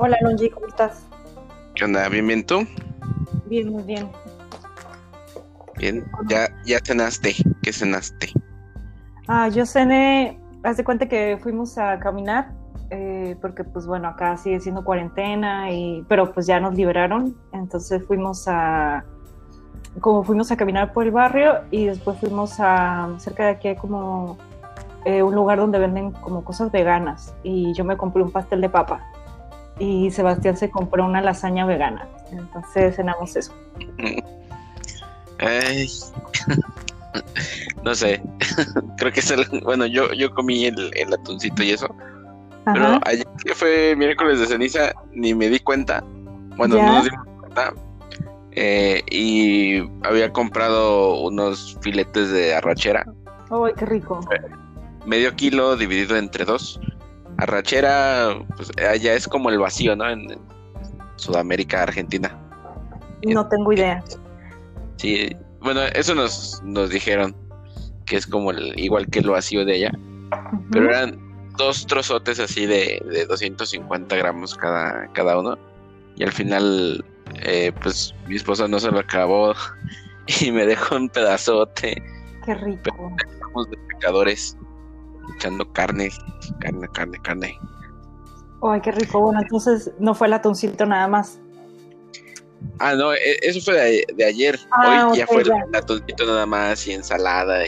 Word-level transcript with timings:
Hola, 0.00 0.16
Longi, 0.22 0.48
¿cómo 0.50 0.68
estás? 0.68 1.04
¿Qué 1.74 1.84
onda? 1.84 2.08
¿Bien, 2.08 2.24
bien 2.24 2.46
tú? 2.46 2.64
Bien, 3.46 3.68
muy 3.68 3.82
bien. 3.82 4.08
Bien, 5.76 6.04
ya, 6.28 6.48
ya 6.64 6.78
cenaste. 6.84 7.34
¿Qué 7.62 7.72
cenaste? 7.72 8.28
Ah, 9.26 9.48
yo 9.48 9.66
cené, 9.66 10.38
haz 10.62 10.76
de 10.76 10.84
cuenta 10.84 11.08
que 11.08 11.36
fuimos 11.42 11.78
a 11.78 11.98
caminar, 11.98 12.52
eh, 12.90 13.36
porque 13.40 13.64
pues 13.64 13.88
bueno, 13.88 14.06
acá 14.06 14.36
sigue 14.36 14.60
siendo 14.60 14.84
cuarentena, 14.84 15.72
y, 15.72 16.04
pero 16.08 16.32
pues 16.32 16.46
ya 16.46 16.60
nos 16.60 16.76
liberaron, 16.76 17.36
entonces 17.52 18.00
fuimos 18.06 18.46
a, 18.46 19.04
como 20.00 20.22
fuimos 20.22 20.52
a 20.52 20.56
caminar 20.56 20.92
por 20.92 21.06
el 21.06 21.10
barrio 21.10 21.62
y 21.72 21.86
después 21.86 22.20
fuimos 22.20 22.60
a, 22.60 23.08
cerca 23.18 23.46
de 23.46 23.50
aquí 23.50 23.66
hay 23.66 23.76
como 23.76 24.38
eh, 25.04 25.24
un 25.24 25.34
lugar 25.34 25.58
donde 25.58 25.80
venden 25.80 26.12
como 26.12 26.44
cosas 26.44 26.70
veganas 26.70 27.34
y 27.42 27.74
yo 27.74 27.84
me 27.84 27.96
compré 27.96 28.22
un 28.22 28.30
pastel 28.30 28.60
de 28.60 28.68
papa 28.68 29.04
y 29.78 30.10
Sebastián 30.10 30.56
se 30.56 30.70
compró 30.70 31.04
una 31.04 31.20
lasaña 31.20 31.66
vegana. 31.66 32.08
Entonces 32.30 32.96
cenamos 32.96 33.36
eso. 33.36 33.52
Ay. 35.38 35.88
no 37.84 37.94
sé. 37.94 38.22
Creo 38.98 39.12
que 39.12 39.20
es 39.20 39.30
el. 39.30 39.46
Bueno, 39.62 39.86
yo, 39.86 40.12
yo 40.12 40.34
comí 40.34 40.66
el, 40.66 40.90
el 40.96 41.12
atuncito 41.12 41.62
y 41.62 41.70
eso. 41.70 41.94
Pero 42.64 43.00
ayer 43.06 43.26
que 43.44 43.54
fue 43.54 43.94
miércoles 43.96 44.40
de 44.40 44.46
ceniza, 44.46 44.92
ni 45.12 45.34
me 45.34 45.48
di 45.48 45.58
cuenta. 45.58 46.04
Bueno, 46.56 46.76
no 46.76 46.92
nos 46.94 47.04
dimos 47.04 47.26
cuenta. 47.40 47.72
Eh, 48.52 49.02
y 49.10 49.78
había 50.06 50.32
comprado 50.32 51.22
unos 51.22 51.78
filetes 51.80 52.30
de 52.30 52.54
arrachera. 52.54 53.06
¡Ay, 53.50 53.72
qué 53.76 53.86
rico! 53.86 54.20
Medio 55.06 55.34
kilo 55.34 55.76
dividido 55.76 56.16
entre 56.16 56.44
dos 56.44 56.78
arrachera, 57.38 58.38
pues 58.56 58.70
allá 58.78 59.14
es 59.14 59.26
como 59.26 59.50
el 59.50 59.58
vacío, 59.58 59.96
¿no? 59.96 60.08
En, 60.08 60.38
Sudamérica, 61.16 61.82
Argentina. 61.82 62.36
No 63.26 63.48
tengo 63.48 63.72
idea. 63.72 64.02
Sí, 64.96 65.34
bueno, 65.60 65.80
eso 65.94 66.14
nos, 66.14 66.62
nos 66.62 66.90
dijeron, 66.90 67.34
que 68.06 68.16
es 68.16 68.26
como 68.26 68.50
el, 68.50 68.78
igual 68.78 69.08
que 69.08 69.18
el 69.18 69.30
vacío 69.30 69.64
de 69.64 69.74
allá. 69.74 69.92
Pero 70.70 70.90
eran 70.90 71.18
dos 71.56 71.86
trozotes 71.86 72.38
así 72.38 72.66
de, 72.66 73.02
de 73.10 73.26
250 73.26 74.16
gramos 74.16 74.54
cada, 74.54 75.08
cada 75.12 75.38
uno. 75.38 75.58
Y 76.16 76.24
al 76.24 76.32
final, 76.32 77.04
eh, 77.42 77.72
pues 77.82 78.14
mi 78.26 78.36
esposa 78.36 78.68
no 78.68 78.78
se 78.78 78.90
lo 78.90 79.00
acabó 79.00 79.54
y 80.40 80.50
me 80.52 80.66
dejó 80.66 80.96
un 80.96 81.08
pedazote. 81.08 82.02
Qué 82.44 82.54
rico. 82.54 83.12
Somos 83.40 83.70
de 83.70 83.76
pecadores 83.88 84.56
echando 85.36 85.70
carne, 85.72 86.10
carne, 86.60 86.88
carne, 86.88 87.18
carne. 87.22 87.60
Ay, 88.62 88.80
qué 88.80 88.92
rico. 88.92 89.20
Bueno, 89.20 89.40
entonces 89.40 89.92
no 89.98 90.14
fue 90.14 90.26
el 90.26 90.32
atuncito 90.32 90.84
nada 90.86 91.06
más. 91.08 91.38
Ah, 92.80 92.94
no, 92.94 93.12
e, 93.12 93.38
eso 93.42 93.60
fue 93.60 94.04
de, 94.14 94.24
ayer. 94.24 94.58
Ah, 94.72 95.08
Hoy 95.10 95.18
ya 95.18 95.26
fue 95.26 95.42
el 95.42 95.74
atuncito 95.74 96.26
nada 96.26 96.46
más 96.46 96.86
y 96.86 96.92
ensalada 96.92 97.62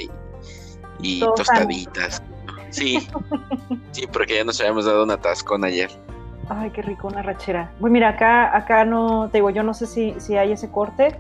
y, 1.01 1.21
tostaditas. 1.37 2.23
Sí, 2.71 3.09
sí, 3.93 4.07
porque 4.13 4.37
ya 4.37 4.45
nos 4.45 4.61
habíamos 4.61 4.85
dado 4.85 5.05
un 5.05 5.11
atascón 5.11 5.65
ayer. 5.65 5.91
Ay, 6.49 6.71
qué 6.71 6.83
rico, 6.83 7.07
una 7.07 7.23
rachera. 7.23 7.73
Pues 7.79 7.93
mira, 7.93 8.11
acá, 8.11 8.57
acá 8.57 8.85
no, 8.85 9.29
te 9.31 9.39
digo, 9.39 9.51
yo 9.51 9.63
no 9.63 9.73
sé 9.73 9.87
si, 9.87 10.15
si 10.19 10.37
hay 10.37 10.53
ese 10.53 10.69
corte, 10.71 11.17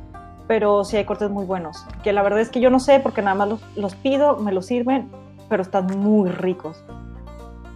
pero 0.48 0.84
sí 0.84 0.96
hay 0.96 1.04
cortes 1.04 1.30
muy 1.30 1.44
buenos. 1.44 1.86
Que 2.02 2.12
la 2.12 2.22
verdad 2.22 2.40
es 2.40 2.50
que 2.50 2.60
yo 2.60 2.70
no 2.70 2.80
sé 2.80 2.98
porque 2.98 3.22
nada 3.22 3.36
más 3.36 3.48
los, 3.48 3.60
los 3.76 3.94
pido, 3.94 4.36
me 4.38 4.50
los 4.50 4.66
sirven 4.66 5.08
pero 5.50 5.62
están 5.62 5.86
muy 5.98 6.30
ricos. 6.30 6.82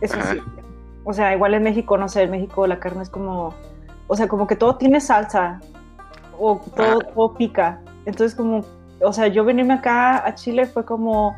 Eso 0.01 0.17
sí. 0.31 0.39
O 1.05 1.13
sea, 1.13 1.35
igual 1.35 1.53
en 1.53 1.65
México, 1.65 1.99
no 1.99 2.09
sé, 2.09 2.23
en 2.23 2.31
México 2.31 2.67
la 2.67 2.81
carne 2.81 3.03
es 3.03 3.11
como, 3.11 3.53
o 4.07 4.17
sea, 4.17 4.29
como 4.29 4.47
que 4.47 4.57
todo 4.57 4.77
tiene 4.77 5.01
salsa 5.01 5.61
o 6.39 6.61
todo, 6.75 7.35
pica. 7.35 7.81
Entonces, 8.07 8.35
como, 8.35 8.65
o 9.03 9.13
sea, 9.13 9.27
yo 9.27 9.45
venirme 9.45 9.75
acá 9.75 10.27
a 10.27 10.35
Chile 10.35 10.65
fue 10.67 10.87
como, 10.87 11.37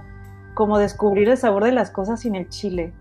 como 0.55 0.79
descubrir 0.79 1.29
el 1.29 1.37
sabor 1.37 1.65
de 1.65 1.73
las 1.73 1.91
cosas 1.91 2.21
sin 2.21 2.37
el 2.37 2.49
chile 2.49 2.93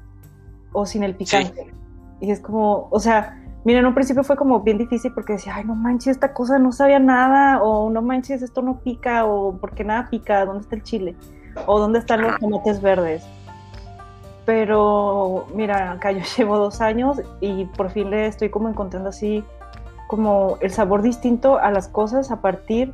o 0.72 0.86
sin 0.88 1.04
el 1.04 1.16
picante. 1.16 1.72
Y 2.20 2.32
es 2.32 2.40
como, 2.40 2.88
o 2.90 3.00
sea, 3.00 3.40
mira, 3.64 3.80
en 3.80 3.86
un 3.86 3.94
principio 3.94 4.24
fue 4.24 4.36
como 4.36 4.62
bien 4.62 4.78
difícil 4.78 5.12
porque 5.14 5.34
decía, 5.34 5.56
ay, 5.56 5.66
no 5.66 5.76
manches, 5.76 6.08
esta 6.08 6.34
cosa 6.34 6.58
no 6.58 6.72
sabía 6.72 7.00
nada, 7.00 7.62
o 7.62 7.90
no 7.90 8.02
manches, 8.02 8.42
esto 8.42 8.62
no 8.62 8.80
pica, 8.80 9.26
o 9.26 9.58
porque 9.58 9.84
nada 9.84 10.10
pica, 10.10 10.46
¿dónde 10.46 10.62
está 10.62 10.76
el 10.76 10.84
chile? 10.84 11.16
O 11.66 11.80
dónde 11.80 12.00
están 12.00 12.22
los 12.22 12.40
tomates 12.40 12.82
verdes. 12.82 13.24
Pero 14.46 15.48
mira, 15.54 15.92
acá 15.92 16.12
yo 16.12 16.22
llevo 16.38 16.58
dos 16.58 16.82
años 16.82 17.22
y 17.42 17.66
por 17.66 17.92
fin 17.92 18.10
le 18.10 18.28
estoy 18.28 18.50
como 18.50 18.70
encontrando 18.70 19.10
así 19.10 19.44
como 20.08 20.58
el 20.62 20.72
sabor 20.72 21.02
distinto 21.02 21.58
a 21.58 21.72
las 21.72 21.88
cosas 21.88 22.30
a 22.32 22.42
partir 22.42 22.94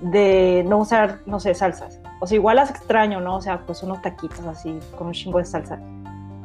de 0.00 0.64
no 0.66 0.78
usar, 0.78 1.20
no 1.26 1.40
sé, 1.40 1.54
salsas. 1.54 2.00
O 2.20 2.26
sea, 2.26 2.36
igual 2.36 2.56
las 2.56 2.70
extraño, 2.70 3.20
¿no? 3.20 3.36
O 3.36 3.42
sea, 3.42 3.60
pues 3.66 3.82
unos 3.82 4.00
taquitos 4.02 4.44
así 4.46 4.78
con 4.96 5.08
un 5.08 5.12
chingo 5.12 5.38
de 5.38 5.44
salsa. 5.44 5.80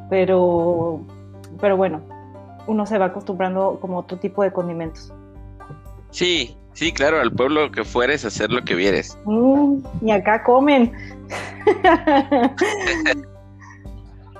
Pero, 0.10 1.02
pero 1.60 1.78
bueno, 1.78 2.02
uno 2.68 2.86
se 2.86 2.98
va 2.98 3.06
acostumbrando 3.06 3.78
como 3.80 4.00
otro 4.00 4.18
tipo 4.18 4.44
de 4.44 4.52
condimentos. 4.52 5.14
Sí, 6.12 6.58
sí, 6.74 6.92
claro, 6.92 7.20
al 7.20 7.32
pueblo 7.32 7.72
que 7.72 7.84
fueres, 7.84 8.26
hacer 8.26 8.52
lo 8.52 8.64
que 8.64 8.76
vieres. 8.76 9.18
Mm, 9.26 9.80
y 10.02 10.12
acá 10.12 10.44
comen. 10.44 10.94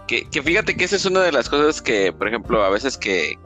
que, 0.08 0.42
fíjate 0.42 0.76
que 0.76 0.86
esa 0.86 0.96
es 0.96 1.06
una 1.06 1.22
de 1.22 1.32
las 1.32 1.50
cosas 1.50 1.82
que, 1.82 2.14
por 2.14 2.28
ejemplo, 2.28 2.64
a 2.64 2.70
veces 2.70 2.98
que, 2.98 3.38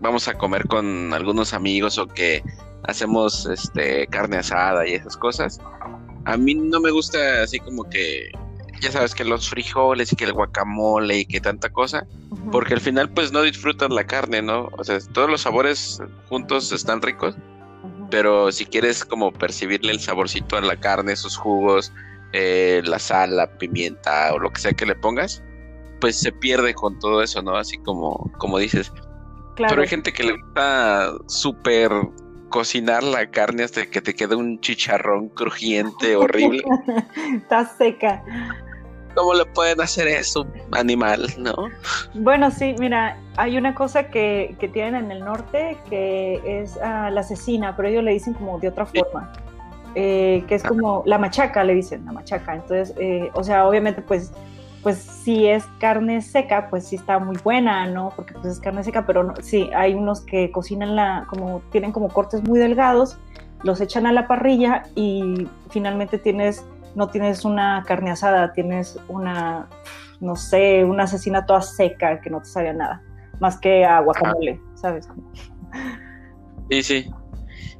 vamos 0.00 0.28
a 0.28 0.34
comer 0.34 0.66
con 0.68 1.12
algunos 1.12 1.54
amigos 1.54 1.98
o 1.98 2.06
que 2.06 2.42
hacemos 2.84 3.46
este 3.46 4.06
carne 4.08 4.36
asada 4.38 4.86
y 4.86 4.92
esas 4.94 5.16
cosas. 5.16 5.58
A 6.24 6.36
mí 6.36 6.54
no 6.54 6.80
me 6.80 6.90
gusta 6.90 7.42
así 7.42 7.58
como 7.60 7.84
que, 7.84 8.30
ya 8.80 8.92
sabes, 8.92 9.14
que 9.14 9.24
los 9.24 9.48
frijoles 9.48 10.12
y 10.12 10.16
que 10.16 10.24
el 10.24 10.34
guacamole 10.34 11.20
y 11.20 11.24
que 11.24 11.40
tanta 11.40 11.70
cosa, 11.70 12.06
porque 12.52 12.74
al 12.74 12.80
final 12.80 13.10
pues 13.10 13.32
no 13.32 13.42
disfrutan 13.42 13.94
la 13.94 14.04
carne, 14.04 14.42
¿no? 14.42 14.68
O 14.76 14.84
sea, 14.84 14.98
todos 15.12 15.30
los 15.30 15.42
sabores 15.42 16.00
juntos 16.28 16.72
están 16.72 17.00
ricos, 17.00 17.36
pero 18.10 18.52
si 18.52 18.66
quieres 18.66 19.04
como 19.04 19.32
percibirle 19.32 19.92
el 19.92 20.00
saborcito 20.00 20.56
a 20.56 20.60
la 20.60 20.76
carne, 20.76 21.16
sus 21.16 21.36
jugos, 21.36 21.92
eh, 22.32 22.82
la 22.84 22.98
sal, 22.98 23.36
la 23.36 23.46
pimienta 23.58 24.32
o 24.34 24.38
lo 24.38 24.50
que 24.50 24.60
sea 24.60 24.72
que 24.72 24.86
le 24.86 24.94
pongas, 24.94 25.42
pues 26.00 26.18
se 26.20 26.32
pierde 26.32 26.74
con 26.74 26.98
todo 26.98 27.22
eso, 27.22 27.42
¿no? 27.42 27.56
Así 27.56 27.78
como, 27.78 28.30
como 28.38 28.58
dices. 28.58 28.92
Pero 29.56 29.80
hay 29.80 29.88
gente 29.88 30.12
que 30.12 30.24
le 30.24 30.32
gusta 30.32 31.12
súper 31.26 31.90
cocinar 32.50 33.02
la 33.02 33.30
carne 33.30 33.64
hasta 33.64 33.86
que 33.86 34.00
te 34.00 34.14
quede 34.14 34.36
un 34.36 34.60
chicharrón 34.60 35.30
crujiente, 35.30 36.16
horrible. 36.16 36.62
Está 37.34 37.64
seca. 37.64 38.22
¿Cómo 39.14 39.32
le 39.32 39.46
pueden 39.46 39.80
hacer 39.80 40.08
eso, 40.08 40.46
animal, 40.72 41.26
no? 41.38 41.54
Bueno, 42.12 42.50
sí, 42.50 42.74
mira, 42.78 43.18
hay 43.36 43.56
una 43.56 43.74
cosa 43.74 44.10
que, 44.10 44.54
que 44.60 44.68
tienen 44.68 45.06
en 45.06 45.10
el 45.10 45.20
norte 45.20 45.78
que 45.88 46.40
es 46.44 46.76
ah, 46.82 47.08
la 47.10 47.22
cecina, 47.22 47.74
pero 47.74 47.88
ellos 47.88 48.04
le 48.04 48.12
dicen 48.12 48.34
como 48.34 48.58
de 48.58 48.68
otra 48.68 48.84
forma. 48.84 49.32
Eh, 49.98 50.44
que 50.46 50.56
es 50.56 50.62
como 50.62 51.02
la 51.06 51.16
machaca, 51.16 51.64
le 51.64 51.74
dicen, 51.74 52.04
la 52.04 52.12
machaca. 52.12 52.54
Entonces, 52.54 52.94
eh, 52.98 53.30
o 53.32 53.42
sea, 53.42 53.66
obviamente, 53.66 54.02
pues, 54.02 54.30
pues 54.82 54.98
si 54.98 55.46
es 55.46 55.64
carne 55.80 56.20
seca, 56.20 56.68
pues 56.68 56.86
sí 56.86 56.96
está 56.96 57.18
muy 57.18 57.38
buena, 57.42 57.86
¿no? 57.86 58.12
Porque 58.14 58.34
pues 58.34 58.46
es 58.46 58.60
carne 58.60 58.84
seca, 58.84 59.06
pero 59.06 59.32
sí, 59.40 59.70
hay 59.74 59.94
unos 59.94 60.20
que 60.20 60.50
cocinan 60.50 60.96
la, 60.96 61.24
como, 61.30 61.62
tienen 61.72 61.92
como 61.92 62.08
cortes 62.10 62.46
muy 62.46 62.58
delgados, 62.58 63.18
los 63.62 63.80
echan 63.80 64.06
a 64.06 64.12
la 64.12 64.28
parrilla 64.28 64.82
y 64.94 65.48
finalmente 65.70 66.18
tienes, 66.18 66.62
no 66.94 67.08
tienes 67.08 67.46
una 67.46 67.82
carne 67.86 68.10
asada, 68.10 68.52
tienes 68.52 69.00
una, 69.08 69.66
no 70.20 70.36
sé, 70.36 70.84
una 70.84 71.04
asesina 71.04 71.46
toda 71.46 71.62
seca 71.62 72.20
que 72.20 72.28
no 72.28 72.40
te 72.40 72.50
sabía 72.50 72.74
nada, 72.74 73.02
más 73.40 73.58
que 73.58 73.86
a 73.86 74.00
guacamole, 74.00 74.60
¿sabes? 74.74 75.08
Sí, 76.70 76.82
sí. 76.82 77.10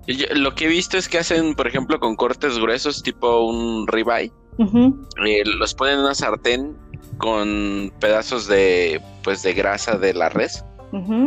Lo 0.06 0.54
que 0.54 0.66
he 0.66 0.68
visto 0.68 0.96
es 0.96 1.08
que 1.08 1.18
hacen, 1.18 1.54
por 1.54 1.66
ejemplo, 1.66 1.98
con 1.98 2.16
cortes 2.16 2.58
gruesos, 2.58 3.02
tipo 3.02 3.44
un 3.44 3.86
ribeye, 3.88 4.32
eh, 4.58 5.42
los 5.44 5.74
ponen 5.74 5.94
en 5.94 6.00
una 6.00 6.14
sartén 6.14 6.76
con 7.18 7.92
pedazos 8.00 8.46
de, 8.46 9.00
pues, 9.24 9.42
de 9.42 9.52
grasa 9.52 9.96
de 9.96 10.14
la 10.14 10.28
res. 10.28 10.64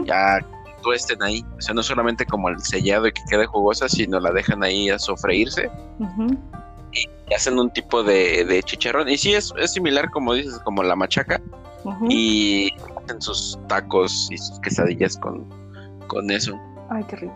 Ya 0.05 0.39
tuesten 0.81 1.21
ahí, 1.21 1.45
o 1.57 1.61
sea, 1.61 1.75
no 1.75 1.83
solamente 1.83 2.25
como 2.25 2.49
el 2.49 2.59
sellado 2.61 3.07
y 3.07 3.11
que 3.11 3.21
quede 3.29 3.45
jugosa, 3.45 3.87
sino 3.89 4.19
la 4.19 4.31
dejan 4.31 4.63
ahí 4.63 4.89
a 4.89 4.97
sofreírse. 4.97 5.69
Y 6.91 7.33
hacen 7.33 7.59
un 7.59 7.69
tipo 7.71 8.01
de, 8.01 8.61
chicharrón. 8.65 9.09
Y 9.09 9.17
sí, 9.17 9.33
es, 9.33 9.53
es, 9.57 9.73
similar, 9.73 10.09
como 10.09 10.33
dices, 10.33 10.59
como 10.63 10.81
la 10.83 10.95
machaca. 10.95 11.41
Y 12.09 12.71
hacen 13.03 13.21
sus 13.21 13.59
tacos 13.67 14.27
y 14.31 14.37
sus 14.37 14.59
quesadillas 14.61 15.17
con, 15.17 15.47
con 16.07 16.31
eso. 16.31 16.59
Ay, 16.89 17.03
qué 17.07 17.15
rico. 17.17 17.33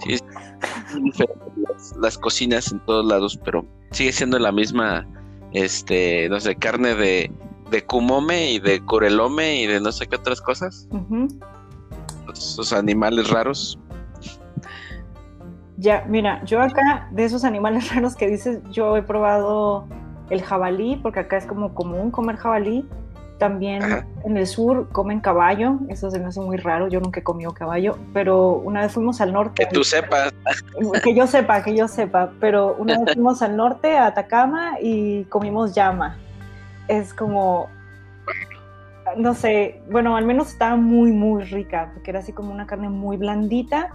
las, 2.00 2.18
cocinas 2.18 2.72
en 2.72 2.80
todos 2.86 3.06
lados, 3.06 3.40
pero 3.44 3.66
sigue 3.92 4.12
siendo 4.12 4.40
la 4.40 4.52
misma, 4.52 5.08
este, 5.52 6.28
no 6.30 6.40
sé, 6.40 6.56
carne 6.56 6.96
de, 6.96 7.32
de 7.70 7.86
kumome 7.86 8.52
y 8.52 8.60
de 8.60 8.82
curelome 8.82 9.62
y 9.62 9.68
de 9.68 9.80
no 9.80 9.92
sé 9.92 10.08
qué 10.08 10.16
otras 10.16 10.42
cosas. 10.42 10.88
Esos 12.32 12.74
animales 12.74 13.30
raros. 13.30 13.80
Ya, 15.78 16.06
mira, 16.08 16.44
yo 16.46 16.62
acá 16.62 17.10
de 17.12 17.26
esos 17.26 17.44
animales 17.44 17.90
raros 17.94 18.16
que 18.16 18.28
dices, 18.28 18.62
yo 18.72 18.96
he 18.98 19.04
probado 19.04 19.88
el 20.30 20.42
jabalí, 20.42 20.98
porque 21.02 21.20
acá 21.20 21.38
es 21.38 21.46
como 21.46 21.74
común 21.74 22.12
comer 22.12 22.38
jabalí. 22.38 22.88
También 23.44 23.84
en 24.24 24.38
el 24.38 24.48
sur 24.48 24.88
comen 24.94 25.20
caballo, 25.20 25.80
eso 25.90 26.10
se 26.10 26.18
me 26.18 26.28
hace 26.28 26.40
muy 26.40 26.56
raro, 26.56 26.88
yo 26.88 27.02
nunca 27.02 27.20
he 27.20 27.24
comido 27.24 27.54
caballo, 27.54 27.98
pero 28.14 28.52
una 28.52 28.84
vez 28.84 28.94
fuimos 28.94 29.20
al 29.20 29.34
norte. 29.34 29.66
Que 29.66 29.70
tú 29.70 29.84
sepas. 29.84 30.34
Que 31.04 31.14
yo 31.14 31.28
sepa, 31.28 31.62
que 31.62 31.76
yo 31.76 31.90
sepa, 31.90 32.32
pero 32.40 32.74
una 32.80 32.98
vez 32.98 33.12
fuimos 33.16 33.42
al 33.42 33.58
norte, 33.58 33.98
a 33.98 34.06
Atacama, 34.06 34.78
y 34.82 35.26
comimos 35.26 35.76
llama. 35.76 36.16
Es 36.88 37.14
como, 37.14 37.68
no 39.18 39.34
sé, 39.34 39.82
bueno, 39.92 40.16
al 40.16 40.24
menos 40.24 40.48
estaba 40.48 40.78
muy, 40.78 41.12
muy 41.12 41.44
rica, 41.44 41.92
porque 41.94 42.12
era 42.12 42.20
así 42.20 42.32
como 42.32 42.54
una 42.54 42.66
carne 42.66 42.88
muy 42.88 43.18
blandita 43.18 43.90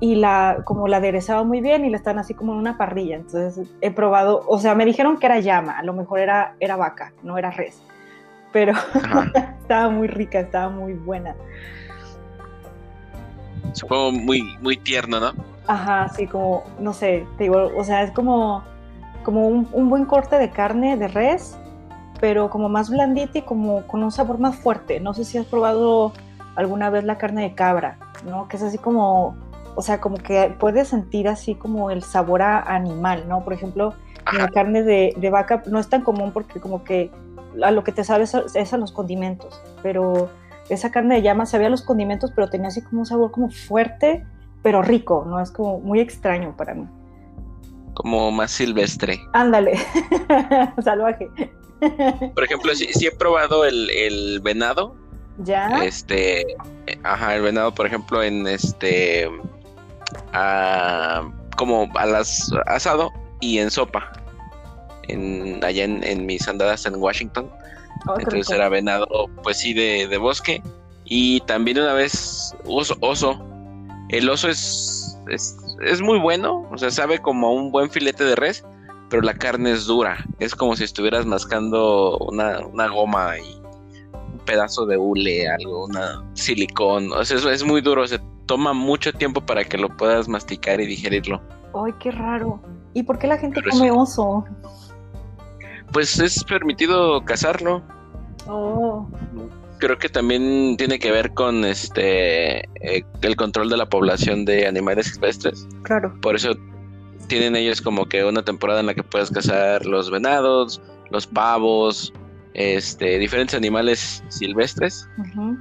y 0.00 0.16
la 0.16 0.62
como 0.64 0.88
la 0.88 0.96
aderezaba 0.96 1.44
muy 1.44 1.60
bien 1.60 1.84
y 1.84 1.90
la 1.90 1.98
están 1.98 2.18
así 2.18 2.34
como 2.34 2.52
en 2.52 2.58
una 2.58 2.76
parrilla. 2.76 3.14
Entonces 3.14 3.68
he 3.80 3.92
probado, 3.92 4.42
o 4.48 4.58
sea, 4.58 4.74
me 4.74 4.84
dijeron 4.84 5.20
que 5.20 5.26
era 5.26 5.38
llama, 5.38 5.78
a 5.78 5.84
lo 5.84 5.92
mejor 5.92 6.18
era, 6.18 6.56
era 6.58 6.74
vaca, 6.74 7.12
no 7.22 7.38
era 7.38 7.52
res 7.52 7.80
pero 8.52 8.72
estaba 9.60 9.88
muy 9.90 10.08
rica, 10.08 10.40
estaba 10.40 10.68
muy 10.68 10.94
buena. 10.94 11.34
Supongo 13.72 14.12
muy, 14.12 14.42
muy 14.60 14.76
tierno, 14.76 15.20
¿no? 15.20 15.32
Ajá, 15.66 16.08
sí, 16.10 16.26
como, 16.26 16.64
no 16.78 16.92
sé, 16.92 17.26
te 17.36 17.44
digo, 17.44 17.70
o 17.76 17.84
sea, 17.84 18.02
es 18.02 18.12
como, 18.12 18.62
como 19.24 19.48
un, 19.48 19.88
buen 19.88 20.04
corte 20.04 20.38
de 20.38 20.50
carne 20.50 20.96
de 20.96 21.08
res, 21.08 21.58
pero 22.20 22.48
como 22.48 22.68
más 22.68 22.88
blandita 22.88 23.38
y 23.38 23.42
como 23.42 23.86
con 23.86 24.02
un 24.02 24.12
sabor 24.12 24.38
más 24.38 24.56
fuerte. 24.56 25.00
No 25.00 25.12
sé 25.12 25.24
si 25.24 25.38
has 25.38 25.46
probado 25.46 26.12
alguna 26.54 26.88
vez 26.90 27.04
la 27.04 27.18
carne 27.18 27.42
de 27.42 27.54
cabra, 27.54 27.98
¿no? 28.24 28.48
Que 28.48 28.56
es 28.56 28.62
así 28.62 28.78
como, 28.78 29.36
o 29.74 29.82
sea, 29.82 30.00
como 30.00 30.16
que 30.18 30.54
puedes 30.58 30.88
sentir 30.88 31.28
así 31.28 31.56
como 31.56 31.90
el 31.90 32.02
sabor 32.02 32.42
a 32.42 32.60
animal, 32.60 33.24
¿no? 33.28 33.42
Por 33.44 33.52
ejemplo, 33.52 33.94
la 34.32 34.48
carne 34.48 34.82
de, 34.82 35.14
de, 35.16 35.30
vaca 35.30 35.62
no 35.66 35.78
es 35.78 35.88
tan 35.88 36.02
común 36.02 36.32
porque 36.32 36.60
como 36.60 36.82
que 36.82 37.10
a 37.62 37.70
lo 37.70 37.84
que 37.84 37.92
te 37.92 38.04
sabes 38.04 38.34
es 38.54 38.72
a 38.72 38.76
los 38.76 38.92
condimentos, 38.92 39.60
pero 39.82 40.30
esa 40.68 40.90
carne 40.90 41.16
de 41.16 41.22
llama 41.22 41.46
sabía 41.46 41.68
a 41.68 41.70
los 41.70 41.82
condimentos, 41.82 42.32
pero 42.34 42.48
tenía 42.48 42.68
así 42.68 42.82
como 42.82 43.00
un 43.00 43.06
sabor 43.06 43.30
como 43.30 43.50
fuerte, 43.50 44.24
pero 44.62 44.82
rico, 44.82 45.24
¿no? 45.26 45.40
Es 45.40 45.50
como 45.50 45.80
muy 45.80 46.00
extraño 46.00 46.56
para 46.56 46.74
mí. 46.74 46.86
Como 47.94 48.30
más 48.30 48.50
silvestre. 48.50 49.20
Ándale, 49.32 49.78
salvaje. 50.82 51.30
Por 52.34 52.44
ejemplo, 52.44 52.74
si 52.74 53.06
he 53.06 53.12
probado 53.12 53.64
el, 53.64 54.40
venado. 54.42 54.96
¿Ya? 55.38 55.84
Este, 55.84 56.46
ajá, 57.02 57.36
el 57.36 57.42
venado, 57.42 57.74
por 57.74 57.86
ejemplo, 57.86 58.22
en 58.22 58.46
este, 58.46 59.28
como 61.56 61.88
a 61.94 62.06
las 62.06 62.50
asado 62.66 63.12
y 63.40 63.58
en 63.58 63.70
sopa 63.70 64.15
en, 65.08 65.62
allá 65.64 65.84
en, 65.84 66.26
mis 66.26 66.46
andadas 66.48 66.86
en 66.86 66.96
Washington. 66.96 67.50
Oh, 68.08 68.18
Entonces 68.18 68.50
era 68.50 68.68
venado, 68.68 69.06
pues 69.42 69.58
sí, 69.58 69.74
de, 69.74 70.16
bosque. 70.18 70.62
Y 71.04 71.40
también 71.40 71.78
una 71.78 71.92
vez 71.92 72.54
oso, 72.64 72.96
oso. 73.00 73.40
El 74.08 74.28
oso 74.28 74.48
es, 74.48 75.18
es, 75.28 76.00
muy 76.00 76.18
bueno, 76.18 76.68
o 76.70 76.78
sea, 76.78 76.90
sabe 76.90 77.18
como 77.20 77.52
un 77.52 77.72
buen 77.72 77.90
filete 77.90 78.24
de 78.24 78.36
res, 78.36 78.64
pero 79.10 79.22
la 79.22 79.34
carne 79.34 79.72
es 79.72 79.86
dura. 79.86 80.24
Es 80.38 80.54
como 80.54 80.76
si 80.76 80.84
estuvieras 80.84 81.26
mascando 81.26 82.18
una, 82.18 82.88
goma 82.88 83.38
y 83.38 83.54
un 84.32 84.38
pedazo 84.44 84.86
de 84.86 84.96
hule, 84.96 85.48
algo, 85.48 85.86
una 85.86 86.24
silicón. 86.34 87.12
O 87.12 87.24
sea, 87.24 87.36
eso 87.36 87.50
es 87.50 87.64
muy 87.64 87.80
duro, 87.80 88.06
se 88.06 88.20
toma 88.46 88.72
mucho 88.72 89.12
tiempo 89.12 89.40
para 89.40 89.64
que 89.64 89.76
lo 89.76 89.88
puedas 89.88 90.28
masticar 90.28 90.80
y 90.80 90.86
digerirlo. 90.86 91.40
Ay, 91.74 91.92
qué 91.98 92.10
raro. 92.10 92.60
¿Y 92.94 93.02
por 93.02 93.18
qué 93.18 93.26
la 93.26 93.36
gente 93.36 93.60
come 93.62 93.90
oso? 93.90 94.44
Pues 95.92 96.18
es 96.18 96.44
permitido 96.44 97.24
cazarlo. 97.24 97.82
Oh. 98.46 99.08
Creo 99.78 99.98
que 99.98 100.08
también 100.08 100.76
tiene 100.78 100.98
que 100.98 101.10
ver 101.10 101.34
con 101.34 101.64
este 101.64 102.60
eh, 102.80 103.04
el 103.20 103.36
control 103.36 103.68
de 103.68 103.76
la 103.76 103.88
población 103.88 104.44
de 104.44 104.66
animales 104.66 105.06
silvestres. 105.06 105.66
Claro. 105.82 106.14
Por 106.20 106.36
eso 106.36 106.56
tienen 107.28 107.56
ellos 107.56 107.80
como 107.80 108.06
que 108.06 108.24
una 108.24 108.42
temporada 108.42 108.80
en 108.80 108.86
la 108.86 108.94
que 108.94 109.02
puedes 109.02 109.30
cazar 109.30 109.84
los 109.84 110.10
venados, 110.10 110.80
los 111.10 111.26
pavos, 111.26 112.12
este, 112.54 113.18
diferentes 113.18 113.54
animales 113.54 114.24
silvestres. 114.28 115.08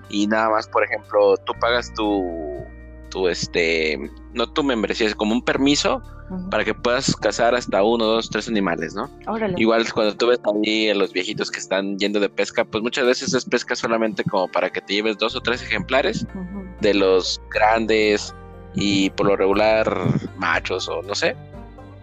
Y 0.09 0.27
nada 0.27 0.49
más, 0.49 0.67
por 0.67 0.83
ejemplo, 0.85 1.35
tú 1.45 1.53
pagas 1.59 1.93
tu, 1.93 2.63
tu 3.09 3.27
este, 3.27 3.99
no 4.33 4.47
tu 4.51 4.63
membresía, 4.63 5.07
es 5.07 5.15
como 5.15 5.33
un 5.33 5.43
permiso 5.43 6.01
para 6.49 6.63
que 6.63 6.73
puedas 6.73 7.15
cazar 7.15 7.53
hasta 7.55 7.83
uno, 7.83 8.05
dos, 8.05 8.29
tres 8.29 8.47
animales, 8.47 8.95
¿no? 8.95 9.09
Igual 9.57 9.91
cuando 9.93 10.15
tú 10.15 10.27
ves 10.27 10.39
ahí 10.63 10.89
a 10.89 10.95
los 10.95 11.13
viejitos 11.13 11.51
que 11.51 11.59
están 11.59 11.97
yendo 11.97 12.19
de 12.19 12.29
pesca, 12.29 12.65
pues 12.65 12.83
muchas 12.83 13.05
veces 13.05 13.33
es 13.33 13.45
pesca 13.45 13.75
solamente 13.75 14.23
como 14.23 14.47
para 14.47 14.69
que 14.69 14.81
te 14.81 14.93
lleves 14.93 15.17
dos 15.17 15.35
o 15.35 15.41
tres 15.41 15.61
ejemplares 15.61 16.25
de 16.81 16.93
los 16.93 17.41
grandes 17.51 18.33
y 18.73 19.09
por 19.11 19.27
lo 19.27 19.35
regular 19.35 19.87
machos 20.37 20.89
o 20.89 21.01
no 21.03 21.15
sé, 21.15 21.35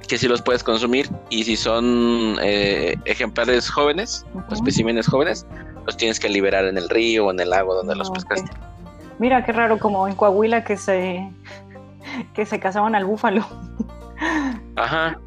que 0.08 0.18
si 0.18 0.28
los 0.28 0.40
puedes 0.40 0.62
consumir 0.62 1.10
y 1.30 1.44
si 1.44 1.56
son 1.56 2.36
eh, 2.42 2.96
ejemplares 3.04 3.68
jóvenes, 3.68 4.24
o 4.48 4.54
especímenes 4.54 5.06
jóvenes, 5.06 5.46
los 5.86 5.96
tienes 5.96 6.20
que 6.20 6.28
liberar 6.28 6.64
en 6.64 6.78
el 6.78 6.88
río 6.88 7.26
o 7.26 7.30
en 7.30 7.40
el 7.40 7.50
lago 7.50 7.74
donde 7.74 7.96
los 7.96 8.08
ah, 8.10 8.12
pescaste. 8.14 8.50
Mira 9.18 9.44
qué 9.44 9.52
raro 9.52 9.78
como 9.78 10.06
en 10.08 10.14
Coahuila 10.14 10.64
que 10.64 10.76
se 10.76 11.28
que 12.34 12.46
se 12.46 12.60
cazaban 12.60 12.94
al 12.94 13.04
búfalo. 13.04 13.46
Ajá. 14.76 15.18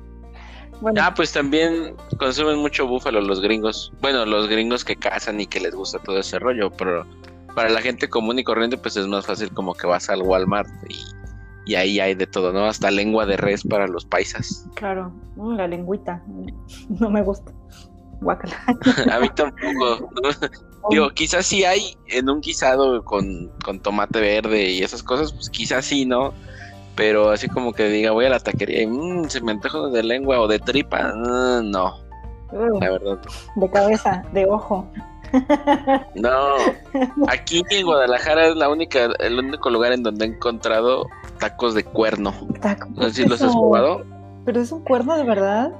Ah, 0.99 1.13
pues 1.13 1.31
también 1.31 1.95
consumen 2.19 2.57
mucho 2.57 2.87
búfalo 2.87 3.21
los 3.21 3.41
gringos. 3.41 3.93
Bueno, 4.01 4.25
los 4.25 4.47
gringos 4.47 4.83
que 4.83 4.95
cazan 4.95 5.39
y 5.39 5.47
que 5.47 5.59
les 5.59 5.73
gusta 5.73 5.99
todo 5.99 6.19
ese 6.19 6.39
rollo, 6.39 6.69
pero 6.71 7.05
para 7.55 7.69
la 7.69 7.81
gente 7.81 8.09
común 8.09 8.39
y 8.39 8.43
corriente 8.43 8.77
pues 8.77 8.97
es 8.97 9.07
más 9.07 9.25
fácil 9.25 9.49
como 9.51 9.73
que 9.73 9.87
vas 9.87 10.09
al 10.09 10.21
Walmart 10.21 10.69
y, 10.89 10.97
y 11.71 11.75
ahí 11.75 11.99
hay 11.99 12.13
de 12.13 12.27
todo, 12.27 12.51
¿no? 12.51 12.65
Hasta 12.65 12.91
lengua 12.91 13.25
de 13.25 13.37
res 13.37 13.63
para 13.63 13.87
los 13.87 14.05
paisas. 14.05 14.67
Claro, 14.75 15.13
la 15.37 15.67
lengüita, 15.67 16.21
no 16.89 17.09
me 17.09 17.21
gusta. 17.23 17.51
Guacala. 18.21 18.55
A 19.11 19.19
mí 19.19 19.29
tampoco. 19.35 20.09
Digo, 20.89 21.09
quizás 21.09 21.47
sí 21.47 21.63
hay 21.63 21.97
en 22.07 22.29
un 22.29 22.41
guisado 22.41 23.03
con, 23.03 23.51
con 23.63 23.79
tomate 23.79 24.19
verde 24.19 24.69
y 24.69 24.83
esas 24.83 25.01
cosas, 25.01 25.33
pues 25.33 25.49
quizás 25.49 25.85
sí, 25.85 26.05
¿no? 26.05 26.31
Pero 26.95 27.29
así 27.29 27.47
como 27.47 27.73
que 27.73 27.89
diga, 27.89 28.11
voy 28.11 28.25
a 28.25 28.29
la 28.29 28.39
taquería 28.39 28.83
y 28.83 28.87
mmm, 28.87 29.25
se 29.25 29.41
me 29.41 29.51
antoja 29.51 29.87
de 29.89 30.03
lengua 30.03 30.39
o 30.39 30.47
de 30.47 30.59
tripa, 30.59 31.13
mm, 31.13 31.69
no. 31.69 31.93
Uh, 32.51 32.79
la 32.79 32.91
verdad. 32.91 33.19
De 33.55 33.69
cabeza, 33.69 34.23
de 34.31 34.45
ojo. 34.45 34.87
No, 36.15 36.55
aquí 37.27 37.63
en 37.69 37.85
Guadalajara 37.85 38.47
es 38.47 38.55
la 38.55 38.69
única, 38.69 39.09
el 39.19 39.37
único 39.37 39.69
lugar 39.69 39.91
en 39.91 40.03
donde 40.03 40.25
he 40.25 40.27
encontrado 40.29 41.07
tacos 41.39 41.73
de 41.73 41.83
cuerno. 41.83 42.33
No 42.95 43.09
sé 43.09 43.23
si 43.23 43.25
los 43.27 43.41
has 43.41 43.51
probado. 43.51 44.05
¿Pero 44.45 44.61
es 44.61 44.71
un 44.71 44.83
cuerno 44.83 45.17
de 45.17 45.23
verdad? 45.23 45.73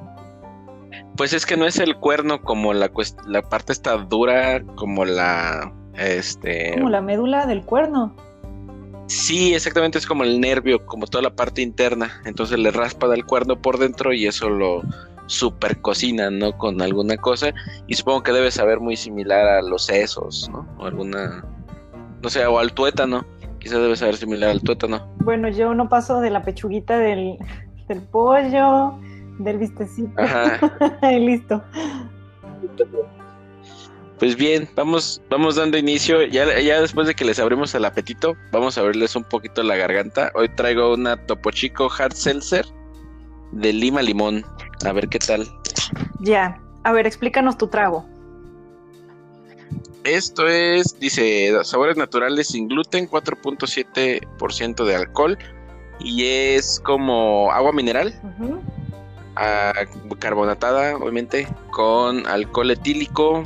Pues 1.16 1.32
es 1.32 1.46
que 1.46 1.56
no 1.56 1.66
es 1.66 1.80
el 1.80 1.96
cuerno 1.96 2.42
como 2.42 2.74
la, 2.74 2.92
la 3.28 3.42
parte 3.44 3.72
está 3.72 3.96
dura, 3.96 4.62
como 4.76 5.06
la... 5.06 5.72
Este... 5.94 6.74
Como 6.74 6.90
la 6.90 7.00
médula 7.00 7.46
del 7.46 7.64
cuerno. 7.64 8.14
Sí, 9.08 9.54
exactamente, 9.54 9.98
es 9.98 10.06
como 10.06 10.24
el 10.24 10.40
nervio, 10.40 10.86
como 10.86 11.06
toda 11.06 11.22
la 11.22 11.36
parte 11.36 11.62
interna. 11.62 12.22
Entonces 12.26 12.58
le 12.58 12.72
raspa 12.72 13.08
del 13.08 13.26
cuerno 13.26 13.62
por 13.62 13.78
dentro 13.78 14.14
y 14.14 14.26
eso 14.26 14.50
lo 14.50 14.82
super 15.28 15.80
cocina, 15.82 16.30
¿no? 16.30 16.58
Con 16.58 16.82
alguna 16.82 17.18
cosa. 17.18 17.54
Y 17.88 17.96
supongo 17.96 18.24
que 18.24 18.32
debe 18.32 18.52
saber 18.52 18.80
muy 18.80 18.96
similar 18.96 19.48
a 19.48 19.62
los 19.62 19.86
sesos, 19.86 20.50
¿no? 20.52 20.68
O 20.78 20.86
alguna, 20.86 21.46
no 22.22 22.30
sé, 22.30 22.46
o 22.46 22.60
al 22.60 22.74
tuétano. 22.74 23.26
Quizás 23.60 23.80
debe 23.80 23.96
saber 23.96 24.16
similar 24.16 24.50
al 24.50 24.62
tuétano. 24.62 25.08
Bueno, 25.20 25.50
yo 25.50 25.74
no 25.74 25.90
paso 25.90 26.20
de 26.20 26.30
la 26.30 26.44
pechuguita 26.44 26.98
del, 26.98 27.38
del 27.88 28.02
pollo, 28.02 28.94
del 29.40 29.58
vistecito. 29.58 30.22
Ajá. 30.22 30.60
Listo. 31.12 31.64
Pues 34.20 34.36
bien, 34.38 34.70
vamos, 34.76 35.22
vamos 35.30 35.56
dando 35.56 35.78
inicio. 35.78 36.24
Ya, 36.24 36.60
ya 36.60 36.82
después 36.82 37.08
de 37.08 37.16
que 37.16 37.26
les 37.26 37.40
abrimos 37.40 37.76
el 37.76 37.84
apetito, 37.84 38.36
vamos 38.52 38.78
a 38.78 38.82
abrirles 38.82 39.16
un 39.16 39.24
poquito 39.26 39.62
la 39.62 39.76
garganta. 39.76 40.32
Hoy 40.36 40.50
traigo 40.50 40.94
una 40.94 41.18
Topo 41.26 41.52
Chico 41.52 41.90
Hard 41.98 42.14
Seltzer 42.14 42.66
de 43.52 43.74
lima 43.74 44.02
limón. 44.02 44.46
A 44.86 44.94
ver 44.94 45.10
qué 45.10 45.20
tal. 45.20 45.48
Ya, 46.22 46.60
a 46.84 46.92
ver, 46.94 47.06
explícanos 47.06 47.58
tu 47.58 47.68
trago. 47.68 48.06
Esto 50.06 50.48
es, 50.48 51.00
dice, 51.00 51.52
sabores 51.64 51.98
naturales 51.98 52.48
sin 52.50 52.68
gluten, 52.68 53.10
4.7% 53.10 54.86
de 54.86 54.96
alcohol 54.96 55.38
y 56.00 56.26
es 56.26 56.80
como 56.80 57.52
agua 57.52 57.72
mineral, 57.72 58.14
ah, 59.36 59.74
carbonatada, 60.20 60.98
obviamente, 60.98 61.48
con 61.72 62.28
alcohol 62.28 62.70
etílico, 62.70 63.44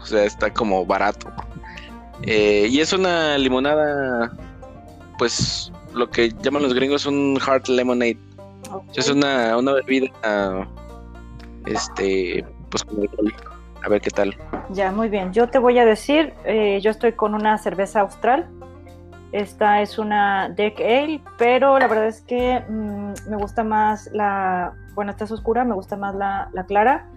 o 0.00 0.06
sea, 0.06 0.24
está 0.24 0.52
como 0.52 0.84
barato. 0.84 1.30
Eh, 2.22 2.68
y 2.70 2.80
es 2.80 2.92
una 2.92 3.38
limonada, 3.38 4.32
pues 5.18 5.72
lo 5.94 6.08
que 6.10 6.30
llaman 6.42 6.62
los 6.62 6.74
gringos 6.74 7.06
un 7.06 7.38
hard 7.44 7.68
lemonade. 7.68 8.18
Es 8.94 9.08
una, 9.08 9.56
una 9.56 9.72
bebida, 9.72 10.10
este, 11.66 12.44
pues 12.70 12.84
como 12.84 13.04
a 13.82 13.88
ver 13.88 14.00
qué 14.00 14.10
tal. 14.10 14.36
Ya, 14.70 14.92
muy 14.92 15.08
bien. 15.08 15.32
Yo 15.32 15.48
te 15.48 15.58
voy 15.58 15.78
a 15.78 15.84
decir, 15.84 16.34
eh, 16.44 16.80
yo 16.82 16.90
estoy 16.90 17.12
con 17.12 17.34
una 17.34 17.56
cerveza 17.58 18.00
austral. 18.00 18.48
Esta 19.32 19.80
es 19.80 19.98
una 19.98 20.48
Deck 20.48 20.80
Ale, 20.80 21.22
pero 21.38 21.78
la 21.78 21.86
verdad 21.86 22.08
es 22.08 22.20
que 22.22 22.62
mm, 22.68 23.30
me 23.30 23.36
gusta 23.36 23.62
más 23.62 24.10
la, 24.12 24.74
bueno, 24.94 25.12
esta 25.12 25.24
es 25.24 25.30
oscura, 25.30 25.64
me 25.64 25.74
gusta 25.74 25.96
más 25.96 26.14
la, 26.14 26.64
clara. 26.66 27.08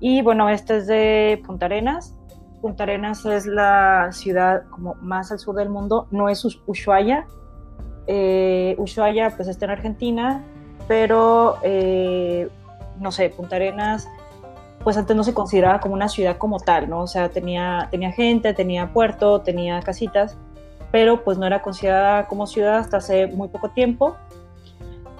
Y 0.00 0.22
bueno, 0.22 0.48
esta 0.48 0.76
es 0.76 0.86
de 0.86 1.40
Punta 1.46 1.66
Arenas. 1.66 2.14
Punta 2.62 2.84
Arenas 2.84 3.26
es 3.26 3.44
la 3.44 4.10
ciudad 4.12 4.62
como 4.70 4.94
más 5.02 5.32
al 5.32 5.40
sur 5.40 5.56
del 5.56 5.68
mundo, 5.68 6.06
no 6.12 6.28
es 6.28 6.46
Ushuaia. 6.66 7.26
Eh, 8.06 8.76
Ushuaia 8.78 9.30
pues 9.36 9.48
está 9.48 9.64
en 9.64 9.72
Argentina, 9.72 10.44
pero 10.86 11.58
eh, 11.62 12.48
no 13.00 13.10
sé, 13.10 13.30
Punta 13.30 13.56
Arenas 13.56 14.08
pues 14.84 14.96
antes 14.96 15.16
no 15.16 15.24
se 15.24 15.34
consideraba 15.34 15.80
como 15.80 15.94
una 15.94 16.08
ciudad 16.08 16.38
como 16.38 16.58
tal, 16.58 16.88
¿no? 16.88 17.00
O 17.00 17.06
sea, 17.06 17.28
tenía, 17.28 17.88
tenía 17.90 18.12
gente, 18.12 18.54
tenía 18.54 18.92
puerto, 18.92 19.40
tenía 19.40 19.80
casitas, 19.80 20.36
pero 20.90 21.24
pues 21.24 21.38
no 21.38 21.46
era 21.46 21.62
considerada 21.62 22.26
como 22.26 22.46
ciudad 22.46 22.78
hasta 22.78 22.98
hace 22.98 23.26
muy 23.26 23.48
poco 23.48 23.70
tiempo. 23.70 24.16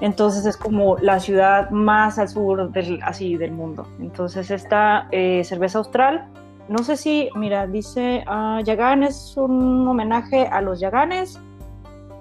Entonces 0.00 0.46
es 0.46 0.56
como 0.56 0.96
la 0.98 1.20
ciudad 1.20 1.70
más 1.70 2.18
al 2.18 2.28
sur 2.28 2.70
del, 2.72 3.00
así 3.02 3.36
del 3.36 3.52
mundo. 3.52 3.86
Entonces 4.00 4.50
esta 4.50 5.06
eh, 5.12 5.42
cerveza 5.44 5.78
austral, 5.78 6.26
no 6.68 6.78
sé 6.84 6.96
si, 6.96 7.30
mira, 7.34 7.66
dice 7.66 8.24
uh, 8.28 8.62
Yagán 8.62 9.02
es 9.02 9.36
un 9.36 9.86
homenaje 9.86 10.46
a 10.46 10.60
los 10.60 10.80
Yaganes, 10.80 11.40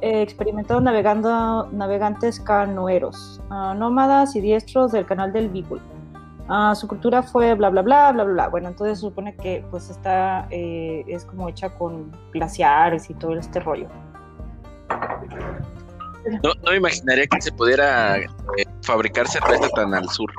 eh, 0.02 0.22
experimentados 0.22 0.82
navegando, 0.82 1.70
navegantes 1.72 2.40
canoeros, 2.40 3.42
uh, 3.50 3.74
nómadas 3.76 4.36
y 4.36 4.42
diestros 4.42 4.92
del 4.92 5.06
canal 5.06 5.32
del 5.32 5.50
Beagle 5.50 5.82
Ah, 6.54 6.76
su 6.76 6.86
cultura 6.86 7.24
fue 7.24 7.54
bla, 7.56 7.70
bla, 7.70 7.82
bla, 7.82 8.12
bla, 8.12 8.24
bla, 8.26 8.50
Bueno, 8.50 8.68
entonces 8.68 8.98
se 8.98 9.06
supone 9.06 9.34
que 9.38 9.64
pues 9.72 9.90
está, 9.90 10.48
eh, 10.50 11.02
es 11.08 11.24
como 11.24 11.48
hecha 11.48 11.70
con 11.70 12.12
glaciares 12.34 13.10
y 13.10 13.14
todo 13.14 13.38
este 13.38 13.62
rollo. 13.62 13.88
No, 16.44 16.52
no 16.62 16.72
me 16.72 16.76
imaginaría 16.76 17.26
que 17.28 17.42
se 17.42 17.54
pudiera 17.54 18.18
eh, 18.18 18.28
fabricar 18.82 19.30
cerveza 19.30 19.70
tan 19.70 19.94
al 19.94 20.10
sur. 20.10 20.30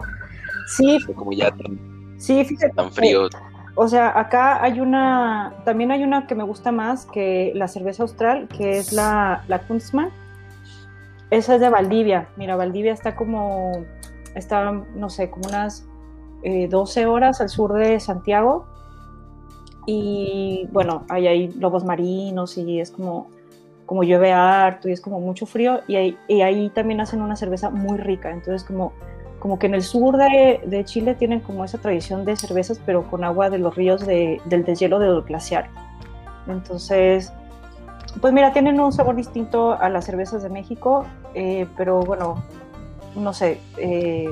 Sí. 0.66 0.98
Como 1.14 1.32
ya 1.32 1.50
tan, 1.50 1.78
sí, 2.18 2.44
fíjate, 2.44 2.74
tan 2.74 2.92
frío. 2.92 3.30
O 3.74 3.88
sea, 3.88 4.18
acá 4.18 4.62
hay 4.62 4.80
una, 4.80 5.54
también 5.64 5.92
hay 5.92 6.04
una 6.04 6.26
que 6.26 6.34
me 6.34 6.44
gusta 6.44 6.72
más 6.72 7.06
que 7.06 7.52
la 7.54 7.68
cerveza 7.68 8.02
austral, 8.02 8.48
que 8.48 8.78
es 8.78 8.92
la, 8.92 9.44
la. 9.48 9.62
Esa 11.30 11.54
es 11.54 11.60
de 11.60 11.70
Valdivia. 11.70 12.28
Mira, 12.36 12.56
Valdivia 12.56 12.92
está 12.92 13.16
como, 13.16 13.72
está, 14.34 14.72
no 14.72 15.08
sé, 15.08 15.30
como 15.30 15.48
unas 15.48 15.86
12 16.42 17.00
eh, 17.00 17.06
horas 17.06 17.40
al 17.40 17.48
sur 17.48 17.72
de 17.72 17.98
Santiago. 17.98 18.66
Y 19.86 20.68
bueno, 20.70 21.04
ahí 21.08 21.26
hay 21.26 21.48
lobos 21.52 21.84
marinos 21.84 22.58
y 22.58 22.78
es 22.78 22.90
como, 22.90 23.28
como 23.86 24.04
llueve 24.04 24.32
harto 24.32 24.90
y 24.90 24.92
es 24.92 25.00
como 25.00 25.18
mucho 25.18 25.46
frío. 25.46 25.80
Y 25.88 25.96
ahí, 25.96 26.18
ahí 26.42 26.68
también 26.74 27.00
hacen 27.00 27.22
una 27.22 27.36
cerveza 27.36 27.70
muy 27.70 27.96
rica. 27.96 28.30
Entonces, 28.30 28.64
como, 28.64 28.92
como 29.42 29.58
que 29.58 29.66
en 29.66 29.74
el 29.74 29.82
sur 29.82 30.16
de, 30.18 30.60
de, 30.64 30.84
Chile 30.84 31.16
tienen 31.16 31.40
como 31.40 31.64
esa 31.64 31.76
tradición 31.76 32.24
de 32.24 32.36
cervezas, 32.36 32.80
pero 32.86 33.02
con 33.10 33.24
agua 33.24 33.50
de 33.50 33.58
los 33.58 33.74
ríos 33.74 34.06
de, 34.06 34.40
del 34.44 34.64
deshielo 34.64 35.00
del 35.00 35.20
glaciar. 35.22 35.68
Entonces, 36.46 37.32
pues 38.20 38.32
mira, 38.32 38.52
tienen 38.52 38.78
un 38.78 38.92
sabor 38.92 39.16
distinto 39.16 39.72
a 39.72 39.88
las 39.88 40.04
cervezas 40.04 40.44
de 40.44 40.48
México, 40.48 41.04
eh, 41.34 41.66
pero 41.76 42.02
bueno, 42.02 42.40
no 43.16 43.32
sé, 43.32 43.58
eh, 43.78 44.28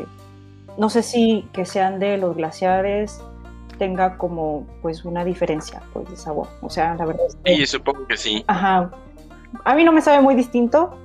no 0.79 0.89
sé 0.89 1.03
si 1.03 1.45
que 1.53 1.65
sean 1.65 1.99
de 1.99 2.17
los 2.17 2.37
glaciares 2.37 3.21
tenga 3.79 4.17
como 4.17 4.65
pues 4.81 5.05
una 5.05 5.25
diferencia 5.25 5.83
pues 5.93 6.09
de 6.09 6.17
sabor. 6.17 6.47
O 6.63 6.71
sea, 6.71 6.95
la 6.95 7.07
verdad 7.07 7.27
es 7.27 7.35
que... 7.35 7.57
Sí, 7.57 7.67
supongo 7.67 8.07
que 8.07 8.17
sí. 8.17 8.45
Ajá. 8.47 8.93
A 9.65 9.75
mí 9.75 9.83
no 9.83 9.91
me 9.91 10.03
sabe 10.03 10.23
muy 10.23 10.37
distinto, 10.37 10.97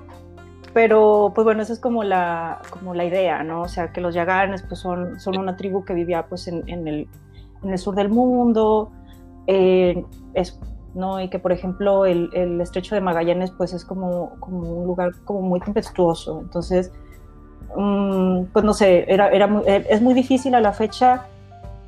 pero 0.75 1.31
pues 1.33 1.43
bueno, 1.43 1.63
esa 1.63 1.73
es 1.73 1.79
como 1.79 2.03
la, 2.03 2.61
como 2.69 2.93
la 2.93 3.03
idea, 3.03 3.41
¿no? 3.41 3.61
O 3.61 3.67
sea, 3.67 3.91
que 3.91 3.99
los 3.99 4.13
yaganes 4.13 4.61
pues 4.61 4.79
son, 4.79 5.19
son 5.19 5.39
una 5.39 5.55
tribu 5.55 5.83
que 5.83 5.95
vivía 5.95 6.27
pues 6.27 6.47
en, 6.47 6.69
el, 6.69 7.07
en 7.63 7.69
el, 7.69 7.77
sur 7.79 7.95
del 7.95 8.09
mundo, 8.09 8.91
es, 9.47 10.59
¿no? 10.93 11.19
Y 11.19 11.29
que 11.29 11.39
por 11.39 11.51
ejemplo 11.51 12.05
el, 12.05 12.29
el, 12.33 12.61
estrecho 12.61 12.93
de 12.93 13.01
Magallanes 13.01 13.51
pues 13.51 13.73
es 13.73 13.83
como, 13.83 14.35
como 14.39 14.69
un 14.69 14.85
lugar 14.85 15.11
como 15.23 15.41
muy 15.41 15.59
tempestuoso, 15.61 16.41
entonces 16.41 16.91
Mm, 17.75 18.45
pues 18.53 18.63
no 18.63 18.73
sé, 18.73 19.05
era, 19.07 19.29
era 19.29 19.49
eh, 19.65 19.85
es 19.89 20.01
muy 20.01 20.13
difícil 20.13 20.55
a 20.55 20.61
la 20.61 20.71
fecha 20.71 21.25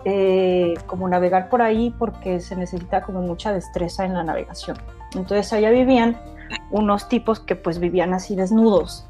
eh, 0.03 0.73
como 0.85 1.07
navegar 1.07 1.49
por 1.49 1.61
ahí 1.61 1.93
porque 1.97 2.39
se 2.39 2.55
necesita 2.55 3.01
como 3.01 3.21
mucha 3.21 3.53
destreza 3.53 4.05
en 4.05 4.13
la 4.13 4.23
navegación. 4.23 4.77
Entonces 5.15 5.51
allá 5.53 5.69
vivían 5.69 6.17
unos 6.71 7.07
tipos 7.09 7.39
que 7.39 7.55
pues 7.55 7.79
vivían 7.79 8.13
así 8.13 8.35
desnudos, 8.35 9.05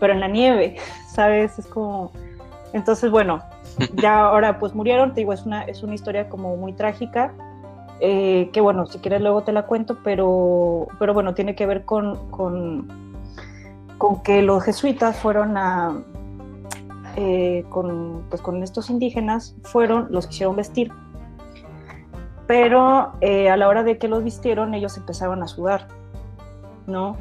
pero 0.00 0.12
en 0.12 0.20
la 0.20 0.28
nieve, 0.28 0.76
¿sabes? 1.08 1.58
Es 1.58 1.66
como... 1.66 2.12
Entonces, 2.72 3.10
bueno, 3.10 3.42
ya 3.94 4.20
ahora 4.20 4.58
pues 4.58 4.74
murieron, 4.74 5.14
te 5.14 5.20
digo, 5.20 5.32
es 5.32 5.46
una, 5.46 5.62
es 5.62 5.82
una 5.82 5.94
historia 5.94 6.28
como 6.28 6.56
muy 6.56 6.72
trágica, 6.72 7.32
eh, 8.00 8.50
que 8.52 8.60
bueno, 8.60 8.86
si 8.86 8.98
quieres 8.98 9.22
luego 9.22 9.42
te 9.42 9.52
la 9.52 9.66
cuento, 9.66 9.98
pero, 10.04 10.88
pero 10.98 11.14
bueno, 11.14 11.34
tiene 11.34 11.54
que 11.54 11.66
ver 11.66 11.84
con, 11.84 12.30
con, 12.30 12.86
con 13.96 14.22
que 14.22 14.42
los 14.42 14.62
jesuitas 14.62 15.16
fueron 15.16 15.56
a, 15.56 16.02
eh, 17.16 17.64
con, 17.70 18.24
pues, 18.28 18.42
con 18.42 18.62
estos 18.62 18.90
indígenas 18.90 19.56
fueron 19.62 20.08
los 20.10 20.26
que 20.26 20.34
hicieron 20.34 20.56
vestir. 20.56 20.92
Pero 22.46 23.12
eh, 23.22 23.48
a 23.48 23.56
la 23.56 23.68
hora 23.68 23.82
de 23.82 23.96
que 23.96 24.06
los 24.06 24.22
vistieron, 24.22 24.74
ellos 24.74 24.96
empezaron 24.98 25.42
a 25.42 25.48
sudar, 25.48 25.88
¿no? 26.86 27.16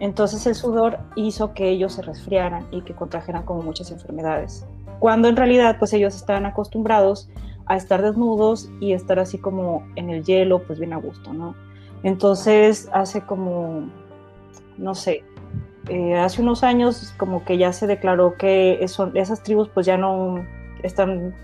Entonces 0.00 0.46
el 0.46 0.54
sudor 0.54 0.98
hizo 1.16 1.54
que 1.54 1.68
ellos 1.70 1.94
se 1.94 2.02
resfriaran 2.02 2.66
y 2.70 2.82
que 2.82 2.94
contrajeran 2.94 3.44
como 3.44 3.62
muchas 3.62 3.90
enfermedades. 3.90 4.66
Cuando 5.00 5.28
en 5.28 5.36
realidad, 5.36 5.76
pues 5.78 5.92
ellos 5.92 6.14
estaban 6.14 6.46
acostumbrados 6.46 7.28
a 7.66 7.76
estar 7.76 8.02
desnudos 8.02 8.70
y 8.80 8.92
estar 8.92 9.18
así 9.18 9.38
como 9.38 9.86
en 9.96 10.10
el 10.10 10.24
hielo, 10.24 10.62
pues 10.66 10.78
bien 10.78 10.92
a 10.92 10.96
gusto, 10.96 11.32
¿no? 11.32 11.54
Entonces 12.02 12.88
hace 12.92 13.22
como, 13.22 13.88
no 14.76 14.94
sé, 14.94 15.24
eh, 15.88 16.16
hace 16.16 16.42
unos 16.42 16.64
años 16.64 17.14
como 17.16 17.44
que 17.44 17.58
ya 17.58 17.72
se 17.72 17.86
declaró 17.86 18.36
que 18.36 18.78
esas 18.82 19.42
tribus 19.42 19.68
pues 19.68 19.86
ya 19.86 19.96
no 19.96 20.44
están, 20.82 21.34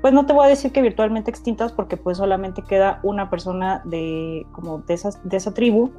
pues 0.00 0.14
no 0.14 0.24
te 0.24 0.32
voy 0.32 0.46
a 0.46 0.48
decir 0.48 0.72
que 0.72 0.82
virtualmente 0.82 1.30
extintas 1.30 1.72
porque 1.72 1.96
pues 1.96 2.18
solamente 2.18 2.62
queda 2.62 3.00
una 3.02 3.28
persona 3.28 3.82
de, 3.84 4.46
como 4.52 4.78
de, 4.78 4.94
esas, 4.94 5.26
de 5.28 5.36
esa 5.36 5.52
tribu. 5.52 5.90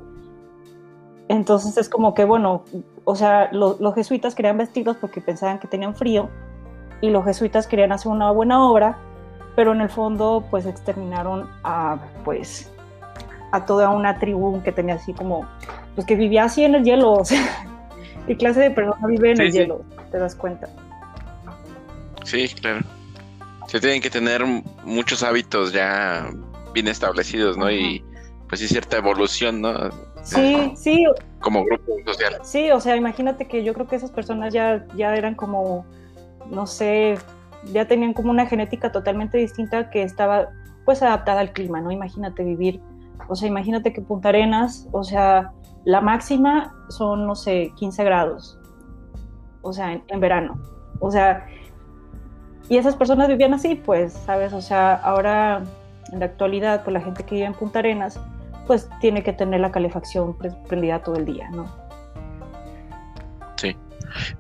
Entonces 1.30 1.78
es 1.78 1.90
como 1.90 2.14
que 2.14 2.24
bueno, 2.24 2.64
o 3.04 3.16
sea, 3.16 3.50
los 3.52 3.96
jesuitas 3.96 4.36
querían 4.36 4.58
vestirlos 4.58 4.98
porque 4.98 5.22
pensaban 5.22 5.60
que 5.60 5.68
tenían 5.68 5.96
frío 5.96 6.30
y 7.02 7.10
los 7.10 7.26
jesuitas 7.26 7.68
querían 7.68 7.92
hacer 7.92 8.12
una 8.12 8.32
buena 8.32 8.64
obra, 8.64 8.98
pero 9.56 9.74
en 9.74 9.82
el 9.82 9.90
fondo 9.90 10.46
pues 10.50 10.66
exterminaron 10.66 11.50
a 11.64 11.98
pues 12.24 12.72
a 13.52 13.66
toda 13.66 13.90
una 13.90 14.20
tribu 14.20 14.62
que 14.64 14.72
tenía 14.72 14.96
así 14.96 15.14
como 15.14 15.48
pues 15.96 16.06
que 16.06 16.16
vivía 16.16 16.46
así 16.46 16.64
en 16.64 16.76
el 16.76 16.84
hielo, 16.84 17.14
o 17.14 17.26
sea, 17.26 17.42
¿qué 18.26 18.38
clase 18.38 18.62
de 18.62 18.72
persona 18.72 19.08
vive 19.08 19.32
en 19.32 19.42
el 19.42 19.52
hielo? 19.52 19.84
¿Te 20.12 20.20
das 20.20 20.36
cuenta? 20.36 20.70
Sí, 22.24 22.48
claro. 22.50 22.86
Se 23.68 23.80
tienen 23.80 24.02
que 24.02 24.10
tener 24.10 24.46
muchos 24.86 25.24
hábitos 25.24 25.74
ya 25.74 26.30
bien 26.74 26.88
establecidos, 26.88 27.58
¿no? 27.58 27.70
Y 27.70 28.04
pues 28.48 28.62
sí, 28.62 28.68
cierta 28.68 28.98
evolución, 28.98 29.62
¿no? 29.62 29.90
Sí, 30.28 30.74
sí. 30.76 31.06
Como 31.40 31.64
grupo 31.64 31.94
social. 32.06 32.38
Sí, 32.44 32.70
o 32.72 32.80
sea, 32.80 32.96
imagínate 32.96 33.48
que 33.48 33.64
yo 33.64 33.74
creo 33.74 33.88
que 33.88 33.96
esas 33.96 34.12
personas 34.12 34.54
ya, 34.54 34.86
ya 34.96 35.16
eran 35.16 35.36
como, 35.36 35.86
no 36.50 36.68
sé, 36.68 37.18
ya 37.72 37.88
tenían 37.88 38.14
como 38.14 38.32
una 38.32 38.46
genética 38.46 38.92
totalmente 38.92 39.38
distinta 39.38 39.90
que 39.90 40.04
estaba 40.04 40.50
pues 40.86 41.02
adaptada 41.02 41.42
al 41.42 41.52
clima, 41.52 41.82
¿no? 41.82 41.92
Imagínate 41.92 42.44
vivir, 42.44 42.82
o 43.28 43.36
sea, 43.36 43.48
imagínate 43.48 43.94
que 43.94 44.02
Punta 44.02 44.30
Arenas, 44.30 44.88
o 44.92 45.04
sea, 45.04 45.52
la 45.86 46.02
máxima 46.02 46.74
son, 46.90 47.28
no 47.28 47.36
sé, 47.36 47.72
15 47.76 48.04
grados, 48.04 48.60
o 49.62 49.74
sea, 49.74 49.94
en, 49.94 50.20
verano. 50.20 50.60
O 51.00 51.12
sea, 51.12 51.46
y 52.70 52.78
esas 52.78 52.96
personas 52.96 53.28
vivían 53.28 53.54
así, 53.54 53.76
pues, 53.76 54.14
¿sabes? 54.14 54.54
O 54.54 54.62
sea, 54.62 54.96
ahora 54.96 55.64
en 56.12 56.20
la 56.20 56.26
actualidad, 56.26 56.84
pues 56.84 56.94
la 56.94 57.02
gente 57.02 57.24
que 57.24 57.36
vive 57.36 57.48
en 57.48 57.54
Punta 57.54 57.80
Arenas, 57.80 58.20
pues 58.68 58.90
tiene 59.00 59.24
que 59.24 59.34
tener 59.34 59.60
la 59.60 59.72
calefacción 59.72 60.38
prendida 60.68 61.02
todo 61.02 61.16
el 61.16 61.26
día, 61.26 61.50
¿no? 61.50 61.66
Sí. 63.56 63.76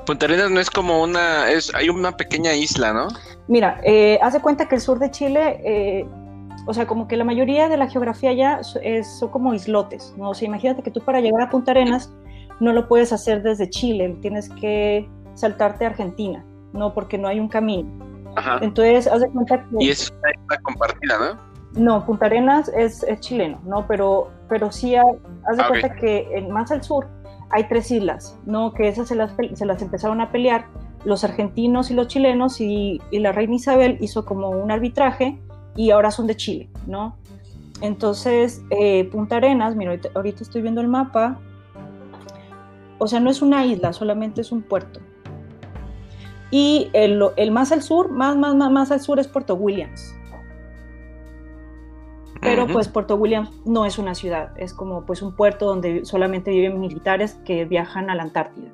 Punta 0.05 0.25
Arenas 0.25 0.51
no 0.51 0.59
es 0.59 0.69
como 0.69 1.01
una, 1.01 1.49
es, 1.49 1.73
hay 1.73 1.89
una 1.89 2.15
pequeña 2.15 2.53
isla, 2.53 2.93
¿no? 2.93 3.07
Mira, 3.47 3.79
eh, 3.83 4.19
hace 4.21 4.41
cuenta 4.41 4.67
que 4.67 4.75
el 4.75 4.81
sur 4.81 4.99
de 4.99 5.09
Chile, 5.11 5.61
eh, 5.63 6.05
o 6.65 6.73
sea, 6.73 6.85
como 6.85 7.07
que 7.07 7.17
la 7.17 7.23
mayoría 7.23 7.69
de 7.69 7.77
la 7.77 7.87
geografía 7.87 8.33
ya 8.33 8.61
es, 8.81 9.07
son 9.19 9.29
como 9.29 9.53
islotes, 9.53 10.13
¿no? 10.17 10.31
O 10.31 10.33
sea, 10.33 10.47
imagínate 10.47 10.83
que 10.83 10.91
tú 10.91 11.01
para 11.01 11.21
llegar 11.21 11.41
a 11.41 11.49
Punta 11.49 11.71
Arenas 11.71 12.11
no 12.59 12.73
lo 12.73 12.87
puedes 12.87 13.13
hacer 13.13 13.43
desde 13.43 13.69
Chile, 13.69 14.17
tienes 14.21 14.49
que 14.49 15.09
saltarte 15.35 15.85
a 15.85 15.89
Argentina, 15.89 16.43
¿no? 16.73 16.93
Porque 16.93 17.17
no 17.17 17.27
hay 17.27 17.39
un 17.39 17.47
camino. 17.47 17.89
Ajá. 18.35 18.59
Entonces, 18.61 19.07
haz 19.07 19.21
de 19.21 19.29
cuenta 19.29 19.63
que... 19.63 19.85
Y 19.85 19.89
es 19.89 20.11
una 20.11 20.29
isla 20.31 20.59
compartida, 20.63 21.17
¿no? 21.19 21.47
No, 21.77 22.05
Punta 22.05 22.25
Arenas 22.25 22.69
es, 22.75 23.05
chileno, 23.19 23.59
¿no? 23.63 23.85
Pero, 23.87 24.31
pero 24.49 24.71
sí, 24.71 24.95
haz 24.95 25.05
de 25.57 25.63
ah, 25.63 25.67
cuenta 25.67 25.95
que 25.95 26.27
en, 26.33 26.49
más 26.49 26.71
al 26.71 26.83
sur 26.83 27.07
hay 27.51 27.67
tres 27.67 27.91
islas, 27.91 28.37
¿no? 28.45 28.73
Que 28.73 28.87
esas 28.87 29.07
se 29.07 29.15
las, 29.15 29.31
se 29.53 29.65
las 29.65 29.81
empezaron 29.81 30.19
a 30.19 30.31
pelear 30.31 30.65
los 31.05 31.23
argentinos 31.23 31.91
y 31.91 31.93
los 31.93 32.07
chilenos 32.07 32.59
y, 32.59 32.99
la 33.11 33.31
reina 33.31 33.55
Isabel 33.55 33.97
hizo 34.01 34.25
como 34.25 34.49
un 34.49 34.71
arbitraje 34.71 35.39
y 35.75 35.91
ahora 35.91 36.09
son 36.09 36.25
de 36.25 36.35
Chile, 36.35 36.69
¿no? 36.87 37.15
Entonces, 37.81 38.63
eh, 38.71 39.07
Punta 39.11 39.37
Arenas, 39.37 39.75
mira, 39.75 39.95
ahorita, 40.15 40.43
estoy 40.43 40.63
viendo 40.63 40.81
el 40.81 40.87
mapa, 40.87 41.39
o 42.97 43.07
sea, 43.07 43.19
no 43.19 43.29
es 43.29 43.43
una 43.43 43.65
isla, 43.65 43.93
solamente 43.93 44.41
es 44.41 44.51
un 44.51 44.63
puerto. 44.63 44.99
Y 46.49 46.89
el, 46.93 47.21
el 47.35 47.51
más 47.51 47.71
al 47.71 47.83
sur, 47.83 48.09
más, 48.09 48.35
más, 48.35 48.55
más, 48.55 48.71
más 48.71 48.91
al 48.91 48.99
sur 48.99 49.19
es 49.19 49.27
Puerto 49.27 49.53
Williams, 49.53 50.16
pero 52.41 52.67
pues 52.67 52.87
Puerto 52.87 53.15
Williams 53.15 53.49
no 53.65 53.85
es 53.85 53.97
una 53.97 54.15
ciudad, 54.15 54.51
es 54.57 54.73
como 54.73 55.05
pues 55.05 55.21
un 55.21 55.35
puerto 55.35 55.65
donde 55.65 56.05
solamente 56.05 56.51
viven 56.51 56.79
militares 56.79 57.37
que 57.45 57.65
viajan 57.65 58.09
a 58.09 58.15
la 58.15 58.23
Antártida, 58.23 58.69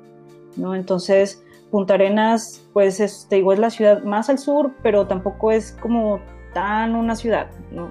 ¿no? 0.56 0.74
Entonces, 0.74 1.44
Punta 1.70 1.94
Arenas, 1.94 2.64
pues 2.72 3.00
es, 3.00 3.26
te 3.28 3.36
digo, 3.36 3.52
es 3.52 3.58
la 3.58 3.70
ciudad 3.70 4.02
más 4.04 4.30
al 4.30 4.38
sur, 4.38 4.72
pero 4.82 5.06
tampoco 5.06 5.50
es 5.50 5.72
como 5.72 6.20
tan 6.52 6.94
una 6.94 7.16
ciudad, 7.16 7.48
¿no? 7.72 7.90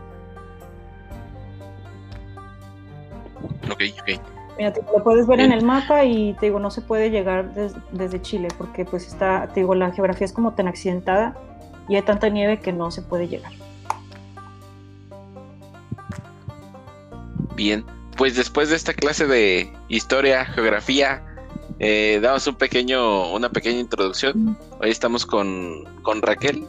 Ok, 3.72 3.82
ok. 4.02 4.22
Mira, 4.58 4.72
te, 4.72 4.82
lo 4.84 5.04
puedes 5.04 5.26
ver 5.26 5.40
en 5.40 5.52
el 5.52 5.66
mapa 5.66 6.06
y 6.06 6.34
te 6.34 6.46
digo, 6.46 6.60
no 6.60 6.70
se 6.70 6.82
puede 6.82 7.10
llegar 7.10 7.54
desde 7.92 8.22
Chile 8.22 8.50
porque 8.58 8.86
pues 8.86 9.08
está, 9.08 9.48
te 9.48 9.62
digo, 9.62 9.74
la 9.74 9.92
geografía 9.92 10.26
es 10.26 10.34
como 10.34 10.54
tan 10.54 10.68
accidentada 10.68 11.36
y 11.90 11.96
hay 11.96 12.04
tanta 12.04 12.30
nieve 12.30 12.60
que 12.60 12.72
no 12.72 12.92
se 12.92 13.02
puede 13.02 13.28
llegar. 13.28 13.52
Bien, 17.56 17.86
pues 18.18 18.36
después 18.36 18.70
de 18.70 18.76
esta 18.76 18.94
clase 18.94 19.28
de 19.28 19.72
historia, 19.90 20.46
geografía, 20.46 21.24
eh, 21.80 22.20
damos 22.22 22.46
un 22.48 22.56
pequeño, 22.56 23.32
una 23.34 23.50
pequeña 23.50 23.80
introducción. 23.80 24.58
Hoy 24.80 24.90
estamos 24.90 25.26
con, 25.26 25.86
Raquel. 26.22 26.66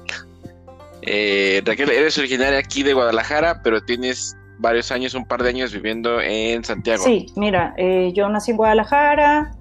Eh, 1.03 1.62
Raquel, 1.64 1.90
eres 1.90 2.16
originaria 2.18 2.59
aquí 2.59 2.83
de 2.83 2.94
Guadalajara, 2.94 3.61
pero 3.62 3.83
tienes 3.83 4.37
varios 4.59 4.90
años, 4.90 5.14
un 5.14 5.27
par 5.27 5.42
de 5.42 5.51
años 5.51 5.73
viviendo 5.73 6.20
en 6.20 6.64
Santiago. 6.64 7.05
Sí, 7.05 7.27
mira, 7.37 7.75
eh, 7.77 8.12
yo 8.14 8.29
nací 8.29 8.53
en 8.53 8.57
Guadalajara 8.57 9.55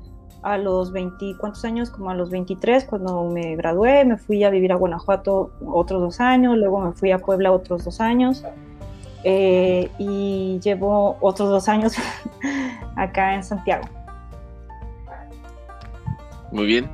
a 0.43 0.57
los 0.57 0.91
20, 0.91 1.35
¿cuántos 1.39 1.65
años? 1.65 1.89
Como 1.89 2.09
a 2.09 2.15
los 2.15 2.29
23, 2.29 2.85
cuando 2.85 3.23
me 3.25 3.55
gradué, 3.55 4.05
me 4.05 4.17
fui 4.17 4.43
a 4.43 4.49
vivir 4.49 4.71
a 4.71 4.75
Guanajuato 4.75 5.51
otros 5.65 6.01
dos 6.01 6.19
años, 6.19 6.57
luego 6.57 6.79
me 6.79 6.91
fui 6.93 7.11
a 7.11 7.19
Puebla 7.19 7.51
otros 7.51 7.85
dos 7.85 7.99
años. 8.01 8.43
Eh, 9.23 9.89
y 9.97 10.59
llevo 10.61 11.17
otros 11.21 11.49
dos 11.49 11.69
años 11.69 11.93
acá 12.95 13.35
en 13.35 13.43
Santiago. 13.43 13.83
Muy 16.51 16.65
bien. 16.65 16.89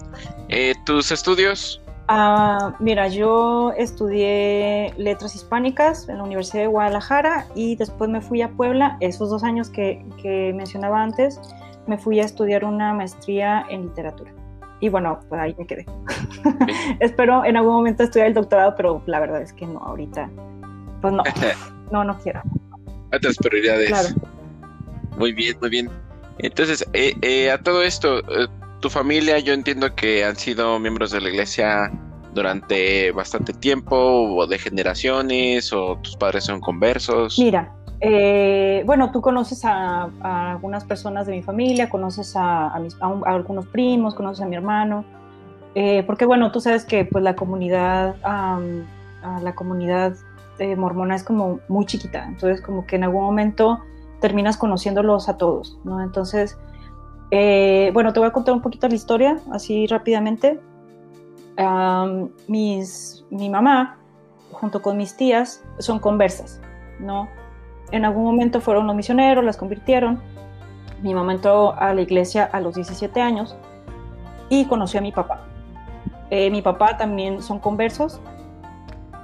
Eh, 0.48 0.74
¿Tus 0.86 1.12
estudios? 1.12 1.82
Ah, 2.08 2.74
mira, 2.80 3.08
yo 3.08 3.72
estudié 3.78 4.94
letras 4.98 5.36
hispánicas 5.36 6.10
en 6.10 6.18
la 6.18 6.24
Universidad 6.24 6.64
de 6.64 6.68
Guadalajara 6.68 7.46
y 7.56 7.76
después 7.76 8.10
me 8.10 8.22
fui 8.22 8.42
a 8.42 8.50
Puebla. 8.50 8.98
Esos 9.00 9.30
dos 9.30 9.44
años 9.44 9.70
que, 9.70 10.04
que 10.22 10.54
mencionaba 10.56 11.04
antes, 11.04 11.40
me 11.86 11.98
fui 11.98 12.20
a 12.20 12.24
estudiar 12.24 12.64
una 12.64 12.94
maestría 12.94 13.66
en 13.70 13.84
literatura. 13.84 14.32
Y 14.80 14.90
bueno, 14.90 15.20
pues 15.28 15.42
ahí 15.42 15.56
me 15.58 15.68
quedé. 15.68 15.86
Espero 17.00 17.44
en 17.44 17.58
algún 17.58 17.74
momento 17.74 18.04
estudiar 18.04 18.28
el 18.28 18.34
doctorado, 18.34 18.76
pero 18.76 19.04
la 19.06 19.20
verdad 19.20 19.42
es 19.42 19.52
que 19.54 19.68
no, 19.68 19.80
ahorita, 19.80 20.30
pues 21.02 21.14
no. 21.14 21.24
no, 21.92 22.04
no 22.04 22.18
quiero. 22.20 22.42
Otras 23.12 23.38
prioridades. 23.38 24.16
Muy 25.18 25.34
bien, 25.34 25.58
muy 25.60 25.70
bien. 25.70 25.90
Entonces, 26.40 26.88
eh, 26.94 27.14
eh, 27.22 27.52
a 27.52 27.58
todo 27.62 27.84
esto, 27.84 28.20
eh, 28.20 28.48
tu 28.80 28.90
familia, 28.90 29.40
yo 29.40 29.54
entiendo 29.54 29.94
que 29.94 30.24
han 30.24 30.36
sido 30.36 30.80
miembros 30.80 31.12
de 31.12 31.22
la 31.22 31.30
iglesia 31.30 31.92
durante 32.34 33.12
bastante 33.12 33.52
tiempo, 33.54 33.96
o 33.98 34.48
de 34.48 34.58
generaciones, 34.58 35.74
o 35.74 35.98
tus 35.98 36.16
padres 36.16 36.46
son 36.46 36.62
conversos. 36.62 37.38
Mira, 37.38 37.74
bueno, 38.86 39.12
tú 39.12 39.20
conoces 39.20 39.66
a, 39.66 40.10
algunas 40.52 40.86
personas 40.86 41.28
de 41.28 41.34
mi 41.34 41.42
familia, 41.42 41.90
conoces 41.90 42.34
a, 42.38 42.80
mis, 42.82 42.96
algunos 43.02 43.66
primos, 43.68 44.16
conoces 44.16 44.46
a 44.46 44.48
mi 44.48 44.56
hermano, 44.56 45.04
porque 46.06 46.26
bueno, 46.26 46.52
tú 46.52 46.62
sabes 46.62 46.86
que 46.86 47.04
pues 47.04 47.24
la 47.24 47.36
comunidad, 47.36 48.16
la 48.22 49.56
comunidad 49.56 50.14
este, 50.60 50.76
mormona 50.76 51.16
es 51.16 51.24
como 51.24 51.60
muy 51.70 51.86
chiquita, 51.86 52.26
entonces 52.26 52.62
como 52.62 52.86
que 52.86 52.98
en 52.98 53.06
algún 53.06 53.24
momento 53.24 53.80
terminas 54.20 54.58
conociéndolos 54.58 55.30
a 55.30 55.38
todos, 55.38 55.80
¿no? 55.86 56.04
Entonces, 56.04 56.58
eh, 57.32 57.92
bueno, 57.94 58.12
te 58.12 58.20
voy 58.20 58.28
a 58.28 58.34
contar 58.34 58.54
un 58.54 58.62
poquito 58.62 58.90
la 58.90 58.96
historia, 58.96 59.40
así 59.52 59.88
rápidamente. 59.88 60.60
mis, 62.48 63.26
mi 63.30 63.50
mamá, 63.50 64.00
junto 64.52 64.82
con 64.82 64.98
mis 64.98 65.16
tías, 65.16 65.64
son 65.78 66.00
conversas, 66.00 66.60
¿no? 67.00 67.30
En 67.92 68.04
algún 68.04 68.26
momento 68.26 68.60
fueron 68.60 68.86
los 68.86 68.96
misioneros, 68.96 69.44
las 69.46 69.56
convirtieron. 69.56 70.20
Mi 71.02 71.14
mamá 71.14 71.34
entró 71.34 71.74
a 71.80 71.94
la 71.94 72.02
iglesia 72.02 72.44
a 72.52 72.60
los 72.60 72.76
17 72.76 73.22
años 73.22 73.56
y 74.50 74.66
conoció 74.66 75.00
a 75.00 75.04
mi 75.04 75.14
papá. 75.14 75.46
Eh, 76.30 76.52
mi 76.52 76.62
papá 76.62 76.98
también 76.98 77.42
son 77.42 77.60
conversos, 77.60 78.20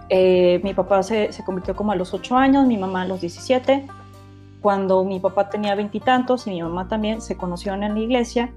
eh, 0.09 0.59
mi 0.63 0.73
papá 0.73 1.03
se, 1.03 1.29
convirtió 1.45 1.75
como 1.75 1.91
a 1.91 1.95
los 1.95 2.13
8 2.13 2.37
años, 2.37 2.65
mi 2.67 2.77
mamá 2.77 3.03
a 3.03 3.05
los 3.05 3.21
17. 3.21 3.85
Cuando 4.61 5.03
mi 5.03 5.19
papá 5.19 5.49
tenía 5.49 5.75
veintitantos 5.75 6.47
y, 6.47 6.51
mi 6.51 6.61
mamá 6.61 6.87
también 6.87 7.21
se 7.21 7.37
conocieron 7.37 7.83
en 7.83 7.93
la 7.93 7.99
iglesia. 7.99 8.53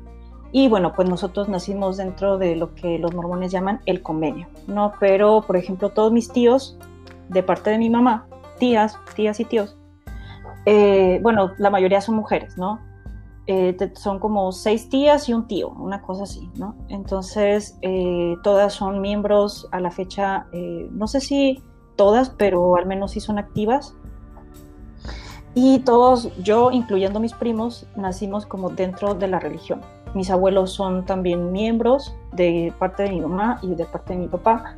Y 0.51 0.69
bueno, 0.69 0.95
pues 0.95 1.09
nosotros 1.09 1.49
nacimos 1.49 1.99
dentro 1.99 2.39
de 2.39 2.57
lo 2.57 2.75
que 2.75 2.99
los 2.99 3.15
mormones 3.15 3.53
llaman 3.53 3.81
el 3.85 4.03
convenio, 4.03 4.49
¿no? 4.67 4.95
Pero, 4.99 5.43
por 5.47 5.57
ejemplo, 5.57 5.91
todos 5.91 6.11
mis 6.11 6.33
tíos, 6.33 6.79
de 7.29 7.43
parte 7.43 7.69
de 7.69 7.79
mi 7.79 7.91
mamá, 7.91 8.27
tías, 8.59 8.99
tías 9.15 9.41
y 9.41 9.45
tíos, 9.45 9.77
eh, 10.65 11.21
bueno, 11.23 11.53
la 11.59 11.69
mayoría 11.69 12.01
son 12.01 12.15
mujeres, 12.15 12.57
¿no? 12.57 12.81
Eh, 13.51 13.75
son 13.95 14.19
como 14.19 14.53
seis 14.53 14.91
tías 14.91 15.27
y 15.31 15.33
un 15.33 15.47
tío, 15.47 15.71
una 15.71 16.03
cosa 16.03 16.25
así, 16.25 16.51
¿no? 16.57 16.77
Entonces, 16.91 17.79
eh, 17.81 18.37
todas 18.43 18.75
son 18.75 19.01
miembros 19.01 19.67
a 19.73 19.81
la 19.81 19.91
fecha, 19.91 20.49
eh, 20.53 20.87
no 20.93 21.07
sé 21.09 21.23
si 21.23 21.63
todas, 21.97 22.29
pero 22.29 22.77
al 22.77 22.85
menos 22.85 23.13
sí 23.13 23.21
son 23.21 23.39
activas. 23.39 23.95
Y 25.55 25.79
todos, 25.79 26.31
yo, 26.43 26.71
incluyendo 26.73 27.21
mis 27.21 27.33
primos, 27.33 27.87
nacimos 27.97 28.45
como 28.45 28.69
dentro 28.69 29.15
de 29.15 29.29
la 29.29 29.41
religión. 29.41 29.81
Mis 30.13 30.31
abuelos 30.31 30.71
son 30.75 31.07
también 31.07 31.51
miembros 31.51 32.15
de 32.33 32.71
parte 32.79 33.05
de 33.05 33.13
mi 33.13 33.23
mamá 33.23 33.61
y 33.63 33.75
de 33.75 33.87
parte 33.87 34.13
de 34.13 34.19
mi 34.19 34.29
papá. 34.29 34.77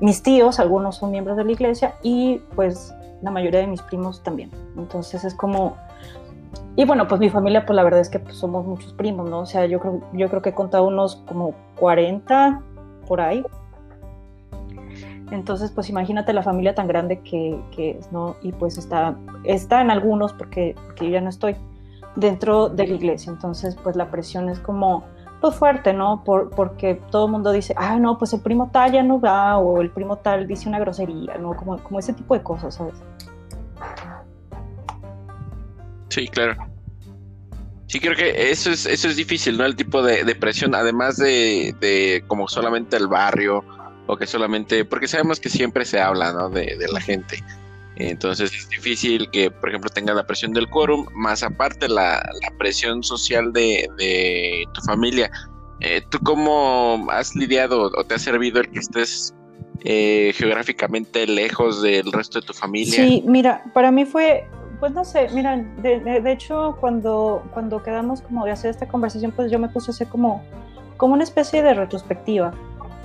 Mis 0.00 0.20
tíos, 0.20 0.58
algunos 0.58 0.96
son 0.96 1.12
miembros 1.12 1.36
de 1.36 1.44
la 1.44 1.52
iglesia 1.52 1.94
y 2.02 2.40
pues 2.56 2.92
la 3.22 3.30
mayoría 3.30 3.60
de 3.60 3.68
mis 3.68 3.82
primos 3.82 4.20
también. 4.24 4.50
Entonces 4.76 5.24
es 5.24 5.34
como 5.34 5.76
y 6.76 6.84
bueno, 6.84 7.06
pues 7.08 7.20
mi 7.20 7.30
familia, 7.30 7.64
pues 7.64 7.76
la 7.76 7.82
verdad 7.82 8.00
es 8.00 8.08
que 8.08 8.18
pues, 8.18 8.36
somos 8.36 8.66
muchos 8.66 8.92
primos, 8.92 9.28
¿no? 9.28 9.40
O 9.40 9.46
sea, 9.46 9.66
yo 9.66 9.80
creo, 9.80 10.00
yo 10.12 10.28
creo 10.28 10.42
que 10.42 10.50
he 10.50 10.54
contado 10.54 10.86
unos 10.86 11.16
como 11.26 11.54
40 11.76 12.60
por 13.06 13.20
ahí. 13.20 13.44
Entonces, 15.30 15.70
pues 15.70 15.88
imagínate 15.88 16.32
la 16.32 16.42
familia 16.42 16.74
tan 16.74 16.86
grande 16.86 17.20
que, 17.20 17.58
que 17.74 17.92
es, 17.92 18.12
¿no? 18.12 18.36
Y 18.42 18.52
pues 18.52 18.78
está, 18.78 19.16
está 19.44 19.80
en 19.80 19.90
algunos 19.90 20.32
porque, 20.32 20.74
porque 20.86 21.06
yo 21.06 21.12
ya 21.12 21.20
no 21.20 21.30
estoy. 21.30 21.56
dentro 22.16 22.68
de 22.68 22.86
la 22.86 22.94
iglesia. 22.94 23.32
Entonces, 23.32 23.76
pues 23.82 23.96
la 23.96 24.10
presión 24.10 24.48
es 24.48 24.60
como 24.60 25.04
pues 25.40 25.56
fuerte, 25.56 25.92
¿no? 25.92 26.24
Por, 26.24 26.50
porque 26.50 26.94
todo 27.10 27.26
el 27.26 27.32
mundo 27.32 27.52
dice, 27.52 27.74
ah, 27.76 27.98
no, 27.98 28.16
pues 28.16 28.32
el 28.32 28.40
primo 28.40 28.70
tal 28.72 28.92
ya 28.92 29.02
no 29.02 29.20
va, 29.20 29.58
o 29.58 29.82
el 29.82 29.90
primo 29.90 30.16
tal 30.16 30.46
dice 30.46 30.68
una 30.68 30.78
grosería, 30.78 31.36
¿no? 31.36 31.54
Como, 31.54 31.76
como 31.78 31.98
ese 31.98 32.14
tipo 32.14 32.34
de 32.34 32.42
cosas, 32.42 32.76
¿sabes? 32.76 32.94
Sí, 36.14 36.28
claro. 36.28 36.56
Sí, 37.88 37.98
creo 37.98 38.14
que 38.14 38.50
eso 38.50 38.70
es, 38.70 38.86
eso 38.86 39.08
es 39.08 39.16
difícil, 39.16 39.58
¿no? 39.58 39.64
El 39.64 39.74
tipo 39.74 40.00
de, 40.00 40.34
presión, 40.36 40.74
además 40.74 41.16
de, 41.16 41.74
de, 41.80 42.22
como 42.28 42.46
solamente 42.46 42.96
el 42.96 43.08
barrio, 43.08 43.64
o 44.06 44.16
que 44.16 44.26
solamente, 44.26 44.84
porque 44.84 45.08
sabemos 45.08 45.40
que 45.40 45.48
siempre 45.48 45.84
se 45.84 46.00
habla, 46.00 46.32
¿no? 46.32 46.50
De, 46.50 46.76
de 46.76 46.88
la 46.88 47.00
gente. 47.00 47.42
Entonces 47.96 48.52
es 48.52 48.68
difícil 48.68 49.28
que, 49.30 49.50
por 49.50 49.70
ejemplo, 49.70 49.90
tenga 49.90 50.14
la 50.14 50.24
presión 50.24 50.52
del 50.52 50.68
quórum, 50.68 51.06
más 51.14 51.42
aparte 51.42 51.88
la, 51.88 52.22
la 52.42 52.58
presión 52.58 53.02
social 53.02 53.52
de, 53.52 53.88
tu 54.72 54.80
familia. 54.82 55.30
Eh, 55.80 56.00
¿Tú 56.10 56.18
cómo 56.22 57.08
has 57.10 57.34
lidiado 57.34 57.90
o 57.92 58.04
te 58.04 58.14
ha 58.14 58.18
servido 58.20 58.60
el 58.60 58.70
que 58.70 58.78
estés 58.78 59.34
eh, 59.84 60.32
geográficamente 60.36 61.26
lejos 61.26 61.82
del 61.82 62.12
resto 62.12 62.40
de 62.40 62.46
tu 62.46 62.52
familia? 62.52 63.04
Sí, 63.04 63.24
mira, 63.26 63.64
para 63.74 63.90
mí 63.90 64.04
fue, 64.04 64.48
pues 64.84 64.92
no 64.92 65.06
sé, 65.06 65.28
mira, 65.32 65.56
de, 65.78 65.98
de, 65.98 66.30
hecho 66.30 66.76
cuando, 66.78 67.42
cuando 67.54 67.82
quedamos 67.82 68.20
como 68.20 68.44
de 68.44 68.50
hacer 68.50 68.70
esta 68.70 68.86
conversación, 68.86 69.32
pues 69.32 69.50
yo 69.50 69.58
me 69.58 69.70
puse 69.70 69.90
a 69.90 69.94
hacer 69.94 70.08
como, 70.08 70.42
como 70.98 71.14
una 71.14 71.24
especie 71.24 71.62
de 71.62 71.72
retrospectiva, 71.72 72.52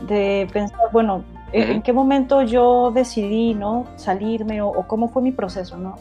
de 0.05 0.49
pensar, 0.51 0.77
bueno, 0.91 1.23
en 1.53 1.81
qué 1.81 1.93
momento 1.93 2.41
yo 2.41 2.91
decidí, 2.91 3.53
¿no? 3.53 3.85
Salirme 3.95 4.61
o, 4.61 4.73
cómo 4.87 5.07
fue 5.07 5.21
mi 5.21 5.31
proceso, 5.31 5.77
¿no? 5.77 5.95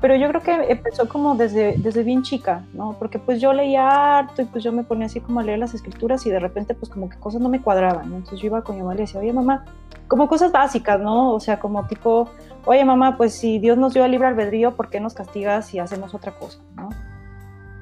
Pero 0.00 0.16
yo 0.16 0.26
creo 0.26 0.40
que 0.40 0.72
empezó 0.72 1.08
como 1.08 1.36
desde, 1.36 1.76
desde 1.78 2.02
bien 2.02 2.24
chica, 2.24 2.64
¿no? 2.72 2.96
Porque 2.98 3.20
pues 3.20 3.40
yo 3.40 3.52
leía 3.52 4.18
harto 4.18 4.42
y 4.42 4.46
pues 4.46 4.64
yo 4.64 4.72
me 4.72 4.82
ponía 4.82 5.06
así 5.06 5.20
como 5.20 5.38
a 5.38 5.44
leer 5.44 5.60
las 5.60 5.72
escrituras 5.72 6.26
y 6.26 6.30
de 6.30 6.40
repente 6.40 6.74
pues 6.74 6.90
como 6.90 7.08
que 7.08 7.16
cosas 7.20 7.40
no 7.40 7.48
me 7.48 7.62
cuadraban, 7.62 8.10
¿no? 8.10 8.16
Entonces 8.16 8.40
yo 8.40 8.46
iba 8.46 8.62
con 8.62 8.74
mi 8.74 8.82
mamá 8.82 8.94
y 8.94 8.96
le 8.96 9.02
decía, 9.02 9.20
oye 9.20 9.32
mamá, 9.32 9.66
como 10.08 10.26
cosas 10.28 10.50
básicas, 10.50 11.00
¿no? 11.00 11.32
O 11.32 11.38
sea, 11.38 11.60
como 11.60 11.86
tipo, 11.86 12.28
oye 12.64 12.84
mamá, 12.84 13.16
pues 13.16 13.34
si 13.34 13.58
Dios 13.58 13.78
nos 13.78 13.94
dio 13.94 14.04
el 14.04 14.12
libre 14.12 14.28
albedrío, 14.28 14.76
¿por 14.76 14.90
qué 14.90 15.00
nos 15.00 15.14
castigas 15.14 15.66
si 15.66 15.78
hacemos 15.78 16.14
otra 16.14 16.32
cosa. 16.32 16.58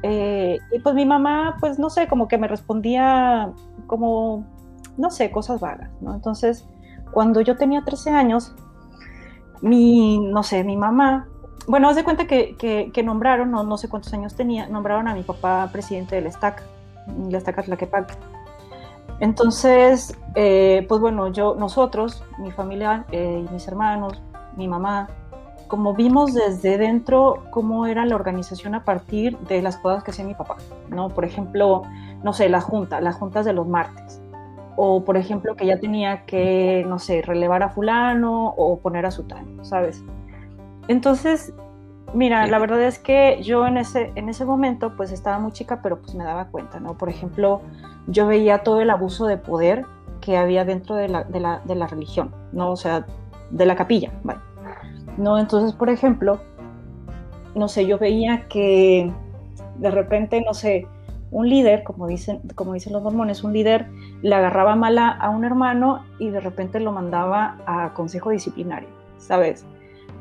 Eh, 0.02 0.58
y 0.72 0.78
pues 0.80 0.94
mi 0.94 1.04
mamá, 1.04 1.56
pues 1.60 1.78
no 1.78 1.90
sé, 1.90 2.08
como 2.08 2.26
que 2.26 2.38
me 2.38 2.48
respondía 2.48 3.52
como, 3.86 4.46
no 4.96 5.10
sé, 5.10 5.30
cosas 5.30 5.60
vagas, 5.60 5.90
¿no? 6.00 6.14
Entonces 6.14 6.66
cuando 7.12 7.40
yo 7.40 7.56
tenía 7.56 7.82
13 7.82 8.10
años, 8.10 8.54
mi, 9.60 10.18
no 10.18 10.42
sé, 10.42 10.64
mi 10.64 10.76
mamá, 10.76 11.28
bueno, 11.66 11.88
haz 11.88 11.96
de 11.96 12.04
cuenta 12.04 12.26
que, 12.26 12.56
que, 12.56 13.02
nombraron, 13.02 13.50
no, 13.50 13.62
no, 13.62 13.76
sé 13.76 13.88
cuántos 13.88 14.12
años 14.14 14.34
tenía, 14.34 14.66
nombraron 14.68 15.08
a 15.08 15.14
mi 15.14 15.22
papá 15.22 15.68
presidente 15.70 16.16
del 16.16 16.32
STAC, 16.32 16.62
la 17.28 17.40
STAC 17.40 17.64
Tlaquepaque. 17.64 18.14
Entonces, 19.20 20.16
eh, 20.34 20.86
pues 20.88 21.00
bueno, 21.00 21.28
yo, 21.28 21.54
nosotros, 21.54 22.24
mi 22.38 22.50
familia 22.52 23.04
eh, 23.12 23.44
y 23.46 23.52
mis 23.52 23.68
hermanos, 23.68 24.22
mi 24.56 24.68
mamá, 24.68 25.08
como 25.68 25.94
vimos 25.94 26.34
desde 26.34 26.78
dentro 26.78 27.44
cómo 27.50 27.86
era 27.86 28.04
la 28.04 28.16
organización 28.16 28.74
a 28.74 28.84
partir 28.84 29.38
de 29.38 29.62
las 29.62 29.76
cosas 29.76 30.02
que 30.02 30.10
hacía 30.10 30.24
mi 30.24 30.34
papá, 30.34 30.56
¿no? 30.88 31.08
Por 31.10 31.24
ejemplo, 31.24 31.82
no 32.24 32.32
sé, 32.32 32.48
la 32.48 32.60
junta, 32.60 33.00
las 33.00 33.16
juntas 33.16 33.44
de 33.44 33.52
los 33.52 33.68
martes 33.68 34.20
o 34.82 35.04
por 35.04 35.18
ejemplo 35.18 35.56
que 35.56 35.66
ya 35.66 35.78
tenía 35.78 36.24
que, 36.24 36.86
no 36.88 36.98
sé, 36.98 37.20
relevar 37.20 37.62
a 37.62 37.68
fulano 37.68 38.48
o 38.56 38.78
poner 38.78 39.04
a 39.04 39.10
sutano, 39.10 39.62
¿sabes? 39.62 40.02
Entonces, 40.88 41.52
mira, 42.14 42.46
la 42.46 42.58
verdad 42.58 42.82
es 42.82 42.98
que 42.98 43.42
yo 43.42 43.66
en 43.66 43.76
ese, 43.76 44.10
en 44.14 44.30
ese 44.30 44.46
momento 44.46 44.96
pues 44.96 45.12
estaba 45.12 45.38
muy 45.38 45.52
chica, 45.52 45.80
pero 45.82 46.00
pues 46.00 46.14
me 46.14 46.24
daba 46.24 46.46
cuenta, 46.46 46.80
¿no? 46.80 46.96
Por 46.96 47.10
ejemplo, 47.10 47.60
yo 48.06 48.26
veía 48.26 48.62
todo 48.62 48.80
el 48.80 48.88
abuso 48.88 49.26
de 49.26 49.36
poder 49.36 49.84
que 50.22 50.38
había 50.38 50.64
dentro 50.64 50.94
de 50.94 51.08
la, 51.08 51.24
de 51.24 51.40
la, 51.40 51.60
de 51.64 51.74
la 51.74 51.86
religión, 51.86 52.34
¿no? 52.52 52.70
O 52.70 52.76
sea, 52.76 53.04
de 53.50 53.66
la 53.66 53.76
capilla, 53.76 54.12
¿vale? 54.22 54.40
¿No? 55.16 55.38
Entonces, 55.38 55.72
por 55.74 55.90
ejemplo, 55.90 56.40
no 57.54 57.68
sé, 57.68 57.86
yo 57.86 57.98
veía 57.98 58.46
que 58.48 59.12
de 59.78 59.90
repente, 59.90 60.42
no 60.44 60.54
sé, 60.54 60.86
un 61.30 61.48
líder, 61.48 61.84
como 61.84 62.06
dicen, 62.06 62.40
como 62.54 62.74
dicen 62.74 62.92
los 62.92 63.02
mormones, 63.02 63.44
un 63.44 63.52
líder 63.52 63.88
le 64.22 64.34
agarraba 64.34 64.74
mala 64.76 65.08
a 65.08 65.30
un 65.30 65.44
hermano 65.44 66.04
y 66.18 66.30
de 66.30 66.40
repente 66.40 66.80
lo 66.80 66.92
mandaba 66.92 67.58
a 67.66 67.94
consejo 67.94 68.30
disciplinario, 68.30 68.88
¿sabes? 69.18 69.64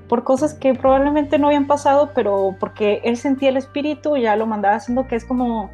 Por 0.08 0.24
cosas 0.24 0.54
que 0.54 0.74
probablemente 0.74 1.40
no 1.40 1.48
habían 1.48 1.68
pasado, 1.68 2.12
pero 2.14 2.56
porque 2.60 3.02
él 3.04 3.18
sentía 3.18 3.50
el 3.50 3.58
espíritu 3.58 4.18
ya 4.18 4.36
lo 4.36 4.46
mandaba 4.46 4.76
haciendo 4.76 5.08
que 5.08 5.16
es 5.16 5.26
como, 5.26 5.70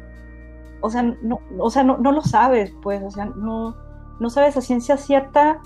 o 0.80 0.90
sea, 0.90 1.02
no, 1.02 1.40
o 1.58 1.70
sea, 1.70 1.84
no, 1.84 1.96
lo 1.96 2.22
sabes, 2.22 2.72
pues, 2.82 3.02
o 3.02 3.10
sea, 3.10 3.26
no, 3.26 3.76
no 4.20 4.30
sabes 4.30 4.56
a 4.56 4.60
ciencia 4.60 4.96
cierta 4.96 5.60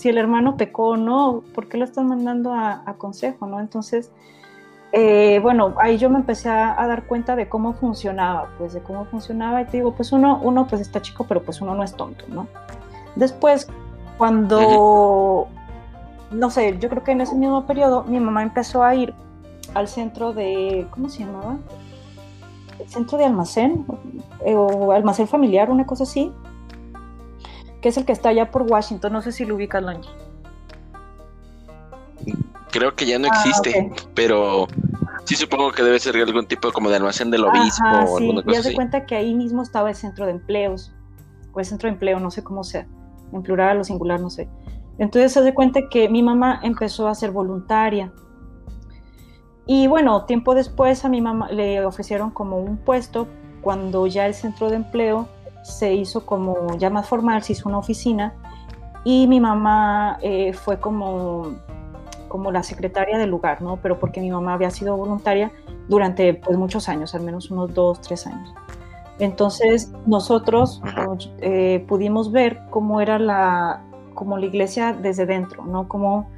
si 0.00 0.08
el 0.08 0.18
hermano 0.18 0.56
pecó 0.56 0.88
o 0.88 0.96
no, 0.96 1.42
¿por 1.54 1.68
qué 1.68 1.76
lo 1.76 1.84
están 1.84 2.08
mandando 2.08 2.52
a, 2.52 2.82
a 2.86 2.94
consejo, 2.94 3.46
no? 3.46 3.60
Entonces, 3.60 4.10
eh, 4.92 5.38
bueno, 5.40 5.74
ahí 5.78 5.98
yo 5.98 6.10
me 6.10 6.18
empecé 6.18 6.48
a, 6.48 6.74
dar 6.86 7.04
cuenta 7.04 7.36
de 7.36 7.48
cómo 7.48 7.74
funcionaba, 7.74 8.48
pues 8.58 8.72
de 8.72 8.80
cómo 8.80 9.04
funcionaba 9.04 9.62
y 9.62 9.66
te 9.66 9.76
digo, 9.76 9.92
pues 9.92 10.10
uno, 10.10 10.40
uno 10.42 10.66
pues 10.66 10.80
está 10.80 11.00
chico, 11.00 11.24
pero 11.28 11.42
pues 11.42 11.60
uno 11.60 11.74
no 11.74 11.84
es 11.84 11.94
tonto, 11.94 12.24
¿no? 12.28 12.48
Después, 13.14 13.68
cuando, 14.18 15.46
no 16.32 16.50
sé, 16.50 16.76
yo 16.78 16.88
creo 16.88 17.04
que 17.04 17.12
en 17.12 17.20
ese 17.20 17.36
mismo 17.36 17.66
periodo 17.66 18.04
mi 18.04 18.18
mamá 18.18 18.42
empezó 18.42 18.82
a 18.82 18.94
ir 18.94 19.14
al 19.74 19.86
centro 19.86 20.32
de, 20.32 20.88
¿cómo 20.90 21.08
se 21.08 21.20
llamaba? 21.20 21.58
El 22.80 22.88
centro 22.88 23.16
de 23.18 23.26
almacén 23.26 23.86
eh, 24.44 24.56
o 24.56 24.90
almacén 24.90 25.28
familiar, 25.28 25.70
una 25.70 25.86
cosa 25.86 26.02
así, 26.02 26.32
que 27.80 27.88
es 27.88 27.96
el 27.96 28.04
que 28.04 28.12
está 28.12 28.30
allá 28.30 28.50
por 28.50 28.62
Washington, 28.62 29.12
no 29.12 29.22
sé 29.22 29.32
si 29.32 29.44
lo 29.44 29.54
ubicas, 29.54 29.82
Longi. 29.82 30.08
Creo 32.70 32.94
que 32.94 33.06
ya 33.06 33.18
no 33.18 33.28
ah, 33.30 33.34
existe, 33.34 33.90
pero 34.14 34.68
sí 35.24 35.34
supongo 35.34 35.72
que 35.72 35.82
debe 35.82 35.98
ser 35.98 36.16
algún 36.16 36.46
tipo 36.46 36.70
como 36.72 36.88
de 36.88 36.96
almacén 36.96 37.30
del 37.30 37.44
obispo 37.44 37.86
o 37.86 38.18
sí. 38.18 38.24
alguna 38.24 38.42
cosa 38.42 38.56
y 38.56 38.58
haz 38.58 38.64
de 38.64 38.74
cuenta 38.74 39.06
que 39.06 39.16
ahí 39.16 39.34
mismo 39.34 39.62
estaba 39.62 39.88
el 39.88 39.96
centro 39.96 40.26
de 40.26 40.32
empleos, 40.32 40.92
o 41.52 41.58
el 41.58 41.66
centro 41.66 41.88
de 41.88 41.94
empleo, 41.94 42.20
no 42.20 42.30
sé 42.30 42.44
cómo 42.44 42.62
sea, 42.62 42.86
en 43.32 43.42
plural 43.42 43.80
o 43.80 43.84
singular, 43.84 44.20
no 44.20 44.30
sé. 44.30 44.48
Entonces 44.98 45.32
se 45.32 45.40
de 45.40 45.54
cuenta 45.54 45.80
que 45.90 46.08
mi 46.08 46.22
mamá 46.22 46.60
empezó 46.62 47.08
a 47.08 47.14
ser 47.14 47.30
voluntaria. 47.30 48.12
Y 49.66 49.86
bueno, 49.86 50.26
tiempo 50.26 50.54
después 50.54 51.04
a 51.04 51.08
mi 51.08 51.20
mamá 51.20 51.50
le 51.50 51.84
ofrecieron 51.84 52.30
como 52.30 52.58
un 52.58 52.76
puesto 52.76 53.26
cuando 53.62 54.06
ya 54.06 54.26
el 54.26 54.34
centro 54.34 54.68
de 54.68 54.76
empleo 54.76 55.28
se 55.62 55.94
hizo 55.94 56.24
como 56.26 56.76
ya 56.76 56.90
más 56.90 57.08
formal, 57.08 57.42
se 57.42 57.52
hizo 57.52 57.68
una 57.68 57.78
oficina 57.78 58.34
y 59.04 59.26
mi 59.26 59.40
mamá 59.40 60.18
eh, 60.22 60.52
fue 60.52 60.78
como 60.78 61.54
como 62.30 62.52
la 62.52 62.62
secretaria 62.62 63.18
del 63.18 63.28
lugar, 63.28 63.60
¿no? 63.60 63.76
Pero 63.78 63.98
porque 63.98 64.20
mi 64.20 64.30
mamá 64.30 64.54
había 64.54 64.70
sido 64.70 64.96
voluntaria 64.96 65.50
durante 65.88 66.32
pues 66.32 66.56
muchos 66.56 66.88
años, 66.88 67.14
al 67.16 67.22
menos 67.22 67.50
unos 67.50 67.74
dos, 67.74 68.00
tres 68.00 68.24
años. 68.26 68.54
Entonces 69.18 69.92
nosotros 70.06 70.80
eh, 71.40 71.84
pudimos 71.88 72.30
ver 72.30 72.60
cómo 72.70 73.00
era 73.00 73.18
la, 73.18 73.82
como 74.14 74.38
la 74.38 74.46
iglesia 74.46 74.92
desde 74.94 75.26
dentro, 75.26 75.66
¿no? 75.66 75.88
Cómo, 75.88 76.30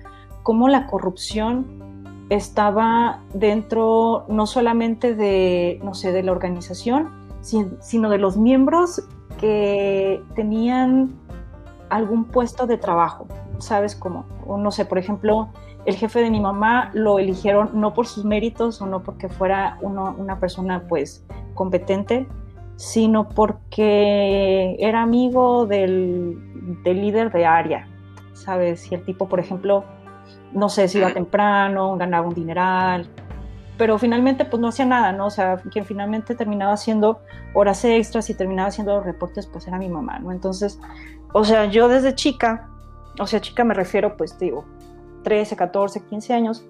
cómo 0.43 0.69
la 0.69 0.87
corrupción 0.87 1.67
estaba 2.31 3.21
dentro 3.35 4.25
no 4.29 4.47
solamente 4.47 5.15
de, 5.15 5.79
no 5.85 5.93
sé, 5.93 6.11
de 6.11 6.23
la 6.23 6.33
organización, 6.33 7.22
sino 7.43 8.09
de 8.09 8.19
los 8.19 8.37
miembros 8.37 9.03
que 9.39 10.23
tenían 10.35 11.13
algún 11.91 12.25
puesto 12.25 12.67
de 12.67 12.79
trabajo, 12.79 13.27
¿sabes 13.59 13.95
cómo? 13.95 14.25
O 14.47 14.57
no 14.57 14.71
sé, 14.71 14.85
por 14.87 14.99
ejemplo, 14.99 15.49
el 15.85 15.97
jefe 15.97 16.21
de 16.21 16.31
mi 16.31 16.41
mamá 16.41 16.91
lo 16.95 17.19
eligieron 17.19 17.71
no 17.75 17.93
por 17.93 18.07
sus 18.07 18.25
méritos 18.25 18.81
o 18.81 18.87
no 18.87 19.03
porque 19.03 19.29
fuera 19.29 19.79
una 19.83 20.39
persona 20.39 20.85
pues 20.89 21.27
competente, 21.55 22.27
sino 22.77 23.29
porque 23.29 24.77
era 24.79 25.03
amigo 25.03 25.67
del, 25.67 26.37
líder 26.85 27.31
de 27.31 27.47
área, 27.47 27.87
¿sabes? 28.33 28.81
Si 28.81 28.95
el 28.95 29.05
tipo, 29.05 29.29
por 29.29 29.41
ejemplo, 29.41 29.85
no 30.53 30.69
sé 30.69 30.89
si 30.89 30.99
iba 30.99 31.13
temprano, 31.13 31.97
ganaba 31.97 32.27
un 32.27 32.35
dineral, 32.35 33.09
pero 33.79 33.99
finalmente 33.99 34.45
pues 34.45 34.61
no 34.61 34.69
hacía 34.69 34.85
nada, 34.85 35.13
¿no? 35.13 35.27
O 35.27 35.31
sea, 35.31 35.57
quien 35.57 35.85
finalmente 35.85 36.35
terminaba 36.35 36.73
haciendo 36.73 37.21
horas 37.55 37.85
extras 37.85 38.29
y 38.31 38.35
terminaba 38.35 38.69
haciendo 38.69 38.97
los 38.97 39.05
reportes 39.05 39.47
pues 39.47 39.67
era 39.67 39.79
mi 39.79 39.89
mamá, 39.89 40.19
¿no? 40.19 40.33
Entonces, 40.33 40.79
o 41.33 41.45
sea, 41.45 41.67
yo 41.67 41.89
desde 41.89 42.15
chica, 42.15 42.69
o 43.19 43.27
sea, 43.27 43.41
chica 43.41 43.65
me 43.65 43.75
refiero 43.75 44.17
pues 44.17 44.39
digo, 44.39 44.65
13, 45.25 45.57
14, 45.57 46.05
15 46.05 46.35
años, 46.35 46.65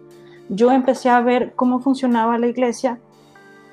yo 0.49 0.71
empecé 0.71 1.09
a 1.09 1.21
ver 1.21 1.55
cómo 1.55 1.81
funcionaba 1.81 2.39
la 2.39 2.47
iglesia, 2.47 2.99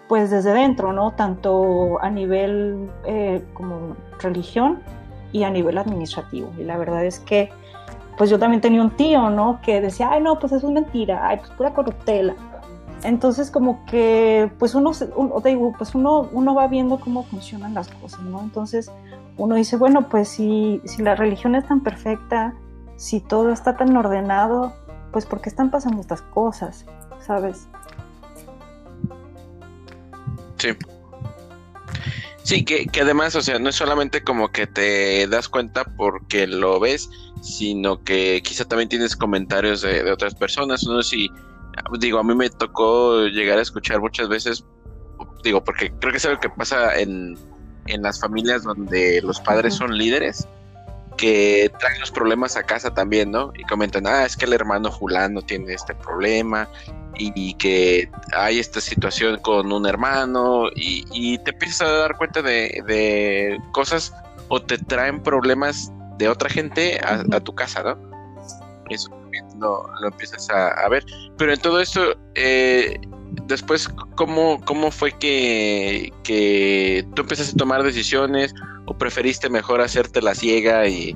pues 0.08 0.32
desde 0.32 0.54
dentro, 0.54 0.94
¿no? 0.94 1.12
Tanto 1.12 2.02
a 2.02 2.10
nivel 2.10 2.90
eh, 3.06 3.44
como 3.54 3.96
religión 4.20 4.80
y 5.32 5.44
a 5.44 5.50
nivel 5.50 5.78
administrativo. 5.78 6.52
Y 6.58 6.64
la 6.64 6.78
verdad 6.78 7.06
es 7.06 7.20
que, 7.20 7.50
pues 8.18 8.30
yo 8.30 8.40
también 8.40 8.62
tenía 8.62 8.82
un 8.82 8.92
tío, 8.92 9.30
¿no? 9.30 9.60
Que 9.62 9.82
decía, 9.82 10.10
ay, 10.12 10.22
no, 10.22 10.40
pues 10.40 10.52
eso 10.52 10.68
es 10.68 10.74
mentira, 10.74 11.28
ay, 11.28 11.38
pues 11.38 11.50
pura 11.52 11.74
corruptela. 11.74 12.36
Entonces 13.04 13.52
como 13.52 13.86
que 13.86 14.52
pues 14.60 14.76
uno, 14.76 14.92
te 14.92 15.50
digo, 15.50 15.74
pues 15.78 15.96
uno, 15.96 16.30
uno 16.32 16.56
va 16.56 16.68
viendo 16.68 17.00
cómo 17.00 17.24
funcionan 17.24 17.74
las 17.74 17.88
cosas, 17.90 18.22
¿no? 18.22 18.42
Entonces 18.42 18.92
uno 19.38 19.56
dice, 19.56 19.78
bueno, 19.78 20.10
pues 20.10 20.28
si, 20.28 20.82
si 20.86 21.02
la 21.02 21.16
religión 21.16 21.56
es 21.56 21.68
tan 21.68 21.82
perfecta, 21.82 22.54
si 22.98 23.22
todo 23.22 23.52
está 23.52 23.78
tan 23.78 23.96
ordenado, 23.96 24.74
pues 25.12 25.26
¿por 25.26 25.42
qué 25.42 25.50
están 25.50 25.72
pasando 25.72 26.02
estas 26.02 26.22
cosas? 26.22 26.86
¿Sabes? 27.26 27.68
Sí. 30.58 30.70
Sí, 32.44 32.66
que, 32.66 32.90
además, 33.00 33.36
o 33.36 33.42
sea, 33.42 33.60
no 33.60 33.70
es 33.70 33.76
solamente 33.76 34.24
como 34.24 34.52
que 34.52 34.66
te 34.66 35.28
das 35.28 35.48
cuenta 35.48 35.84
porque 35.86 36.48
lo 36.48 36.80
ves, 36.80 37.10
sino 37.42 38.04
que 38.04 38.42
quizá 38.44 38.66
también 38.66 38.90
tienes 38.90 39.16
comentarios 39.16 39.82
de, 39.82 40.12
otras 40.12 40.34
personas, 40.34 40.84
no 40.84 41.04
si 41.04 41.30
digo, 42.00 42.20
a 42.20 42.24
mí 42.24 42.36
me 42.36 42.50
tocó 42.50 43.26
llegar 43.26 43.60
a 43.60 43.62
escuchar 43.62 44.00
muchas 44.00 44.30
veces, 44.30 44.66
digo, 45.44 45.64
porque 45.64 45.92
creo 46.00 46.12
que 46.12 46.18
es 46.18 46.26
algo 46.26 46.40
que 46.40 46.50
pasa 46.50 46.98
en, 47.00 47.38
en 47.88 48.02
las 48.02 48.20
familias 48.20 48.64
donde 48.64 49.22
los 49.22 49.40
padres 49.42 49.76
son 49.76 49.98
líderes, 49.98 50.48
que 51.18 51.70
traen 51.80 52.00
los 52.00 52.12
problemas 52.12 52.56
a 52.56 52.64
casa 52.64 52.94
también, 52.94 53.32
¿no? 53.32 53.52
Y 53.58 53.64
comentan, 53.64 54.08
ah, 54.08 54.24
es 54.24 54.38
que 54.38 54.46
el 54.46 54.54
hermano 54.54 54.90
fulano 54.90 55.42
tiene 55.42 55.74
este 55.74 55.94
problema 55.94 56.70
y, 57.18 57.54
que 57.56 58.10
hay 58.34 58.60
esta 58.60 58.80
situación 58.80 59.38
con 59.40 59.70
un 59.74 59.86
hermano 59.86 60.70
y, 60.74 61.38
te 61.40 61.52
empiezas 61.52 61.82
a 61.82 61.92
dar 61.92 62.18
cuenta 62.18 62.42
de, 62.42 63.60
cosas 63.74 64.14
o 64.48 64.62
te 64.62 64.78
traen 64.78 65.22
problemas 65.22 65.92
de 66.18 66.30
otra 66.30 66.50
gente 66.50 67.00
a, 67.04 67.24
a 67.36 67.40
tu 67.42 67.54
casa, 67.54 67.84
¿no? 67.84 67.98
Eso 68.90 69.10
lo, 69.60 69.86
empiezas 70.04 70.50
a, 70.50 70.88
ver. 70.90 71.06
Pero 71.38 71.54
en 71.54 71.60
todo 71.60 71.80
esto, 71.80 72.02
eh, 72.36 73.00
después, 73.48 73.88
¿cómo, 74.16 74.60
cómo 74.66 74.92
fue 74.92 75.12
que, 75.12 76.12
que 76.24 77.06
tú 77.16 77.22
empezaste 77.24 77.54
a 77.54 77.58
tomar 77.58 77.84
decisiones 77.84 78.54
o 78.86 78.98
preferiste 78.98 79.50
mejor 79.50 79.82
hacerte 79.82 80.22
la 80.22 80.34
ciega 80.34 80.88
y, 80.88 81.16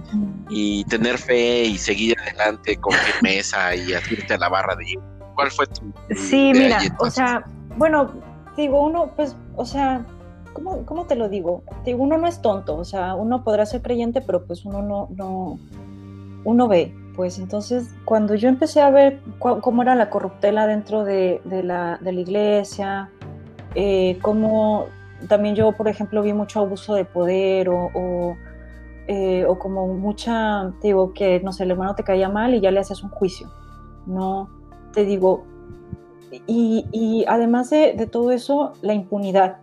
y 0.50 0.84
tener 0.86 1.18
fe 1.18 1.64
y 1.64 1.78
seguir 1.78 2.18
adelante 2.20 2.78
con 2.78 2.94
firmeza 2.94 3.76
y 3.76 3.94
hacerte 3.94 4.34
a 4.34 4.38
la 4.38 4.50
barra 4.50 4.76
de 4.76 5.00
¿Cuál 5.36 5.52
fue 5.52 5.66
tu... 5.66 5.92
Sí, 6.16 6.52
mira, 6.54 6.80
o 7.00 7.10
sea, 7.10 7.44
bueno, 7.78 8.12
digo, 8.56 8.84
uno, 8.84 9.12
pues, 9.16 9.36
o 9.56 9.66
sea, 9.66 10.06
¿cómo, 10.54 10.86
¿cómo, 10.86 11.06
te 11.06 11.16
lo 11.16 11.28
digo? 11.28 11.64
Digo, 11.86 12.04
uno 12.04 12.18
no 12.18 12.28
es 12.28 12.42
tonto, 12.42 12.76
o 12.76 12.86
sea, 12.86 13.16
uno 13.16 13.44
podrá 13.44 13.66
ser 13.66 13.82
creyente, 13.82 14.22
pero 14.22 14.46
pues 14.46 14.64
uno 14.64 14.84
no, 14.84 15.10
no, 15.16 15.60
uno 16.44 16.68
ve, 16.68 16.94
pues 17.16 17.38
entonces 17.38 17.94
cuando 18.06 18.36
yo 18.36 18.50
empecé 18.50 18.82
a 18.82 18.90
ver 18.90 19.20
cómo 19.40 19.82
era 19.82 19.96
la 19.96 20.10
corruptela 20.10 20.68
dentro 20.68 21.04
de, 21.04 21.42
la, 21.46 22.00
iglesia, 22.04 23.10
eh, 23.76 24.18
cómo 24.22 24.88
también 25.28 25.56
yo, 25.56 25.72
por 25.74 25.88
ejemplo, 25.88 26.22
vi 26.22 26.34
mucho 26.34 26.60
abuso 26.60 26.96
de 26.96 27.06
poder 27.06 27.70
o, 27.70 28.36
eh, 29.08 29.46
como 29.60 29.88
mucha, 29.88 30.72
digo, 30.82 31.14
que 31.14 31.40
no 31.42 31.54
sé, 31.54 31.64
el 31.64 31.72
hermano 31.72 31.96
te 31.96 32.04
caía 32.04 32.30
mal 32.30 32.54
y 32.56 32.62
ya 32.62 32.72
le 32.72 32.80
haces 32.80 33.04
un 33.04 33.10
juicio, 33.10 33.52
¿no? 34.06 34.50
Te 34.92 35.06
digo, 35.06 35.46
y, 36.48 37.26
además 37.28 37.70
de, 37.70 38.08
todo 38.12 38.32
eso, 38.32 38.74
la 38.82 38.94
impunidad, 38.94 39.58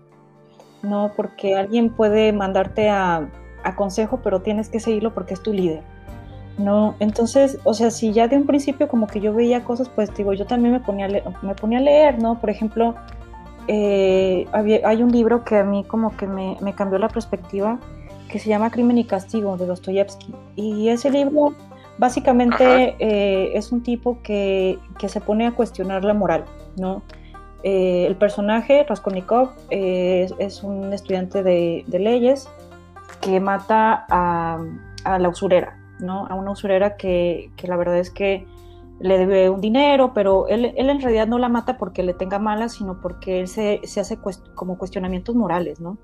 ¿no? 0.82 1.12
Porque 1.16 1.56
alguien 1.56 1.90
puede 1.90 2.32
mandarte 2.32 2.88
a 2.88 3.28
consejo, 3.76 4.20
pero 4.22 4.40
tienes 4.40 4.68
que 4.68 4.80
seguirlo 4.80 5.14
porque 5.14 5.34
es 5.34 5.42
tu 5.42 5.52
líder. 5.52 5.82
No, 6.60 6.94
entonces, 7.00 7.58
o 7.64 7.72
sea, 7.72 7.90
si 7.90 8.12
ya 8.12 8.28
de 8.28 8.36
un 8.36 8.46
principio 8.46 8.86
como 8.86 9.06
que 9.06 9.18
yo 9.20 9.32
veía 9.32 9.64
cosas, 9.64 9.88
pues 9.88 10.14
digo, 10.14 10.34
yo 10.34 10.44
también 10.44 10.74
me 10.74 10.80
ponía 10.80 11.06
a 11.06 11.08
leer, 11.08 11.24
me 11.40 11.54
ponía 11.54 11.78
a 11.78 11.80
leer 11.80 12.18
¿no? 12.18 12.38
Por 12.38 12.50
ejemplo, 12.50 12.96
eh, 13.66 14.46
hay 14.52 15.02
un 15.02 15.10
libro 15.10 15.42
que 15.42 15.56
a 15.56 15.64
mí 15.64 15.84
como 15.84 16.14
que 16.18 16.26
me, 16.26 16.74
cambió 16.74 16.98
la 16.98 17.08
perspectiva, 17.08 17.78
que 18.28 18.38
se 18.38 18.50
llama 18.50 18.70
Crimen 18.70 18.98
y 18.98 19.04
Castigo, 19.04 19.56
de 19.56 19.64
Dostoyevsky. 19.64 20.34
Y 20.54 20.88
ese 20.88 21.10
libro 21.10 21.54
básicamente 21.96 22.94
eh, 22.98 23.52
es 23.54 23.72
un 23.72 23.82
tipo 23.82 24.20
que, 24.22 24.78
se 25.06 25.20
pone 25.22 25.46
a 25.46 25.52
cuestionar 25.52 26.04
la 26.04 26.12
moral, 26.12 26.44
¿no? 26.76 27.02
Eh, 27.62 28.04
el 28.06 28.16
personaje, 28.16 28.84
Raskolnikov, 28.86 29.52
es 29.70 30.62
un 30.62 30.92
estudiante 30.92 31.42
de, 31.42 31.84
leyes 31.88 32.50
que 33.22 33.40
mata 33.40 34.04
a, 34.10 34.58
a 35.04 35.18
la 35.18 35.28
usurera, 35.30 35.79
a 36.08 36.34
una 36.34 36.50
usurera 36.50 36.96
que, 36.96 37.50
la 37.62 37.76
verdad 37.76 37.98
es 37.98 38.10
que 38.10 38.46
le 39.00 39.18
debe 39.18 39.48
un 39.48 39.60
dinero, 39.60 40.12
pero 40.12 40.46
él, 40.48 40.74
en 40.76 41.00
realidad 41.00 41.26
no 41.26 41.38
la 41.38 41.48
mata 41.48 41.78
porque 41.78 42.02
le 42.02 42.14
tenga 42.14 42.38
mala, 42.38 42.68
sino 42.68 43.00
porque 43.00 43.40
él 43.40 43.48
se, 43.48 43.80
hace 43.82 44.18
como 44.54 44.76
cuestionamientos 44.78 45.34
morales, 45.34 45.80
¿no? 45.80 45.96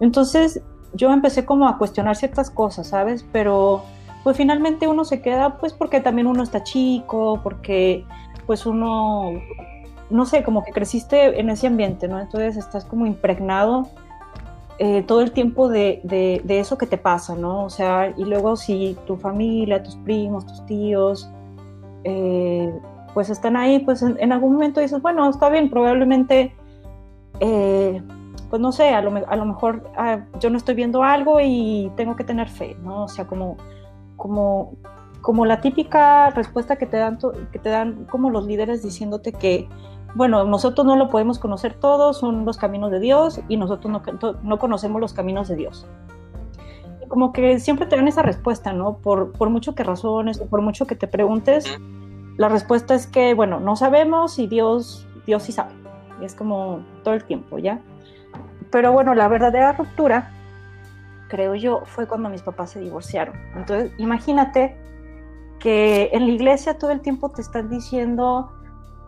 Entonces 0.00 0.62
yo 0.94 1.12
empecé 1.12 1.44
como 1.44 1.68
a 1.68 1.78
cuestionar 1.78 2.16
ciertas 2.16 2.50
cosas, 2.50 2.88
¿sabes? 2.88 3.24
Pero 3.32 3.82
pues 4.24 4.36
finalmente 4.36 4.88
uno 4.88 5.04
se 5.04 5.22
queda 5.22 5.58
pues 5.58 5.72
porque 5.72 6.00
también 6.00 6.26
uno 6.26 6.42
está 6.42 6.64
chico, 6.64 7.40
porque 7.42 8.04
pues 8.46 8.66
uno, 8.66 9.32
no 10.10 10.26
sé, 10.26 10.42
como 10.42 10.64
que 10.64 10.72
creciste 10.72 11.38
en 11.38 11.50
ese 11.50 11.68
ambiente, 11.68 12.08
¿no? 12.08 12.20
Entonces 12.20 12.56
estás 12.56 12.84
como 12.84 13.06
impregnado 13.06 13.88
eh, 14.78 15.02
todo 15.02 15.22
el 15.22 15.32
tiempo 15.32 15.68
de, 15.68 16.00
de, 16.02 16.60
eso 16.60 16.76
que 16.76 16.86
te 16.86 16.98
pasa, 16.98 17.34
¿no? 17.34 17.64
O 17.64 17.70
sea, 17.70 18.12
y 18.14 18.24
luego 18.24 18.56
si 18.56 18.96
tu 19.06 19.16
familia, 19.16 19.82
tus 19.82 19.96
primos, 19.96 20.44
tus 20.44 20.66
tíos, 20.66 21.30
eh, 22.04 22.78
pues 23.14 23.30
están 23.30 23.56
ahí, 23.56 23.78
pues 23.78 24.02
en, 24.02 24.32
algún 24.32 24.52
momento 24.52 24.80
dices, 24.80 25.00
bueno, 25.00 25.30
está 25.30 25.48
bien, 25.48 25.70
probablemente, 25.70 26.54
eh, 27.40 28.02
pues 28.50 28.60
no 28.60 28.70
sé, 28.70 28.90
a 28.90 29.00
lo, 29.00 29.10
mejor 29.10 29.90
ah, 29.96 30.20
yo 30.40 30.50
no 30.50 30.58
estoy 30.58 30.74
viendo 30.74 31.02
algo 31.02 31.40
y 31.40 31.90
tengo 31.96 32.14
que 32.14 32.24
tener 32.24 32.50
fe, 32.50 32.76
¿no? 32.82 33.04
O 33.04 33.08
sea, 33.08 33.26
como, 33.26 33.56
como, 34.16 34.74
como 35.22 35.46
la 35.46 35.62
típica 35.62 36.28
respuesta 36.30 36.76
que 36.76 36.84
te 36.84 36.98
dan, 36.98 37.18
que 37.50 37.58
te 37.58 37.70
dan 37.70 38.04
como 38.10 38.28
los 38.28 38.44
líderes 38.46 38.82
diciéndote 38.82 39.32
que 39.32 39.66
bueno, 40.16 40.44
nosotros 40.44 40.86
no 40.86 40.96
lo 40.96 41.10
podemos 41.10 41.38
conocer 41.38 41.74
todos, 41.74 42.18
son 42.18 42.46
los 42.46 42.56
caminos 42.56 42.90
de 42.90 43.00
Dios 43.00 43.42
y 43.48 43.58
nosotros 43.58 44.02
no, 44.42 44.58
conocemos 44.58 44.98
los 44.98 45.12
caminos 45.12 45.46
de 45.46 45.56
Dios. 45.56 45.86
como 47.08 47.34
que 47.34 47.60
siempre 47.60 47.84
te 47.84 47.96
dan 47.96 48.08
esa 48.08 48.22
respuesta, 48.22 48.72
¿no? 48.72 48.96
Por, 48.96 49.50
mucho 49.50 49.74
que 49.74 49.84
razones, 49.84 50.38
por 50.38 50.62
mucho 50.62 50.86
que 50.86 50.96
te 50.96 51.06
preguntes, 51.06 51.66
la 52.38 52.48
respuesta 52.48 52.94
es 52.94 53.06
que, 53.06 53.34
bueno, 53.34 53.60
no 53.60 53.76
sabemos 53.76 54.38
y 54.38 54.46
Dios, 54.46 55.06
Dios 55.26 55.42
sí 55.42 55.52
sabe. 55.52 55.74
es 56.22 56.34
como 56.34 56.80
todo 57.04 57.12
el 57.12 57.24
tiempo, 57.24 57.58
¿ya? 57.58 57.80
Pero 58.70 58.92
bueno, 58.92 59.14
la 59.14 59.28
verdadera 59.28 59.72
ruptura, 59.74 60.32
creo 61.28 61.54
yo, 61.54 61.82
fue 61.84 62.08
cuando 62.08 62.30
mis 62.30 62.40
papás 62.40 62.70
se 62.70 62.80
divorciaron. 62.80 63.36
Entonces, 63.54 63.92
imagínate 63.98 64.78
que 65.58 66.08
en 66.14 66.26
la 66.26 66.32
iglesia 66.32 66.78
todo 66.78 66.90
el 66.90 67.02
tiempo 67.02 67.30
te 67.30 67.42
están 67.42 67.68
diciendo 67.68 68.55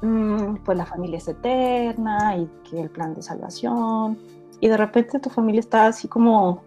pues 0.01 0.79
la 0.79 0.87
familia 0.87 1.19
es 1.19 1.29
eterna 1.29 2.37
y 2.37 2.49
que 2.69 2.81
el 2.81 2.91
plan 2.91 3.15
de 3.15 3.23
salvación. 3.23 4.19
Y 4.61 4.69
de 4.69 4.77
repente 4.77 5.19
tu 5.19 5.31
familia 5.31 5.61
está 5.61 5.87
así 5.87 6.09
como, 6.09 6.63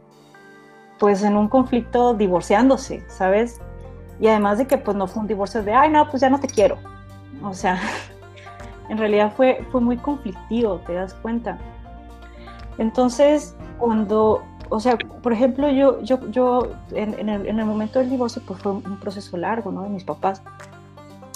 pues 0.99 1.23
en 1.23 1.35
un 1.35 1.47
conflicto 1.47 2.13
divorciándose, 2.13 3.03
¿sabes? 3.09 3.59
Y 4.19 4.27
además 4.27 4.57
de 4.57 4.67
que 4.67 4.77
pues 4.77 4.95
no 4.95 5.07
fue 5.07 5.21
un 5.21 5.27
divorcio 5.27 5.63
de, 5.63 5.73
ay, 5.73 5.89
no, 5.89 6.09
pues 6.09 6.21
ya 6.21 6.29
no 6.29 6.39
te 6.39 6.47
quiero. 6.47 6.77
O 7.43 7.53
sea, 7.53 7.79
en 8.89 8.97
realidad 8.97 9.33
fue, 9.35 9.65
fue 9.71 9.81
muy 9.81 9.97
conflictivo, 9.97 10.79
te 10.85 10.93
das 10.93 11.13
cuenta. 11.15 11.57
Entonces, 12.77 13.55
cuando, 13.77 14.43
o 14.69 14.79
sea, 14.79 14.97
por 14.97 15.33
ejemplo, 15.33 15.69
yo, 15.69 16.01
yo, 16.01 16.29
yo 16.29 16.71
en, 16.91 17.29
el, 17.29 17.47
el 17.47 17.65
momento 17.65 17.99
del 17.99 18.09
divorcio, 18.09 18.41
pues 18.45 18.59
fue 18.61 18.73
un 18.73 18.99
proceso 18.99 19.35
largo, 19.37 19.71
¿no? 19.71 19.83
De 19.83 19.89
mis 19.89 20.03
papás 20.03 20.41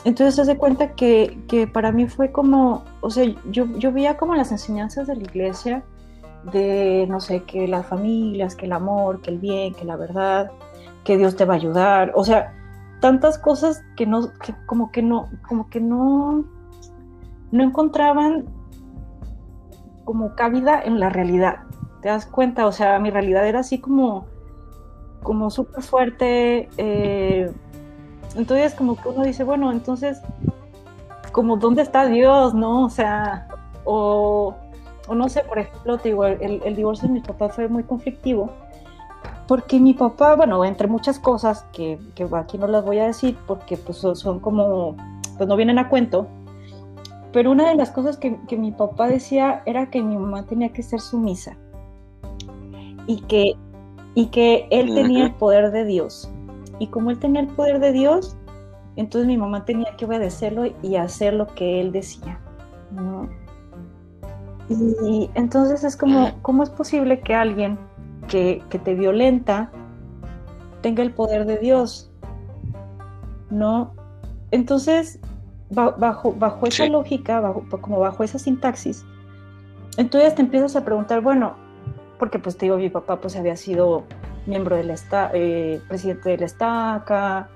entonces 0.06 0.36
se 0.36 0.42
hace 0.44 0.58
cuenta 0.58 0.94
que, 0.94 1.40
que, 1.48 1.66
para 1.66 1.92
mí 1.92 2.08
fue 2.08 2.32
como, 2.32 2.84
o 3.02 3.10
sea, 3.10 3.26
yo, 3.50 3.66
yo 3.78 3.92
veía 3.92 4.18
como 4.18 4.36
las 4.36 4.52
enseñanzas 4.52 5.08
de 5.08 5.16
la 5.16 5.24
iglesia, 5.24 5.84
de, 6.54 7.08
no 7.10 7.20
sé, 7.20 7.42
que 7.44 7.68
las 7.68 7.88
familias, 7.88 8.56
que 8.56 8.68
el 8.68 8.74
amor, 8.74 9.22
que 9.22 9.32
el 9.32 9.40
bien, 9.40 9.74
que 9.74 9.84
la 9.84 9.96
verdad, 9.96 10.52
que 11.04 11.18
Dios 11.18 11.36
te 11.36 11.46
va 11.46 11.56
a 11.56 11.58
ayudar, 11.58 12.12
o 12.16 12.24
sea, 12.24 12.54
tantas 13.00 13.40
cosas 13.40 13.84
que 13.98 14.06
no, 14.06 14.32
que 14.40 14.54
como 14.68 14.92
que 14.92 15.02
no, 15.02 15.28
como 15.48 15.72
que 15.72 15.82
no, 15.82 16.46
no 17.52 17.64
encontraban 17.64 18.46
como 20.04 20.36
cabida 20.36 20.80
en 20.84 21.00
la 21.00 21.10
realidad. 21.10 21.64
¿Te 22.04 22.10
das 22.10 22.28
cuenta? 22.28 22.68
O 22.68 22.72
sea, 22.72 23.00
mi 23.00 23.10
realidad 23.10 23.48
era 23.48 23.62
así 23.62 23.80
como, 23.80 24.28
como 25.24 25.50
súper 25.50 25.82
fuerte, 25.82 26.70
eh, 26.78 27.52
entonces 28.36 28.74
como 28.76 28.96
que 28.96 29.10
uno 29.10 29.24
dice, 29.24 29.44
bueno, 29.44 29.72
entonces, 29.72 30.22
como 31.32 31.58
dónde 31.58 31.82
está 31.82 32.06
Dios, 32.06 32.54
¿no? 32.54 32.86
O 32.86 32.90
sea, 32.90 33.48
o, 33.86 34.56
no 35.14 35.30
sé, 35.30 35.44
por 35.44 35.60
ejemplo, 35.60 35.98
te 35.98 36.10
digo, 36.10 36.26
el, 36.26 36.76
divorcio 36.76 37.08
de 37.08 37.14
mi 37.14 37.22
papá 37.22 37.50
fue 37.50 37.68
muy 37.68 37.84
conflictivo, 37.84 38.50
porque 39.48 39.80
mi 39.80 39.94
papá, 39.94 40.36
bueno, 40.36 40.66
entre 40.66 40.88
muchas 40.88 41.20
cosas 41.20 41.66
que, 41.72 42.00
que 42.16 42.28
aquí 42.34 42.58
no 42.58 42.68
las 42.68 42.84
voy 42.84 43.00
a 43.00 43.06
decir 43.06 43.38
porque 43.48 43.78
pues 43.78 43.98
son 43.98 44.40
como, 44.40 44.96
pues 45.38 45.48
no 45.48 45.56
vienen 45.56 45.80
a 45.80 45.88
cuento, 45.88 46.28
pero 47.32 47.52
una 47.52 47.70
de 47.70 47.76
las 47.76 47.92
cosas 47.92 48.18
que, 48.18 48.38
que, 48.48 48.58
mi 48.58 48.72
papá 48.72 49.08
decía 49.08 49.62
era 49.66 49.90
que 49.90 50.02
mi 50.02 50.18
mamá 50.18 50.46
tenía 50.46 50.70
que 50.70 50.82
ser 50.82 51.00
sumisa 51.00 51.58
y 53.08 53.22
que, 53.22 53.56
y 54.14 54.28
que 54.28 54.68
él 54.72 54.96
tenía 54.96 55.26
el 55.26 55.34
poder 55.34 55.72
de 55.72 55.86
Dios. 55.86 56.32
Y 56.80 56.88
como 56.88 57.12
él 57.12 57.20
tenía 57.20 57.42
el 57.42 57.48
poder 57.48 57.80
de 57.80 57.92
Dios, 57.92 58.36
entonces 58.96 59.28
mi 59.28 59.38
mamá 59.38 59.66
tenía 59.66 59.96
que 59.98 60.06
obedecerlo 60.06 60.66
y 60.82 60.96
hacer 60.96 61.34
lo 61.34 61.48
que 61.48 61.82
él 61.82 61.92
decía. 61.92 62.40
Y 64.70 65.30
entonces 65.36 65.84
es 65.84 65.96
como, 65.96 66.32
¿cómo 66.42 66.64
es 66.64 66.70
posible 66.70 67.20
que 67.20 67.36
alguien 67.36 67.78
que, 68.28 68.64
que 68.70 68.80
te 68.80 68.96
violenta 68.96 69.70
tenga 70.82 71.04
el 71.04 71.12
poder 71.12 71.46
de 71.46 71.58
Dios? 71.58 72.12
¿No? 73.50 73.94
Entonces, 74.52 75.20
bajo, 75.70 76.34
bajo 76.34 76.68
esa 76.68 76.88
lógica, 76.88 77.40
bajo, 77.40 77.64
como 77.82 78.00
bajo 78.00 78.24
esa 78.24 78.40
sintaxis, 78.40 79.06
entonces 79.98 80.36
te 80.36 80.42
empiezas 80.42 80.76
a 80.76 80.86
preguntar, 80.86 81.22
bueno, 81.22 81.56
porque 82.20 82.40
pues 82.40 82.58
te 82.58 82.66
digo, 82.66 82.78
mi 82.78 82.90
papá 82.90 83.20
pues 83.20 83.36
había 83.36 83.56
sido 83.56 84.04
miembro 84.46 84.76
del 84.76 84.90
esta, 84.90 85.32
eh, 85.34 85.82
presidente 85.88 86.30
del 86.30 86.44
estaca, 86.44 87.50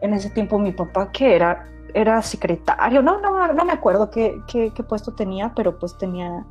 en 0.00 0.14
ese 0.14 0.30
tiempo 0.30 0.58
mi 0.58 0.72
papá 0.72 1.10
que 1.10 1.34
era, 1.34 1.68
era 1.94 2.20
secretario, 2.22 3.02
no, 3.02 3.20
no, 3.20 3.52
no 3.52 3.64
me 3.64 3.72
acuerdo 3.72 4.10
qué, 4.10 4.40
qué, 4.46 4.70
puesto 4.82 5.12
tenía, 5.12 5.52
pero 5.54 5.78
pues 5.78 5.96
tenía 5.96 6.44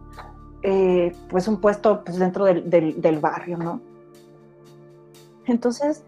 eh, 0.63 1.15
pues 1.29 1.47
un 1.47 1.61
puesto 1.61 2.03
pues 2.03 2.17
dentro 2.17 2.45
del, 2.45 2.69
del, 2.69 3.01
del 3.01 3.19
barrio, 3.19 3.57
¿no? 3.57 3.81
Entonces 5.45 6.03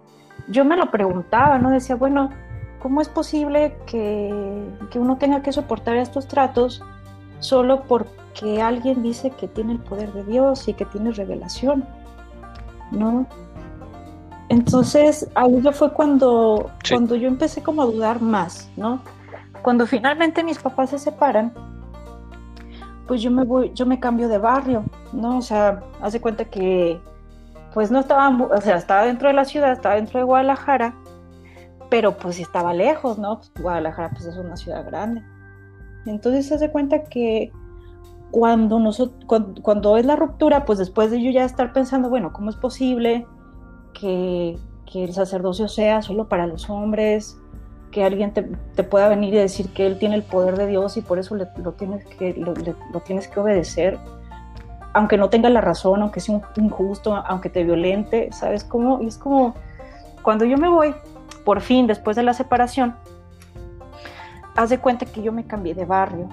yo 0.47 0.65
me 0.65 0.75
lo 0.75 0.89
preguntaba, 0.89 1.59
¿no? 1.59 1.69
Decía, 1.69 1.95
bueno, 1.95 2.31
¿Cómo 2.79 3.01
es 3.01 3.09
posible 3.09 3.75
que, 3.87 4.31
uno 4.95 5.17
tenga 5.17 5.41
que 5.41 5.51
soportar 5.51 5.97
estos 5.97 6.27
tratos 6.27 6.83
solo 7.39 7.83
porque 7.83 8.61
alguien 8.61 9.01
dice 9.01 9.31
que 9.31 9.47
tiene 9.47 9.73
el 9.73 9.79
poder 9.79 10.13
de 10.13 10.23
Dios 10.23 10.67
y 10.67 10.73
que 10.73 10.85
tiene 10.85 11.11
revelación? 11.11 11.85
¿No? 12.91 13.27
Entonces, 14.49 15.29
ahí 15.35 15.61
fue 15.73 15.91
cuando, 15.91 16.71
cuando 16.89 17.15
yo 17.15 17.27
empecé 17.27 17.61
como 17.61 17.81
a 17.81 17.85
dudar 17.85 18.21
más, 18.21 18.69
¿no? 18.77 19.01
Cuando 19.61 19.85
finalmente 19.85 20.43
mis 20.43 20.59
papás 20.59 20.91
se 20.91 20.99
separan, 20.99 21.53
pues 23.07 23.21
yo 23.21 23.31
me 23.31 23.43
voy, 23.43 23.71
yo 23.73 23.85
me 23.85 23.99
cambio 23.99 24.29
de 24.29 24.37
barrio, 24.37 24.83
¿no? 25.11 25.37
O 25.37 25.41
sea, 25.41 25.81
hace 26.01 26.21
cuenta 26.21 26.45
que 26.45 26.99
pues 27.73 27.91
no 27.91 27.99
estaba, 27.99 28.29
o 28.29 28.61
sea, 28.61 28.77
estaba 28.77 29.05
dentro 29.05 29.27
de 29.27 29.33
la 29.33 29.45
ciudad, 29.45 29.71
estaba 29.71 29.95
dentro 29.95 30.19
de 30.19 30.25
Guadalajara, 30.25 30.95
pero 31.89 32.17
pues 32.17 32.39
estaba 32.39 32.73
lejos, 32.73 33.17
¿no? 33.17 33.39
Pues, 33.39 33.51
Guadalajara 33.61 34.11
pues 34.11 34.25
es 34.25 34.37
una 34.37 34.55
ciudad 34.55 34.85
grande. 34.85 35.23
Entonces 36.05 36.47
se 36.47 36.55
hace 36.55 36.71
cuenta 36.71 37.03
que 37.03 37.51
cuando, 38.31 38.79
nosotros, 38.79 39.25
cuando, 39.61 39.97
es 39.97 40.05
la 40.05 40.15
ruptura, 40.15 40.65
pues 40.65 40.79
después 40.79 41.11
de 41.11 41.21
yo 41.21 41.31
ya 41.31 41.43
estar 41.43 41.73
pensando, 41.73 42.09
bueno, 42.09 42.33
¿cómo 42.33 42.49
es 42.49 42.55
posible 42.55 43.25
que, 43.99 44.57
el 44.93 45.13
sacerdocio 45.13 45.67
sea 45.67 46.01
solo 46.01 46.27
para 46.27 46.47
los 46.47 46.69
hombres? 46.69 47.37
Que 47.91 48.03
alguien 48.03 48.33
te, 48.33 48.43
pueda 48.83 49.07
venir 49.07 49.33
y 49.33 49.37
decir 49.37 49.69
que 49.69 49.85
él 49.85 49.99
tiene 49.99 50.15
el 50.15 50.23
poder 50.23 50.57
de 50.57 50.67
Dios 50.67 50.97
y 50.97 51.01
por 51.01 51.19
eso 51.19 51.35
lo, 51.35 51.47
tienes 51.73 52.05
que, 52.05 52.33
lo, 52.33 52.53
tienes 53.01 53.27
que 53.27 53.39
obedecer, 53.39 53.97
aunque 54.93 55.17
no 55.17 55.29
tenga 55.29 55.49
la 55.49 55.61
razón, 55.61 56.01
aunque 56.01 56.19
sea 56.19 56.41
injusto, 56.55 57.15
aunque 57.15 57.49
te 57.49 57.63
violente, 57.63 58.29
¿sabes 58.31 58.63
cómo? 58.63 59.01
Y 59.01 59.07
es 59.07 59.17
como, 59.17 59.55
cuando 60.23 60.45
yo 60.45 60.57
me 60.57 60.69
voy 60.69 60.95
por 61.45 61.61
fin, 61.61 61.87
después 61.87 62.15
de 62.15 62.23
la 62.23 62.33
separación, 62.33 62.95
haz 64.55 64.69
de 64.69 64.79
cuenta 64.79 65.05
que 65.05 65.21
yo 65.21 65.31
me 65.31 65.45
cambié 65.45 65.73
de 65.73 65.85
barrio 65.85 66.27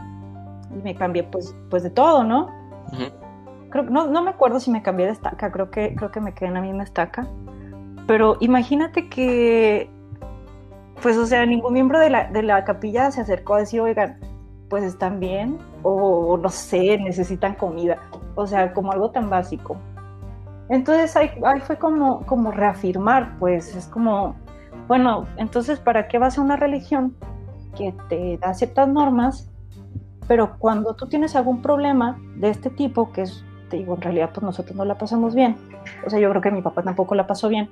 y 0.71 0.83
me 0.83 0.95
cambié 0.95 1.23
pues, 1.23 1.55
pues 1.71 1.83
de 1.83 1.91
todo, 1.91 2.25
¿no? 2.25 2.49
creo, 3.71 3.85
no, 3.85 4.07
no 4.07 4.23
me 4.23 4.31
acuerdo 4.31 4.61
si 4.61 4.71
me 4.71 4.83
cambié 4.83 5.07
de 5.07 5.13
estaca, 5.13 5.51
creo 5.51 5.71
que, 5.71 5.95
creo 5.95 6.11
que 6.11 6.21
me 6.21 6.33
quedé 6.33 6.49
en 6.49 6.55
la 6.55 6.61
misma 6.61 6.85
estaca, 6.85 7.27
pero 8.07 8.37
imagínate 8.41 9.09
que, 9.09 9.91
pues 11.03 11.17
o 11.17 11.27
sea, 11.27 11.47
ningún 11.47 11.73
miembro 11.73 11.99
de 11.99 12.11
la, 12.11 12.31
de 12.31 12.43
la 12.43 12.65
capilla 12.65 13.11
se 13.11 13.21
acercó 13.21 13.55
a 13.55 13.61
decir, 13.61 13.81
oigan, 13.81 14.19
pues 14.69 14.85
están 14.85 15.21
bien 15.21 15.59
o 15.83 16.37
no 16.37 16.49
sé, 16.49 16.99
necesitan 16.99 17.55
comida, 17.55 17.99
o 18.35 18.47
sea, 18.47 18.73
como 18.73 18.93
algo 18.93 19.11
tan 19.11 19.31
básico. 19.31 19.77
Entonces 20.69 21.15
ahí, 21.17 21.31
ahí 21.45 21.61
fue 21.61 21.77
como, 21.77 22.25
como 22.27 22.51
reafirmar, 22.51 23.39
pues 23.39 23.77
es 23.77 23.87
como, 23.87 24.35
bueno, 24.89 25.27
entonces, 25.37 25.79
¿para 25.79 26.09
qué 26.09 26.19
vas 26.19 26.39
a 26.39 26.41
una 26.41 26.57
religión 26.57 27.15
que 27.77 27.95
te 28.09 28.39
da 28.39 28.55
ciertas 28.55 28.89
normas, 28.89 29.51
pero 30.27 30.57
cuando 30.59 30.95
tú 30.95 31.07
tienes 31.07 31.37
algún 31.37 31.61
problema 31.61 32.19
de 32.37 32.51
este 32.51 32.71
tipo, 32.71 33.13
que 33.13 33.23
es, 33.23 33.45
te 33.69 33.77
digo, 33.77 33.95
en 33.95 34.01
realidad 34.01 34.31
pues 34.33 34.43
nosotros 34.43 34.77
no 34.77 34.85
la 34.85 34.97
pasamos 34.97 35.35
bien, 35.35 35.57
o 36.07 36.11
sea, 36.11 36.19
yo 36.19 36.31
creo 36.31 36.43
que 36.43 36.51
mi 36.51 36.63
papá 36.63 36.83
tampoco 36.83 37.15
la 37.15 37.27
pasó 37.27 37.49
bien, 37.49 37.69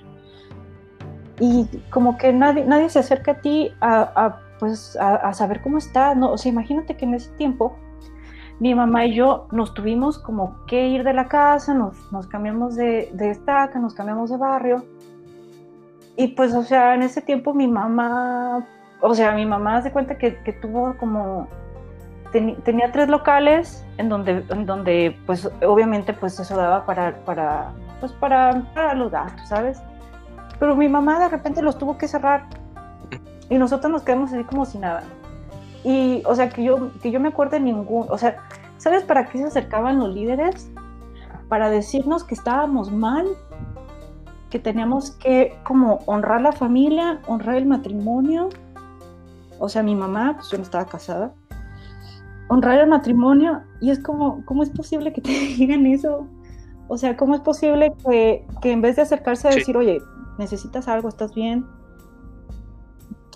y 1.43 1.67
como 1.91 2.17
que 2.19 2.33
nadie, 2.33 2.65
nadie 2.65 2.89
se 2.89 3.01
acerca 3.01 3.33
a 3.33 3.41
ti 3.41 3.75
a, 3.81 4.39
pues, 4.61 4.97
a, 5.01 5.35
saber 5.35 5.61
cómo 5.61 5.79
está, 5.79 6.15
¿no? 6.15 6.31
O 6.31 6.39
sea, 6.39 6.53
imagínate 6.53 6.97
que 6.97 7.05
en 7.05 7.15
ese 7.15 7.33
tiempo 7.33 7.77
mi 8.61 8.77
mamá 8.77 9.07
y 9.07 9.15
yo 9.15 9.49
nos 9.51 9.75
tuvimos 9.75 10.21
como 10.21 10.65
que 10.67 10.87
ir 10.87 11.03
de 11.03 11.13
la 11.13 11.27
casa, 11.27 11.75
nos, 11.75 12.29
cambiamos 12.29 12.77
de, 12.77 13.11
de 13.13 13.31
estaca, 13.31 13.81
nos 13.81 13.93
cambiamos 13.93 14.31
de 14.31 14.37
barrio, 14.37 14.85
y 16.17 16.29
pues, 16.29 16.55
o 16.55 16.63
sea, 16.63 16.95
en 16.95 17.03
ese 17.03 17.21
tiempo 17.21 17.53
mi 17.53 17.67
mamá, 17.67 18.65
o 19.01 19.13
sea, 19.13 19.33
mi 19.33 19.45
mamá 19.45 19.79
hace 19.79 19.91
cuenta 19.91 20.17
que, 20.19 20.31
tuvo 20.63 20.97
como, 20.97 21.49
tenía 22.31 22.93
tres 22.93 23.09
locales 23.09 23.85
en 23.99 24.09
donde, 24.09 24.45
en 24.49 24.65
donde, 24.65 25.19
pues, 25.27 25.51
obviamente, 25.67 26.13
pues 26.13 26.39
eso 26.39 26.57
daba 26.57 26.87
para, 26.87 27.17
para, 27.25 27.73
pues, 27.99 28.13
para, 28.13 28.63
para 28.75 28.95
los 28.95 29.11
gastos, 29.11 29.49
¿sabes? 29.49 29.83
Pero 30.59 30.77
mi 30.77 30.89
mamá 30.89 31.19
de 31.19 31.29
repente 31.29 31.63
los 31.63 31.79
tuvo 31.79 31.99
que 31.99 32.09
cerrar 32.09 32.47
y 33.49 33.59
nosotros 33.59 33.93
nos 33.93 34.03
quedamos 34.03 34.33
así 34.33 34.45
como 34.45 34.65
si 34.65 34.79
nada. 34.79 35.03
Y, 35.85 36.23
o 36.27 36.35
sea, 36.35 36.49
que 36.49 36.63
yo, 36.63 36.91
que 37.01 37.11
yo 37.11 37.21
me 37.21 37.29
acuerde 37.29 37.59
ningún, 37.61 38.07
o 38.09 38.17
sea, 38.17 38.37
¿sabes 38.79 39.03
para 39.03 39.27
qué 39.27 39.39
se 39.39 39.45
acercaban 39.45 39.99
los 39.99 40.15
líderes? 40.15 40.71
Para 41.49 41.69
decirnos 41.69 42.25
que 42.25 42.35
estábamos 42.35 42.91
mal 42.93 43.27
que 44.53 44.59
teníamos 44.59 45.13
que 45.13 45.59
como 45.65 46.01
honrar 46.05 46.43
la 46.43 46.53
familia, 46.53 47.21
honrar 47.27 47.57
el 47.57 47.65
matrimonio. 47.65 48.51
O 49.59 49.71
sea, 49.71 49.83
mi 49.83 49.95
mamá, 49.95 50.35
pues 50.37 50.51
yo 50.51 50.59
no 50.59 50.63
estaba 50.63 50.85
casada, 50.85 51.33
honrar 52.49 52.79
el 52.81 52.89
matrimonio 52.89 53.63
y 53.81 53.91
es 53.91 53.99
como, 53.99 54.45
¿cómo 54.45 54.63
es 54.63 54.69
posible 54.69 55.15
que 55.15 55.23
te 55.23 55.31
digan 55.57 55.87
eso? 55.87 56.27
O 56.89 56.99
sea, 56.99 57.17
¿cómo 57.17 57.35
es 57.35 57.41
posible 57.41 57.95
que, 58.05 58.47
que 58.61 58.73
en 58.73 58.83
vez 58.83 58.97
de 58.97 59.03
acercarse 59.03 59.49
a 59.49 59.53
decir, 59.53 59.75
oye, 59.75 60.03
necesitas 60.39 60.89
algo, 60.89 61.09
estás 61.09 61.35
bien, 61.35 61.67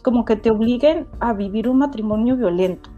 como 0.02 0.24
que 0.24 0.36
te 0.36 0.50
obliguen 0.50 1.06
a 1.20 1.32
vivir 1.32 1.68
un 1.68 1.78
matrimonio 1.78 2.36
violento 2.36 2.90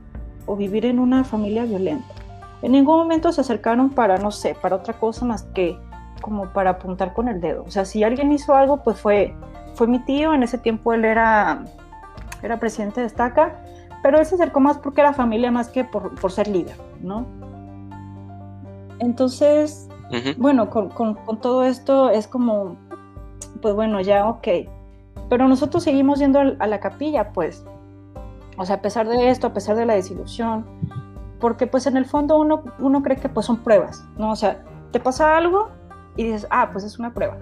o 0.46 0.56
vivir 0.56 0.84
en 0.86 0.98
una 0.98 1.24
familia 1.24 1.64
violenta? 1.64 2.14
En 2.62 2.72
ningún 2.72 2.98
momento 2.98 3.32
se 3.32 3.40
acercaron 3.40 3.90
para, 3.90 4.18
no 4.18 4.30
sé, 4.30 4.56
para 4.60 4.76
otra 4.76 4.94
cosa 4.94 5.24
más 5.24 5.44
que 5.54 5.78
como 6.20 6.52
para 6.52 6.70
apuntar 6.70 7.14
con 7.14 7.28
el 7.28 7.40
dedo. 7.40 7.64
O 7.64 7.70
sea, 7.70 7.84
si 7.84 8.02
alguien 8.02 8.32
hizo 8.32 8.54
algo, 8.54 8.82
pues 8.82 9.00
fue, 9.00 9.34
fue 9.74 9.86
mi 9.86 10.00
tío, 10.00 10.34
en 10.34 10.42
ese 10.42 10.58
tiempo 10.58 10.92
él 10.92 11.04
era, 11.04 11.64
era 12.42 12.58
presidente 12.58 13.00
de 13.00 13.06
Estaca, 13.06 13.62
pero 14.02 14.18
él 14.18 14.26
se 14.26 14.34
acercó 14.34 14.60
más 14.60 14.78
porque 14.78 15.00
era 15.00 15.12
familia 15.12 15.50
más 15.50 15.68
que 15.68 15.84
por, 15.84 16.14
por 16.20 16.32
ser 16.32 16.48
líder, 16.48 16.76
¿no? 17.00 17.26
Entonces, 19.00 19.88
bueno, 20.38 20.70
con, 20.70 20.88
con, 20.88 21.14
con, 21.14 21.40
todo 21.40 21.62
esto 21.62 22.10
es 22.10 22.26
como, 22.26 22.76
pues 23.60 23.74
bueno, 23.74 24.00
ya, 24.00 24.26
ok. 24.28 24.48
Pero 25.28 25.48
nosotros 25.48 25.82
seguimos 25.82 26.18
yendo 26.18 26.40
a 26.40 26.66
la 26.66 26.80
capilla, 26.80 27.32
pues. 27.32 27.64
O 28.56 28.64
sea, 28.64 28.76
a 28.76 28.82
pesar 28.82 29.08
de 29.08 29.30
esto, 29.30 29.46
a 29.46 29.52
pesar 29.52 29.76
de 29.76 29.86
la 29.86 29.94
desilusión, 29.94 30.64
porque 31.40 31.66
pues 31.66 31.86
en 31.86 31.96
el 31.96 32.06
fondo 32.06 32.38
uno, 32.38 32.64
uno 32.78 33.02
cree 33.02 33.16
que 33.16 33.28
pues 33.28 33.46
son 33.46 33.58
pruebas, 33.58 34.04
¿no? 34.16 34.32
O 34.32 34.36
sea, 34.36 34.64
te 34.90 34.98
pasa 34.98 35.36
algo, 35.36 35.68
y 36.18 36.24
dices, 36.24 36.46
ah, 36.50 36.68
pues 36.72 36.84
es 36.84 36.98
una 36.98 37.14
prueba, 37.14 37.38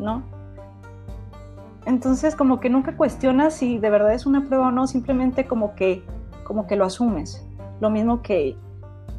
¿no? 0.00 0.22
Entonces 1.86 2.34
como 2.34 2.60
que 2.60 2.68
nunca 2.68 2.96
cuestionas 2.96 3.54
si 3.54 3.78
de 3.78 3.88
verdad 3.88 4.12
es 4.12 4.26
una 4.26 4.44
prueba 4.44 4.66
o 4.66 4.70
no, 4.72 4.86
simplemente 4.88 5.46
como 5.46 5.76
que, 5.76 6.02
como 6.44 6.66
que 6.66 6.76
lo 6.76 6.84
asumes. 6.84 7.46
Lo 7.80 7.88
mismo 7.88 8.20
que, 8.20 8.56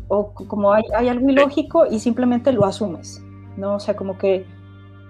o 0.09 0.34
como 0.34 0.74
hay, 0.74 0.84
algo 1.07 1.30
ilógico 1.30 1.86
y 1.86 1.99
simplemente 1.99 2.51
lo 2.51 2.66
asumes, 2.66 3.24
¿no? 3.55 3.76
O 3.76 3.80
sea, 3.80 3.95
como 3.95 4.18
que, 4.18 4.45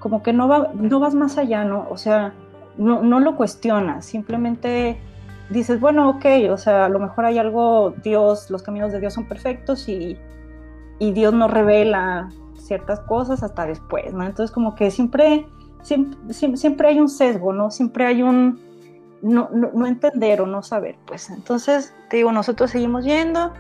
como 0.02 0.22
que 0.22 0.34
no, 0.34 0.50
va, 0.50 0.72
no 0.74 1.00
vas 1.00 1.16
más 1.16 1.38
allá, 1.38 1.64
¿no? 1.64 1.88
O 1.90 1.98
sea, 1.98 2.34
no, 2.78 3.02
no 3.02 3.22
lo 3.22 3.38
cuestionas, 3.38 4.06
simplemente 4.06 5.00
dices, 5.50 5.80
bueno, 5.80 6.10
ok, 6.10 6.26
o 6.50 6.58
sea, 6.58 6.86
a 6.86 6.90
lo 6.90 7.00
mejor 7.00 7.26
hay 7.26 7.38
algo, 7.38 7.94
Dios, 8.04 8.50
los 8.50 8.64
caminos 8.64 8.92
de 8.92 9.00
Dios 9.00 9.14
son 9.14 9.28
perfectos 9.28 9.88
y, 9.88 10.18
y 11.00 11.12
Dios 11.14 11.34
nos 11.34 11.52
revela 11.52 12.30
ciertas 12.58 13.00
cosas 13.02 13.44
hasta 13.44 13.66
después, 13.66 14.14
¿no? 14.14 14.26
Entonces 14.26 14.52
como 14.52 14.76
que 14.76 14.92
siempre, 14.92 15.46
siempre, 15.84 16.58
siempre 16.58 16.88
hay 16.88 17.00
un 17.00 17.10
sesgo, 17.10 17.54
¿no? 17.54 17.70
Siempre 17.70 18.06
hay 18.06 18.24
un 18.24 18.60
no, 19.22 19.50
no, 19.52 19.86
entender 19.86 20.42
o 20.42 20.48
no 20.48 20.64
saber, 20.64 20.96
pues. 21.06 21.30
Entonces, 21.30 21.94
te 22.10 22.18
digo, 22.18 22.32
nosotros 22.32 22.72
seguimos 22.72 23.06
yendo 23.06 23.54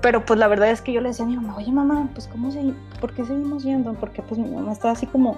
pero 0.00 0.24
pues 0.24 0.38
la 0.38 0.48
verdad 0.48 0.70
es 0.70 0.80
que 0.80 0.92
yo 0.92 1.00
le 1.00 1.08
decía 1.08 1.24
a 1.24 1.28
mi 1.28 1.36
mamá, 1.36 1.56
oye 1.56 1.72
mamá, 1.72 2.08
pues 2.12 2.28
¿cómo 2.28 2.50
se, 2.50 2.74
¿por 3.00 3.12
qué 3.12 3.24
seguimos 3.24 3.64
yendo? 3.64 3.94
Porque 3.94 4.22
pues 4.22 4.38
mi 4.38 4.50
mamá 4.50 4.72
estaba 4.72 4.92
así 4.92 5.06
como, 5.06 5.36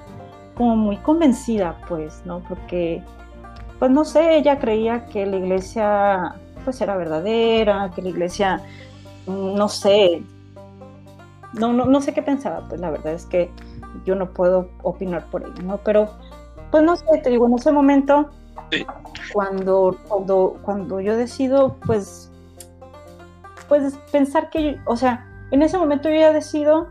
como 0.55 0.77
muy 0.77 0.97
convencida, 0.99 1.77
pues, 1.89 2.23
¿no? 2.25 2.41
Porque, 2.49 3.03
pues 3.79 3.91
no 3.91 4.05
sé, 4.05 4.37
ella 4.37 4.59
creía 4.59 5.07
que 5.07 5.27
la 5.27 5.37
iglesia 5.37 6.35
pues 6.65 6.81
era 6.81 6.97
verdadera, 6.97 7.91
que 7.95 8.03
la 8.03 8.09
iglesia, 8.11 8.63
no 9.27 9.69
sé, 9.69 10.23
no, 11.55 11.73
no, 11.73 11.87
no 11.87 12.01
sé 12.01 12.13
qué 12.13 12.23
pensaba, 12.23 12.67
pues 12.69 12.81
la 12.81 12.91
verdad 12.91 13.15
es 13.15 13.27
que 13.27 13.51
yo 14.05 14.15
no 14.15 14.31
puedo 14.31 14.69
opinar 14.83 15.25
por 15.27 15.43
ella, 15.43 15.63
¿no? 15.63 15.79
Pero, 15.79 16.11
pues 16.71 16.83
no 16.83 16.97
sé, 16.97 17.07
te 17.23 17.31
digo, 17.31 17.47
en 17.47 17.55
ese 17.55 17.73
momento, 17.73 18.29
cuando, 19.33 19.97
cuando, 20.09 20.59
cuando 20.63 21.01
yo 21.01 21.17
decido, 21.17 21.77
pues, 21.87 22.28
pues 23.69 23.99
pensar 24.11 24.51
que, 24.51 24.81
o 24.87 24.97
sea, 24.97 25.27
en 25.51 25.63
ese 25.63 25.79
momento 25.79 26.09
yo 26.09 26.17
ya 26.17 26.33
decido 26.33 26.89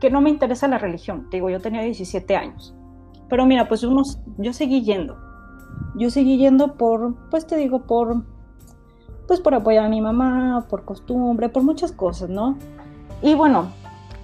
que 0.00 0.10
no 0.10 0.20
me 0.20 0.30
interesa 0.30 0.68
la 0.68 0.78
religión, 0.78 1.28
te 1.30 1.36
digo, 1.36 1.50
yo 1.50 1.60
tenía 1.60 1.82
17 1.82 2.36
años, 2.36 2.74
pero 3.28 3.46
mira, 3.46 3.68
pues 3.68 3.82
unos, 3.84 4.20
yo 4.38 4.52
seguí 4.52 4.82
yendo, 4.82 5.16
yo 5.94 6.10
seguí 6.10 6.38
yendo 6.38 6.74
por, 6.74 7.14
pues 7.30 7.46
te 7.46 7.56
digo, 7.56 7.82
por, 7.82 8.24
pues 9.26 9.40
por 9.40 9.54
apoyar 9.54 9.86
a 9.86 9.88
mi 9.88 10.00
mamá, 10.00 10.66
por 10.68 10.84
costumbre, 10.84 11.48
por 11.48 11.62
muchas 11.62 11.92
cosas, 11.92 12.28
¿no? 12.28 12.56
Y 13.22 13.34
bueno, 13.34 13.68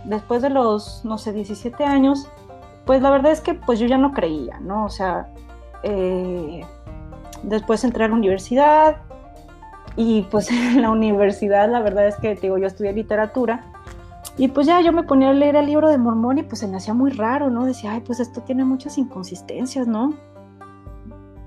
después 0.05 0.43
de 0.43 0.51
los, 0.51 1.05
no 1.05 1.19
sé, 1.19 1.33
17 1.33 1.85
años, 1.85 2.29
pues 2.85 3.03
la 3.03 3.11
verdad 3.11 3.33
es 3.33 3.41
que 3.41 3.55
pues 3.55 3.79
yo 3.79 3.87
ya 3.87 3.99
no 3.99 4.13
creía, 4.13 4.59
¿no? 4.61 4.87
O 4.87 4.89
sea, 4.89 5.33
eh, 5.83 6.65
después 7.43 7.85
entré 7.85 8.05
a 8.05 8.09
la 8.09 8.15
universidad 8.15 8.97
y 9.99 10.23
pues 10.31 10.49
en 10.51 10.81
la 10.81 10.91
universidad 10.91 11.69
la 11.71 11.81
verdad 11.81 12.07
es 12.07 12.17
que, 12.17 12.35
digo, 12.37 12.57
yo 12.57 12.67
estudié 12.67 12.93
literatura 12.95 13.71
y 14.39 14.49
pues 14.49 14.69
ya 14.69 14.81
yo 14.81 14.93
me 14.93 15.03
ponía 15.03 15.31
a 15.31 15.33
leer 15.33 15.57
el 15.57 15.67
libro 15.67 15.91
de 15.91 15.99
Mormón 15.99 16.39
y 16.39 16.45
pues 16.45 16.61
se 16.61 16.69
me 16.69 16.77
hacía 16.77 16.95
muy 16.95 17.11
raro, 17.11 17.51
¿no? 17.51 17.67
Decía, 17.67 17.93
ay, 17.93 18.01
pues 18.01 18.21
esto 18.21 18.41
tiene 18.43 18.65
muchas 18.65 18.97
inconsistencias, 18.97 19.89
¿no? 19.89 20.17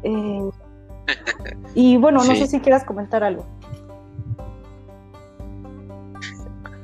Eh, 0.03 0.49
y 1.75 1.95
bueno, 1.95 2.21
no 2.23 2.35
sé 2.35 2.45
si 2.47 2.59
quieras 2.59 2.83
comentar 2.83 3.23
algo. 3.23 3.45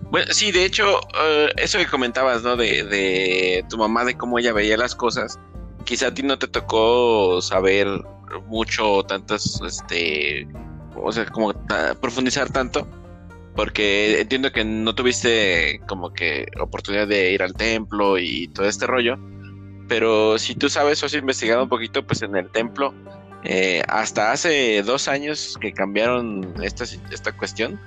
Bueno, 0.09 0.31
sí, 0.31 0.53
de 0.53 0.63
hecho, 0.63 1.01
eh, 1.21 1.49
eso 1.57 1.77
que 1.77 1.85
comentabas, 1.85 2.41
¿no? 2.41 2.55
De, 2.55 2.85
de, 2.85 3.65
tu 3.69 3.77
mamá, 3.77 4.05
de 4.05 4.15
cómo 4.15 4.39
ella 4.39 4.53
veía 4.53 4.77
las 4.77 4.95
cosas, 4.95 5.37
quizá 5.83 6.07
a 6.07 6.13
ti 6.13 6.23
no 6.23 6.39
te 6.39 6.47
tocó 6.47 7.41
saber 7.41 7.87
mucho, 8.47 9.03
tantas, 9.03 9.59
este, 9.61 10.47
o 11.01 11.11
sea, 11.11 11.25
como 11.25 11.53
profundizar 12.01 12.49
tanto, 12.51 12.87
porque 13.55 14.21
entiendo 14.21 14.51
que 14.51 14.63
no 14.63 14.93
tuviste 14.93 15.81
como 15.87 16.13
que 16.13 16.47
oportunidad 16.59 17.07
de 17.07 17.31
ir 17.31 17.41
al 17.41 17.53
templo 17.53 18.17
y 18.19 18.47
todo 18.49 18.67
este 18.67 18.85
rollo, 18.85 19.17
pero 19.87 20.37
si 20.37 20.55
tú 20.55 20.69
sabes 20.69 21.01
o 21.01 21.05
has 21.05 21.13
investigado 21.13 21.63
un 21.63 21.69
poquito, 21.69 22.05
pues 22.05 22.21
en 22.21 22.35
el 22.35 22.49
templo, 22.51 22.93
eh, 23.43 23.81
hasta 23.87 24.31
hace 24.31 24.83
dos 24.83 25.07
años 25.07 25.57
que 25.61 25.73
cambiaron 25.73 26.53
esta, 26.61 26.83
esta 27.11 27.31
cuestión, 27.31 27.79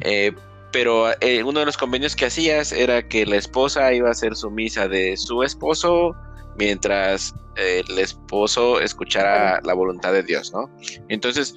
eh, 0.00 0.32
pero 0.72 1.10
eh, 1.20 1.42
uno 1.42 1.60
de 1.60 1.66
los 1.66 1.76
convenios 1.76 2.14
que 2.14 2.26
hacías 2.26 2.72
era 2.72 3.06
que 3.06 3.26
la 3.26 3.36
esposa 3.36 3.92
iba 3.92 4.08
a 4.08 4.12
hacer 4.12 4.36
sumisa 4.36 4.86
de 4.86 5.16
su 5.16 5.42
esposo 5.42 6.14
mientras 6.58 7.34
el 7.56 7.98
esposo 7.98 8.80
escuchara 8.80 9.60
la 9.64 9.74
voluntad 9.74 10.12
de 10.12 10.22
Dios, 10.22 10.52
¿no? 10.52 10.70
Entonces, 11.08 11.54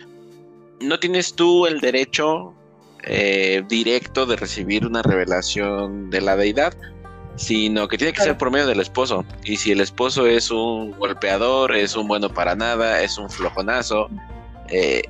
no 0.81 0.99
tienes 0.99 1.35
tú 1.35 1.65
el 1.65 1.79
derecho 1.79 2.53
eh, 3.03 3.63
directo 3.67 4.25
de 4.25 4.35
recibir 4.35 4.85
una 4.85 5.01
revelación 5.01 6.09
de 6.11 6.21
la 6.21 6.35
deidad, 6.35 6.73
sino 7.35 7.87
que 7.87 7.97
tiene 7.97 8.13
que 8.13 8.21
ser 8.21 8.37
por 8.37 8.51
medio 8.51 8.67
del 8.67 8.79
esposo. 8.79 9.25
Y 9.43 9.57
si 9.57 9.71
el 9.71 9.81
esposo 9.81 10.27
es 10.27 10.51
un 10.51 10.91
golpeador, 10.91 11.75
es 11.75 11.95
un 11.95 12.07
bueno 12.07 12.29
para 12.29 12.55
nada, 12.55 13.01
es 13.01 13.17
un 13.17 13.29
flojonazo, 13.29 14.07
eh, 14.69 15.01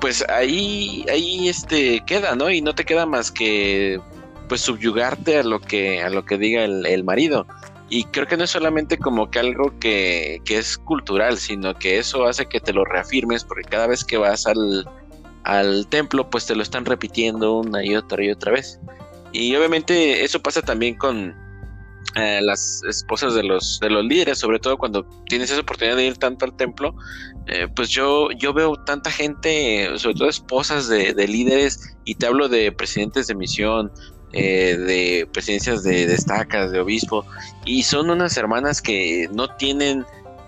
pues 0.00 0.24
ahí, 0.28 1.04
ahí 1.10 1.48
este 1.48 2.02
queda, 2.06 2.36
¿no? 2.36 2.50
Y 2.50 2.60
no 2.60 2.74
te 2.74 2.84
queda 2.84 3.06
más 3.06 3.32
que 3.32 4.00
pues 4.48 4.60
subyugarte 4.60 5.38
a 5.38 5.42
lo 5.42 5.60
que, 5.60 6.02
a 6.02 6.10
lo 6.10 6.24
que 6.24 6.38
diga 6.38 6.64
el, 6.64 7.04
marido. 7.04 7.46
Y 7.88 8.04
creo 8.04 8.26
que 8.26 8.36
no 8.36 8.44
es 8.44 8.50
solamente 8.50 8.98
como 8.98 9.30
que 9.30 9.38
algo 9.38 9.78
que, 9.78 10.40
que, 10.44 10.58
es 10.58 10.78
cultural, 10.78 11.38
sino 11.38 11.74
que 11.74 11.98
eso 11.98 12.26
hace 12.26 12.46
que 12.46 12.60
te 12.60 12.72
lo 12.72 12.84
reafirmes, 12.84 13.44
porque 13.44 13.64
cada 13.64 13.86
vez 13.86 14.04
que 14.04 14.18
vas 14.18 14.46
al, 14.46 14.86
al 15.44 15.86
templo, 15.88 16.28
pues 16.30 16.46
te 16.46 16.54
lo 16.54 16.62
están 16.62 16.84
repitiendo 16.84 17.58
una 17.58 17.84
y 17.84 17.94
otra 17.94 18.24
y 18.24 18.30
otra 18.30 18.52
vez. 18.52 18.80
Y 19.32 19.54
obviamente 19.56 20.24
eso 20.24 20.40
pasa 20.40 20.62
también 20.62 20.96
con, 20.96 21.34
eh, 22.16 22.40
las 22.40 22.80
esposas 22.88 23.34
de 23.34 23.42
los, 23.42 23.80
de 23.80 23.90
los 23.90 24.04
líderes, 24.04 24.38
sobre 24.38 24.60
todo 24.60 24.78
cuando 24.78 25.04
tienes 25.26 25.50
esa 25.50 25.62
oportunidad 25.62 25.96
de 25.96 26.06
ir 26.06 26.16
tanto 26.16 26.44
al 26.44 26.56
templo, 26.56 26.94
eh, 27.48 27.66
pues 27.74 27.88
yo, 27.88 28.30
yo 28.38 28.52
veo 28.52 28.76
tanta 28.76 29.10
gente, 29.10 29.88
sobre 29.96 30.14
todo 30.14 30.28
esposas 30.28 30.86
de, 30.86 31.12
líderes, 31.26 31.96
y 32.04 32.14
te 32.14 32.26
hablo 32.26 32.48
de 32.48 32.70
presidentes 32.70 33.26
de 33.26 33.34
misión, 33.34 33.90
eh, 34.32 34.76
de 34.76 35.28
presidencias 35.32 35.82
de 35.82 36.06
destacas, 36.06 36.70
de 36.70 36.78
obispo, 36.78 37.26
y 37.64 37.82
son 37.82 38.10
unas 38.10 38.36
hermanas 38.36 38.80
que 38.80 39.28
no 39.32 39.48
tienen 39.56 40.04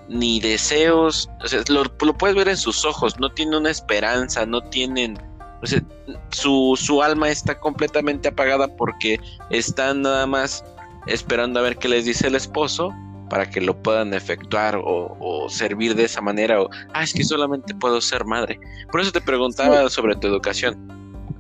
ni 0.08 0.40
deseos, 0.40 1.28
o 1.42 1.48
sea, 1.48 1.62
lo, 1.68 1.84
lo 1.84 2.14
puedes 2.16 2.36
ver 2.36 2.48
en 2.48 2.56
sus 2.56 2.84
ojos, 2.84 3.18
no 3.18 3.30
tienen 3.30 3.54
una 3.54 3.70
esperanza, 3.70 4.46
no 4.46 4.62
tienen 4.62 5.18
o 5.62 5.66
sea, 5.66 5.82
su, 6.30 6.78
su, 6.80 7.02
alma 7.02 7.30
está 7.30 7.58
completamente 7.58 8.28
apagada 8.28 8.68
porque 8.76 9.18
están 9.50 10.02
nada 10.02 10.26
más 10.26 10.64
esperando 11.06 11.60
a 11.60 11.62
ver 11.62 11.78
qué 11.78 11.88
les 11.88 12.04
dice 12.04 12.26
el 12.26 12.34
esposo 12.34 12.92
para 13.30 13.48
que 13.48 13.60
lo 13.60 13.80
puedan 13.82 14.14
efectuar 14.14 14.78
o, 14.82 15.46
servir 15.48 15.94
de 15.94 16.04
esa 16.04 16.20
manera 16.20 16.60
o 16.60 16.68
ah 16.92 17.02
es 17.02 17.12
que 17.12 17.24
solamente 17.24 17.74
puedo 17.74 18.00
ser 18.00 18.24
madre 18.24 18.58
por 18.90 19.00
eso 19.00 19.12
te 19.12 19.20
preguntaba 19.20 19.88
sobre 19.88 20.16
tu 20.16 20.26
educación 20.26 20.76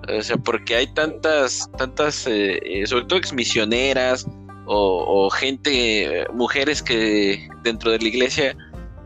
o 0.08 0.22
sea 0.22 0.36
porque 0.36 0.76
hay 0.76 0.86
tantas 0.94 1.68
tantas 1.76 2.26
eh, 2.26 2.60
eh, 2.62 2.86
sobre 2.86 3.04
todo 3.04 3.18
exmisioneras 3.18 4.26
o, 4.66 5.30
gente 5.30 6.26
mujeres 6.32 6.82
que 6.82 7.48
dentro 7.62 7.90
de 7.90 7.98
la 7.98 8.08
iglesia 8.08 8.56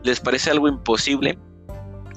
les 0.03 0.19
parece 0.19 0.49
algo 0.49 0.67
imposible 0.67 1.37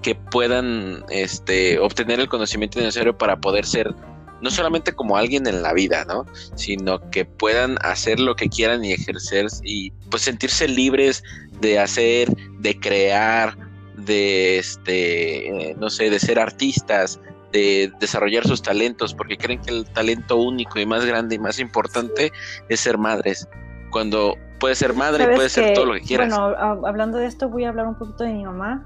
que 0.03 0.15
puedan 0.15 1.05
este 1.11 1.79
obtener 1.79 2.21
el 2.21 2.29
conocimiento 2.29 2.79
necesario 2.79 3.17
para 3.17 3.41
poder 3.41 3.65
ser 3.65 3.95
no 4.41 4.51
solamente 4.51 4.93
como 4.93 5.17
alguien 5.17 5.47
en 5.47 5.63
la 5.63 5.73
vida, 5.73 6.05
¿no? 6.05 6.27
Sino 6.55 7.11
que 7.11 7.25
puedan 7.25 7.79
hacer 7.81 8.21
lo 8.21 8.37
que 8.37 8.51
quieran 8.51 8.85
y 8.85 8.93
ejercer 8.93 9.47
y 9.63 9.91
pues 10.11 10.23
sentirse 10.23 10.69
libres 10.69 11.23
de 11.61 11.79
hacer, 11.79 12.29
de 12.59 12.79
crear, 12.79 13.57
de 13.97 14.59
este, 14.59 15.71
eh, 15.71 15.77
no 15.79 15.89
sé, 15.89 16.11
de 16.11 16.19
ser 16.19 16.39
artistas, 16.39 17.19
de 17.55 17.93
desarrollar 18.01 18.45
sus 18.45 18.63
talentos, 18.63 19.15
porque 19.15 19.39
creen 19.39 19.61
que 19.61 19.71
el 19.71 19.87
talento 19.87 20.37
único 20.37 20.81
y 20.81 20.87
más 20.87 21.05
grande 21.07 21.37
y 21.37 21.39
más 21.39 21.61
importante 21.61 22.33
es 22.69 22.81
ser 22.81 22.99
madres. 22.99 23.49
Cuando 23.91 24.35
puedes 24.59 24.79
ser 24.79 24.93
madre, 24.93 25.29
puedes 25.37 25.53
ser 25.53 25.73
todo 25.73 25.87
lo 25.87 25.93
que 25.95 26.01
quieras. 26.01 26.29
Bueno, 26.37 26.87
hablando 26.87 27.19
de 27.19 27.27
esto, 27.27 27.49
voy 27.49 27.65
a 27.65 27.69
hablar 27.69 27.87
un 27.87 27.95
poquito 27.95 28.25
de 28.25 28.33
mi 28.33 28.45
mamá. 28.45 28.85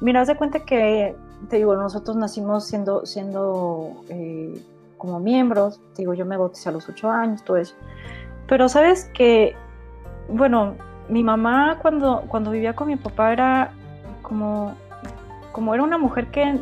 Mira, 0.00 0.20
haz 0.20 0.28
de 0.28 0.36
cuenta 0.36 0.60
que, 0.60 1.16
te 1.50 1.56
digo, 1.56 1.74
nosotros 1.74 2.16
nacimos 2.16 2.64
siendo, 2.68 3.04
siendo 3.04 4.04
eh, 4.08 4.62
como 4.98 5.18
miembros, 5.18 5.80
digo, 5.96 6.14
yo 6.14 6.24
me 6.24 6.36
bauticé 6.36 6.68
a 6.68 6.72
los 6.72 6.88
ocho 6.88 7.10
años, 7.10 7.42
todo 7.42 7.56
eso. 7.56 7.74
Pero 8.46 8.68
sabes 8.68 9.10
que, 9.14 9.56
bueno, 10.28 10.76
mi 11.08 11.24
mamá 11.24 11.80
cuando, 11.82 12.22
cuando 12.28 12.52
vivía 12.52 12.76
con 12.76 12.86
mi 12.86 12.96
papá 12.96 13.32
era 13.32 13.72
como, 14.22 14.76
como 15.50 15.74
era 15.74 15.82
una 15.82 15.98
mujer 15.98 16.30
que, 16.30 16.60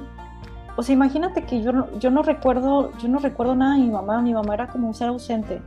o 0.76 0.82
sea, 0.82 0.92
imagínate 0.92 1.44
que 1.44 1.62
yo, 1.62 1.72
yo 1.98 2.10
no 2.10 2.22
recuerdo, 2.22 2.90
yo 2.98 3.08
no 3.08 3.18
recuerdo 3.18 3.54
nada 3.54 3.74
de 3.74 3.82
mi 3.82 3.90
mamá, 3.90 4.20
mi 4.22 4.34
mamá 4.34 4.54
era 4.54 4.66
como 4.66 4.88
un 4.88 4.94
ser 4.94 5.08
ausente, 5.08 5.60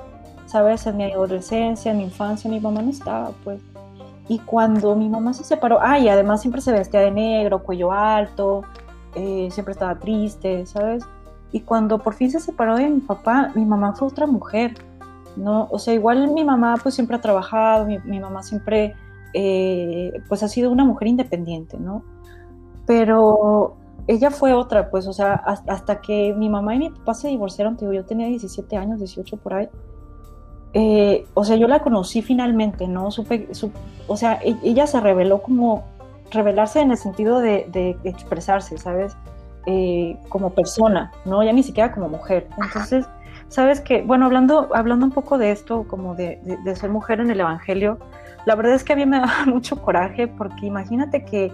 ¿sabes? 0.46 0.86
En 0.86 0.98
mi 0.98 1.06
adolescencia, 1.06 1.92
en 1.92 2.00
mi 2.00 2.04
infancia, 2.04 2.50
mi 2.50 2.60
mamá 2.60 2.82
no 2.82 2.90
estaba, 2.90 3.32
pues. 3.44 3.62
Y 4.28 4.40
cuando 4.40 4.96
mi 4.96 5.08
mamá 5.08 5.34
se 5.34 5.46
separó, 5.46 5.80
ay, 5.82 6.06
y 6.06 6.10
además 6.10 6.42
siempre 6.42 6.60
se 6.62 6.74
vestía 6.74 7.00
de 7.00 7.12
negro, 7.12 7.64
cuello 7.64 7.94
alto, 7.94 8.64
eh, 9.16 9.48
siempre 9.52 9.72
estaba 9.72 9.96
triste, 9.96 10.66
¿sabes? 10.66 11.06
Y 11.54 11.62
cuando 11.62 12.00
por 12.00 12.14
fin 12.14 12.30
se 12.30 12.42
separó 12.42 12.76
de 12.76 12.90
mi 12.90 13.00
papá, 13.00 13.52
mi 13.56 13.64
mamá 13.64 13.94
fue 13.94 14.10
otra 14.10 14.28
mujer, 14.28 14.76
¿no? 15.38 15.70
O 15.72 15.80
sea, 15.80 15.94
igual 15.94 16.30
mi 16.34 16.44
mamá 16.44 16.76
pues 16.84 16.96
siempre 16.96 17.16
ha 17.16 17.22
trabajado, 17.22 17.86
mi, 17.86 18.20
mamá 18.20 18.44
siempre 18.44 18.96
eh, 19.34 20.22
pues 20.28 20.44
ha 20.44 20.50
sido 20.50 20.70
una 20.70 20.84
mujer 20.84 21.08
independiente, 21.08 21.78
¿no? 21.78 22.04
Pero 22.86 23.78
ella 24.08 24.32
fue 24.32 24.54
otra, 24.54 24.90
pues, 24.90 25.08
o 25.08 25.14
sea, 25.14 25.34
hasta, 25.34 26.02
que 26.02 26.34
mi 26.34 26.50
mamá 26.50 26.76
y 26.76 26.80
mi 26.80 26.90
papá 26.90 27.14
se 27.14 27.28
divorciaron, 27.28 27.78
digo, 27.78 27.94
yo 27.94 28.06
tenía 28.06 28.28
17 28.28 28.78
años, 28.78 29.00
18 29.00 29.38
por 29.38 29.54
ahí. 29.54 29.70
Eh, 30.74 31.26
o 31.34 31.44
sea, 31.44 31.56
yo 31.56 31.68
la 31.68 31.80
conocí 31.80 32.22
finalmente, 32.22 32.88
¿no? 32.88 33.12
Supe, 33.12 33.50
o 34.08 34.18
sea, 34.18 34.40
e, 34.44 34.56
ella 34.64 34.88
se 34.88 35.00
reveló 35.00 35.42
como, 35.42 35.84
revelarse 36.32 36.82
en 36.82 36.92
el 36.92 36.98
sentido 36.98 37.40
de, 37.40 37.68
de 37.72 37.98
expresarse, 38.04 38.78
¿sabes? 38.78 39.16
Eh, 39.70 40.18
como 40.30 40.52
persona, 40.52 41.12
¿no? 41.26 41.44
Ya 41.44 41.52
ni 41.52 41.62
siquiera 41.62 41.92
como 41.92 42.08
mujer. 42.08 42.48
Entonces, 42.58 43.06
sabes 43.50 43.82
que, 43.82 44.02
bueno, 44.02 44.26
hablando, 44.26 44.70
hablando 44.74 45.06
un 45.06 45.12
poco 45.12 45.38
de 45.38 45.52
esto, 45.52 45.86
como 45.90 46.16
de, 46.16 46.40
de, 46.64 46.76
ser 46.78 46.90
mujer 46.90 47.20
en 47.20 47.30
el 47.32 47.42
Evangelio, 47.42 47.98
la 48.46 48.56
verdad 48.56 48.76
es 48.76 48.86
que 48.86 48.94
a 48.94 48.96
mí 48.96 49.06
me 49.06 49.20
da 49.20 49.44
mucho 49.46 49.82
coraje 49.82 50.30
porque 50.30 50.66
imagínate 50.66 51.26
que 51.26 51.52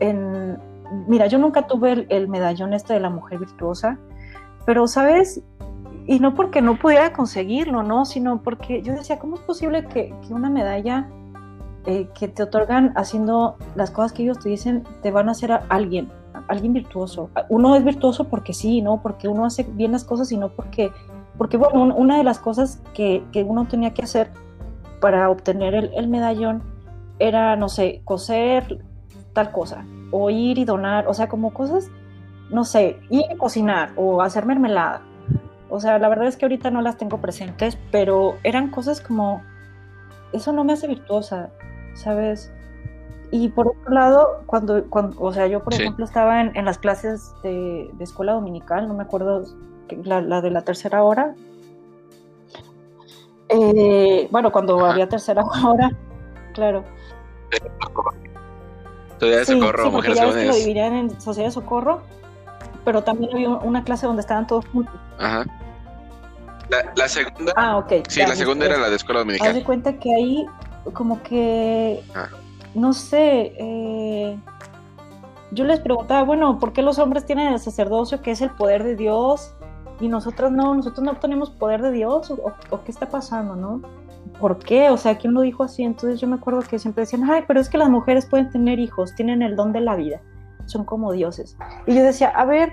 en, 0.00 0.56
mira, 1.08 1.26
yo 1.26 1.38
nunca 1.38 1.66
tuve 1.66 2.06
el, 2.08 2.28
medallón 2.28 2.72
este 2.74 2.94
de 2.94 3.00
la 3.00 3.10
mujer 3.10 3.38
virtuosa, 3.38 3.98
pero, 4.66 4.86
¿sabes? 4.86 5.42
Y 6.06 6.18
no 6.18 6.34
porque 6.34 6.62
no 6.62 6.78
pudiera 6.78 7.12
conseguirlo, 7.12 7.82
¿no? 7.82 8.04
Sino 8.04 8.42
porque 8.42 8.82
yo 8.82 8.92
decía, 8.92 9.18
¿cómo 9.18 9.36
es 9.36 9.40
posible 9.42 9.86
que, 9.86 10.14
que 10.26 10.34
una 10.34 10.50
medalla 10.50 11.08
eh, 11.84 12.08
que 12.16 12.28
te 12.28 12.44
otorgan 12.44 12.92
haciendo 12.94 13.56
las 13.74 13.90
cosas 13.90 14.12
que 14.12 14.22
ellos 14.22 14.38
te 14.38 14.48
dicen, 14.48 14.84
te 15.02 15.10
van 15.10 15.28
a 15.28 15.32
hacer 15.32 15.50
a 15.50 15.66
alguien, 15.68 16.12
alguien 16.46 16.72
virtuoso. 16.72 17.28
Uno 17.48 17.74
es 17.74 17.82
virtuoso 17.82 18.28
porque 18.28 18.52
sí, 18.52 18.82
¿no? 18.82 19.02
Porque 19.02 19.26
uno 19.26 19.44
hace 19.44 19.64
bien 19.64 19.90
las 19.90 20.04
cosas 20.04 20.30
y 20.30 20.36
no 20.36 20.50
porque, 20.50 20.92
porque 21.36 21.56
bueno, 21.56 21.92
una 21.96 22.18
de 22.18 22.22
las 22.22 22.38
cosas 22.38 22.80
que, 22.94 23.24
que 23.32 23.42
uno 23.42 23.66
tenía 23.66 23.92
que 23.94 24.02
hacer 24.02 24.30
para 25.00 25.28
obtener 25.28 25.74
el, 25.74 25.90
el, 25.94 26.06
medallón 26.06 26.62
era, 27.18 27.56
no 27.56 27.68
sé, 27.68 28.02
coser 28.04 28.78
tal 29.32 29.50
cosa, 29.52 29.84
o 30.10 30.30
ir 30.30 30.58
y 30.58 30.64
donar, 30.64 31.08
o 31.08 31.14
sea, 31.14 31.28
como 31.28 31.52
cosas, 31.52 31.90
no 32.50 32.64
sé, 32.64 33.00
ir 33.10 33.24
a 33.30 33.36
cocinar 33.36 33.92
o 33.96 34.22
hacer 34.22 34.46
mermelada. 34.46 35.02
O 35.70 35.80
sea, 35.80 35.98
la 35.98 36.08
verdad 36.08 36.26
es 36.26 36.36
que 36.36 36.44
ahorita 36.44 36.70
no 36.70 36.82
las 36.82 36.98
tengo 36.98 37.18
presentes, 37.18 37.78
pero 37.90 38.36
eran 38.42 38.70
cosas 38.70 39.00
como, 39.00 39.42
eso 40.32 40.52
no 40.52 40.64
me 40.64 40.74
hace 40.74 40.86
virtuosa, 40.86 41.50
¿sabes? 41.94 42.52
Y 43.30 43.48
por 43.48 43.68
otro 43.68 43.90
lado, 43.90 44.42
cuando, 44.44 44.84
cuando 44.90 45.18
o 45.18 45.32
sea, 45.32 45.46
yo 45.46 45.64
por 45.64 45.72
ejemplo 45.72 46.04
estaba 46.04 46.42
en, 46.42 46.54
en 46.54 46.66
las 46.66 46.76
clases 46.76 47.32
de, 47.42 47.90
de, 47.94 48.04
escuela 48.04 48.34
dominical, 48.34 48.86
no 48.86 48.92
me 48.92 49.04
acuerdo, 49.04 49.44
la, 50.04 50.20
la 50.20 50.42
de 50.42 50.50
la 50.50 50.60
tercera 50.60 51.02
hora. 51.02 51.34
Eh, 53.48 54.28
bueno, 54.30 54.52
cuando 54.52 54.84
había 54.84 55.08
tercera 55.08 55.42
hora, 55.66 55.90
claro. 56.52 56.84
Sociedad 59.22 59.38
de 59.38 59.46
socorro, 59.46 59.84
sí, 59.84 59.90
mujeres 59.90 60.20
que 60.20 60.46
lo 60.46 60.54
dividían 60.54 60.94
en 60.94 61.20
sociedad 61.20 61.48
de 61.48 61.52
socorro, 61.52 62.02
pero 62.84 63.04
también 63.04 63.32
había 63.32 63.50
una 63.50 63.84
clase 63.84 64.06
donde 64.06 64.20
estaban 64.20 64.48
todos 64.48 64.66
juntos. 64.66 64.94
Ajá. 65.18 65.44
La, 66.68 66.92
la 66.96 67.08
segunda. 67.08 67.52
Ah, 67.54 67.76
ok. 67.76 67.92
Sí, 68.08 68.20
la 68.20 68.34
segunda 68.34 68.66
era 68.66 68.78
la 68.78 68.90
de 68.90 68.96
escuela 68.96 69.20
dominical. 69.20 69.48
Haz 69.48 69.54
de 69.54 69.62
cuenta 69.62 69.98
que 69.98 70.12
ahí 70.12 70.46
como 70.92 71.22
que, 71.22 72.02
no 72.74 72.92
sé, 72.92 73.54
eh, 73.58 74.36
yo 75.52 75.64
les 75.64 75.80
preguntaba, 75.80 76.24
bueno, 76.24 76.58
¿por 76.58 76.72
qué 76.72 76.82
los 76.82 76.98
hombres 76.98 77.24
tienen 77.24 77.52
el 77.52 77.60
sacerdocio 77.60 78.22
que 78.22 78.32
es 78.32 78.40
el 78.40 78.50
poder 78.50 78.82
de 78.82 78.96
Dios 78.96 79.54
y 80.00 80.08
nosotros 80.08 80.50
no, 80.50 80.74
nosotros 80.74 81.04
no 81.04 81.14
tenemos 81.16 81.50
poder 81.50 81.80
de 81.82 81.92
Dios 81.92 82.30
o, 82.30 82.82
qué 82.84 82.90
está 82.90 83.08
pasando, 83.08 83.54
¿no? 83.54 83.82
¿Por 84.42 84.58
qué? 84.58 84.90
O 84.90 84.96
sea, 84.96 85.18
¿quién 85.18 85.34
lo 85.34 85.42
dijo 85.42 85.62
así? 85.62 85.84
Entonces 85.84 86.20
yo 86.20 86.26
me 86.26 86.34
acuerdo 86.34 86.62
que 86.62 86.76
siempre 86.76 87.02
decían, 87.02 87.30
ay, 87.30 87.44
pero 87.46 87.60
es 87.60 87.68
que 87.68 87.78
las 87.78 87.88
mujeres 87.88 88.26
pueden 88.26 88.50
tener 88.50 88.80
hijos, 88.80 89.14
tienen 89.14 89.40
el 89.40 89.54
don 89.54 89.72
de 89.72 89.80
la 89.80 89.94
vida, 89.94 90.20
son 90.66 90.84
como 90.84 91.12
dioses. 91.12 91.56
Y 91.86 91.94
yo 91.94 92.02
decía, 92.02 92.30
a 92.30 92.44
ver, 92.44 92.72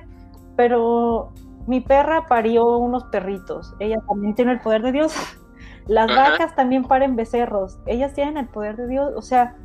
pero 0.55 1.31
mi 1.67 1.79
perra 1.79 2.25
parió 2.27 2.77
unos 2.79 3.03
perritos, 3.03 3.75
ella 3.79 3.97
también 4.07 4.33
tiene 4.33 4.53
el 4.53 4.61
poder 4.61 4.81
de 4.81 4.93
Dios. 4.93 5.13
Las 5.87 6.07
vacas 6.07 6.55
también 6.55 6.85
paren 6.85 7.15
becerros, 7.15 7.77
ellas 7.85 8.13
tienen 8.15 8.37
el 8.37 8.47
poder 8.47 8.75
de 8.75 8.87
Dios, 8.87 9.13
o 9.15 9.21
sea, 9.21 9.55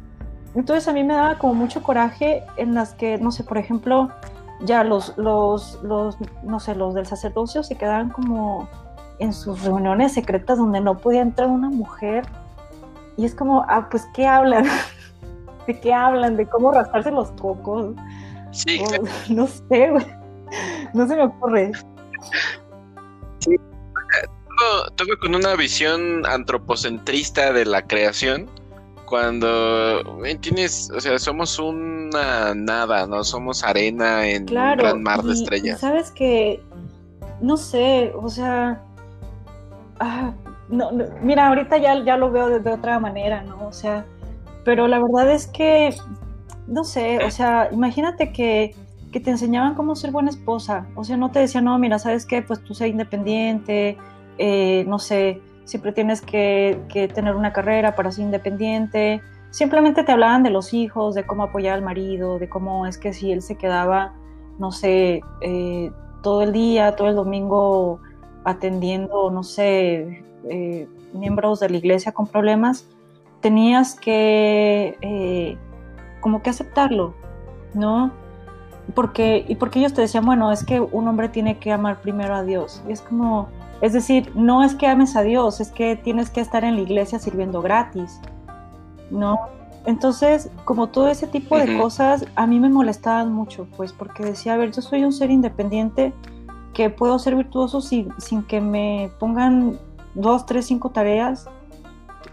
entonces 0.54 0.86
a 0.86 0.92
mí 0.92 1.04
me 1.04 1.14
daba 1.14 1.38
como 1.38 1.54
mucho 1.54 1.82
coraje 1.82 2.44
en 2.58 2.74
las 2.74 2.92
que, 2.92 3.16
no 3.16 3.30
sé, 3.30 3.44
por 3.44 3.56
ejemplo, 3.56 4.10
ya 4.60 4.84
los, 4.84 5.16
los, 5.16 5.82
los, 5.82 6.18
no 6.42 6.60
sé, 6.60 6.74
los 6.74 6.92
del 6.92 7.06
sacerdocio 7.06 7.62
se 7.62 7.76
quedaban 7.78 8.10
como 8.10 8.68
en 9.18 9.32
sus 9.32 9.62
reuniones 9.62 10.12
secretas 10.12 10.58
donde 10.58 10.80
no 10.80 10.98
podía 10.98 11.22
entrar 11.22 11.48
una 11.48 11.70
mujer 11.70 12.24
y 13.16 13.24
es 13.24 13.34
como, 13.34 13.64
ah, 13.68 13.88
pues, 13.90 14.06
¿qué 14.14 14.26
hablan? 14.26 14.66
¿De 15.66 15.80
qué 15.80 15.92
hablan? 15.92 16.36
¿De 16.36 16.46
cómo 16.46 16.72
rascarse 16.72 17.10
los 17.10 17.30
cocos? 17.32 17.94
Sí. 18.50 18.82
no 19.28 19.46
sé, 19.46 19.92
No 20.92 21.06
se 21.06 21.16
me 21.16 21.24
ocurre. 21.24 21.72
Sí, 23.38 23.56
todo, 24.96 25.06
con 25.20 25.34
una 25.34 25.54
visión 25.56 26.24
antropocentrista 26.26 27.52
de 27.52 27.64
la 27.66 27.82
creación 27.82 28.48
cuando 29.06 30.02
tienes, 30.40 30.90
o 30.90 31.00
sea, 31.00 31.18
somos 31.18 31.58
una 31.58 32.54
nada, 32.54 33.06
no 33.06 33.22
somos 33.22 33.62
arena 33.62 34.26
en 34.26 34.42
un 34.42 34.76
gran 34.76 35.02
mar 35.02 35.22
de 35.22 35.34
estrellas. 35.34 35.80
Sabes 35.80 36.10
que, 36.10 36.62
no 37.40 37.56
sé, 37.56 38.12
o 38.16 38.28
sea, 38.28 38.82
ah, 40.04 40.34
no, 40.68 40.90
mira, 41.22 41.48
ahorita 41.48 41.78
ya, 41.78 42.02
ya 42.04 42.16
lo 42.16 42.30
veo 42.30 42.58
de, 42.60 42.70
otra 42.70 42.98
manera, 42.98 43.42
¿no? 43.42 43.66
O 43.66 43.72
sea, 43.72 44.04
pero 44.64 44.86
la 44.88 45.00
verdad 45.00 45.30
es 45.30 45.46
que, 45.46 45.94
no 46.66 46.84
sé, 46.84 47.24
o 47.24 47.30
sea, 47.30 47.68
imagínate 47.72 48.32
que, 48.32 48.74
que 49.12 49.20
te 49.20 49.30
enseñaban 49.30 49.74
cómo 49.74 49.94
ser 49.94 50.10
buena 50.10 50.30
esposa, 50.30 50.86
o 50.94 51.04
sea, 51.04 51.16
no 51.16 51.30
te 51.30 51.38
decían, 51.38 51.64
no, 51.64 51.78
mira, 51.78 51.98
¿sabes 51.98 52.26
qué? 52.26 52.42
Pues 52.42 52.62
tú 52.62 52.74
sé 52.74 52.88
independiente, 52.88 53.96
eh, 54.38 54.84
no 54.86 54.98
sé, 54.98 55.40
siempre 55.64 55.92
tienes 55.92 56.20
que, 56.20 56.80
tener 57.14 57.34
una 57.34 57.52
carrera 57.52 57.94
para 57.94 58.10
ser 58.12 58.24
independiente. 58.24 59.22
Simplemente 59.50 60.02
te 60.02 60.12
hablaban 60.12 60.42
de 60.42 60.50
los 60.50 60.74
hijos, 60.74 61.14
de 61.14 61.24
cómo 61.24 61.44
apoyar 61.44 61.74
al 61.74 61.82
marido, 61.82 62.38
de 62.38 62.48
cómo 62.48 62.86
es 62.86 62.98
que 62.98 63.12
si 63.12 63.32
él 63.32 63.42
se 63.42 63.56
quedaba, 63.56 64.14
no 64.58 64.72
sé, 64.72 65.20
eh, 65.40 65.90
todo 66.22 66.42
el 66.42 66.52
día, 66.52 66.96
todo 66.96 67.08
el 67.08 67.14
domingo 67.14 68.00
atendiendo, 68.44 69.30
no 69.30 69.42
sé, 69.42 70.22
eh, 70.48 70.88
miembros 71.12 71.60
de 71.60 71.70
la 71.70 71.76
iglesia 71.76 72.12
con 72.12 72.26
problemas, 72.26 72.86
tenías 73.40 73.94
que 73.94 75.58
como 76.24 76.42
que 76.42 76.48
aceptarlo, 76.48 77.12
¿no? 77.74 78.10
Porque, 78.94 79.44
y 79.46 79.56
porque 79.56 79.78
ellos 79.78 79.92
te 79.92 80.00
decían, 80.00 80.24
bueno, 80.24 80.50
es 80.52 80.64
que 80.64 80.80
un 80.80 81.06
hombre 81.06 81.28
tiene 81.28 81.58
que 81.58 81.70
amar 81.70 82.00
primero 82.00 82.34
a 82.34 82.42
Dios. 82.42 82.82
Y 82.88 82.92
es 82.92 83.02
como, 83.02 83.48
es 83.82 83.92
decir, 83.92 84.32
no 84.34 84.64
es 84.64 84.74
que 84.74 84.86
ames 84.86 85.16
a 85.16 85.22
Dios, 85.22 85.60
es 85.60 85.70
que 85.70 85.96
tienes 85.96 86.30
que 86.30 86.40
estar 86.40 86.64
en 86.64 86.76
la 86.76 86.80
iglesia 86.80 87.18
sirviendo 87.18 87.60
gratis, 87.60 88.22
¿no? 89.10 89.38
Entonces, 89.84 90.50
como 90.64 90.86
todo 90.86 91.08
ese 91.08 91.26
tipo 91.26 91.58
de 91.58 91.76
cosas, 91.76 92.24
a 92.36 92.46
mí 92.46 92.58
me 92.58 92.70
molestaban 92.70 93.30
mucho, 93.30 93.66
pues, 93.76 93.92
porque 93.92 94.24
decía, 94.24 94.54
a 94.54 94.56
ver, 94.56 94.72
yo 94.72 94.80
soy 94.80 95.04
un 95.04 95.12
ser 95.12 95.30
independiente 95.30 96.14
que 96.74 96.90
puedo 96.90 97.18
ser 97.18 97.36
virtuoso 97.36 97.80
sin, 97.80 98.12
sin 98.18 98.42
que 98.42 98.60
me 98.60 99.10
pongan 99.18 99.78
dos, 100.14 100.44
tres, 100.44 100.66
cinco 100.66 100.90
tareas. 100.90 101.48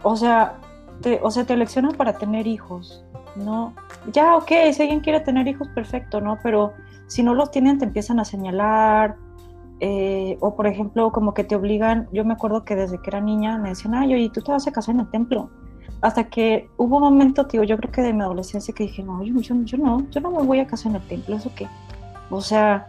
O 0.04 0.16
sea, 0.16 0.60
te, 1.02 1.20
o 1.24 1.32
sea, 1.32 1.46
te 1.46 1.54
eleccionan 1.54 1.94
para 1.94 2.18
tener 2.18 2.48
hijos, 2.48 3.06
¿no? 3.36 3.74
Ya, 4.12 4.36
ok, 4.36 4.52
si 4.74 4.82
alguien 4.82 5.00
quiere 5.00 5.20
tener 5.22 5.48
hijos, 5.48 5.68
perfecto, 5.70 6.20
¿no? 6.20 6.38
Pero 6.44 6.74
si 7.08 7.24
no 7.24 7.34
los 7.34 7.52
tienen, 7.52 7.78
te 7.78 7.86
empiezan 7.86 8.20
a 8.20 8.26
señalar, 8.26 9.16
eh, 9.80 10.38
o 10.42 10.56
por 10.56 10.68
ejemplo, 10.68 11.12
como 11.12 11.34
que 11.34 11.44
te 11.44 11.56
obligan, 11.56 12.08
yo 12.12 12.24
me 12.24 12.34
acuerdo 12.34 12.64
que 12.64 12.76
desde 12.76 13.00
que 13.00 13.10
era 13.10 13.20
niña 13.20 13.58
me 13.58 13.70
decían, 13.70 13.96
ay, 13.96 14.14
oye, 14.14 14.30
tú 14.30 14.42
te 14.42 14.52
vas 14.52 14.68
a 14.68 14.72
casar 14.72 14.96
en 14.96 15.02
el 15.02 15.10
templo. 15.10 15.50
Hasta 16.02 16.30
que 16.30 16.70
hubo 16.78 16.98
un 16.98 17.04
momento, 17.04 17.46
tío, 17.48 17.64
yo 17.64 17.78
creo 17.78 17.92
que 17.92 18.02
de 18.02 18.14
mi 18.14 18.22
adolescencia 18.22 18.74
que 18.74 18.84
dije, 18.84 19.04
no, 19.04 19.24
yo, 19.24 19.34
yo, 19.40 19.78
no, 19.78 20.10
yo 20.10 20.22
no 20.22 20.32
me 20.32 20.44
voy 20.44 20.60
a 20.60 20.68
casar 20.68 20.92
en 20.92 21.02
el 21.02 21.08
templo, 21.08 21.36
¿eso 21.36 21.52
qué? 21.56 21.68
O 22.30 22.42
sea, 22.42 22.88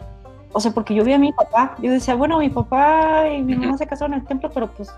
o 0.53 0.61
sea, 0.61 0.73
porque 0.73 0.95
yo 0.95 1.05
vi 1.05 1.13
a 1.13 1.19
mi 1.19 1.33
papá, 1.33 1.77
yo 1.81 1.91
decía, 1.91 2.15
bueno, 2.15 2.39
mi 2.39 2.51
papá 2.51 3.29
y 3.29 3.43
mi 3.43 3.55
mamá 3.55 3.77
se 3.79 3.87
casaron 3.87 4.15
en 4.15 4.21
el 4.21 4.27
templo, 4.27 4.51
pero 4.53 4.69
pues, 4.69 4.95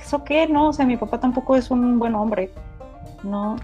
¿eso 0.00 0.24
qué? 0.24 0.46
No, 0.46 0.68
o 0.68 0.72
sea, 0.72 0.86
mi 0.86 0.96
papá 0.96 1.18
tampoco 1.18 1.56
es 1.56 1.70
un 1.70 1.98
buen 1.98 2.14
hombre, 2.14 2.50
¿no? 3.22 3.56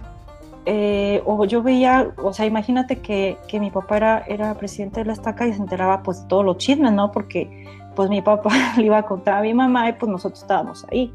Eh, 0.66 1.22
o 1.26 1.44
yo 1.44 1.62
veía, 1.62 2.12
o 2.22 2.32
sea, 2.32 2.46
imagínate 2.46 3.00
que, 3.00 3.36
que, 3.48 3.60
mi 3.60 3.70
papá 3.70 3.98
era, 3.98 4.24
era 4.26 4.54
presidente 4.54 5.00
de 5.00 5.06
la 5.06 5.12
estaca 5.12 5.46
y 5.46 5.52
se 5.52 5.60
enteraba 5.60 6.02
pues 6.02 6.22
de 6.22 6.28
todos 6.28 6.44
los 6.44 6.56
chismes, 6.56 6.92
¿no? 6.92 7.12
Porque 7.12 7.66
pues 7.94 8.08
mi 8.08 8.22
papá 8.22 8.50
le 8.78 8.84
iba 8.84 8.98
a 8.98 9.02
contar 9.02 9.34
a 9.34 9.42
mi 9.42 9.52
mamá 9.52 9.88
y 9.88 9.92
pues 9.92 10.10
nosotros 10.10 10.40
estábamos 10.40 10.86
ahí, 10.90 11.12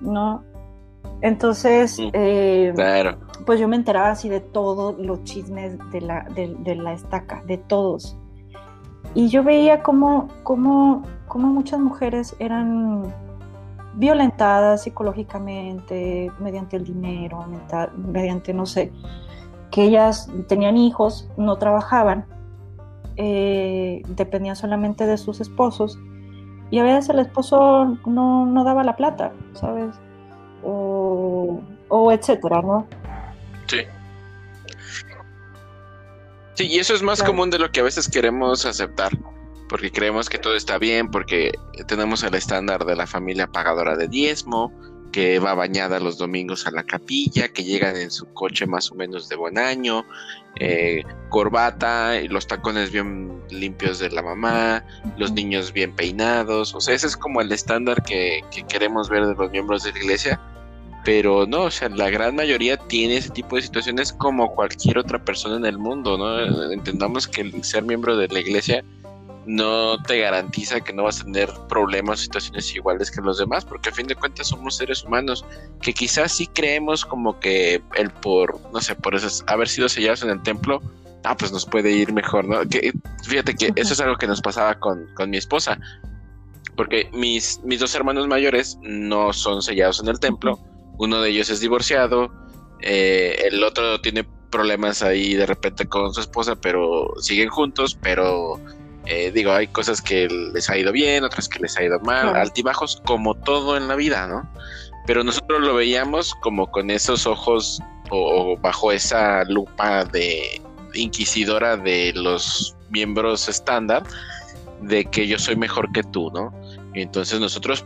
¿no? 0.00 0.42
Entonces, 1.22 1.98
eh, 2.12 2.74
pues 3.46 3.58
yo 3.58 3.68
me 3.68 3.76
enteraba 3.76 4.10
así 4.10 4.28
de 4.28 4.40
todos 4.40 4.98
los 4.98 5.24
chismes 5.24 5.78
de 5.90 6.00
la, 6.02 6.26
de, 6.34 6.74
la 6.74 6.92
estaca, 6.92 7.42
de 7.46 7.56
todos. 7.56 8.16
Y 9.16 9.28
yo 9.30 9.42
veía 9.42 9.82
cómo, 9.82 10.28
cómo, 10.42 11.02
cómo 11.26 11.48
muchas 11.48 11.80
mujeres 11.80 12.36
eran 12.38 13.14
violentadas 13.94 14.82
psicológicamente, 14.82 16.30
mediante 16.38 16.76
el 16.76 16.84
dinero, 16.84 17.46
mediante, 17.96 18.52
no 18.52 18.66
sé, 18.66 18.92
que 19.70 19.84
ellas 19.84 20.30
tenían 20.48 20.76
hijos, 20.76 21.30
no 21.38 21.56
trabajaban, 21.56 22.26
eh, 23.16 24.02
dependían 24.06 24.54
solamente 24.54 25.06
de 25.06 25.16
sus 25.16 25.40
esposos, 25.40 25.98
y 26.70 26.78
a 26.78 26.82
veces 26.82 27.08
el 27.08 27.20
esposo 27.20 27.96
no, 28.04 28.64
daba 28.64 28.84
la 28.84 28.96
plata, 28.96 29.32
¿sabes? 29.54 29.96
O, 30.62 31.62
o 31.88 32.12
etcétera, 32.12 32.60
¿no? 32.60 32.86
Sí. 33.66 33.78
Sí, 36.56 36.66
y 36.68 36.78
eso 36.78 36.94
es 36.94 37.02
más 37.02 37.22
común 37.22 37.50
de 37.50 37.58
lo 37.58 37.70
que 37.70 37.80
a 37.80 37.84
veces 37.84 38.08
queremos 38.08 38.64
aceptar. 38.64 39.16
porque 39.68 39.90
creemos 39.90 40.28
que 40.28 40.38
todo 40.38 40.54
está 40.54 40.78
bien, 40.78 41.10
porque 41.10 41.52
tenemos 41.88 42.22
el 42.22 42.34
estándar 42.34 42.84
de 42.84 42.94
la 42.94 43.04
familia 43.04 43.48
pagadora 43.48 43.96
de 43.96 44.06
diezmo, 44.06 44.72
que 45.10 45.38
va 45.40 45.54
bañada 45.54 45.98
los 45.98 46.18
domingos 46.18 46.66
a 46.66 46.70
la 46.70 46.84
capilla, 46.84 47.48
que 47.48 47.64
llegan 47.64 47.96
en 47.96 48.12
su 48.12 48.26
coche 48.32 48.66
más 48.66 48.92
o 48.92 48.94
menos 48.94 49.28
de 49.28 49.34
buen 49.34 49.58
año, 49.58 50.04
eh, 50.60 51.02
corbata 51.30 52.20
y 52.20 52.28
los 52.28 52.46
tacones 52.46 52.92
bien 52.92 53.42
limpios 53.50 53.98
de 53.98 54.10
la 54.10 54.22
mamá, 54.22 54.84
los 55.16 55.32
niños 55.32 55.72
bien 55.72 55.96
peinados, 55.96 56.74
o 56.74 56.80
sea, 56.80 56.94
ese 56.94 57.08
es 57.08 57.16
como 57.16 57.40
el 57.40 57.50
estándar 57.50 58.02
que, 58.04 58.42
que 58.50 58.62
queremos 58.64 59.08
ver 59.08 59.26
de 59.26 59.34
los 59.34 59.50
miembros 59.50 59.82
de 59.82 59.92
la 59.92 59.98
iglesia, 59.98 60.40
pero 61.06 61.46
no, 61.46 61.62
o 61.62 61.70
sea, 61.70 61.88
la 61.88 62.10
gran 62.10 62.34
mayoría 62.34 62.76
tiene 62.76 63.18
ese 63.18 63.30
tipo 63.30 63.54
de 63.54 63.62
situaciones 63.62 64.12
como 64.12 64.52
cualquier 64.56 64.98
otra 64.98 65.24
persona 65.24 65.54
en 65.54 65.64
el 65.64 65.78
mundo, 65.78 66.18
¿no? 66.18 66.72
Entendamos 66.72 67.28
que 67.28 67.42
el 67.42 67.62
ser 67.62 67.84
miembro 67.84 68.16
de 68.16 68.26
la 68.26 68.40
iglesia 68.40 68.84
no 69.46 70.02
te 70.02 70.18
garantiza 70.18 70.80
que 70.80 70.92
no 70.92 71.04
vas 71.04 71.20
a 71.20 71.24
tener 71.24 71.48
problemas 71.68 72.18
situaciones 72.18 72.74
iguales 72.74 73.12
que 73.12 73.20
los 73.20 73.38
demás, 73.38 73.64
porque 73.64 73.90
a 73.90 73.92
fin 73.92 74.08
de 74.08 74.16
cuentas 74.16 74.48
somos 74.48 74.78
seres 74.78 75.04
humanos 75.04 75.44
que 75.80 75.92
quizás 75.92 76.32
sí 76.32 76.48
creemos 76.48 77.04
como 77.04 77.38
que 77.38 77.80
el 77.94 78.10
por, 78.10 78.60
no 78.72 78.80
sé, 78.80 78.96
por 78.96 79.14
eso 79.14 79.44
haber 79.46 79.68
sido 79.68 79.88
sellados 79.88 80.24
en 80.24 80.30
el 80.30 80.42
templo, 80.42 80.82
ah, 81.22 81.36
pues 81.36 81.52
nos 81.52 81.66
puede 81.66 81.92
ir 81.92 82.12
mejor, 82.12 82.48
¿no? 82.48 82.62
Fíjate 83.22 83.54
que 83.54 83.72
eso 83.76 83.92
es 83.92 84.00
algo 84.00 84.16
que 84.16 84.26
nos 84.26 84.40
pasaba 84.40 84.74
con, 84.80 85.06
con 85.14 85.30
mi 85.30 85.36
esposa, 85.36 85.78
porque 86.74 87.08
mis, 87.12 87.60
mis 87.62 87.78
dos 87.78 87.94
hermanos 87.94 88.26
mayores 88.26 88.76
no 88.82 89.32
son 89.32 89.62
sellados 89.62 90.00
en 90.00 90.08
el 90.08 90.18
templo, 90.18 90.58
uno 90.98 91.20
de 91.20 91.30
ellos 91.30 91.50
es 91.50 91.60
divorciado, 91.60 92.32
eh, 92.80 93.48
el 93.50 93.62
otro 93.64 94.00
tiene 94.00 94.24
problemas 94.50 95.02
ahí 95.02 95.34
de 95.34 95.46
repente 95.46 95.86
con 95.86 96.12
su 96.14 96.20
esposa, 96.20 96.56
pero 96.56 97.12
siguen 97.20 97.48
juntos, 97.48 97.98
pero 98.00 98.60
eh, 99.06 99.30
digo, 99.32 99.52
hay 99.52 99.68
cosas 99.68 100.02
que 100.02 100.28
les 100.28 100.68
ha 100.68 100.76
ido 100.76 100.92
bien, 100.92 101.24
otras 101.24 101.48
que 101.48 101.60
les 101.60 101.76
ha 101.76 101.84
ido 101.84 102.00
mal, 102.00 102.34
altibajos 102.34 103.00
como 103.04 103.34
todo 103.34 103.76
en 103.76 103.88
la 103.88 103.94
vida, 103.94 104.26
¿no? 104.26 104.48
Pero 105.06 105.22
nosotros 105.22 105.60
lo 105.60 105.74
veíamos 105.74 106.34
como 106.42 106.70
con 106.70 106.90
esos 106.90 107.26
ojos 107.26 107.80
o, 108.10 108.56
bajo 108.58 108.92
esa 108.92 109.44
lupa 109.44 110.04
de 110.04 110.60
inquisidora 110.94 111.76
de 111.76 112.12
los 112.14 112.76
miembros 112.90 113.48
estándar, 113.48 114.02
de 114.80 115.04
que 115.04 115.26
yo 115.26 115.38
soy 115.38 115.54
mejor 115.56 115.92
que 115.92 116.02
tú, 116.02 116.30
¿no? 116.34 116.52
Entonces 116.94 117.38
nosotros, 117.38 117.84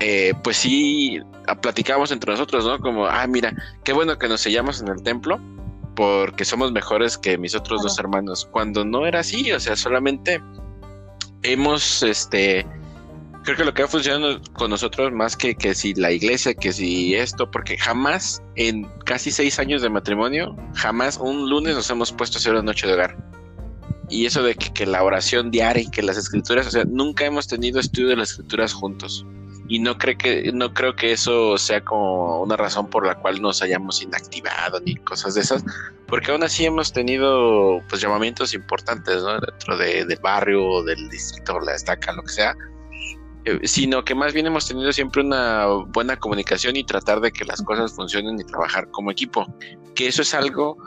eh, 0.00 0.32
pues 0.42 0.56
sí, 0.56 1.20
platicamos 1.60 2.10
entre 2.10 2.32
nosotros, 2.32 2.64
¿no? 2.64 2.78
Como, 2.80 3.06
ah, 3.06 3.26
mira, 3.26 3.54
qué 3.84 3.92
bueno 3.92 4.18
que 4.18 4.28
nos 4.28 4.40
sellamos 4.40 4.80
en 4.80 4.88
el 4.88 5.02
templo, 5.02 5.38
porque 5.94 6.46
somos 6.46 6.72
mejores 6.72 7.18
que 7.18 7.36
mis 7.36 7.54
otros 7.54 7.82
dos 7.82 7.98
hermanos, 7.98 8.48
cuando 8.50 8.82
no 8.82 9.06
era 9.06 9.20
así, 9.20 9.52
o 9.52 9.60
sea, 9.60 9.76
solamente 9.76 10.40
hemos, 11.42 12.02
este, 12.02 12.66
creo 13.44 13.58
que 13.58 13.64
lo 13.64 13.74
que 13.74 13.82
ha 13.82 13.88
funcionado 13.88 14.40
con 14.54 14.70
nosotros 14.70 15.12
más 15.12 15.36
que, 15.36 15.54
que 15.54 15.74
si 15.74 15.92
la 15.92 16.10
iglesia, 16.10 16.54
que 16.54 16.72
si 16.72 17.14
esto, 17.14 17.50
porque 17.50 17.76
jamás 17.76 18.42
en 18.56 18.84
casi 19.04 19.30
seis 19.30 19.58
años 19.58 19.82
de 19.82 19.90
matrimonio, 19.90 20.56
jamás 20.76 21.18
un 21.18 21.50
lunes 21.50 21.74
nos 21.74 21.90
hemos 21.90 22.10
puesto 22.10 22.38
a 22.38 22.40
hacer 22.40 22.54
una 22.54 22.62
noche 22.62 22.86
de 22.86 22.94
hogar. 22.94 23.18
Y 24.08 24.24
eso 24.24 24.42
de 24.42 24.54
que, 24.54 24.72
que 24.72 24.86
la 24.86 25.04
oración 25.04 25.50
diaria 25.50 25.82
y 25.82 25.90
que 25.90 26.02
las 26.02 26.16
escrituras, 26.16 26.66
o 26.66 26.70
sea, 26.70 26.84
nunca 26.84 27.26
hemos 27.26 27.46
tenido 27.46 27.78
estudio 27.78 28.08
de 28.08 28.16
las 28.16 28.30
escrituras 28.30 28.72
juntos 28.72 29.26
y 29.70 29.78
no 29.78 29.96
creo 29.98 30.18
que 30.18 30.50
no 30.52 30.74
creo 30.74 30.96
que 30.96 31.12
eso 31.12 31.56
sea 31.56 31.80
como 31.82 32.42
una 32.42 32.56
razón 32.56 32.90
por 32.90 33.06
la 33.06 33.14
cual 33.14 33.40
nos 33.40 33.62
hayamos 33.62 34.02
inactivado 34.02 34.80
ni 34.80 34.96
cosas 34.96 35.34
de 35.34 35.42
esas 35.42 35.64
porque 36.08 36.32
aún 36.32 36.42
así 36.42 36.66
hemos 36.66 36.92
tenido 36.92 37.80
pues 37.88 38.02
llamamientos 38.02 38.52
importantes 38.52 39.22
¿no? 39.22 39.38
dentro 39.38 39.78
de, 39.78 40.04
del 40.04 40.18
barrio 40.20 40.82
del 40.82 41.08
distrito 41.08 41.60
la 41.60 41.76
estaca 41.76 42.12
lo 42.12 42.22
que 42.24 42.32
sea 42.32 42.56
eh, 43.44 43.60
sino 43.62 44.04
que 44.04 44.16
más 44.16 44.32
bien 44.32 44.48
hemos 44.48 44.66
tenido 44.66 44.92
siempre 44.92 45.22
una 45.22 45.66
buena 45.66 46.16
comunicación 46.16 46.74
y 46.74 46.82
tratar 46.82 47.20
de 47.20 47.30
que 47.30 47.44
las 47.44 47.62
cosas 47.62 47.92
funcionen 47.92 48.40
y 48.40 48.44
trabajar 48.44 48.90
como 48.90 49.12
equipo 49.12 49.46
que 49.94 50.08
eso 50.08 50.22
es 50.22 50.34
algo 50.34 50.78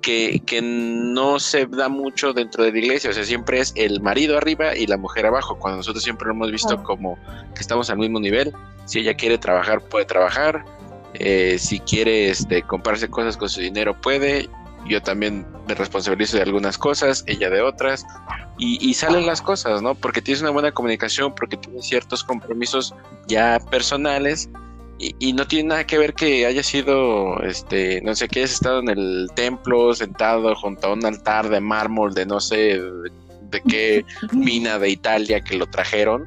que, 0.00 0.42
que, 0.46 0.60
no 0.62 1.38
se 1.38 1.66
da 1.66 1.88
mucho 1.88 2.32
dentro 2.32 2.64
de 2.64 2.72
la 2.72 2.78
iglesia, 2.78 3.10
o 3.10 3.12
sea, 3.12 3.24
siempre 3.24 3.60
es 3.60 3.72
el 3.76 4.00
marido 4.00 4.36
arriba 4.36 4.76
y 4.76 4.86
la 4.86 4.96
mujer 4.96 5.26
abajo, 5.26 5.58
cuando 5.58 5.78
nosotros 5.78 6.02
siempre 6.02 6.26
lo 6.26 6.34
hemos 6.34 6.50
visto 6.50 6.82
como 6.82 7.18
que 7.54 7.60
estamos 7.60 7.90
al 7.90 7.98
mismo 7.98 8.20
nivel, 8.20 8.52
si 8.86 9.00
ella 9.00 9.14
quiere 9.14 9.38
trabajar, 9.38 9.80
puede 9.82 10.04
trabajar, 10.04 10.64
eh, 11.14 11.56
si 11.58 11.80
quiere 11.80 12.30
este, 12.30 12.62
comprarse 12.62 13.08
cosas 13.08 13.36
con 13.36 13.48
su 13.48 13.60
dinero, 13.60 14.00
puede, 14.00 14.48
yo 14.86 15.02
también 15.02 15.46
me 15.68 15.74
responsabilizo 15.74 16.36
de 16.36 16.44
algunas 16.44 16.78
cosas, 16.78 17.24
ella 17.26 17.50
de 17.50 17.60
otras, 17.60 18.06
y, 18.58 18.78
y, 18.86 18.94
salen 18.94 19.26
las 19.26 19.40
cosas, 19.40 19.80
¿no? 19.80 19.94
Porque 19.94 20.20
tienes 20.20 20.42
una 20.42 20.50
buena 20.50 20.72
comunicación, 20.72 21.34
porque 21.34 21.56
tienes 21.56 21.86
ciertos 21.86 22.22
compromisos 22.22 22.94
ya 23.26 23.58
personales 23.70 24.50
y, 25.00 25.32
no 25.32 25.46
tiene 25.46 25.70
nada 25.70 25.86
que 25.86 25.96
ver 25.96 26.12
que 26.12 26.44
haya 26.44 26.62
sido, 26.62 27.42
este, 27.42 28.02
no 28.02 28.14
sé, 28.14 28.28
que 28.28 28.40
hayas 28.40 28.52
estado 28.52 28.80
en 28.80 28.90
el 28.90 29.28
templo 29.34 29.94
sentado 29.94 30.54
junto 30.54 30.88
a 30.88 30.92
un 30.92 31.06
altar 31.06 31.48
de 31.48 31.58
mármol 31.58 32.12
de 32.12 32.26
no 32.26 32.38
sé 32.38 32.78
de, 32.78 33.62
qué 33.66 34.04
mina 34.32 34.78
de 34.78 34.90
Italia 34.90 35.40
que 35.40 35.56
lo 35.56 35.66
trajeron, 35.66 36.26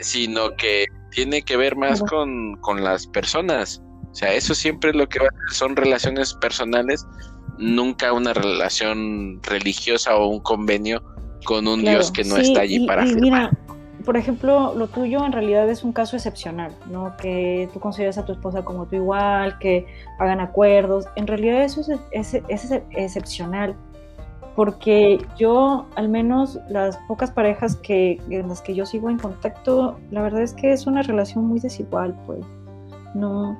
sino 0.00 0.54
que 0.56 0.86
tiene 1.10 1.42
que 1.42 1.56
ver 1.56 1.74
más 1.74 2.00
con, 2.02 2.54
con 2.60 2.84
las 2.84 3.08
personas. 3.08 3.82
O 4.12 4.14
sea, 4.14 4.34
eso 4.34 4.54
siempre 4.54 4.90
es 4.90 4.96
lo 4.96 5.08
que 5.08 5.18
son 5.50 5.74
relaciones 5.74 6.34
personales, 6.34 7.04
nunca 7.58 8.12
una 8.12 8.32
relación 8.32 9.42
religiosa 9.42 10.14
o 10.14 10.28
un 10.28 10.40
convenio 10.40 11.02
con 11.44 11.66
un 11.66 11.82
Dios 11.82 12.12
que 12.12 12.22
no 12.22 12.36
está 12.36 12.60
allí 12.60 12.86
para 12.86 13.04
firmar 13.04 13.50
por 14.04 14.16
ejemplo, 14.16 14.74
lo 14.74 14.86
tuyo 14.88 15.24
en 15.24 15.32
realidad 15.32 15.68
es 15.68 15.84
un 15.84 15.92
caso 15.92 16.16
excepcional, 16.16 16.72
¿no? 16.90 17.16
Que 17.16 17.68
tú 17.72 17.80
consideras 17.80 18.18
a 18.18 18.24
tu 18.24 18.32
esposa 18.32 18.64
como 18.64 18.86
tú 18.86 18.96
igual, 18.96 19.58
que 19.58 19.86
hagan 20.18 20.40
acuerdos. 20.40 21.06
En 21.16 21.26
realidad 21.26 21.62
eso 21.62 21.82
es, 22.12 22.32
excepcional, 22.90 23.74
porque 24.56 25.18
yo, 25.36 25.86
al 25.96 26.08
menos 26.08 26.58
las 26.68 26.96
pocas 27.08 27.30
parejas 27.30 27.76
que, 27.76 28.20
en 28.30 28.48
las 28.48 28.62
que 28.62 28.74
yo 28.74 28.86
sigo 28.86 29.10
en 29.10 29.18
contacto, 29.18 29.98
la 30.10 30.22
verdad 30.22 30.42
es 30.42 30.54
que 30.54 30.72
es 30.72 30.86
una 30.86 31.02
relación 31.02 31.46
muy 31.46 31.60
desigual, 31.60 32.14
pues, 32.26 32.44
¿no? 33.14 33.58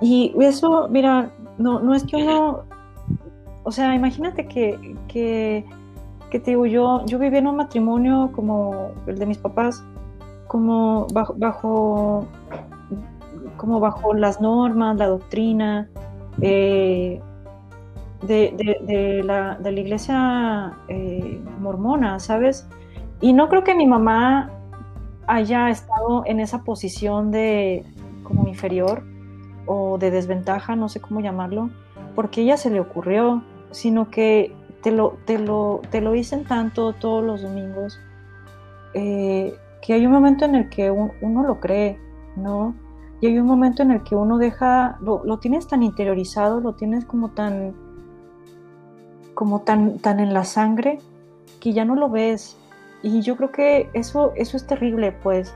Y 0.00 0.34
eso, 0.40 0.88
mira, 0.88 1.30
no, 1.58 1.80
no 1.80 1.94
es 1.94 2.04
que 2.04 2.16
uno, 2.16 2.64
o 3.64 3.72
sea, 3.72 3.94
imagínate 3.94 4.46
que, 4.46 4.96
que 5.08 5.64
que 6.30 6.40
te 6.40 6.52
digo, 6.52 6.66
yo, 6.66 7.04
yo 7.06 7.18
viví 7.18 7.38
en 7.38 7.46
un 7.46 7.56
matrimonio 7.56 8.30
como 8.34 8.92
el 9.06 9.18
de 9.18 9.26
mis 9.26 9.38
papás, 9.38 9.84
como 10.46 11.06
bajo, 11.12 11.34
bajo 11.36 12.26
como 13.56 13.80
bajo 13.80 14.14
las 14.14 14.40
normas, 14.40 14.96
la 14.96 15.08
doctrina 15.08 15.88
eh, 16.40 17.20
de, 18.22 19.22
la, 19.24 19.56
de, 19.56 19.72
la, 19.72 19.80
iglesia 19.80 20.72
eh, 20.88 21.40
mormona, 21.60 22.18
¿sabes? 22.20 22.66
Y 23.20 23.32
no 23.32 23.48
creo 23.48 23.64
que 23.64 23.74
mi 23.74 23.86
mamá 23.86 24.50
haya 25.26 25.68
estado 25.68 26.22
en 26.24 26.40
esa 26.40 26.62
posición 26.62 27.30
de 27.30 27.84
como 28.22 28.48
inferior 28.48 29.02
o 29.66 29.98
de 29.98 30.10
desventaja, 30.10 30.76
no 30.76 30.88
sé 30.88 31.00
cómo 31.00 31.20
llamarlo, 31.20 31.70
porque 32.14 32.42
ella 32.42 32.56
se 32.56 32.70
le 32.70 32.80
ocurrió, 32.80 33.42
sino 33.70 34.10
que 34.10 34.54
te 34.82 34.90
lo, 34.90 35.18
te 35.24 35.38
lo, 35.38 35.80
te 35.90 36.00
lo 36.00 36.12
dicen 36.12 36.44
tanto 36.44 36.92
todos 36.92 37.24
los 37.24 37.42
domingos, 37.42 38.00
eh, 38.94 39.54
que 39.82 39.94
hay 39.94 40.06
un 40.06 40.12
momento 40.12 40.44
en 40.44 40.54
el 40.54 40.68
que 40.68 40.90
uno 40.90 41.42
lo 41.42 41.60
cree, 41.60 41.98
¿no? 42.36 42.74
Y 43.20 43.26
hay 43.26 43.38
un 43.38 43.46
momento 43.46 43.82
en 43.82 43.90
el 43.90 44.02
que 44.04 44.14
uno 44.14 44.38
deja, 44.38 44.96
lo, 45.00 45.24
lo, 45.24 45.38
tienes 45.38 45.66
tan 45.66 45.82
interiorizado, 45.82 46.60
lo 46.60 46.74
tienes 46.74 47.04
como 47.04 47.30
tan, 47.30 47.74
como 49.34 49.62
tan, 49.62 49.98
tan 49.98 50.20
en 50.20 50.32
la 50.32 50.44
sangre, 50.44 51.00
que 51.60 51.72
ya 51.72 51.84
no 51.84 51.96
lo 51.96 52.08
ves. 52.08 52.56
Y 53.02 53.20
yo 53.22 53.36
creo 53.36 53.50
que 53.50 53.90
eso, 53.92 54.32
eso 54.36 54.56
es 54.56 54.66
terrible, 54.66 55.12
pues, 55.12 55.54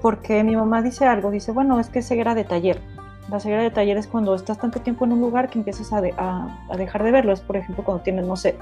porque 0.00 0.44
mi 0.44 0.54
mamá 0.54 0.82
dice 0.82 1.06
algo, 1.06 1.30
dice, 1.30 1.50
bueno, 1.50 1.80
es 1.80 1.88
que 1.88 2.00
es 2.00 2.08
ceguera 2.08 2.34
de 2.34 2.44
taller 2.44 2.93
la 3.30 3.40
ceguera 3.40 3.62
de 3.62 3.70
taller 3.70 3.96
es 3.96 4.06
cuando 4.06 4.34
estás 4.34 4.58
tanto 4.58 4.80
tiempo 4.80 5.04
en 5.04 5.12
un 5.12 5.20
lugar 5.20 5.48
que 5.48 5.58
empiezas 5.58 5.92
a, 5.92 6.00
dejar 6.76 7.02
de 7.02 7.10
verlo. 7.10 7.32
Es, 7.32 7.40
por 7.40 7.56
ejemplo, 7.56 7.84
cuando 7.84 8.02
tienes, 8.02 8.26
no 8.26 8.36
sé, 8.36 8.56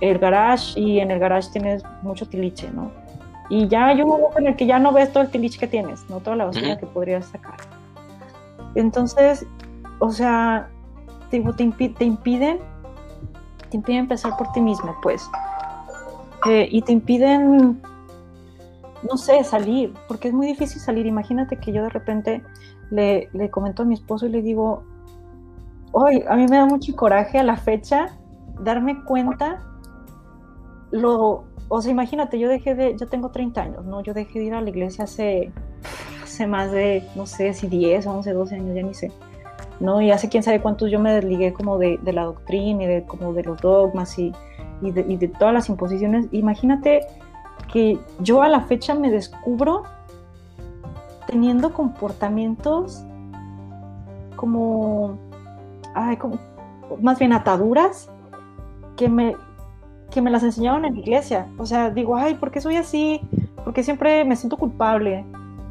el 0.00 0.18
garage 0.18 0.78
y 0.78 1.00
en 1.00 1.10
el 1.10 1.18
garage 1.18 1.50
tienes 1.52 1.82
mucho 2.02 2.26
tiliche, 2.26 2.70
¿no? 2.70 2.90
Y 3.48 3.68
ya 3.68 3.86
hay 3.86 4.02
un 4.02 4.08
momento 4.08 4.38
en 4.38 4.48
el 4.48 4.56
que 4.56 4.66
ya 4.66 4.78
no 4.78 4.92
ves 4.92 5.12
todo 5.12 5.22
el 5.24 5.30
tiliche 5.30 5.58
que 5.58 5.66
tienes, 5.66 6.08
no 6.08 6.20
toda 6.20 6.36
la 6.36 6.46
basura 6.46 6.78
que 6.78 6.86
podrías 6.86 7.26
sacar. 7.26 7.56
Entonces, 8.74 9.46
o 9.98 10.10
sea, 10.10 10.68
te, 11.30 11.40
te, 11.40 11.62
impiden, 12.04 12.58
te 13.68 13.76
impiden 13.76 14.00
empezar 14.00 14.36
por 14.36 14.52
ti 14.52 14.60
mismo, 14.60 14.96
pues. 15.02 15.28
Eh, 16.46 16.68
y 16.70 16.82
te 16.82 16.92
impiden, 16.92 17.82
no 19.08 19.16
sé, 19.16 19.42
salir, 19.44 19.92
porque 20.06 20.28
es 20.28 20.34
muy 20.34 20.46
difícil 20.46 20.80
salir. 20.80 21.06
Imagínate 21.06 21.56
que 21.56 21.72
yo 21.72 21.82
de 21.82 21.90
repente 21.90 22.42
le, 22.90 23.28
le 23.32 23.50
comento 23.50 23.82
a 23.82 23.86
mi 23.86 23.94
esposo 23.94 24.26
y 24.26 24.30
le 24.30 24.42
digo, 24.42 24.84
hoy 25.92 26.24
a 26.28 26.36
mí 26.36 26.46
me 26.48 26.56
da 26.56 26.66
mucho 26.66 26.94
coraje 26.94 27.38
a 27.38 27.42
la 27.42 27.56
fecha 27.56 28.18
darme 28.60 29.02
cuenta 29.04 29.60
lo, 30.90 31.44
o 31.68 31.80
sea, 31.80 31.92
imagínate, 31.92 32.38
yo 32.38 32.48
dejé 32.48 32.74
de, 32.74 32.96
yo 32.96 33.06
tengo 33.06 33.30
30 33.30 33.62
años, 33.62 33.84
¿no? 33.84 34.02
Yo 34.02 34.12
dejé 34.12 34.40
de 34.40 34.44
ir 34.46 34.54
a 34.54 34.60
la 34.60 34.68
iglesia 34.68 35.04
hace, 35.04 35.52
hace 36.22 36.46
más 36.46 36.72
de, 36.72 37.04
no 37.14 37.26
sé 37.26 37.54
si 37.54 37.68
10, 37.68 38.06
11, 38.06 38.32
12 38.32 38.54
años, 38.56 38.74
ya 38.74 38.82
ni 38.82 38.94
sé. 38.94 39.12
¿no? 39.78 40.00
Y 40.00 40.10
hace 40.10 40.28
quién 40.28 40.42
sabe 40.42 40.60
cuántos 40.60 40.90
yo 40.90 41.00
me 41.00 41.12
desligué 41.12 41.52
como 41.52 41.78
de, 41.78 41.98
de 42.02 42.12
la 42.12 42.24
doctrina 42.24 42.84
y 42.84 42.86
de, 42.86 43.02
como 43.04 43.32
de 43.32 43.42
los 43.42 43.60
dogmas 43.60 44.18
y, 44.18 44.32
de, 44.82 45.04
y, 45.08 45.16
de, 45.16 45.28
todas 45.28 45.54
las 45.54 45.68
imposiciones. 45.68 46.26
Imagínate 46.32 47.06
que 47.72 47.98
yo 48.20 48.42
a 48.42 48.48
la 48.48 48.60
fecha 48.62 48.94
me 48.94 49.10
descubro 49.10 49.84
teniendo 51.30 51.72
comportamientos 51.72 53.04
como, 54.34 55.16
ay, 55.94 56.16
como 56.16 56.38
más 57.00 57.18
bien 57.20 57.32
ataduras 57.32 58.10
que 58.96 59.08
me, 59.08 59.36
que 60.10 60.20
me 60.20 60.30
las 60.30 60.42
enseñaron 60.42 60.84
en 60.84 60.94
la 60.94 61.00
iglesia. 61.00 61.46
O 61.56 61.66
sea, 61.66 61.90
digo, 61.90 62.16
ay, 62.16 62.34
¿por 62.34 62.50
qué 62.50 62.60
soy 62.60 62.76
así? 62.76 63.20
Porque 63.64 63.84
siempre 63.84 64.24
me 64.24 64.34
siento 64.34 64.56
culpable, 64.56 65.24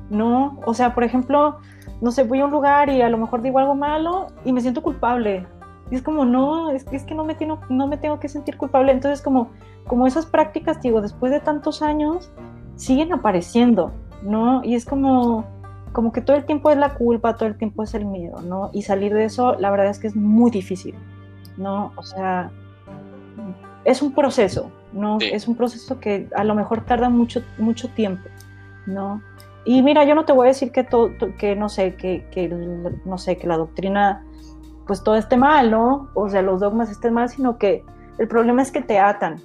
¿no? 0.10 0.58
O 0.66 0.74
sea, 0.74 0.96
por 0.96 1.04
ejemplo, 1.04 1.58
no 2.00 2.12
sé, 2.12 2.24
voy 2.24 2.40
a 2.40 2.46
un 2.46 2.52
lugar 2.52 2.90
y 2.90 3.02
a 3.02 3.10
lo 3.10 3.18
mejor 3.18 3.42
digo 3.42 3.60
algo 3.60 3.76
malo 3.76 4.28
y 4.46 4.54
me 4.54 4.62
siento 4.62 4.82
culpable. 4.82 5.46
Y 5.92 5.96
es 5.96 6.02
como, 6.02 6.24
no, 6.24 6.70
es, 6.70 6.86
es 6.94 7.04
que 7.04 7.16
no 7.16 7.26
me, 7.26 7.36
tengo, 7.36 7.60
no 7.68 7.88
me 7.88 7.98
tengo 7.98 8.20
que 8.20 8.30
sentir 8.30 8.56
culpable. 8.56 8.94
Entonces, 8.94 9.22
como, 9.22 9.50
como 9.88 10.08
esas 10.08 10.26
prácticas, 10.26 10.82
digo, 10.82 11.02
después 11.02 11.34
de 11.34 11.42
tantos 11.42 11.82
años, 11.82 12.32
siguen 12.76 13.12
apareciendo, 13.12 13.92
¿no? 14.22 14.64
Y 14.64 14.76
es 14.76 14.86
como, 14.86 15.46
como 15.92 16.12
que 16.12 16.22
todo 16.22 16.38
el 16.38 16.46
tiempo 16.46 16.72
es 16.72 16.78
la 16.78 16.94
culpa, 16.94 17.36
todo 17.36 17.50
el 17.50 17.58
tiempo 17.58 17.84
es 17.84 17.94
el 17.94 18.06
miedo, 18.06 18.42
¿no? 18.42 18.70
Y 18.74 18.84
salir 18.84 19.14
de 19.14 19.26
eso, 19.26 19.56
la 19.60 19.72
verdad 19.72 19.90
es 19.90 20.00
que 20.00 20.08
es 20.08 20.16
muy 20.16 20.52
difícil, 20.52 20.96
¿no? 21.58 21.92
O 21.96 22.04
sea, 22.04 22.52
es 23.86 24.02
un 24.02 24.14
proceso, 24.14 24.72
¿no? 24.94 25.20
Sí. 25.20 25.30
Es 25.32 25.48
un 25.48 25.56
proceso 25.56 26.00
que 26.00 26.28
a 26.36 26.44
lo 26.44 26.56
mejor 26.56 26.86
tarda 26.86 27.10
mucho, 27.10 27.42
mucho 27.58 27.90
tiempo, 27.90 28.28
¿no? 28.86 29.22
Y 29.66 29.82
mira, 29.82 30.04
yo 30.06 30.16
no 30.16 30.26
te 30.26 30.34
voy 30.34 30.48
a 30.48 30.50
decir 30.50 30.72
que, 30.72 30.84
todo, 30.84 31.12
que 31.38 31.56
no 31.56 31.70
sé, 31.70 31.96
que, 31.96 32.26
que, 32.32 32.48
no 33.06 33.18
sé, 33.18 33.38
que 33.38 33.48
la 33.48 33.58
doctrina, 33.58 34.26
pues 34.88 35.04
todo 35.04 35.16
esté 35.16 35.38
mal, 35.38 35.70
¿no? 35.70 36.10
O 36.14 36.30
sea, 36.30 36.42
los 36.42 36.60
dogmas 36.60 36.90
estén 36.90 37.14
mal, 37.14 37.30
sino 37.30 37.58
que 37.58 37.84
el 38.18 38.28
problema 38.28 38.62
es 38.62 38.72
que 38.72 38.82
te 38.82 39.00
atan 39.00 39.42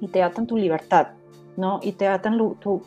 y 0.00 0.08
te 0.08 0.22
atan 0.22 0.46
tu 0.46 0.56
libertad, 0.56 1.08
¿no? 1.56 1.80
Y 1.82 1.92
te 1.92 2.08
atan 2.08 2.38
tu, 2.58 2.82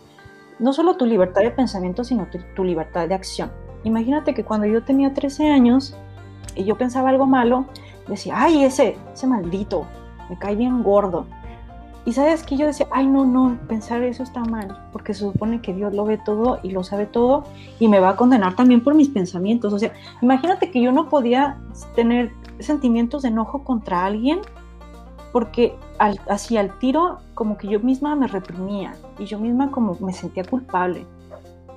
no 0.60 0.74
solo 0.74 0.95
tu 0.95 1.06
libertad 1.06 1.41
de 1.41 1.51
pensamiento, 1.51 2.03
sino 2.03 2.28
tu, 2.56 2.64
libertad 2.64 3.08
de 3.08 3.16
acción. 3.16 3.51
Imagínate 3.84 4.34
que 4.34 4.43
cuando 4.43 4.66
yo 4.66 4.84
tenía 4.84 5.14
13 5.14 5.49
años 5.49 5.95
y 6.56 6.64
yo 6.64 6.78
pensaba 6.78 7.10
algo 7.10 7.26
malo, 7.26 7.66
decía, 8.08 8.36
ay, 8.38 8.64
ese, 8.64 8.97
ese 9.14 9.28
maldito, 9.28 9.86
me 10.30 10.38
cae 10.38 10.56
bien 10.56 10.84
gordo. 10.84 11.28
Y 12.06 12.14
sabes 12.14 12.43
que 12.43 12.56
yo 12.56 12.68
decía, 12.68 12.88
ay, 12.91 13.08
no, 13.08 13.26
no, 13.26 13.58
pensar 13.68 14.03
eso 14.03 14.22
está 14.22 14.43
mal, 14.45 14.89
porque 14.91 15.14
se 15.14 15.22
supone 15.22 15.62
que 15.62 15.74
Dios 15.74 15.93
lo 15.93 16.06
ve 16.06 16.20
todo 16.20 16.60
y 16.62 16.70
lo 16.70 16.84
sabe 16.84 17.08
todo 17.08 17.45
y 17.80 17.88
me 17.88 17.99
va 17.99 18.10
a 18.10 18.16
condenar 18.16 18.56
también 18.56 18.84
por 18.84 18.93
mis 18.93 19.10
pensamientos. 19.10 19.74
O 19.74 19.80
sea, 19.80 19.91
imagínate 20.22 20.70
que 20.70 20.82
yo 20.82 20.91
no 20.91 21.10
podía 21.10 21.58
tener 21.95 22.32
sentimientos 22.60 23.24
de 23.24 23.30
enojo 23.30 23.64
contra 23.64 24.06
alguien 24.06 24.39
porque 25.36 25.75
al, 25.99 26.17
así 26.29 26.55
al 26.55 26.79
tiro 26.79 27.17
como 27.33 27.57
que 27.57 27.67
yo 27.67 27.81
misma 27.81 28.15
me 28.15 28.25
reprimía 28.25 28.95
y 29.19 29.25
yo 29.25 29.38
misma 29.38 29.69
como 29.69 29.97
me 29.99 30.13
sentía 30.13 30.45
culpable, 30.45 31.05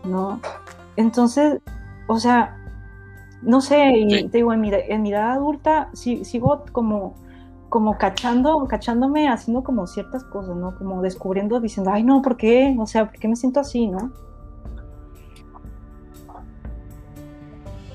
¿no? 0.04 0.40
Entonces, 0.94 1.58
o 2.06 2.20
sea, 2.20 2.56
no 3.42 3.60
sé, 3.60 3.90
y 3.96 4.28
te 4.28 4.38
digo, 4.38 4.52
en 4.52 4.60
mi, 4.60 4.70
en 4.72 5.02
mi 5.02 5.10
edad 5.10 5.32
adulta 5.32 5.90
sí, 5.92 6.24
sigo 6.24 6.66
como 6.70 7.16
como 7.68 7.98
cachando, 7.98 8.64
cachándome, 8.68 9.28
haciendo 9.28 9.64
como 9.64 9.88
ciertas 9.88 10.22
cosas, 10.22 10.54
¿no? 10.54 10.78
Como 10.78 11.02
descubriendo, 11.02 11.58
diciendo, 11.58 11.90
ay, 11.92 12.04
no, 12.04 12.22
¿por 12.22 12.36
qué? 12.36 12.76
O 12.78 12.86
sea, 12.86 13.10
¿por 13.10 13.18
qué 13.18 13.26
me 13.26 13.34
siento 13.34 13.58
así, 13.58 13.88
no? 13.88 14.12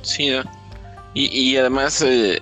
Sí, 0.02 0.30
¿no? 0.30 0.42
Y, 1.14 1.28
y 1.28 1.56
además, 1.56 2.02
eh, 2.06 2.42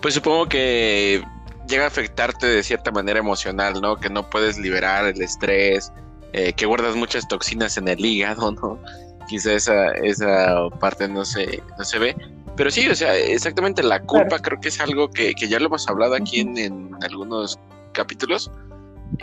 pues 0.00 0.14
supongo 0.14 0.46
que 0.46 1.24
llega 1.68 1.84
a 1.84 1.88
afectarte 1.88 2.46
de 2.46 2.62
cierta 2.62 2.90
manera 2.90 3.18
emocional, 3.18 3.80
¿no? 3.80 3.96
Que 3.96 4.10
no 4.10 4.28
puedes 4.28 4.58
liberar 4.58 5.06
el 5.06 5.20
estrés, 5.22 5.92
eh, 6.32 6.52
que 6.52 6.66
guardas 6.66 6.96
muchas 6.96 7.28
toxinas 7.28 7.76
en 7.76 7.88
el 7.88 8.04
hígado, 8.04 8.52
¿no? 8.52 8.80
Quizá 9.28 9.52
esa, 9.52 9.92
esa 9.92 10.68
parte 10.80 11.08
no 11.08 11.24
se, 11.24 11.62
no 11.78 11.84
se 11.84 11.98
ve. 11.98 12.16
Pero 12.56 12.70
sí, 12.70 12.88
o 12.88 12.94
sea, 12.94 13.16
exactamente 13.16 13.82
la 13.82 14.00
culpa 14.00 14.28
claro. 14.28 14.42
creo 14.42 14.60
que 14.60 14.68
es 14.68 14.80
algo 14.80 15.10
que, 15.10 15.34
que, 15.34 15.46
ya 15.46 15.60
lo 15.60 15.66
hemos 15.66 15.88
hablado 15.88 16.14
aquí 16.14 16.40
en, 16.40 16.58
en 16.58 16.90
algunos 17.02 17.58
capítulos, 17.92 18.50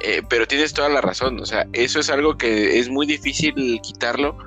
eh, 0.04 0.22
pero 0.30 0.48
tienes 0.48 0.74
toda 0.74 0.90
la 0.90 1.02
razón, 1.02 1.40
o 1.40 1.46
sea, 1.46 1.68
eso 1.74 2.00
es 2.00 2.10
algo 2.10 2.38
que 2.38 2.80
es 2.80 2.90
muy 2.90 3.06
difícil 3.06 3.80
quitarlo 3.82 4.38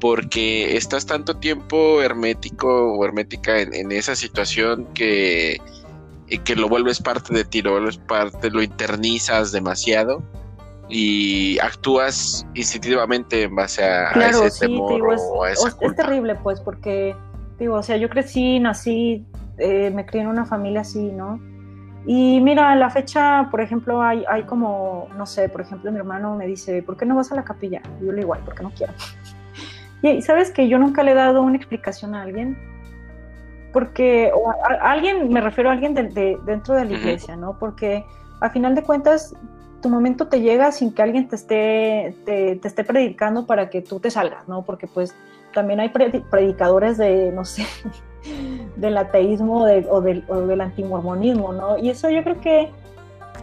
porque 0.00 0.76
estás 0.76 1.06
tanto 1.06 1.36
tiempo 1.36 2.02
hermético 2.02 2.92
o 2.92 3.04
hermética 3.04 3.60
en, 3.60 3.74
en 3.74 3.92
esa 3.92 4.14
situación 4.14 4.86
que, 4.94 5.58
que 6.44 6.56
lo 6.56 6.68
vuelves 6.68 7.00
parte 7.00 7.34
de 7.34 7.44
ti, 7.44 7.62
lo 7.62 7.72
vuelves 7.72 7.98
parte, 7.98 8.50
lo 8.50 8.62
internizas 8.62 9.52
demasiado 9.52 10.22
y 10.88 11.58
actúas 11.58 12.46
instintivamente 12.54 13.42
en 13.42 13.54
base 13.54 13.84
a, 13.84 14.12
claro, 14.12 14.42
a 14.42 14.46
ese 14.46 14.66
sí, 14.66 14.72
temor 14.72 14.94
digo, 14.94 15.12
es, 15.12 15.22
o 15.32 15.44
a 15.44 15.50
esa 15.50 15.68
es, 15.68 15.74
culpa. 15.74 16.02
Es 16.02 16.06
terrible, 16.06 16.34
pues, 16.36 16.60
porque 16.60 17.14
Digo, 17.58 17.76
o 17.76 17.82
sea, 17.82 17.96
yo 17.96 18.08
crecí, 18.08 18.60
nací, 18.60 19.24
eh, 19.58 19.90
me 19.90 20.04
crié 20.04 20.22
en 20.22 20.28
una 20.28 20.44
familia 20.44 20.82
así, 20.82 21.10
¿no? 21.10 21.40
Y 22.06 22.40
mira, 22.40 22.70
a 22.70 22.76
la 22.76 22.90
fecha, 22.90 23.48
por 23.50 23.60
ejemplo, 23.60 24.02
hay, 24.02 24.24
hay 24.28 24.44
como, 24.44 25.08
no 25.16 25.26
sé, 25.26 25.48
por 25.48 25.62
ejemplo, 25.62 25.90
mi 25.90 25.98
hermano 25.98 26.36
me 26.36 26.46
dice, 26.46 26.82
¿por 26.82 26.96
qué 26.96 27.06
no 27.06 27.16
vas 27.16 27.32
a 27.32 27.34
la 27.34 27.44
capilla? 27.44 27.80
Y 28.00 28.06
yo 28.06 28.12
le 28.12 28.18
digo, 28.18 28.26
igual, 28.26 28.40
porque 28.44 28.62
no 28.62 28.70
quiero. 28.70 28.92
Y 30.02 30.22
sabes 30.22 30.52
que 30.52 30.68
yo 30.68 30.78
nunca 30.78 31.02
le 31.02 31.12
he 31.12 31.14
dado 31.14 31.42
una 31.42 31.56
explicación 31.56 32.14
a 32.14 32.22
alguien, 32.22 32.56
porque 33.76 34.32
o 34.34 34.48
a, 34.48 34.54
a 34.72 34.92
alguien, 34.92 35.28
me 35.28 35.42
refiero 35.42 35.68
a 35.68 35.74
alguien 35.74 35.92
de, 35.92 36.04
de, 36.04 36.38
dentro 36.46 36.74
de 36.74 36.86
la 36.86 36.92
iglesia, 36.94 37.34
uh 37.34 37.36
-huh. 37.36 37.40
¿no? 37.40 37.58
Porque 37.58 38.06
a 38.40 38.48
final 38.48 38.74
de 38.74 38.82
cuentas, 38.82 39.36
tu 39.82 39.90
momento 39.90 40.28
te 40.28 40.40
llega 40.40 40.72
sin 40.72 40.94
que 40.94 41.02
alguien 41.02 41.28
te 41.28 41.36
esté, 41.36 42.16
te, 42.24 42.56
te 42.56 42.68
esté 42.68 42.84
predicando 42.84 43.46
para 43.46 43.68
que 43.68 43.82
tú 43.82 44.00
te 44.00 44.10
salgas, 44.10 44.48
¿no? 44.48 44.62
Porque 44.62 44.86
pues 44.86 45.14
también 45.52 45.80
hay 45.80 45.90
predicadores 45.90 46.96
de, 46.96 47.30
no 47.32 47.44
sé, 47.44 47.66
del 48.76 48.96
ateísmo 48.96 49.66
de, 49.66 49.86
o, 49.90 50.00
del, 50.00 50.24
o, 50.28 50.36
del, 50.36 50.62
antimormonismo, 50.62 51.52
¿no? 51.52 51.76
Y 51.76 51.90
eso 51.90 52.08
yo 52.08 52.22
creo 52.22 52.40
que 52.40 52.70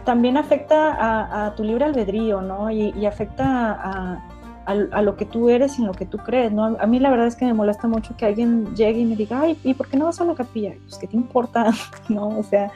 también 0.04 0.36
afecta 0.36 0.94
a, 0.94 1.46
a 1.46 1.54
tu 1.54 1.62
libre 1.62 1.84
albedrío, 1.84 2.40
¿no? 2.40 2.72
Y, 2.72 2.92
y 2.98 3.06
afecta 3.06 3.44
a, 3.70 4.28
a, 4.66 5.02
lo 5.02 5.16
que 5.16 5.24
tú 5.24 5.48
eres 5.48 5.78
y 5.78 5.82
en 5.82 5.88
lo 5.88 5.94
que 5.94 6.06
tú 6.06 6.18
crees, 6.18 6.52
¿no? 6.52 6.76
A 6.78 6.86
mí 6.86 6.98
la 6.98 7.10
verdad 7.10 7.26
es 7.26 7.36
que 7.36 7.44
me 7.44 7.54
molesta 7.54 7.86
mucho 7.88 8.16
que 8.16 8.26
alguien 8.26 8.74
llegue 8.74 9.00
y 9.00 9.04
me 9.04 9.16
diga, 9.16 9.40
ay, 9.40 9.58
¿y 9.62 9.74
por 9.74 9.88
qué 9.88 9.96
no 9.96 10.06
vas 10.06 10.20
a 10.20 10.24
la 10.24 10.34
capilla? 10.34 10.74
Pues, 10.84 10.98
¿qué 10.98 11.06
te 11.06 11.16
importa? 11.16 11.70
¿No? 12.08 12.28
O 12.28 12.42
sea, 12.42 12.70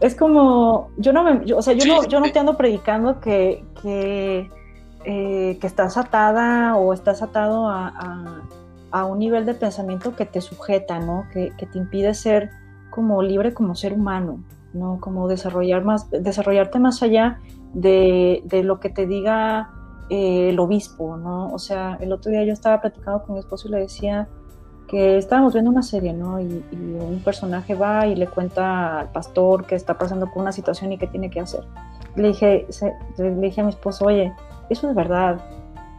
es 0.00 0.14
como, 0.14 0.90
yo 0.96 1.12
no 1.12 1.22
me, 1.22 1.52
o 1.52 1.62
sea, 1.62 1.74
yo 1.74 1.86
no, 1.86 2.06
yo 2.08 2.20
no 2.20 2.30
te 2.32 2.38
ando 2.38 2.56
predicando 2.56 3.20
que, 3.20 3.64
que 3.82 4.50
eh, 5.04 5.58
que 5.60 5.66
estás 5.66 5.96
atada 5.96 6.76
o 6.76 6.92
estás 6.92 7.22
atado 7.22 7.68
a, 7.68 7.88
a, 7.88 8.42
a, 8.92 9.04
un 9.04 9.18
nivel 9.18 9.44
de 9.46 9.54
pensamiento 9.54 10.14
que 10.14 10.26
te 10.26 10.40
sujeta, 10.40 11.00
¿no? 11.00 11.24
Que, 11.32 11.52
que, 11.58 11.66
te 11.66 11.76
impide 11.76 12.14
ser 12.14 12.50
como 12.90 13.20
libre 13.20 13.52
como 13.52 13.74
ser 13.74 13.94
humano, 13.94 14.44
¿no? 14.72 15.00
Como 15.00 15.26
desarrollar 15.26 15.82
más, 15.82 16.08
desarrollarte 16.10 16.78
más 16.78 17.02
allá 17.02 17.40
de, 17.74 18.42
de 18.44 18.62
lo 18.62 18.78
que 18.78 18.90
te 18.90 19.08
diga 19.08 19.70
eh, 20.12 20.50
el 20.50 20.60
obispo, 20.60 21.16
¿no? 21.16 21.50
O 21.54 21.58
sea, 21.58 21.96
el 21.98 22.12
otro 22.12 22.30
día 22.30 22.44
yo 22.44 22.52
estaba 22.52 22.82
platicando 22.82 23.22
con 23.22 23.32
mi 23.32 23.38
esposo 23.38 23.66
y 23.68 23.70
le 23.70 23.78
decía 23.78 24.28
que 24.86 25.16
estábamos 25.16 25.54
viendo 25.54 25.70
una 25.70 25.82
serie, 25.82 26.12
¿no? 26.12 26.38
Y, 26.38 26.62
un 26.70 27.22
personaje 27.24 27.74
va 27.74 28.06
y 28.06 28.14
le 28.14 28.26
cuenta 28.26 29.00
al 29.00 29.10
pastor 29.10 29.64
que 29.64 29.74
está 29.74 29.96
pasando 29.96 30.26
por 30.26 30.42
una 30.42 30.52
situación 30.52 30.92
y 30.92 30.98
qué 30.98 31.06
tiene 31.06 31.30
que 31.30 31.40
hacer. 31.40 31.64
Le 32.14 32.28
dije, 32.28 32.66
se, 32.68 32.92
le 33.16 33.30
dije 33.36 33.62
a 33.62 33.64
mi 33.64 33.70
esposo, 33.70 34.04
oye, 34.04 34.34
eso 34.68 34.90
es 34.90 34.94
verdad, 34.94 35.40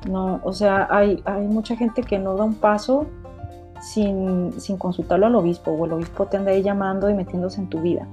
no, 0.07 0.39
o 0.43 0.53
sea, 0.53 0.87
hay, 0.91 1.23
hay 1.25 1.47
mucha 1.47 1.75
gente 1.75 2.03
que 2.03 2.19
no 2.19 2.35
da 2.35 2.43
un 2.43 2.53
paso 2.53 3.07
sin, 3.81 4.53
sin, 4.59 4.77
consultarlo 4.77 5.25
al 5.25 5.35
obispo, 5.35 5.71
o 5.71 5.85
el 5.87 5.93
obispo 5.93 6.27
te 6.27 6.37
anda 6.37 6.51
ahí 6.51 6.61
llamando 6.61 7.09
y 7.09 7.15
metiéndose 7.15 7.61
en 7.61 7.67
tu 7.67 7.81
vida, 7.81 8.07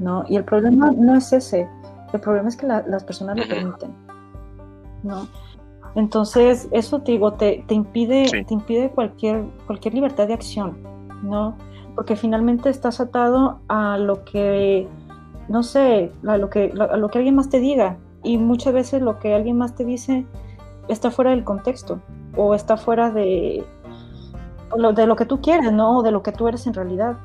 ¿no? 0.00 0.24
Y 0.28 0.34
el 0.34 0.44
problema 0.44 0.90
no 0.90 1.14
es 1.14 1.32
ese, 1.32 1.68
el 2.12 2.18
problema 2.20 2.48
es 2.48 2.56
que 2.56 2.66
la, 2.66 2.82
las 2.88 3.04
personas 3.04 3.36
lo 3.36 3.46
permiten, 3.46 4.05
¿no? 5.06 5.28
Entonces, 5.94 6.68
eso 6.72 7.00
te 7.00 7.12
digo, 7.12 7.32
te, 7.32 7.64
te 7.66 7.74
impide, 7.74 8.28
sí. 8.28 8.44
te 8.44 8.54
impide 8.54 8.90
cualquier, 8.90 9.44
cualquier 9.66 9.94
libertad 9.94 10.28
de 10.28 10.34
acción, 10.34 10.76
¿no? 11.22 11.56
Porque 11.94 12.16
finalmente 12.16 12.68
estás 12.68 13.00
atado 13.00 13.60
a 13.68 13.96
lo 13.96 14.24
que, 14.24 14.86
no 15.48 15.62
sé, 15.62 16.12
a 16.26 16.36
lo 16.36 16.50
que, 16.50 16.72
a 16.78 16.96
lo 16.98 17.08
que 17.08 17.18
alguien 17.18 17.36
más 17.36 17.48
te 17.48 17.60
diga, 17.60 17.96
y 18.22 18.36
muchas 18.36 18.74
veces 18.74 19.00
lo 19.00 19.18
que 19.18 19.34
alguien 19.34 19.56
más 19.56 19.74
te 19.74 19.84
dice 19.84 20.26
está 20.88 21.10
fuera 21.10 21.30
del 21.30 21.44
contexto 21.44 22.00
o 22.36 22.54
está 22.54 22.76
fuera 22.76 23.10
de 23.10 23.64
lo, 24.76 24.92
de 24.92 25.06
lo 25.06 25.16
que 25.16 25.24
tú 25.24 25.40
quieres, 25.40 25.72
¿no? 25.72 25.98
O 25.98 26.02
de 26.02 26.10
lo 26.10 26.22
que 26.22 26.32
tú 26.32 26.48
eres 26.48 26.66
en 26.66 26.74
realidad. 26.74 27.16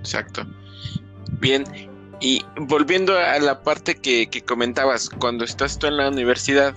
Exacto. 0.00 0.42
Bien, 1.40 1.64
y 2.20 2.44
volviendo 2.56 3.16
a 3.18 3.38
la 3.38 3.62
parte 3.62 3.94
que, 3.94 4.28
que, 4.28 4.42
comentabas, 4.42 5.08
cuando 5.08 5.44
estás 5.44 5.78
tú 5.78 5.86
en 5.86 5.96
la 5.96 6.08
universidad 6.08 6.74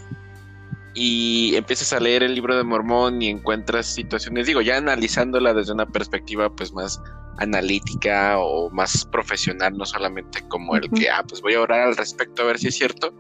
y 0.94 1.56
empiezas 1.56 1.94
a 1.94 2.00
leer 2.00 2.24
el 2.24 2.34
libro 2.34 2.58
de 2.58 2.64
Mormón 2.64 3.22
y 3.22 3.30
encuentras 3.30 3.86
situaciones, 3.86 4.48
digo, 4.48 4.62
ya 4.62 4.78
analizándola 4.78 5.54
desde 5.54 5.74
una 5.74 5.86
perspectiva 5.86 6.50
pues 6.50 6.74
más 6.74 7.00
analítica 7.38 8.40
o 8.40 8.70
más 8.72 9.06
profesional, 9.06 9.78
no 9.78 9.86
solamente 9.86 10.42
como 10.48 10.76
el 10.76 10.90
que, 10.90 11.10
ah, 11.10 11.24
pues 11.28 11.42
voy 11.42 11.54
a 11.54 11.62
orar 11.62 11.82
al 11.82 11.96
respecto 11.96 12.42
a 12.42 12.46
ver 12.46 12.58
si 12.58 12.70
es 12.70 12.76
cierto, 12.76 13.14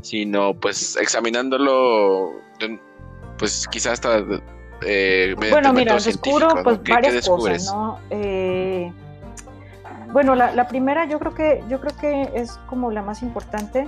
sino 0.00 0.54
pues 0.54 0.96
examinándolo, 0.96 2.30
pues 3.38 3.66
quizás 3.70 3.94
hasta... 3.94 4.24
Eh, 4.86 5.34
bueno, 5.36 5.72
mira, 5.72 5.94
descubro 5.94 6.48
pues 6.62 6.82
varias 6.84 7.26
cosas, 7.26 7.64
¿no? 7.66 7.98
Eh, 8.10 8.92
bueno, 10.14 10.34
la, 10.34 10.66
primera 10.66 11.04
yo 11.04 11.18
creo 11.18 11.34
que 11.34 11.62
yo 11.68 11.78
creo 11.78 11.94
que 12.00 12.30
es 12.34 12.52
como 12.66 12.90
la 12.90 13.02
más 13.02 13.22
importante. 13.22 13.86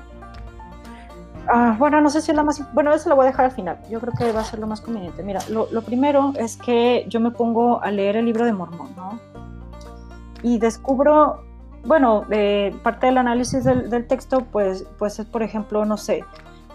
Ah, 1.48 1.76
bueno, 1.78 2.02
no 2.02 2.10
sé 2.10 2.20
si 2.20 2.32
es 2.32 2.36
la 2.36 2.42
más... 2.42 2.60
Bueno, 2.74 2.92
eso 2.92 3.08
lo 3.08 3.14
voy 3.14 3.26
a 3.26 3.28
dejar 3.28 3.44
al 3.46 3.52
final. 3.52 3.78
Yo 3.88 4.00
creo 4.00 4.12
que 4.12 4.32
va 4.32 4.40
a 4.40 4.44
ser 4.44 4.58
lo 4.58 4.66
más 4.66 4.80
conveniente. 4.80 5.22
Mira, 5.22 5.40
lo, 5.48 5.68
lo 5.70 5.82
primero 5.82 6.32
es 6.36 6.56
que 6.56 7.06
yo 7.08 7.20
me 7.20 7.30
pongo 7.30 7.80
a 7.80 7.92
leer 7.92 8.16
el 8.16 8.26
libro 8.26 8.44
de 8.44 8.52
Mormón, 8.52 8.90
¿no? 8.96 9.20
y 10.46 10.58
descubro, 10.58 11.42
bueno, 11.84 12.24
eh, 12.30 12.74
parte 12.82 13.06
del 13.06 13.18
análisis 13.18 13.64
del, 13.64 14.06
texto, 14.06 14.46
pues, 14.52 14.86
pues 14.98 15.18
es, 15.18 15.26
por 15.26 15.42
ejemplo, 15.42 15.84
no 15.84 15.96
sé, 15.96 16.24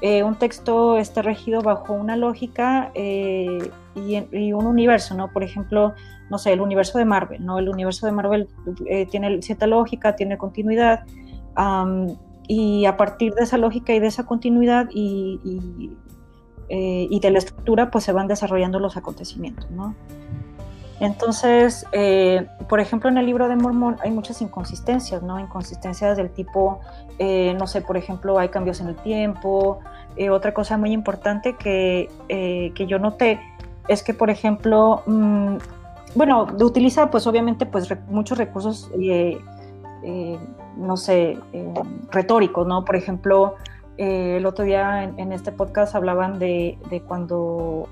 eh, 0.02 0.24
un 0.24 0.36
texto 0.36 0.98
está 0.98 1.22
regido 1.22 1.62
bajo 1.62 1.94
una 1.94 2.16
lógica 2.16 2.92
eh, 2.96 3.72
y, 3.96 4.54
un 4.54 4.66
universo, 4.66 5.16
¿no? 5.16 5.32
Por 5.32 5.44
ejemplo, 5.44 5.94
no 6.30 6.38
sé, 6.38 6.54
el 6.54 6.62
universo 6.62 6.98
de 6.98 7.06
Marvel, 7.06 7.46
¿no? 7.46 7.60
El 7.60 7.70
universo 7.70 8.06
de 8.06 8.12
Marvel 8.12 8.48
tiene 9.10 9.42
cierta 9.42 9.68
lógica, 9.68 10.16
tiene 10.16 10.38
continuidad, 10.38 11.06
y 12.48 12.86
a 12.86 12.98
partir 12.98 13.34
de 13.34 13.44
esa 13.44 13.58
lógica 13.58 13.94
y 13.94 14.00
de 14.00 14.08
esa 14.08 14.26
continuidad 14.26 14.90
y, 14.92 15.40
y, 16.70 17.20
de 17.20 17.32
la 17.32 17.38
estructura, 17.38 17.92
pues 17.92 18.06
se 18.06 18.14
van 18.14 18.28
desarrollando 18.28 18.80
los 18.80 18.98
acontecimientos, 18.98 19.70
¿no? 19.72 19.94
Entonces, 21.02 21.88
eh, 21.94 22.46
por 22.70 22.80
ejemplo, 22.80 23.10
en 23.10 23.18
el 23.18 23.26
libro 23.26 23.50
de 23.50 23.56
Mormón 23.56 23.98
hay 24.04 24.12
muchas 24.12 24.40
inconsistencias, 24.40 25.24
¿no? 25.24 25.40
Inconsistencias 25.40 26.16
del 26.16 26.30
tipo, 26.30 26.80
eh, 27.20 27.56
no 27.58 27.68
sé, 27.68 27.82
por 27.82 27.98
ejemplo, 27.98 28.40
hay 28.40 28.50
cambios 28.50 28.80
en 28.82 28.88
el 28.88 28.96
tiempo. 28.96 29.80
Eh, 30.16 30.30
otra 30.30 30.54
cosa 30.54 30.78
muy 30.78 30.92
importante 30.92 31.56
que, 31.56 32.10
que, 32.28 32.86
yo 32.86 33.00
noté 33.00 33.40
es 33.88 34.04
que, 34.04 34.14
por 34.14 34.30
ejemplo, 34.30 35.04
mm, 35.06 35.58
bueno, 36.16 36.48
utiliza 36.60 37.10
pues 37.10 37.26
obviamente 37.28 37.66
pues 37.66 37.88
muchos 38.08 38.38
recursos, 38.38 38.92
no 40.78 40.98
sé, 40.98 41.38
retóricos, 42.12 42.68
¿no? 42.68 42.84
Por 42.84 42.96
ejemplo, 42.96 43.56
el 43.98 44.46
otro 44.46 44.66
día 44.66 45.04
en, 45.04 45.32
este 45.32 45.52
podcast 45.52 45.96
hablaban 45.96 46.40
de, 46.40 46.78
de 46.90 47.02
cuando 47.02 47.88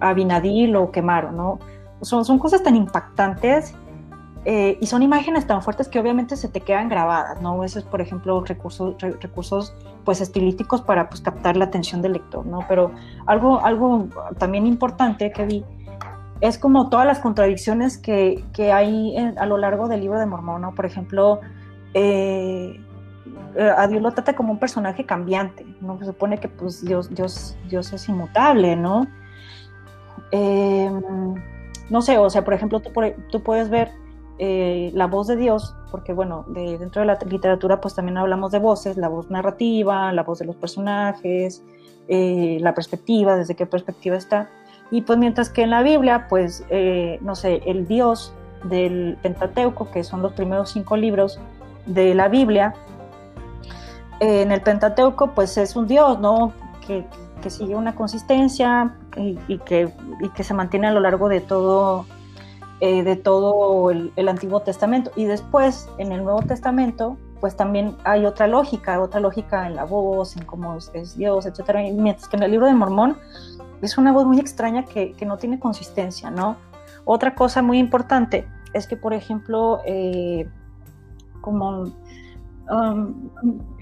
a 0.00 0.12
Binadí 0.14 0.66
lo 0.66 0.90
quemaron, 0.90 1.36
¿no? 1.36 1.58
Son, 2.00 2.24
son 2.24 2.38
cosas 2.38 2.62
tan 2.62 2.76
impactantes 2.76 3.74
eh, 4.44 4.78
y 4.80 4.86
son 4.86 5.02
imágenes 5.02 5.46
tan 5.46 5.62
fuertes 5.62 5.88
que 5.88 5.98
obviamente 5.98 6.36
se 6.36 6.48
te 6.48 6.60
quedan 6.60 6.88
grabadas, 6.88 7.40
¿no? 7.42 7.64
Eso 7.64 7.78
es, 7.78 7.84
por 7.84 8.00
ejemplo, 8.00 8.42
recursos, 8.44 8.94
recursos 9.00 9.74
pues 10.04 10.20
estilísticos 10.20 10.80
para 10.80 11.08
pues, 11.08 11.20
captar 11.20 11.56
la 11.56 11.66
atención 11.66 12.02
del 12.02 12.12
lector, 12.14 12.46
¿no? 12.46 12.60
Pero 12.68 12.92
algo, 13.26 13.60
algo 13.60 14.08
también 14.38 14.66
importante 14.66 15.32
que 15.32 15.44
vi 15.44 15.64
es 16.40 16.56
como 16.56 16.88
todas 16.88 17.06
las 17.06 17.18
contradicciones 17.18 17.98
que, 17.98 18.44
que 18.52 18.72
hay 18.72 19.16
a 19.36 19.46
lo 19.46 19.58
largo 19.58 19.88
del 19.88 20.00
libro 20.00 20.18
de 20.18 20.26
Mormón, 20.26 20.62
¿no? 20.62 20.74
Por 20.74 20.86
ejemplo, 20.86 21.40
eh, 21.94 22.80
a 23.76 23.86
Dios 23.88 24.02
lo 24.02 24.12
trata 24.12 24.34
como 24.34 24.52
un 24.52 24.58
personaje 24.58 25.04
cambiante, 25.04 25.66
¿no? 25.80 25.98
Se 25.98 26.04
supone 26.04 26.38
que 26.38 26.48
pues 26.48 26.84
Dios, 26.84 27.12
Dios, 27.14 27.56
Dios 27.68 27.92
es 27.92 28.08
inmutable, 28.08 28.76
¿no? 28.76 29.06
Em, 30.30 31.34
no 31.90 32.02
sé, 32.02 32.18
o 32.18 32.28
sea, 32.30 32.44
por 32.44 32.54
ejemplo, 32.54 32.80
tú, 32.80 33.42
puedes 33.42 33.70
ver 33.70 33.90
eh, 34.38 34.90
la 34.94 35.06
voz 35.06 35.26
de 35.26 35.36
Dios, 35.36 35.74
porque 35.90 36.12
bueno, 36.12 36.44
dentro 36.48 37.00
de 37.00 37.06
la 37.06 37.18
literatura 37.26 37.80
pues 37.80 37.94
también 37.94 38.18
hablamos 38.18 38.52
de 38.52 38.58
voces, 38.58 38.96
la 38.96 39.08
voz 39.08 39.30
narrativa, 39.30 40.12
la 40.12 40.22
voz 40.22 40.38
de 40.38 40.44
los 40.44 40.56
personajes, 40.56 41.62
eh, 42.08 42.58
la 42.60 42.74
perspectiva, 42.74 43.36
desde 43.36 43.56
qué 43.56 43.66
perspectiva 43.66 44.16
está. 44.16 44.48
Y 44.90 45.02
pues 45.02 45.18
mientras 45.18 45.50
que 45.50 45.62
en 45.62 45.70
la 45.70 45.82
Biblia, 45.82 46.26
pues, 46.28 46.64
eh, 46.70 47.18
no 47.20 47.34
sé, 47.34 47.62
el 47.66 47.86
Dios 47.86 48.32
del 48.64 49.18
Pentateuco, 49.22 49.90
que 49.90 50.02
son 50.04 50.22
los 50.22 50.32
primeros 50.32 50.70
cinco 50.70 50.96
libros 50.96 51.38
de 51.86 52.14
la 52.14 52.28
Biblia, 52.28 52.74
en 54.20 54.50
el 54.50 54.60
Pentateuco 54.62 55.32
pues 55.34 55.56
es 55.58 55.76
un 55.76 55.86
Dios, 55.86 56.18
¿no? 56.18 56.52
Que, 56.86 57.04
que 57.42 57.50
sigue 57.50 57.74
una 57.74 57.94
consistencia 57.94 58.94
y, 59.16 59.58
que, 59.58 59.92
que, 60.34 60.44
se 60.44 60.54
mantiene 60.54 60.88
a 60.88 60.92
lo 60.92 61.00
largo 61.00 61.28
de 61.28 61.40
todo, 61.40 62.06
eh, 62.80 63.02
de 63.02 63.16
todo 63.16 63.90
el, 63.90 64.28
Antiguo 64.28 64.60
Testamento. 64.60 65.10
Y 65.16 65.24
después, 65.24 65.88
en 65.98 66.12
el 66.12 66.24
Nuevo 66.24 66.42
Testamento, 66.42 67.16
pues 67.40 67.56
también 67.56 67.96
hay 68.04 68.26
otra 68.26 68.46
lógica, 68.46 69.00
otra 69.00 69.20
lógica 69.20 69.66
en 69.66 69.76
la 69.76 69.84
voz, 69.84 70.36
en 70.36 70.44
cómo 70.44 70.76
es, 70.76 71.16
Dios, 71.16 71.46
etc. 71.46 71.92
Mientras 71.94 72.28
que 72.28 72.36
en 72.36 72.42
el 72.42 72.50
libro 72.50 72.66
de 72.66 72.74
Mormón 72.74 73.16
es 73.82 73.96
una 73.96 74.12
voz 74.12 74.26
muy 74.26 74.40
extraña 74.40 74.84
que, 74.84 75.12
que 75.12 75.24
no 75.24 75.38
tiene 75.38 75.60
consistencia, 75.60 76.30
¿no? 76.30 76.56
Otra 77.04 77.34
cosa 77.34 77.62
muy 77.62 77.78
importante 77.78 78.46
es 78.72 78.86
que, 78.86 78.96
por 78.96 79.14
ejemplo, 79.14 79.80
eh, 79.86 80.48
como 81.40 81.92
Um, 82.70 83.30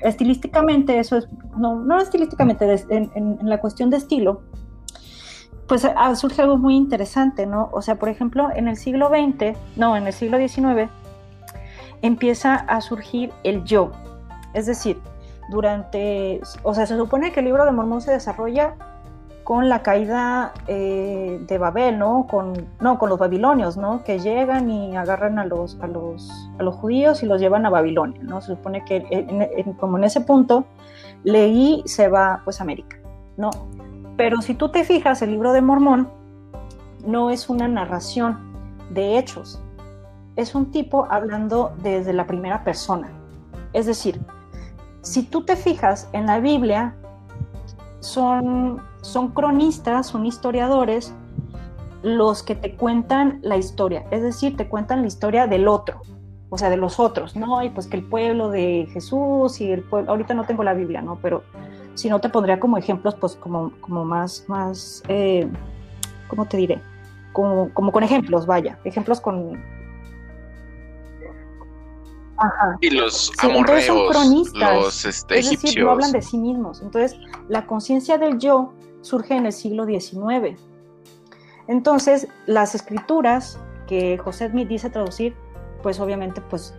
estilísticamente, 0.02 1.00
eso 1.00 1.16
es, 1.16 1.28
no, 1.56 1.74
no 1.80 1.98
estilísticamente, 1.98 2.84
en, 2.88 3.38
la 3.42 3.58
cuestión 3.58 3.90
de 3.90 3.96
estilo, 3.96 4.42
pues 5.66 5.86
surge 6.14 6.42
algo 6.42 6.56
muy 6.58 6.76
interesante, 6.76 7.46
¿no? 7.46 7.68
O 7.72 7.82
sea, 7.82 7.96
por 7.96 8.08
ejemplo, 8.08 8.50
en 8.54 8.68
el 8.68 8.76
siglo 8.76 9.08
XX, 9.08 9.56
no, 9.76 9.96
en 9.96 10.06
el 10.06 10.12
siglo 10.12 10.38
XIX, 10.38 10.90
empieza 12.02 12.54
a 12.54 12.80
surgir 12.80 13.32
el 13.42 13.64
yo. 13.64 13.90
Es 14.54 14.66
decir, 14.66 15.00
durante, 15.50 16.40
o 16.62 16.74
sea, 16.74 16.86
se 16.86 16.96
supone 16.96 17.32
que 17.32 17.40
el 17.40 17.46
libro 17.46 17.64
de 17.64 17.72
Mormón 17.72 18.00
se 18.00 18.12
desarrolla 18.12 18.74
con 19.46 19.68
la 19.68 19.82
caída 19.82 20.52
eh, 20.66 21.40
de 21.46 21.58
Babel, 21.58 21.98
¿no? 21.98 22.26
Con, 22.28 22.66
no, 22.80 22.98
con 22.98 23.08
los 23.08 23.18
babilonios, 23.18 23.76
¿no? 23.76 24.02
Que 24.02 24.18
llegan 24.18 24.68
y 24.70 24.96
agarran 24.96 25.38
a 25.38 25.44
los, 25.44 25.78
a 25.80 25.86
los, 25.86 26.28
a 26.58 26.64
los 26.64 26.74
judíos 26.74 27.22
y 27.22 27.26
los 27.26 27.40
llevan 27.40 27.64
a 27.64 27.70
Babilonia, 27.70 28.20
¿no? 28.24 28.40
Se 28.40 28.48
supone 28.48 28.84
que 28.84 29.04
como 29.78 29.98
en 29.98 30.04
ese 30.04 30.20
punto, 30.20 30.64
Leí 31.22 31.82
se 31.86 32.08
va 32.08 32.40
pues 32.44 32.60
a 32.60 32.64
América, 32.64 32.98
¿no? 33.36 33.50
Pero 34.16 34.40
si 34.40 34.54
tú 34.54 34.70
te 34.70 34.84
fijas, 34.84 35.22
el 35.22 35.30
libro 35.30 35.52
de 35.52 35.60
Mormón 35.60 36.08
no 37.06 37.30
es 37.30 37.48
una 37.48 37.68
narración 37.68 38.38
de 38.90 39.18
hechos, 39.18 39.60
es 40.36 40.54
un 40.54 40.70
tipo 40.70 41.06
hablando 41.10 41.72
desde 41.82 42.12
la 42.12 42.26
primera 42.26 42.64
persona. 42.64 43.08
Es 43.72 43.86
decir, 43.86 44.20
si 45.02 45.22
tú 45.22 45.44
te 45.44 45.56
fijas 45.56 46.08
en 46.12 46.26
la 46.26 46.40
Biblia, 46.40 46.94
son 48.00 48.80
son 49.06 49.28
cronistas, 49.28 50.08
son 50.08 50.26
historiadores 50.26 51.14
los 52.02 52.42
que 52.42 52.54
te 52.54 52.74
cuentan 52.74 53.38
la 53.42 53.56
historia, 53.56 54.04
es 54.10 54.22
decir, 54.22 54.56
te 54.56 54.68
cuentan 54.68 55.02
la 55.02 55.06
historia 55.06 55.46
del 55.46 55.68
otro, 55.68 56.02
o 56.50 56.58
sea, 56.58 56.70
de 56.70 56.76
los 56.76 57.00
otros, 57.00 57.36
¿no? 57.36 57.62
Y 57.62 57.70
pues 57.70 57.86
que 57.86 57.96
el 57.96 58.04
pueblo 58.04 58.50
de 58.50 58.88
Jesús 58.92 59.60
y 59.60 59.70
el 59.70 59.82
pueblo, 59.82 60.10
ahorita 60.10 60.34
no 60.34 60.44
tengo 60.44 60.62
la 60.62 60.74
Biblia, 60.74 61.02
¿no? 61.02 61.18
Pero 61.22 61.42
si 61.96 62.08
no 62.08 62.20
te 62.20 62.28
pondría 62.28 62.60
como 62.60 62.78
ejemplos, 62.78 63.14
pues 63.16 63.34
como, 63.34 63.72
como 63.80 64.04
más, 64.04 64.44
más, 64.48 65.02
eh, 65.08 65.48
¿cómo 66.28 66.46
te 66.46 66.56
diré? 66.56 66.80
Como, 67.32 67.68
como 67.74 67.90
con 67.90 68.02
ejemplos, 68.02 68.46
vaya, 68.46 68.78
ejemplos 68.84 69.20
con, 69.20 69.60
y 72.80 72.90
los 72.90 73.32
amorreos, 73.38 73.84
son 73.84 74.08
cronistas, 74.08 74.76
los 74.76 75.04
este, 75.04 75.38
es 75.38 75.50
decir, 75.50 75.82
no 75.82 75.90
hablan 75.90 76.12
de 76.12 76.22
sí 76.22 76.36
mismos. 76.36 76.82
Entonces, 76.82 77.18
la 77.48 77.66
conciencia 77.66 78.18
del 78.18 78.38
yo 78.38 78.72
surge 79.00 79.34
en 79.34 79.46
el 79.46 79.52
siglo 79.52 79.86
XIX. 79.86 80.60
Entonces, 81.68 82.28
las 82.46 82.74
escrituras 82.74 83.58
que 83.86 84.18
José 84.18 84.50
Smith 84.50 84.68
dice 84.68 84.90
traducir, 84.90 85.34
pues 85.82 85.98
obviamente, 86.00 86.40
pues 86.42 86.74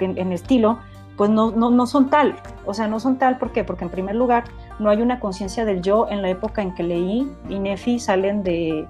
en 0.00 0.32
estilo, 0.32 0.80
pues 1.16 1.30
no, 1.30 1.50
no, 1.50 1.86
son 1.86 2.10
tal. 2.10 2.36
O 2.64 2.74
sea, 2.74 2.88
no 2.88 3.00
son 3.00 3.16
tal, 3.18 3.38
¿por 3.38 3.52
qué? 3.52 3.64
Porque 3.64 3.84
en 3.84 3.90
primer 3.90 4.14
lugar, 4.14 4.44
no 4.78 4.90
hay 4.90 5.00
una 5.00 5.18
conciencia 5.20 5.64
del 5.64 5.82
yo 5.82 6.06
en 6.10 6.22
la 6.22 6.28
época 6.28 6.62
en 6.62 6.74
que 6.74 6.82
leí 6.82 7.30
y 7.48 7.58
Nefi 7.58 7.98
salen 7.98 8.42
de, 8.42 8.86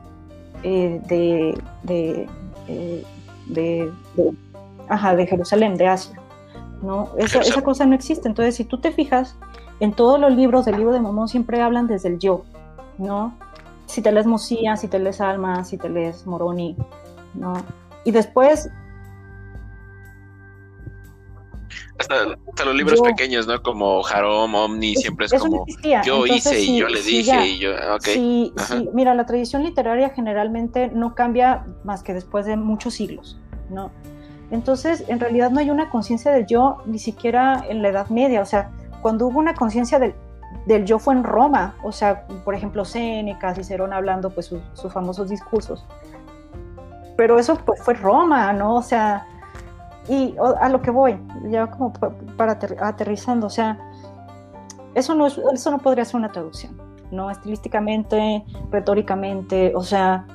eh, 0.62 1.00
de, 1.06 1.62
de, 1.84 2.28
eh, 2.68 3.04
de, 3.46 3.92
de 5.16 5.26
Jerusalén, 5.26 5.76
de 5.76 5.86
Asia. 5.86 6.20
¿no? 6.82 7.10
Esa, 7.16 7.40
esa 7.40 7.62
cosa 7.62 7.86
no 7.86 7.94
existe. 7.94 8.28
Entonces, 8.28 8.56
si 8.56 8.64
tú 8.64 8.78
te 8.78 8.92
fijas, 8.92 9.36
en 9.80 9.92
todos 9.92 10.18
los 10.18 10.32
libros 10.32 10.64
del 10.64 10.76
libro 10.76 10.92
de 10.92 11.00
Momón 11.00 11.28
siempre 11.28 11.60
hablan 11.60 11.86
desde 11.86 12.08
el 12.08 12.18
yo, 12.18 12.44
¿no? 12.98 13.34
Si 13.86 14.02
te 14.02 14.10
lees 14.10 14.26
Mosía, 14.26 14.76
si 14.76 14.88
te 14.88 14.98
lees 14.98 15.20
Alma, 15.20 15.64
si 15.64 15.78
te 15.78 15.88
lees 15.88 16.26
Moroni, 16.26 16.76
¿no? 17.34 17.54
Y 18.04 18.10
después 18.10 18.70
hasta, 21.98 22.64
los 22.64 22.74
libros 22.74 23.00
pequeños, 23.00 23.46
¿no? 23.46 23.62
Como 23.62 24.06
Harom, 24.06 24.54
Omni, 24.54 24.94
siempre 24.96 25.26
es 25.26 25.34
como 25.34 25.64
yo 26.04 26.26
hice 26.26 26.60
y 26.60 26.78
yo 26.78 26.88
le 26.88 27.02
dije 27.02 27.46
y 27.46 27.58
yo. 27.58 27.72
Sí, 28.00 28.52
sí, 28.56 28.88
mira, 28.92 29.14
la 29.14 29.26
tradición 29.26 29.62
literaria 29.62 30.10
generalmente 30.10 30.88
no 30.88 31.14
cambia 31.14 31.66
más 31.84 32.02
que 32.02 32.14
después 32.14 32.46
de 32.46 32.56
muchos 32.56 32.94
siglos, 32.94 33.38
¿no? 33.70 33.90
Entonces, 34.50 35.04
en 35.08 35.18
realidad 35.18 35.50
no 35.50 35.60
hay 35.60 35.70
una 35.70 35.90
conciencia 35.90 36.30
del 36.30 36.46
yo 36.46 36.78
ni 36.86 36.98
siquiera 36.98 37.64
en 37.68 37.82
la 37.82 37.88
Edad 37.88 38.08
Media, 38.10 38.42
o 38.42 38.46
sea, 38.46 38.70
cuando 39.02 39.26
hubo 39.26 39.38
una 39.38 39.54
conciencia 39.54 39.98
del, 39.98 40.14
del, 40.66 40.84
yo 40.84 40.98
fue 40.98 41.14
en 41.14 41.24
Roma, 41.24 41.76
o 41.82 41.92
sea, 41.92 42.26
por 42.44 42.54
ejemplo, 42.54 42.84
Séneca, 42.84 43.54
Cicerón 43.54 43.92
hablando 43.92 44.30
pues 44.30 44.46
sus 44.46 44.92
famosos 44.92 45.28
discursos. 45.30 45.84
Pero 47.16 47.38
eso 47.38 47.56
pues 47.64 47.82
fue 47.82 47.94
Roma, 47.94 48.52
¿no? 48.52 48.76
O 48.76 48.82
sea, 48.82 49.26
y 50.08 50.36
a 50.60 50.68
lo 50.68 50.82
que 50.82 50.90
voy, 50.90 51.18
ya 51.48 51.66
como 51.68 51.92
para 52.36 52.58
aterrizando, 52.80 53.46
o 53.46 53.50
sea, 53.50 53.78
eso 54.94 55.14
no, 55.14 55.26
eso 55.26 55.70
no 55.70 55.78
podría 55.78 56.04
ser 56.04 56.16
una 56.16 56.30
traducción, 56.30 56.76
¿no? 57.10 57.30
Estilísticamente, 57.30 58.44
retóricamente, 58.70 59.72
o 59.74 59.82
sea, 59.82 60.26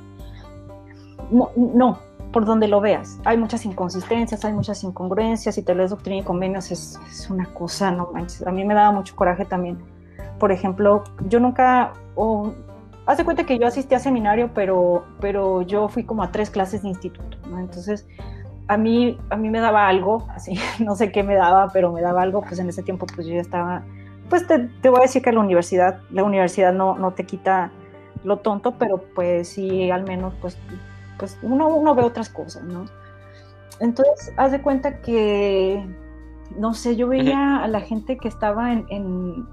no, 1.32 1.98
por 2.32 2.46
donde 2.46 2.68
lo 2.68 2.82
veas. 2.82 3.20
Hay 3.26 3.38
muchas 3.38 3.66
inconsistencias, 3.66 4.44
hay 4.46 4.54
muchas 4.54 4.84
incongruencias, 4.84 5.56
si 5.56 5.64
te 5.64 5.74
lees 5.74 5.90
Doctrina 5.90 6.22
y 6.22 6.24
Convenios 6.24 6.72
es, 6.72 7.00
es 7.10 7.30
una 7.30 7.46
cosa, 7.54 7.92
no 7.92 8.12
manches, 8.14 8.46
a 8.46 8.52
mí 8.52 8.64
me 8.66 8.74
daba 8.74 8.92
mucho 8.92 9.16
coraje 9.16 9.46
también. 9.46 9.80
Por 10.38 10.52
ejemplo, 10.52 11.04
yo 11.28 11.40
nunca, 11.40 11.94
o 12.16 12.52
haz 13.06 13.18
de 13.18 13.26
cuenta 13.26 13.46
que 13.46 13.58
yo 13.58 13.68
asistí 13.68 13.96
a 13.96 14.00
seminario, 14.00 14.52
pero, 14.54 15.06
pero 15.20 15.62
yo 15.62 15.88
fui 15.88 16.04
como 16.04 16.24
a 16.24 16.32
tres 16.32 16.50
clases 16.50 16.84
de 16.84 16.90
instituto, 16.90 17.38
¿no? 17.50 17.60
Entonces, 17.60 18.08
a 18.72 18.78
mí, 18.78 19.18
a 19.30 19.36
mí 19.36 19.50
me 19.50 19.60
daba 19.60 19.90
algo, 19.90 20.26
así, 20.30 20.54
no 20.80 20.96
sé 20.96 21.12
qué 21.12 21.24
me 21.24 21.36
daba, 21.36 21.68
pero 21.74 21.92
me 21.92 22.02
daba 22.02 22.22
algo, 22.22 22.42
pues 22.42 22.58
en 22.58 22.70
ese 22.70 22.84
tiempo 22.84 23.06
pues 23.06 23.28
yo 23.28 23.34
ya 23.34 23.42
estaba, 23.42 23.84
pues 24.30 24.48
te, 24.48 24.60
te 24.60 24.88
voy 24.88 25.00
a 25.00 25.02
decir 25.02 25.22
que 25.22 25.34
la 25.34 25.42
universidad, 25.42 26.00
la 26.10 26.24
universidad 26.24 26.72
no, 26.72 26.96
no 26.96 27.12
te 27.12 27.26
quita 27.26 27.70
lo 28.24 28.38
tonto, 28.38 28.76
pero 28.78 29.04
pues 29.14 29.50
sí, 29.50 29.92
al 29.92 30.04
menos 30.04 30.34
pues, 30.40 30.58
pues 31.20 31.38
uno, 31.42 31.68
uno 31.68 31.96
ve 31.96 32.04
otras 32.04 32.30
cosas, 32.30 32.64
¿no? 32.64 32.86
Entonces, 33.82 34.32
haz 34.38 34.54
de 34.54 34.62
cuenta 34.62 35.02
que, 35.02 35.86
no 36.58 36.74
sé, 36.74 36.96
yo 36.96 37.10
veía 37.10 37.58
a 37.62 37.68
la 37.68 37.82
gente 37.82 38.16
que 38.16 38.30
estaba 38.30 38.72
en, 38.72 38.86
en, 38.88 39.48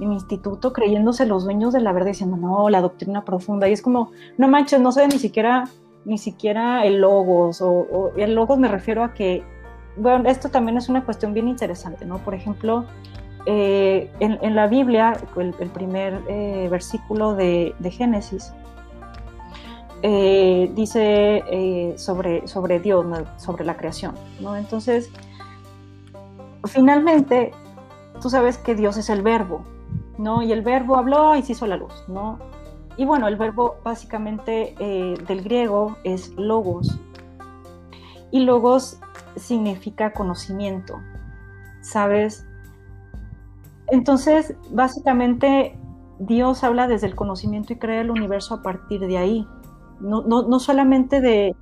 en, 0.00 0.12
instituto 0.12 0.72
creyéndose 0.72 1.24
los 1.24 1.44
dueños 1.44 1.72
de 1.72 1.82
la 1.82 1.92
verdad, 1.92 2.08
diciendo, 2.08 2.36
no, 2.36 2.68
la 2.68 2.80
doctrina 2.80 3.24
profunda, 3.24 3.68
y 3.68 3.74
es 3.74 3.82
como, 3.82 4.10
no 4.38 4.48
manches, 4.48 4.80
no 4.80 4.90
sé 4.90 5.06
ni 5.06 5.20
siquiera 5.20 5.68
ni 6.06 6.18
siquiera 6.18 6.86
el 6.86 7.00
logos, 7.00 7.60
o, 7.60 8.12
el 8.16 8.34
logos 8.34 8.58
me 8.58 8.68
refiero 8.68 9.02
a 9.02 9.12
que, 9.12 9.42
bueno, 9.96 10.28
esto 10.30 10.48
también 10.48 10.78
es 10.78 10.88
una 10.88 11.04
cuestión 11.04 11.34
bien 11.34 11.48
interesante, 11.48 12.06
¿no? 12.06 12.18
Por 12.18 12.32
ejemplo, 12.32 12.86
eh, 13.44 14.08
en, 14.20 14.54
la 14.54 14.68
Biblia, 14.68 15.16
el, 15.36 15.70
primer 15.70 16.22
eh, 16.28 16.68
versículo 16.70 17.34
de, 17.34 17.74
Génesis, 17.90 18.52
eh, 20.02 20.70
dice 20.76 21.94
sobre, 21.96 22.46
sobre 22.46 22.78
Dios, 22.78 23.04
sobre 23.36 23.64
la 23.64 23.76
creación, 23.76 24.14
¿no? 24.40 24.56
Entonces, 24.56 25.10
finalmente, 26.66 27.50
tú 28.22 28.30
sabes 28.30 28.58
que 28.58 28.76
Dios 28.76 28.96
es 28.96 29.10
el 29.10 29.22
verbo, 29.22 29.64
¿no? 30.18 30.40
Y 30.44 30.52
el 30.52 30.62
verbo 30.62 30.96
habló 30.96 31.34
y 31.34 31.42
se 31.42 31.52
hizo 31.52 31.66
la 31.66 31.76
luz, 31.76 32.04
¿no? 32.06 32.38
Y 32.96 33.04
bueno, 33.04 33.28
el 33.28 33.36
verbo 33.36 33.76
básicamente 33.84 34.74
eh, 34.78 35.14
del 35.26 35.42
griego 35.42 35.96
es 36.04 36.32
logos. 36.36 36.98
Y 38.30 38.40
logos 38.40 38.98
significa 39.36 40.12
conocimiento, 40.12 41.00
¿sabes? 41.80 42.46
Entonces, 43.88 44.54
básicamente, 44.70 45.78
Dios 46.18 46.64
habla 46.64 46.88
desde 46.88 47.06
el 47.06 47.14
conocimiento 47.14 47.72
y 47.72 47.76
crea 47.76 48.00
el 48.00 48.10
universo 48.10 48.54
a 48.54 48.62
partir 48.62 49.00
de 49.00 49.18
ahí. 49.18 49.46
No, 50.00 50.22
no, 50.22 50.58
solamente 50.58 51.20
de, 51.20 51.54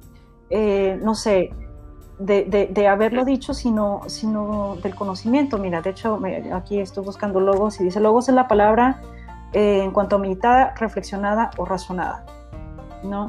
eh, 0.51 0.99
no 1.03 1.15
sé, 1.15 1.51
de, 2.19 2.45
de, 2.73 2.89
haberlo 2.89 3.25
dicho, 3.25 3.55
sino, 3.55 4.03
sino 4.07 4.77
del 4.83 4.95
conocimiento. 4.95 5.59
Mira, 5.59 5.83
de 5.83 5.91
hecho, 5.91 6.21
aquí 6.53 6.79
estoy 6.81 7.05
buscando 7.05 7.41
logos 7.41 7.81
y 7.81 7.85
dice, 7.85 8.01
logos 8.01 8.29
es 8.29 8.35
la 8.35 8.49
palabra 8.49 9.03
eh, 9.55 9.85
en 9.85 9.93
cuanto 9.93 10.17
a 10.17 10.19
meditada, 10.19 10.75
reflexionada 10.77 11.53
o 11.57 11.65
razonada. 11.65 12.25
¿no? 13.05 13.29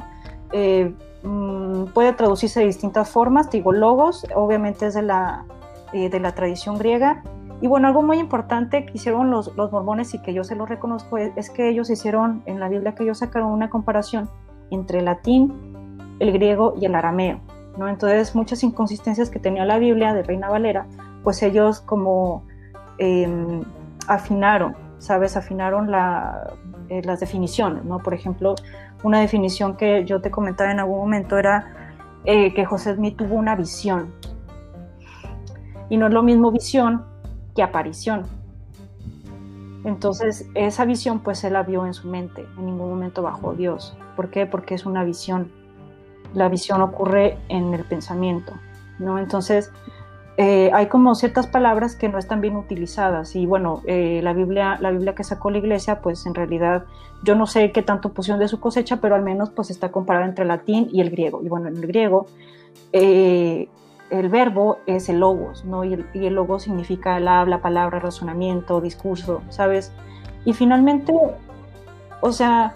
Eh, 0.50 0.92
mm, 1.22 1.84
puede 1.94 2.12
traducirse 2.14 2.60
de 2.60 2.66
distintas 2.66 3.08
formas, 3.08 3.48
digo 3.48 3.70
logos, 3.70 4.26
obviamente 4.34 4.86
es 4.86 4.94
de 4.94 5.02
la, 5.02 5.44
eh, 5.92 6.08
de 6.08 6.18
la 6.18 6.32
tradición 6.34 6.78
griega. 6.78 7.22
Y 7.60 7.68
bueno, 7.68 7.86
algo 7.86 8.02
muy 8.02 8.18
importante 8.18 8.84
que 8.84 8.92
hicieron 8.94 9.30
los, 9.30 9.54
los 9.56 9.70
mormones 9.70 10.14
y 10.14 10.18
que 10.20 10.34
yo 10.34 10.42
se 10.42 10.56
lo 10.56 10.66
reconozco 10.66 11.16
es, 11.16 11.48
que 11.50 11.68
ellos 11.68 11.90
hicieron 11.90 12.42
en 12.46 12.58
la 12.58 12.68
Biblia 12.68 12.96
que 12.96 13.04
ellos 13.04 13.18
sacaron 13.18 13.52
una 13.52 13.70
comparación 13.70 14.28
entre 14.72 14.98
el 14.98 15.04
latín, 15.04 15.54
el 16.18 16.32
griego 16.32 16.74
y 16.80 16.86
el 16.86 16.96
arameo. 16.96 17.38
¿no? 17.78 17.88
Entonces 17.88 18.34
muchas 18.34 18.64
inconsistencias 18.64 19.30
que 19.30 19.38
tenía 19.38 19.64
la 19.64 19.78
Biblia 19.78 20.12
de 20.12 20.24
Reina 20.24 20.48
Valera, 20.48 20.86
pues 21.22 21.40
ellos 21.44 21.80
como 21.80 22.42
em, 22.98 23.62
afinaron 24.08 24.85
¿sabes? 24.98 25.36
Afinaron 25.36 25.92
eh, 26.88 27.02
las 27.04 27.20
definiciones, 27.20 27.84
¿no? 27.84 27.98
Por 27.98 28.14
ejemplo, 28.14 28.54
una 29.02 29.20
definición 29.20 29.76
que 29.76 30.04
yo 30.04 30.20
te 30.20 30.30
comentaba 30.30 30.70
en 30.70 30.80
algún 30.80 30.98
momento 30.98 31.38
era 31.38 31.94
eh, 32.24 32.54
que 32.54 32.64
José 32.64 32.94
Smith 32.94 33.16
tuvo 33.16 33.34
una 33.34 33.54
visión. 33.54 34.12
Y 35.88 35.96
no 35.96 36.08
es 36.08 36.12
lo 36.12 36.22
mismo 36.22 36.50
visión 36.50 37.04
que 37.54 37.62
aparición. 37.62 38.24
Entonces, 39.84 40.48
esa 40.54 40.84
visión, 40.84 41.20
pues 41.20 41.44
él 41.44 41.52
la 41.52 41.62
vio 41.62 41.86
en 41.86 41.94
su 41.94 42.08
mente, 42.08 42.44
en 42.58 42.66
ningún 42.66 42.90
momento 42.90 43.22
bajo 43.22 43.54
Dios. 43.54 43.96
¿Por 44.16 44.30
qué? 44.30 44.44
Porque 44.44 44.74
es 44.74 44.84
una 44.84 45.04
visión. 45.04 45.52
La 46.34 46.48
visión 46.48 46.82
ocurre 46.82 47.38
en 47.48 47.72
el 47.72 47.84
pensamiento, 47.84 48.54
¿no? 48.98 49.18
Entonces, 49.20 49.70
eh, 50.38 50.70
hay 50.74 50.86
como 50.88 51.14
ciertas 51.14 51.46
palabras 51.46 51.96
que 51.96 52.10
no 52.10 52.18
están 52.18 52.42
bien 52.42 52.56
utilizadas 52.56 53.34
y 53.36 53.46
bueno, 53.46 53.82
eh, 53.86 54.20
la, 54.22 54.34
Biblia, 54.34 54.76
la 54.80 54.90
Biblia 54.90 55.14
que 55.14 55.24
sacó 55.24 55.50
la 55.50 55.58
iglesia, 55.58 56.00
pues 56.00 56.26
en 56.26 56.34
realidad 56.34 56.84
yo 57.22 57.34
no 57.34 57.46
sé 57.46 57.72
qué 57.72 57.80
tanto 57.82 58.12
pusieron 58.12 58.38
de 58.38 58.48
su 58.48 58.60
cosecha, 58.60 58.98
pero 59.00 59.14
al 59.14 59.22
menos 59.22 59.48
pues 59.48 59.70
está 59.70 59.90
comparada 59.90 60.26
entre 60.26 60.42
el 60.42 60.48
latín 60.48 60.90
y 60.92 61.00
el 61.00 61.10
griego. 61.10 61.40
Y 61.42 61.48
bueno, 61.48 61.68
en 61.68 61.76
el 61.76 61.86
griego 61.86 62.26
eh, 62.92 63.68
el 64.10 64.28
verbo 64.28 64.78
es 64.86 65.08
el 65.08 65.20
logos, 65.20 65.64
¿no? 65.64 65.84
Y 65.84 65.94
el, 65.94 66.06
y 66.12 66.26
el 66.26 66.34
logos 66.34 66.64
significa 66.64 67.16
el 67.16 67.28
habla, 67.28 67.62
palabra, 67.62 67.98
razonamiento, 67.98 68.82
discurso, 68.82 69.40
¿sabes? 69.48 69.90
Y 70.44 70.52
finalmente, 70.52 71.14
o 72.20 72.30
sea, 72.30 72.74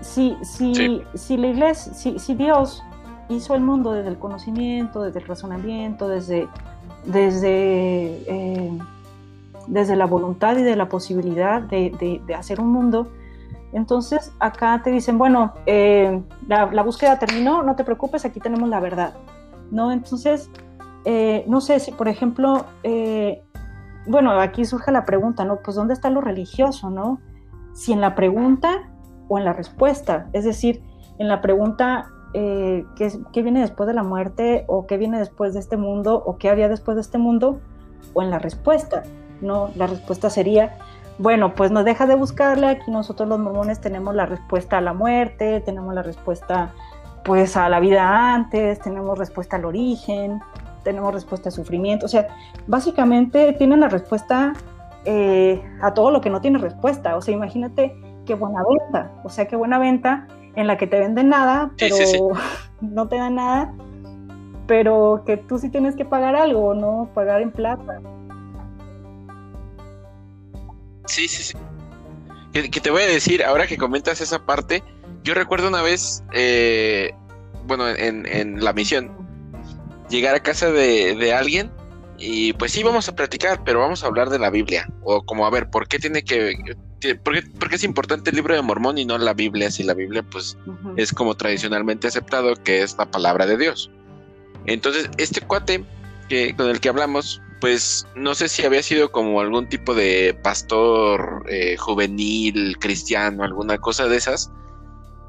si, 0.00 0.36
si, 0.42 1.02
si 1.14 1.36
la 1.36 1.46
iglesia, 1.46 1.94
si, 1.94 2.18
si 2.18 2.34
Dios 2.34 2.82
hizo 3.28 3.54
el 3.54 3.62
mundo 3.62 3.92
desde 3.92 4.08
el 4.08 4.18
conocimiento, 4.18 5.02
desde 5.02 5.20
el 5.20 5.26
razonamiento, 5.26 6.08
desde, 6.08 6.48
desde, 7.04 8.22
eh, 8.26 8.78
desde 9.66 9.96
la 9.96 10.06
voluntad 10.06 10.56
y 10.56 10.62
de 10.62 10.76
la 10.76 10.88
posibilidad 10.88 11.60
de, 11.62 12.22
hacer 12.36 12.60
un 12.60 12.72
mundo. 12.72 13.10
Entonces 13.72 14.32
acá 14.38 14.80
te 14.82 14.90
dicen, 14.90 15.18
bueno, 15.18 15.54
eh, 15.66 16.22
la, 16.46 16.82
búsqueda 16.82 17.18
terminó, 17.18 17.62
no 17.62 17.76
te 17.76 17.84
preocupes, 17.84 18.24
aquí 18.24 18.40
tenemos 18.40 18.68
la 18.68 18.80
verdad. 18.80 19.14
¿no? 19.70 19.90
Entonces, 19.90 20.50
eh, 21.04 21.44
no 21.48 21.60
sé 21.60 21.80
si, 21.80 21.90
por 21.92 22.08
ejemplo, 22.08 22.66
bueno, 24.06 24.30
aquí 24.40 24.64
surge 24.64 24.92
la 24.92 25.04
pregunta, 25.04 25.44
¿no? 25.44 25.56
Pues 25.56 25.76
¿dónde 25.76 25.94
está 25.94 26.10
lo 26.10 26.20
religioso, 26.20 26.90
¿no? 26.90 27.20
Si 27.74 27.92
en 27.92 28.00
la 28.00 28.14
pregunta 28.14 28.88
o 29.28 29.36
en 29.36 29.44
la 29.44 29.52
respuesta. 29.52 30.28
Es 30.32 30.44
decir, 30.44 30.82
en 31.18 31.26
la 31.26 31.40
pregunta 31.40 32.08
eh, 32.38 32.84
¿qué, 32.96 33.42
viene 33.42 33.60
después 33.60 33.86
de 33.86 33.94
la 33.94 34.02
muerte 34.02 34.66
o 34.68 34.86
qué 34.86 34.98
viene 34.98 35.18
después 35.18 35.54
de 35.54 35.60
este 35.60 35.78
mundo 35.78 36.22
o 36.26 36.36
qué 36.36 36.50
había 36.50 36.68
después 36.68 36.94
de 36.96 37.00
este 37.00 37.16
mundo 37.16 37.60
o 38.12 38.20
en 38.20 38.28
la 38.28 38.38
respuesta, 38.38 39.04
¿no? 39.40 39.70
La 39.74 39.86
respuesta 39.86 40.28
sería, 40.28 40.76
bueno, 41.18 41.54
pues 41.54 41.70
nos 41.70 41.86
deja 41.86 42.06
de 42.06 42.14
buscarle, 42.14 42.66
aquí 42.66 42.90
nosotros 42.90 43.26
los 43.26 43.38
mormones 43.38 43.80
tenemos 43.80 44.14
la 44.14 44.26
respuesta 44.26 44.76
a 44.76 44.80
la 44.82 44.92
muerte, 44.92 45.62
tenemos 45.62 45.94
la 45.94 46.02
respuesta 46.02 46.74
pues 47.24 47.56
a 47.56 47.70
la 47.70 47.80
vida 47.80 48.34
antes, 48.34 48.80
tenemos 48.80 49.18
respuesta 49.18 49.56
al 49.56 49.64
origen, 49.64 50.42
tenemos 50.84 51.14
respuesta 51.14 51.48
al 51.48 51.54
sufrimiento, 51.54 52.04
o 52.04 52.08
sea, 52.10 52.28
básicamente 52.66 53.54
tienen 53.54 53.80
la 53.80 53.88
respuesta 53.88 54.52
eh, 55.06 55.62
a 55.80 55.94
todo 55.94 56.10
lo 56.10 56.20
que 56.20 56.28
no 56.28 56.42
tiene 56.42 56.58
respuesta, 56.58 57.16
o 57.16 57.22
sea, 57.22 57.32
imagínate 57.32 57.98
qué 58.26 58.34
buena 58.34 58.60
venta, 58.68 59.10
o 59.24 59.30
sea, 59.30 59.48
qué 59.48 59.56
buena 59.56 59.78
venta 59.78 60.28
en 60.56 60.66
la 60.66 60.76
que 60.76 60.86
te 60.86 60.98
venden 60.98 61.28
nada, 61.28 61.70
pero 61.78 61.96
no 62.80 63.08
te 63.08 63.16
dan 63.16 63.36
nada, 63.36 63.72
pero 64.66 65.22
que 65.26 65.36
tú 65.36 65.58
sí 65.58 65.68
tienes 65.68 65.94
que 65.94 66.04
pagar 66.04 66.34
algo, 66.34 66.74
¿no? 66.74 67.10
Pagar 67.14 67.42
en 67.42 67.52
plata. 67.52 68.00
Sí, 71.06 71.28
sí, 71.28 71.42
sí. 71.42 71.58
Que, 72.52 72.80
te 72.80 72.90
voy 72.90 73.02
a 73.02 73.06
decir, 73.06 73.44
ahora 73.44 73.66
que 73.66 73.76
comentas 73.76 74.20
esa 74.22 74.44
parte, 74.44 74.82
yo 75.22 75.34
recuerdo 75.34 75.68
una 75.68 75.82
vez, 75.82 76.24
eh, 76.32 77.12
bueno, 77.66 77.86
en, 77.88 78.26
en, 78.26 78.64
la 78.64 78.72
misión, 78.72 79.12
llegar 80.08 80.34
a 80.34 80.40
casa 80.40 80.70
de, 80.70 81.14
de 81.16 81.34
alguien 81.34 81.70
Y 82.18 82.54
pues 82.54 82.72
sí, 82.72 82.82
vamos 82.82 83.08
a 83.08 83.14
platicar, 83.14 83.62
pero 83.64 83.80
vamos 83.80 84.02
a 84.02 84.06
hablar 84.06 84.30
de 84.30 84.38
la 84.38 84.48
Biblia. 84.48 84.88
O 85.02 85.22
como, 85.22 85.46
a 85.46 85.50
ver, 85.50 85.68
¿por 85.68 85.86
qué 85.86 85.98
tiene 85.98 86.22
que... 86.22 86.54
¿Por 87.22 87.68
qué, 87.68 87.76
es 87.76 87.84
importante 87.84 88.30
el 88.30 88.36
libro 88.36 88.54
de 88.54 88.62
Mormón 88.62 88.98
y 88.98 89.04
no 89.04 89.18
la 89.18 89.34
Biblia? 89.34 89.70
Si 89.70 89.82
la 89.82 89.94
Biblia, 89.94 90.22
pues, 90.22 90.56
es 90.96 91.12
como 91.12 91.36
tradicionalmente 91.36 92.08
aceptado 92.08 92.54
que 92.56 92.82
es 92.82 92.96
la 92.96 93.10
palabra 93.10 93.46
de 93.46 93.58
Dios. 93.58 93.90
Entonces, 94.66 95.10
este 95.18 95.40
cuate 95.42 95.84
que, 96.28 96.56
con 96.56 96.68
el 96.70 96.80
que 96.80 96.88
hablamos, 96.88 97.40
pues 97.60 98.06
no 98.14 98.34
sé 98.34 98.48
si 98.48 98.64
había 98.64 98.82
sido 98.82 99.12
como 99.12 99.40
algún 99.40 99.68
tipo 99.68 99.94
de 99.94 100.38
pastor 100.42 101.44
eh, 101.48 101.76
juvenil, 101.76 102.78
cristiano, 102.78 103.44
alguna 103.44 103.78
cosa 103.78 104.06
de 104.06 104.16
esas, 104.16 104.50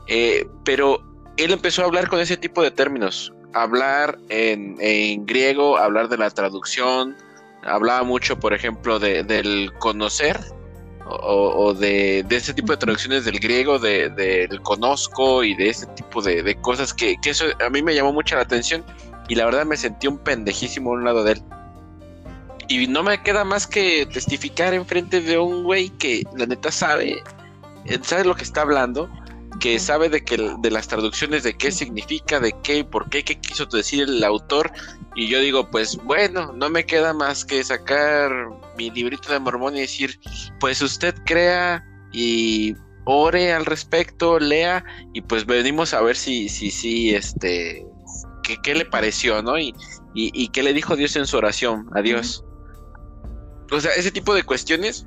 eh, 0.07 0.47
pero 0.63 1.03
él 1.37 1.51
empezó 1.51 1.83
a 1.83 1.85
hablar 1.85 2.07
con 2.07 2.19
ese 2.19 2.37
tipo 2.37 2.63
de 2.63 2.71
términos, 2.71 3.33
hablar 3.53 4.17
en, 4.29 5.25
griego, 5.25 5.77
hablar 5.77 6.09
de 6.09 6.17
la 6.17 6.29
traducción, 6.29 7.15
hablaba 7.63 8.03
mucho, 8.03 8.39
por 8.39 8.53
ejemplo, 8.53 8.99
de, 8.99 9.23
del 9.23 9.71
conocer 9.79 10.39
o, 11.09 11.73
de, 11.73 12.25
ese 12.29 12.53
tipo 12.53 12.73
de 12.73 12.77
traducciones 12.77 13.25
del 13.25 13.39
griego, 13.39 13.79
del 13.79 14.15
de, 14.15 14.59
conozco 14.63 15.43
y 15.43 15.55
de 15.55 15.69
ese 15.69 15.85
tipo 15.87 16.21
de, 16.21 16.55
cosas 16.61 16.93
que, 16.93 17.15
que, 17.21 17.31
eso 17.31 17.45
a 17.65 17.69
mí 17.69 17.81
me 17.81 17.95
llamó 17.95 18.13
mucho 18.13 18.35
la 18.35 18.41
atención 18.41 18.83
y 19.27 19.35
la 19.35 19.45
verdad 19.45 19.65
me 19.65 19.77
sentí 19.77 20.07
un 20.07 20.17
pendejísimo 20.17 20.91
a 20.91 20.93
un 20.93 21.05
lado 21.05 21.23
de 21.23 21.33
él. 21.33 21.43
Y 22.69 22.87
no 22.87 23.03
me 23.03 23.21
queda 23.21 23.45
más 23.45 23.65
que 23.65 24.05
testificar 24.05 24.73
enfrente 24.73 25.21
de 25.21 25.37
un 25.37 25.63
güey 25.63 25.89
que 25.89 26.23
la 26.35 26.45
neta 26.45 26.71
sabe, 26.71 27.23
eh, 27.85 27.99
sabe 28.01 28.25
lo 28.25 28.35
que 28.35 28.43
está 28.43 28.61
hablando 28.61 29.09
que 29.59 29.79
sabe 29.79 30.09
de 30.09 30.23
que 30.23 30.37
de 30.59 30.71
las 30.71 30.87
traducciones 30.87 31.43
de 31.43 31.55
qué 31.55 31.71
significa, 31.71 32.39
de 32.39 32.53
qué, 32.63 32.83
por 32.83 33.09
qué, 33.09 33.23
qué 33.23 33.39
quiso 33.39 33.65
decir 33.65 34.03
el 34.03 34.23
autor. 34.23 34.71
Y 35.17 35.27
yo 35.27 35.41
digo, 35.41 35.69
pues 35.69 35.97
bueno, 35.97 36.53
no 36.53 36.69
me 36.69 36.85
queda 36.85 37.13
más 37.13 37.43
que 37.43 37.61
sacar 37.63 38.31
mi 38.77 38.89
librito 38.91 39.33
de 39.33 39.39
mormón 39.39 39.75
y 39.75 39.81
decir, 39.81 40.19
pues 40.59 40.81
usted 40.81 41.13
crea 41.25 41.83
y 42.13 42.75
ore 43.05 43.51
al 43.51 43.65
respecto, 43.65 44.39
lea 44.39 44.85
y 45.13 45.21
pues 45.21 45.45
venimos 45.45 45.93
a 45.93 46.01
ver 46.01 46.15
si, 46.15 46.47
si, 46.47 46.71
si, 46.71 47.13
este, 47.13 47.85
qué, 48.63 48.75
le 48.75 48.85
pareció, 48.85 49.41
¿no? 49.41 49.57
Y, 49.57 49.73
y, 50.13 50.47
qué 50.49 50.63
le 50.63 50.73
dijo 50.73 50.95
Dios 50.95 51.15
en 51.15 51.25
su 51.25 51.35
oración 51.37 51.89
a 51.93 52.01
Dios. 52.01 52.45
O 53.71 53.81
sea, 53.81 53.91
ese 53.93 54.11
tipo 54.11 54.33
de 54.33 54.43
cuestiones 54.43 55.05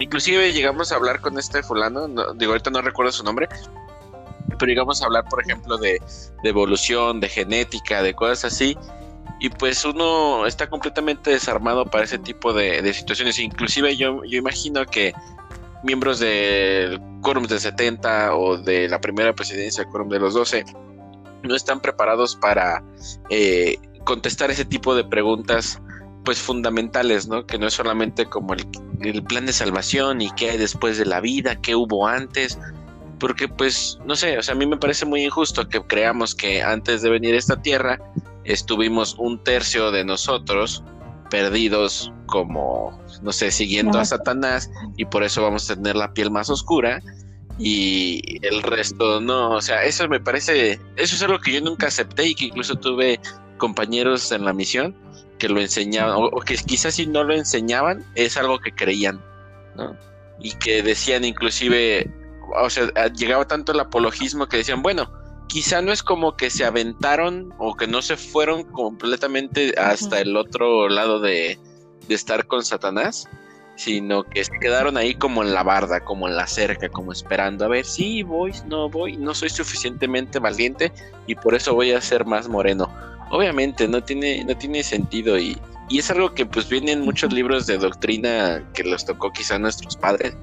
Inclusive 0.00 0.52
llegamos 0.52 0.90
a 0.90 0.96
hablar 0.96 1.20
con 1.20 1.38
este 1.38 1.62
fulano, 1.62 2.08
digo, 2.34 2.52
ahorita 2.52 2.70
no 2.70 2.80
recuerdo 2.80 3.12
su 3.12 3.22
nombre, 3.22 3.48
pero 4.58 4.66
llegamos 4.66 5.02
a 5.02 5.06
hablar, 5.06 5.24
por 5.28 5.42
ejemplo, 5.42 5.76
de, 5.76 6.00
evolución, 6.44 7.20
de 7.20 7.28
genética, 7.28 8.02
de 8.02 8.14
cosas 8.14 8.52
así, 8.52 8.76
y 9.42 9.48
pues 9.48 9.84
uno 9.84 10.46
está 10.46 10.70
completamente 10.70 11.30
desarmado 11.30 11.84
para 11.84 12.04
ese 12.04 12.16
tipo 12.16 12.52
de, 12.52 12.94
situaciones. 12.94 13.40
Inclusive 13.40 13.96
yo, 13.96 14.22
yo 14.24 14.38
imagino 14.38 14.86
que 14.86 15.12
miembros 15.82 16.20
del 16.20 17.00
Quórum 17.22 17.48
de 17.48 17.58
70 17.58 18.36
o 18.36 18.56
de 18.56 18.88
la 18.88 19.00
primera 19.00 19.32
presidencia 19.32 19.84
Quórum 19.86 20.08
de 20.10 20.20
los 20.20 20.34
12 20.34 20.64
no 21.42 21.56
están 21.56 21.80
preparados 21.80 22.36
para 22.36 22.84
eh, 23.30 23.78
contestar 24.04 24.52
ese 24.52 24.64
tipo 24.64 24.94
de 24.94 25.02
preguntas 25.02 25.82
pues 26.24 26.38
fundamentales, 26.38 27.26
¿no? 27.26 27.44
Que 27.44 27.58
no 27.58 27.66
es 27.66 27.74
solamente 27.74 28.26
como 28.26 28.54
el, 28.54 28.64
el, 29.00 29.24
plan 29.24 29.44
de 29.44 29.52
salvación 29.52 30.20
y 30.20 30.30
qué 30.36 30.50
hay 30.50 30.56
después 30.56 30.98
de 30.98 31.06
la 31.06 31.20
vida, 31.20 31.56
qué 31.56 31.74
hubo 31.74 32.06
antes, 32.06 32.60
porque 33.18 33.48
pues 33.48 33.98
no 34.06 34.14
sé, 34.14 34.38
o 34.38 34.42
sea, 34.44 34.54
a 34.54 34.56
mí 34.56 34.66
me 34.66 34.76
parece 34.76 35.04
muy 35.04 35.24
injusto 35.24 35.68
que 35.68 35.82
creamos 35.82 36.36
que 36.36 36.62
antes 36.62 37.02
de 37.02 37.10
venir 37.10 37.34
a 37.34 37.38
esta 37.38 37.60
tierra 37.60 37.98
estuvimos 38.44 39.16
un 39.18 39.42
tercio 39.42 39.90
de 39.90 40.04
nosotros 40.04 40.82
perdidos 41.30 42.12
como, 42.26 43.00
no 43.22 43.32
sé, 43.32 43.50
siguiendo 43.50 43.98
a 43.98 44.04
Satanás 44.04 44.70
y 44.96 45.04
por 45.04 45.22
eso 45.22 45.42
vamos 45.42 45.70
a 45.70 45.74
tener 45.76 45.96
la 45.96 46.12
piel 46.12 46.30
más 46.30 46.50
oscura 46.50 47.02
y 47.58 48.38
el 48.44 48.62
resto 48.62 49.20
no, 49.20 49.50
o 49.50 49.62
sea, 49.62 49.84
eso 49.84 50.08
me 50.08 50.20
parece, 50.20 50.80
eso 50.96 51.14
es 51.14 51.22
algo 51.22 51.38
que 51.38 51.52
yo 51.52 51.60
nunca 51.60 51.88
acepté 51.88 52.28
y 52.28 52.34
que 52.34 52.46
incluso 52.46 52.74
tuve 52.76 53.20
compañeros 53.58 54.32
en 54.32 54.44
la 54.44 54.52
misión 54.52 54.96
que 55.38 55.48
lo 55.48 55.60
enseñaban, 55.60 56.14
o, 56.16 56.40
que 56.40 56.56
quizás 56.56 56.94
si 56.94 57.06
no 57.06 57.24
lo 57.24 57.34
enseñaban, 57.34 58.04
es 58.14 58.36
algo 58.36 58.58
que 58.58 58.72
creían, 58.72 59.20
¿no? 59.76 59.96
Y 60.40 60.52
que 60.52 60.82
decían 60.82 61.24
inclusive, 61.24 62.10
o 62.60 62.70
sea, 62.70 62.86
llegaba 63.12 63.46
tanto 63.46 63.72
el 63.72 63.80
apologismo 63.80 64.46
que 64.48 64.58
decían, 64.58 64.82
bueno, 64.82 65.10
quizá 65.52 65.82
no 65.82 65.92
es 65.92 66.02
como 66.02 66.34
que 66.34 66.48
se 66.48 66.64
aventaron 66.64 67.52
o 67.58 67.74
que 67.74 67.86
no 67.86 68.00
se 68.00 68.16
fueron 68.16 68.64
completamente 68.64 69.74
hasta 69.78 70.18
el 70.18 70.34
otro 70.34 70.88
lado 70.88 71.20
de, 71.20 71.58
de 72.08 72.14
estar 72.14 72.46
con 72.46 72.64
Satanás, 72.64 73.28
sino 73.76 74.24
que 74.24 74.42
se 74.44 74.58
quedaron 74.58 74.96
ahí 74.96 75.14
como 75.14 75.42
en 75.42 75.52
la 75.52 75.62
barda, 75.62 76.00
como 76.00 76.26
en 76.26 76.36
la 76.36 76.46
cerca, 76.46 76.88
como 76.88 77.12
esperando 77.12 77.66
a 77.66 77.68
ver 77.68 77.84
si 77.84 78.22
voy, 78.22 78.52
no 78.66 78.88
voy, 78.88 79.18
no 79.18 79.34
soy 79.34 79.50
suficientemente 79.50 80.38
valiente 80.38 80.90
y 81.26 81.34
por 81.34 81.54
eso 81.54 81.74
voy 81.74 81.92
a 81.92 82.00
ser 82.00 82.24
más 82.24 82.48
moreno 82.48 82.90
obviamente 83.32 83.88
no 83.88 84.02
tiene, 84.02 84.44
no 84.44 84.56
tiene 84.56 84.82
sentido 84.82 85.38
y, 85.38 85.58
y 85.88 85.98
es 85.98 86.10
algo 86.10 86.34
que 86.34 86.46
pues 86.46 86.68
viene 86.68 86.92
en 86.92 87.00
muchos 87.00 87.32
libros 87.32 87.66
de 87.66 87.78
doctrina 87.78 88.62
que 88.74 88.84
los 88.84 89.04
tocó 89.04 89.32
quizá 89.32 89.58
nuestros 89.58 89.96
padres, 89.96 90.34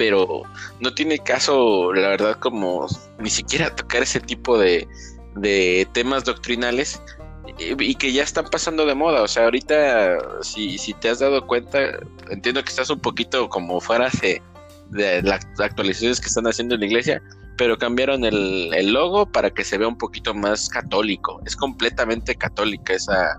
pero 0.00 0.44
no 0.80 0.94
tiene 0.94 1.18
caso, 1.18 1.92
la 1.92 2.08
verdad, 2.08 2.38
como 2.38 2.86
ni 3.18 3.28
siquiera 3.28 3.76
tocar 3.76 4.02
ese 4.02 4.18
tipo 4.18 4.56
de, 4.56 4.88
de 5.36 5.86
temas 5.92 6.24
doctrinales 6.24 7.02
y 7.58 7.94
que 7.96 8.10
ya 8.10 8.22
están 8.22 8.46
pasando 8.46 8.86
de 8.86 8.94
moda. 8.94 9.20
O 9.20 9.28
sea, 9.28 9.44
ahorita, 9.44 10.16
si, 10.40 10.78
si 10.78 10.94
te 10.94 11.10
has 11.10 11.18
dado 11.18 11.46
cuenta, 11.46 12.00
entiendo 12.30 12.62
que 12.62 12.70
estás 12.70 12.88
un 12.88 13.00
poquito 13.00 13.50
como 13.50 13.78
fuera 13.78 14.08
de, 14.22 14.40
de 14.88 15.20
las 15.20 15.46
actualizaciones 15.58 16.18
que 16.18 16.28
están 16.28 16.46
haciendo 16.46 16.76
en 16.76 16.80
la 16.80 16.86
iglesia, 16.86 17.22
pero 17.58 17.76
cambiaron 17.76 18.24
el, 18.24 18.70
logo 18.94 19.30
para 19.30 19.50
que 19.50 19.64
se 19.64 19.76
vea 19.76 19.86
un 19.88 19.98
poquito 19.98 20.32
más 20.32 20.70
católico. 20.70 21.42
Es 21.44 21.56
completamente 21.56 22.36
católica 22.36 22.94
esa, 22.94 23.38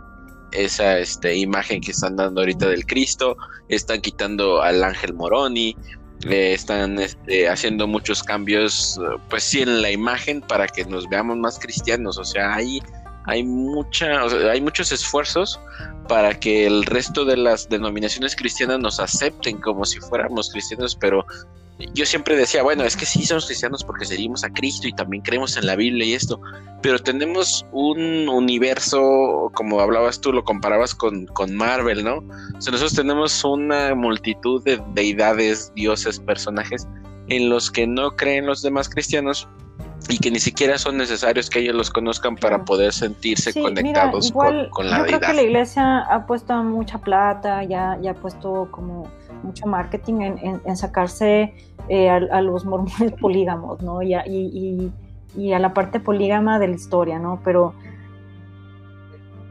esa 0.51 0.99
este, 0.99 1.35
imagen 1.37 1.81
que 1.81 1.89
están 1.89 2.17
dando 2.17 2.41
ahorita 2.41 2.69
del 2.69 2.85
Cristo. 2.85 3.35
Están 3.67 3.99
quitando 4.01 4.61
al 4.61 4.83
ángel 4.83 5.15
Moroni. 5.15 5.75
Están 6.29 6.99
este, 6.99 7.49
haciendo 7.49 7.87
muchos 7.87 8.23
cambios, 8.23 8.99
pues 9.29 9.43
sí, 9.43 9.61
en 9.61 9.81
la 9.81 9.91
imagen 9.91 10.41
para 10.41 10.67
que 10.67 10.85
nos 10.85 11.07
veamos 11.09 11.37
más 11.37 11.59
cristianos. 11.59 12.17
O 12.17 12.23
sea, 12.23 12.53
hay, 12.53 12.81
hay, 13.25 13.43
mucha, 13.43 14.21
hay 14.51 14.61
muchos 14.61 14.91
esfuerzos 14.91 15.59
para 16.07 16.39
que 16.39 16.65
el 16.67 16.85
resto 16.85 17.25
de 17.25 17.37
las 17.37 17.69
denominaciones 17.69 18.35
cristianas 18.35 18.79
nos 18.79 18.99
acepten 18.99 19.57
como 19.57 19.85
si 19.85 19.99
fuéramos 19.99 20.51
cristianos, 20.51 20.95
pero 20.95 21.25
yo 21.93 22.05
siempre 22.05 22.35
decía, 22.35 22.63
bueno, 22.63 22.83
es 22.83 22.95
que 22.95 23.05
sí 23.05 23.25
somos 23.25 23.45
cristianos 23.45 23.83
porque 23.83 24.05
seguimos 24.05 24.43
a 24.43 24.49
Cristo 24.49 24.87
y 24.87 24.93
también 24.93 25.23
creemos 25.23 25.57
en 25.57 25.65
la 25.65 25.75
Biblia 25.75 26.05
y 26.05 26.13
esto, 26.13 26.39
pero 26.81 26.99
tenemos 26.99 27.65
un 27.71 28.27
universo, 28.29 29.51
como 29.53 29.79
hablabas 29.79 30.19
tú, 30.21 30.31
lo 30.33 30.43
comparabas 30.43 30.95
con, 30.95 31.25
con 31.27 31.55
Marvel, 31.55 32.03
¿no? 32.03 32.17
O 32.17 32.61
sea, 32.61 32.71
nosotros 32.71 32.95
tenemos 32.95 33.43
una 33.43 33.95
multitud 33.95 34.63
de 34.63 34.81
deidades, 34.93 35.71
dioses, 35.75 36.19
personajes 36.19 36.87
en 37.27 37.49
los 37.49 37.71
que 37.71 37.87
no 37.87 38.11
creen 38.15 38.45
los 38.45 38.61
demás 38.61 38.89
cristianos 38.89 39.47
y 40.09 40.17
que 40.17 40.31
ni 40.31 40.39
siquiera 40.39 40.77
son 40.77 40.97
necesarios 40.97 41.49
que 41.49 41.59
ellos 41.59 41.75
los 41.75 41.89
conozcan 41.89 42.35
para 42.35 42.65
poder 42.65 42.91
sentirse 42.91 43.53
conectados 43.53 44.31
con, 44.31 44.69
con, 44.69 44.89
la 44.89 44.97
yo 44.97 45.03
deidad. 45.03 45.19
Creo 45.19 45.29
que 45.29 45.35
la 45.35 45.41
iglesia 45.43 45.99
ha 45.99 46.25
puesto 46.25 46.53
mucha 46.63 46.97
plata, 46.97 47.63
ya, 47.63 47.97
ya 48.01 48.11
ha 48.11 48.15
puesto 48.15 48.67
como 48.71 49.07
mucho 49.43 49.67
marketing 49.67 50.21
en, 50.65 50.77
sacarse 50.77 51.53
eh, 51.89 52.09
a, 52.09 52.41
los 52.41 52.65
mormones 52.65 53.13
polígamos, 53.21 53.81
¿no? 53.81 54.01
Y 54.01 54.13
a, 54.13 54.25
y, 54.27 54.91
a 55.53 55.59
la 55.59 55.73
parte 55.73 55.99
polígama 55.99 56.59
de 56.59 56.67
la 56.67 56.75
historia, 56.75 57.19
¿no? 57.19 57.39
Pero 57.43 57.73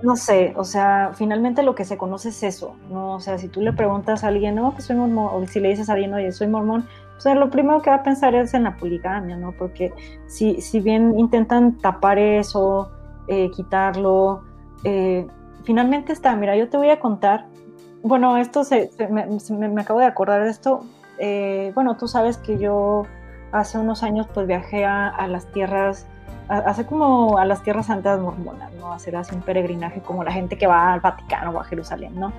no 0.03 0.17
sé, 0.17 0.55
o 0.57 0.65
sea, 0.65 1.13
finalmente 1.15 1.63
lo 1.63 1.75
que 1.75 1.85
se 1.85 1.99
conoce 1.99 2.31
es 2.31 2.43
eso, 2.43 2.75
¿no? 2.91 3.13
O 3.15 3.21
sea, 3.21 3.39
si 3.39 3.49
tú 3.49 3.61
le 3.61 3.73
preguntas 3.73 4.25
a 4.25 4.29
alguien, 4.29 4.55
no, 4.55 4.75
que 4.75 4.83
soy 4.83 4.97
mormón, 4.97 5.31
o 5.33 5.47
si 5.47 5.61
le 5.61 5.69
dices 5.69 5.89
a 5.89 5.93
alguien, 5.95 6.13
oye, 6.15 6.33
soy 6.33 6.49
mormón, 6.49 6.87
o 7.17 7.21
sea, 7.21 7.35
lo 7.35 7.51
primero 7.51 7.83
que 7.83 7.91
va 7.91 7.97
a 7.97 8.03
pensar 8.03 8.35
es 8.35 8.55
en 8.55 8.65
la 8.65 8.77
poligamia, 8.77 9.37
¿no? 9.37 9.53
Porque 9.53 9.93
si, 10.27 10.61
si 10.63 10.81
bien 10.81 11.19
intentan 11.19 11.77
tapar 11.77 12.19
eso, 12.19 12.91
eh, 13.29 13.51
quitarlo, 13.51 14.43
eh, 14.85 15.27
finalmente 15.65 16.13
está, 16.13 16.35
mira, 16.35 16.57
yo 16.57 16.69
te 16.71 16.77
voy 16.77 16.89
a 16.89 16.99
contar 16.99 17.47
bueno, 18.03 18.37
esto 18.37 18.65
se, 18.65 18.91
me, 19.11 19.81
acabo 19.81 20.01
de 20.01 20.07
acordar 20.07 20.45
de 20.45 20.51
esto. 20.51 20.85
Eh, 21.19 21.73
bueno, 21.75 21.97
tú 21.97 22.09
sabes 22.09 22.39
que 22.39 22.59
yo 22.59 23.05
hace 23.53 23.79
unos 23.79 24.03
años 24.03 24.27
pues 24.33 24.47
viajé 24.47 24.85
a, 24.85 25.27
las 25.29 25.47
tierras, 25.53 26.07
hace 26.49 26.87
como 26.87 27.39
a 27.39 27.45
las 27.45 27.63
tierras 27.63 27.87
santas 27.87 28.21
mormonas, 28.21 28.73
¿no? 28.75 28.93
Hacer 28.93 29.17
así 29.17 29.35
un 29.35 29.43
peregrinaje 29.43 30.01
como 30.01 30.25
la 30.25 30.33
gente 30.33 30.57
que 30.57 30.67
va 30.67 30.93
al 30.93 31.01
Vaticano 31.01 31.51
o 31.51 31.61
a 31.61 31.65
Jerusalén, 31.65 32.19
¿no? 32.19 32.33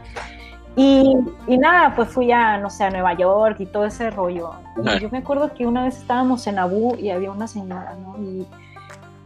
Y, 0.76 1.18
nada, 1.48 1.94
pues 1.96 2.08
fui 2.10 2.32
a, 2.32 2.58
no 2.58 2.70
sé, 2.70 2.86
a 2.86 2.90
Nueva 2.90 3.14
York 3.14 3.60
y 3.60 3.66
todo 3.66 3.86
ese 3.86 4.10
rollo. 4.10 4.52
Y 4.78 5.00
yo 5.02 5.10
me 5.10 5.18
acuerdo 5.18 5.54
que 5.54 5.68
una 5.68 5.84
vez 5.84 5.98
estábamos 5.98 6.48
en 6.48 6.60
Abu 6.60 6.96
y 6.96 7.10
había 7.10 7.30
una 7.30 7.48
señora, 7.48 7.94
¿no? 8.02 8.18
Y, 8.18 8.48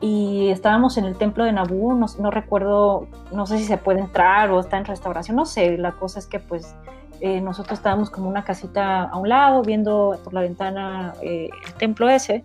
y 0.01 0.49
estábamos 0.49 0.97
en 0.97 1.05
el 1.05 1.15
templo 1.17 1.45
de 1.45 1.53
Nabú, 1.53 1.93
no, 1.93 2.05
no, 2.19 2.31
recuerdo, 2.31 3.07
no 3.31 3.45
sé 3.45 3.57
si 3.57 3.63
se 3.63 3.77
puede 3.77 4.01
entrar 4.01 4.51
o 4.51 4.59
está 4.59 4.77
en 4.77 4.85
restauración, 4.85 5.37
no 5.37 5.45
sé, 5.45 5.77
la 5.77 5.93
cosa 5.93 6.19
es 6.19 6.27
que 6.27 6.39
pues 6.39 6.75
eh, 7.21 7.39
nosotros 7.39 7.79
estábamos 7.79 8.09
como 8.09 8.27
una 8.27 8.43
casita 8.43 9.03
a 9.03 9.17
un 9.17 9.29
lado 9.29 9.61
viendo 9.61 10.19
por 10.23 10.33
la 10.33 10.41
ventana 10.41 11.13
eh, 11.21 11.49
el 11.65 11.73
templo 11.75 12.09
ese, 12.09 12.43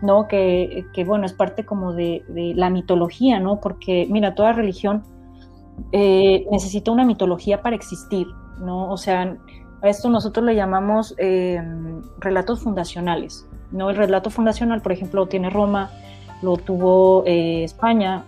¿no? 0.00 0.28
Que, 0.28 0.86
que, 0.92 1.04
bueno, 1.04 1.26
es 1.26 1.32
parte 1.32 1.64
como 1.64 1.92
de, 1.92 2.24
de, 2.28 2.54
la 2.54 2.70
mitología, 2.70 3.40
¿no? 3.40 3.60
Porque 3.60 4.06
mira, 4.08 4.34
toda 4.34 4.52
religión 4.52 5.02
eh, 5.92 6.46
necesita 6.52 6.92
una 6.92 7.04
mitología 7.04 7.62
para 7.62 7.74
existir, 7.74 8.28
¿no? 8.60 8.90
O 8.90 8.96
sea, 8.96 9.36
a 9.82 9.88
esto 9.88 10.08
nosotros 10.08 10.46
le 10.46 10.54
llamamos 10.54 11.14
relatos 12.18 12.62
fundacionales, 12.62 13.48
¿no? 13.72 13.90
El 13.90 13.96
relato 13.96 14.30
fundacional, 14.30 14.82
por 14.82 14.92
ejemplo, 14.92 15.26
tiene 15.26 15.50
Roma, 15.50 15.90
lo 16.42 16.56
tuvo 16.56 17.24
España 17.26 18.24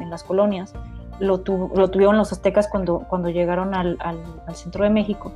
en, 0.00 0.10
las 0.10 0.22
colonias, 0.22 0.74
lo, 1.18 1.42
lo 1.74 1.90
tuvieron 1.90 2.16
los 2.16 2.32
aztecas 2.32 2.68
cuando, 2.68 3.00
cuando 3.08 3.30
llegaron 3.30 3.74
al, 3.74 3.96
al, 4.00 4.54
centro 4.54 4.84
de 4.84 4.90
México. 4.90 5.32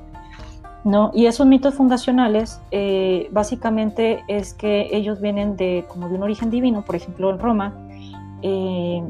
¿no? 0.85 1.11
Y 1.15 1.27
esos 1.27 1.47
mitos 1.47 1.75
fundacionales 1.75 2.61
eh, 2.71 3.29
básicamente 3.33 4.25
es 4.29 4.55
que 4.55 4.89
ellos 4.93 5.21
vienen 5.21 5.57
de, 5.57 5.85
como 5.89 6.09
de 6.09 6.15
un 6.15 6.23
origen 6.23 6.51
divino, 6.51 6.83
por 6.83 6.97
ejemplo 6.97 7.31
en 7.31 7.39
Roma. 7.39 7.75
Eh, 8.43 9.03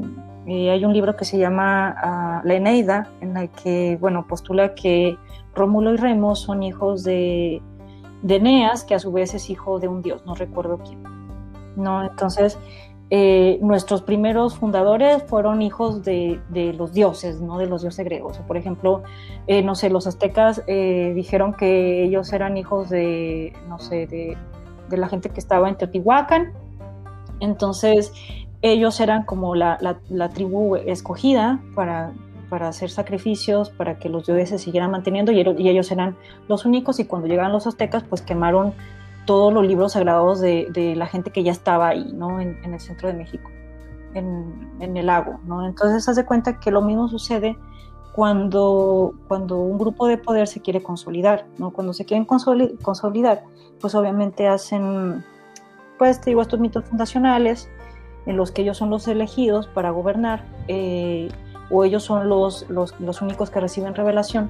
eh, 0.47 0.71
hay 0.71 0.83
un 0.83 0.93
libro 0.93 1.15
que 1.15 1.23
se 1.23 1.37
llama 1.37 2.41
uh, 2.43 2.47
La 2.47 2.55
Eneida, 2.55 3.07
en 3.21 3.37
el 3.37 3.49
que 3.49 3.97
bueno, 4.01 4.25
postula 4.27 4.73
que 4.73 5.17
Rómulo 5.55 5.93
y 5.93 5.97
Remo 5.97 6.35
son 6.35 6.63
hijos 6.63 7.03
de, 7.03 7.61
de 8.21 8.35
Eneas, 8.35 8.83
que 8.83 8.95
a 8.95 8.99
su 8.99 9.11
vez 9.11 9.33
es 9.33 9.49
hijo 9.49 9.79
de 9.79 9.87
un 9.87 10.01
dios, 10.01 10.25
no 10.25 10.35
recuerdo 10.35 10.79
quién. 10.79 11.03
¿no? 11.75 12.03
Entonces, 12.03 12.57
eh, 13.13 13.59
nuestros 13.61 14.01
primeros 14.01 14.55
fundadores 14.55 15.21
fueron 15.23 15.61
hijos 15.61 16.01
de, 16.01 16.39
los 16.77 16.93
dioses, 16.93 17.41
no 17.41 17.57
de 17.57 17.67
los 17.67 17.81
dioses 17.81 18.05
griegos. 18.05 18.37
Por 18.47 18.55
ejemplo, 18.55 19.03
eh, 19.47 19.61
no 19.61 19.75
sé, 19.75 19.89
los 19.89 20.07
aztecas 20.07 20.63
eh, 20.65 21.11
dijeron 21.13 21.53
que 21.53 22.05
ellos 22.05 22.31
eran 22.31 22.55
hijos 22.55 22.89
de, 22.89 23.51
no 23.67 23.79
sé, 23.79 24.07
de, 24.07 24.37
de, 24.89 24.97
la 24.97 25.09
gente 25.09 25.29
que 25.29 25.41
estaba 25.41 25.67
en 25.67 25.75
Teotihuacán. 25.75 26.53
Entonces, 27.41 28.13
ellos 28.61 28.97
eran 29.01 29.25
como 29.25 29.55
la, 29.55 29.77
la, 29.81 29.99
la 30.07 30.29
tribu 30.29 30.77
escogida 30.77 31.59
para, 31.75 32.13
para, 32.49 32.69
hacer 32.69 32.89
sacrificios, 32.89 33.71
para 33.71 33.99
que 33.99 34.07
los 34.07 34.25
dioses 34.25 34.47
se 34.47 34.57
siguieran 34.57 34.89
manteniendo, 34.89 35.33
y, 35.33 35.41
y 35.41 35.67
ellos 35.67 35.91
eran 35.91 36.15
los 36.47 36.63
únicos. 36.63 36.97
Y 37.01 37.05
cuando 37.05 37.27
llegaron 37.27 37.51
los 37.51 37.67
aztecas, 37.67 38.03
pues 38.03 38.21
quemaron 38.21 38.73
todos 39.25 39.53
los 39.53 39.65
libros 39.65 39.93
sagrados 39.93 40.39
de, 40.39 40.67
de, 40.71 40.95
la 40.95 41.05
gente 41.05 41.31
que 41.31 41.43
ya 41.43 41.51
estaba 41.51 41.89
ahí, 41.89 42.11
¿no? 42.13 42.39
En, 42.39 42.59
en 42.63 42.73
el 42.73 42.79
centro 42.79 43.07
de 43.07 43.13
México, 43.13 43.49
en, 44.13 44.71
en, 44.79 44.97
el 44.97 45.05
lago, 45.05 45.39
¿no? 45.45 45.65
Entonces, 45.65 46.07
haz 46.09 46.15
de 46.15 46.25
cuenta 46.25 46.59
que 46.59 46.71
lo 46.71 46.81
mismo 46.81 47.07
sucede 47.07 47.57
cuando, 48.13 49.13
cuando 49.27 49.59
un 49.59 49.77
grupo 49.77 50.07
de 50.07 50.17
poder 50.17 50.47
se 50.47 50.61
quiere 50.61 50.83
consolidar, 50.83 51.45
¿no? 51.57 51.71
Cuando 51.71 51.93
se 51.93 52.05
quieren 52.05 52.25
consolidar, 52.25 53.43
pues 53.79 53.95
obviamente 53.95 54.47
hacen, 54.47 55.23
pues 55.97 56.19
te 56.19 56.31
digo, 56.31 56.41
estos 56.41 56.59
mitos 56.59 56.85
fundacionales 56.85 57.69
en 58.25 58.37
los 58.37 58.51
que 58.51 58.63
ellos 58.63 58.77
son 58.77 58.89
los 58.89 59.07
elegidos 59.07 59.67
para 59.67 59.91
gobernar, 59.91 60.45
eh, 60.67 61.29
o 61.69 61.85
ellos 61.85 62.03
son 62.03 62.27
los, 62.27 62.69
los, 62.69 62.99
los 62.99 63.21
únicos 63.21 63.49
que 63.49 63.59
reciben 63.59 63.95
revelación 63.95 64.49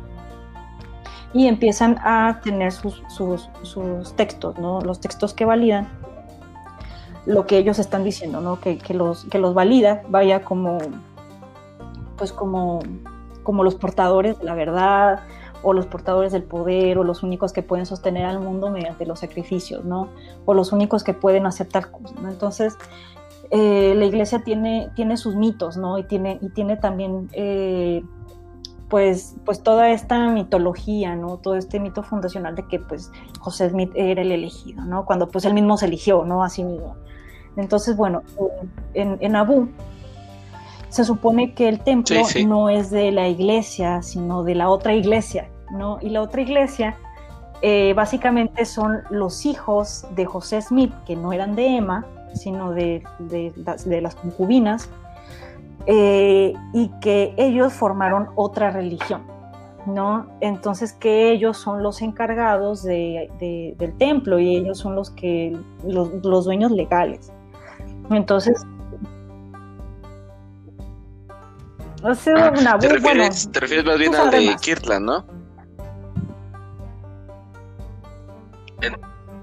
y 1.33 1.47
empiezan 1.47 1.97
a 2.03 2.41
tener 2.43 2.71
sus, 2.71 3.03
sus, 3.07 4.15
textos, 4.15 4.57
¿no? 4.57 4.81
los 4.81 4.99
textos 4.99 5.33
que 5.33 5.45
validan 5.45 5.87
lo 7.25 7.45
que 7.45 7.57
ellos 7.57 7.79
están 7.79 8.03
diciendo, 8.03 8.41
¿no? 8.41 8.59
que, 8.59 8.77
que, 8.77 8.93
los, 8.93 9.25
que 9.25 9.37
los 9.37 9.53
valida, 9.53 10.01
vaya 10.09 10.41
como, 10.43 10.79
pues 12.17 12.33
como, 12.33 12.79
como 13.43 13.63
los 13.63 13.75
portadores 13.75 14.39
de 14.39 14.45
la 14.45 14.55
verdad 14.55 15.19
o 15.63 15.73
los 15.73 15.85
portadores 15.85 16.31
del 16.31 16.43
poder 16.43 16.97
o 16.97 17.03
los 17.03 17.21
únicos 17.21 17.53
que 17.53 17.61
pueden 17.61 17.85
sostener 17.85 18.25
al 18.25 18.39
mundo 18.39 18.71
mediante 18.71 19.05
los 19.05 19.19
sacrificios, 19.19 19.85
¿no? 19.85 20.09
o 20.45 20.53
los 20.53 20.71
únicos 20.73 21.03
que 21.03 21.13
pueden 21.13 21.45
hacer 21.45 21.67
tal 21.67 21.91
cosa. 21.91 22.15
¿no? 22.19 22.29
Entonces, 22.29 22.75
eh, 23.51 23.93
la 23.95 24.05
iglesia 24.05 24.43
tiene, 24.43 24.89
tiene 24.95 25.17
sus 25.17 25.35
mitos, 25.35 25.75
¿no? 25.75 25.97
Y 25.97 26.03
tiene, 26.03 26.39
y 26.41 26.49
tiene 26.49 26.77
también 26.77 27.29
eh, 27.33 28.01
pues, 28.91 29.37
pues 29.45 29.63
toda 29.63 29.89
esta 29.91 30.27
mitología, 30.27 31.15
¿no? 31.15 31.37
Todo 31.37 31.55
este 31.55 31.79
mito 31.79 32.03
fundacional 32.03 32.55
de 32.55 32.67
que 32.67 32.77
pues 32.77 33.09
José 33.39 33.69
Smith 33.69 33.89
era 33.95 34.21
el 34.21 34.33
elegido, 34.33 34.83
¿no? 34.83 35.05
Cuando 35.05 35.29
pues 35.29 35.45
él 35.45 35.53
mismo 35.53 35.77
se 35.77 35.85
eligió, 35.85 36.25
¿no? 36.25 36.43
A 36.43 36.49
sí 36.49 36.65
mismo. 36.65 36.97
Entonces, 37.55 37.95
bueno, 37.95 38.21
en, 38.93 39.17
en 39.21 39.37
Abu 39.37 39.69
se 40.89 41.05
supone 41.05 41.53
que 41.53 41.69
el 41.69 41.79
templo 41.79 42.17
sí, 42.25 42.39
sí. 42.39 42.45
no 42.45 42.67
es 42.69 42.91
de 42.91 43.13
la 43.13 43.29
iglesia, 43.29 44.01
sino 44.01 44.43
de 44.43 44.55
la 44.55 44.67
otra 44.67 44.93
iglesia, 44.93 45.49
¿no? 45.71 45.97
Y 46.01 46.09
la 46.09 46.21
otra 46.21 46.41
iglesia 46.41 46.97
eh, 47.61 47.93
básicamente 47.95 48.65
son 48.65 49.03
los 49.09 49.45
hijos 49.45 50.05
de 50.15 50.25
José 50.25 50.61
Smith, 50.61 50.93
que 51.05 51.15
no 51.15 51.31
eran 51.31 51.55
de 51.55 51.77
Emma, 51.77 52.05
sino 52.33 52.71
de, 52.71 53.03
de, 53.19 53.53
de 53.85 54.01
las 54.01 54.15
concubinas, 54.15 54.89
eh, 55.87 56.53
y 56.73 56.91
que 56.99 57.33
ellos 57.37 57.73
formaron 57.73 58.29
otra 58.35 58.71
religión, 58.71 59.23
¿no? 59.85 60.27
Entonces 60.41 60.93
que 60.93 61.31
ellos 61.31 61.57
son 61.57 61.83
los 61.83 62.01
encargados 62.01 62.83
de, 62.83 63.29
de, 63.39 63.75
del 63.77 63.97
templo 63.97 64.39
y 64.39 64.57
ellos 64.57 64.77
son 64.77 64.95
los 64.95 65.09
que 65.09 65.57
los, 65.85 66.09
los 66.23 66.45
dueños 66.45 66.71
legales. 66.71 67.31
Entonces 68.09 68.65
ha 72.03 72.15
sido 72.15 72.37
ah, 72.37 72.53
una 72.57 72.79
¿te, 72.79 72.89
refieres, 72.89 73.01
bueno, 73.01 73.51
te 73.51 73.59
refieres 73.59 73.85
más 73.85 73.99
bien 73.99 74.15
al 74.15 74.31
de 74.31 74.55
Kirtland, 74.59 75.05
¿no? 75.05 75.25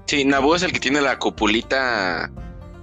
Sí, 0.05 0.25
Nabu 0.25 0.55
es 0.55 0.63
el 0.63 0.71
que 0.71 0.79
tiene 0.79 1.01
la 1.01 1.19
copulita 1.19 2.31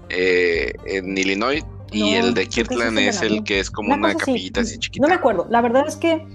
eh, 0.08 0.72
en 0.84 1.18
Illinois 1.18 1.64
y 1.92 2.14
el 2.14 2.34
de 2.34 2.48
Kirtland 2.48 2.98
es 2.98 3.22
el 3.22 3.44
que 3.44 3.60
es 3.60 3.70
como 3.70 3.94
una, 3.94 4.08
una 4.08 4.14
capillita 4.14 4.60
así 4.60 4.78
chiquita. 4.78 5.06
No 5.06 5.08
me 5.08 5.14
acuerdo. 5.14 5.46
La 5.50 5.60
verdad 5.60 5.86
es 5.86 5.96
que, 5.96 6.26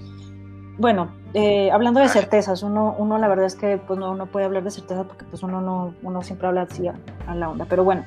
bueno, 0.78 1.12
eh, 1.34 1.70
hablando 1.70 2.00
de 2.00 2.08
certezas, 2.08 2.62
uno, 2.62 2.94
uno 2.98 3.18
la 3.18 3.28
verdad 3.28 3.46
es 3.46 3.54
que 3.54 3.78
pues 3.78 3.98
no, 3.98 4.14
no 4.14 4.26
puede 4.26 4.46
hablar 4.46 4.64
de 4.64 4.70
certezas 4.70 5.06
porque 5.06 5.24
pues 5.24 5.42
uno 5.42 5.60
no, 5.60 5.94
uno 6.02 6.22
siempre 6.22 6.48
habla 6.48 6.62
así 6.62 6.88
a, 6.88 6.94
a 7.26 7.34
la 7.34 7.48
onda. 7.48 7.66
Pero 7.68 7.84
bueno, 7.84 8.04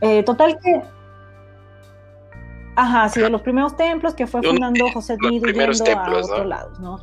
eh, 0.00 0.22
total 0.22 0.58
que 0.62 0.82
Ajá, 2.76 3.08
sí, 3.08 3.20
de 3.20 3.30
los 3.30 3.42
primeros 3.42 3.76
templos 3.76 4.14
que 4.14 4.26
fue 4.26 4.42
fundando 4.42 4.86
José 4.92 5.16
Smith 5.16 5.44
yendo 5.44 5.62
a 5.62 6.02
otros 6.02 6.28
¿no? 6.28 6.44
lados, 6.44 6.80
¿no? 6.80 6.98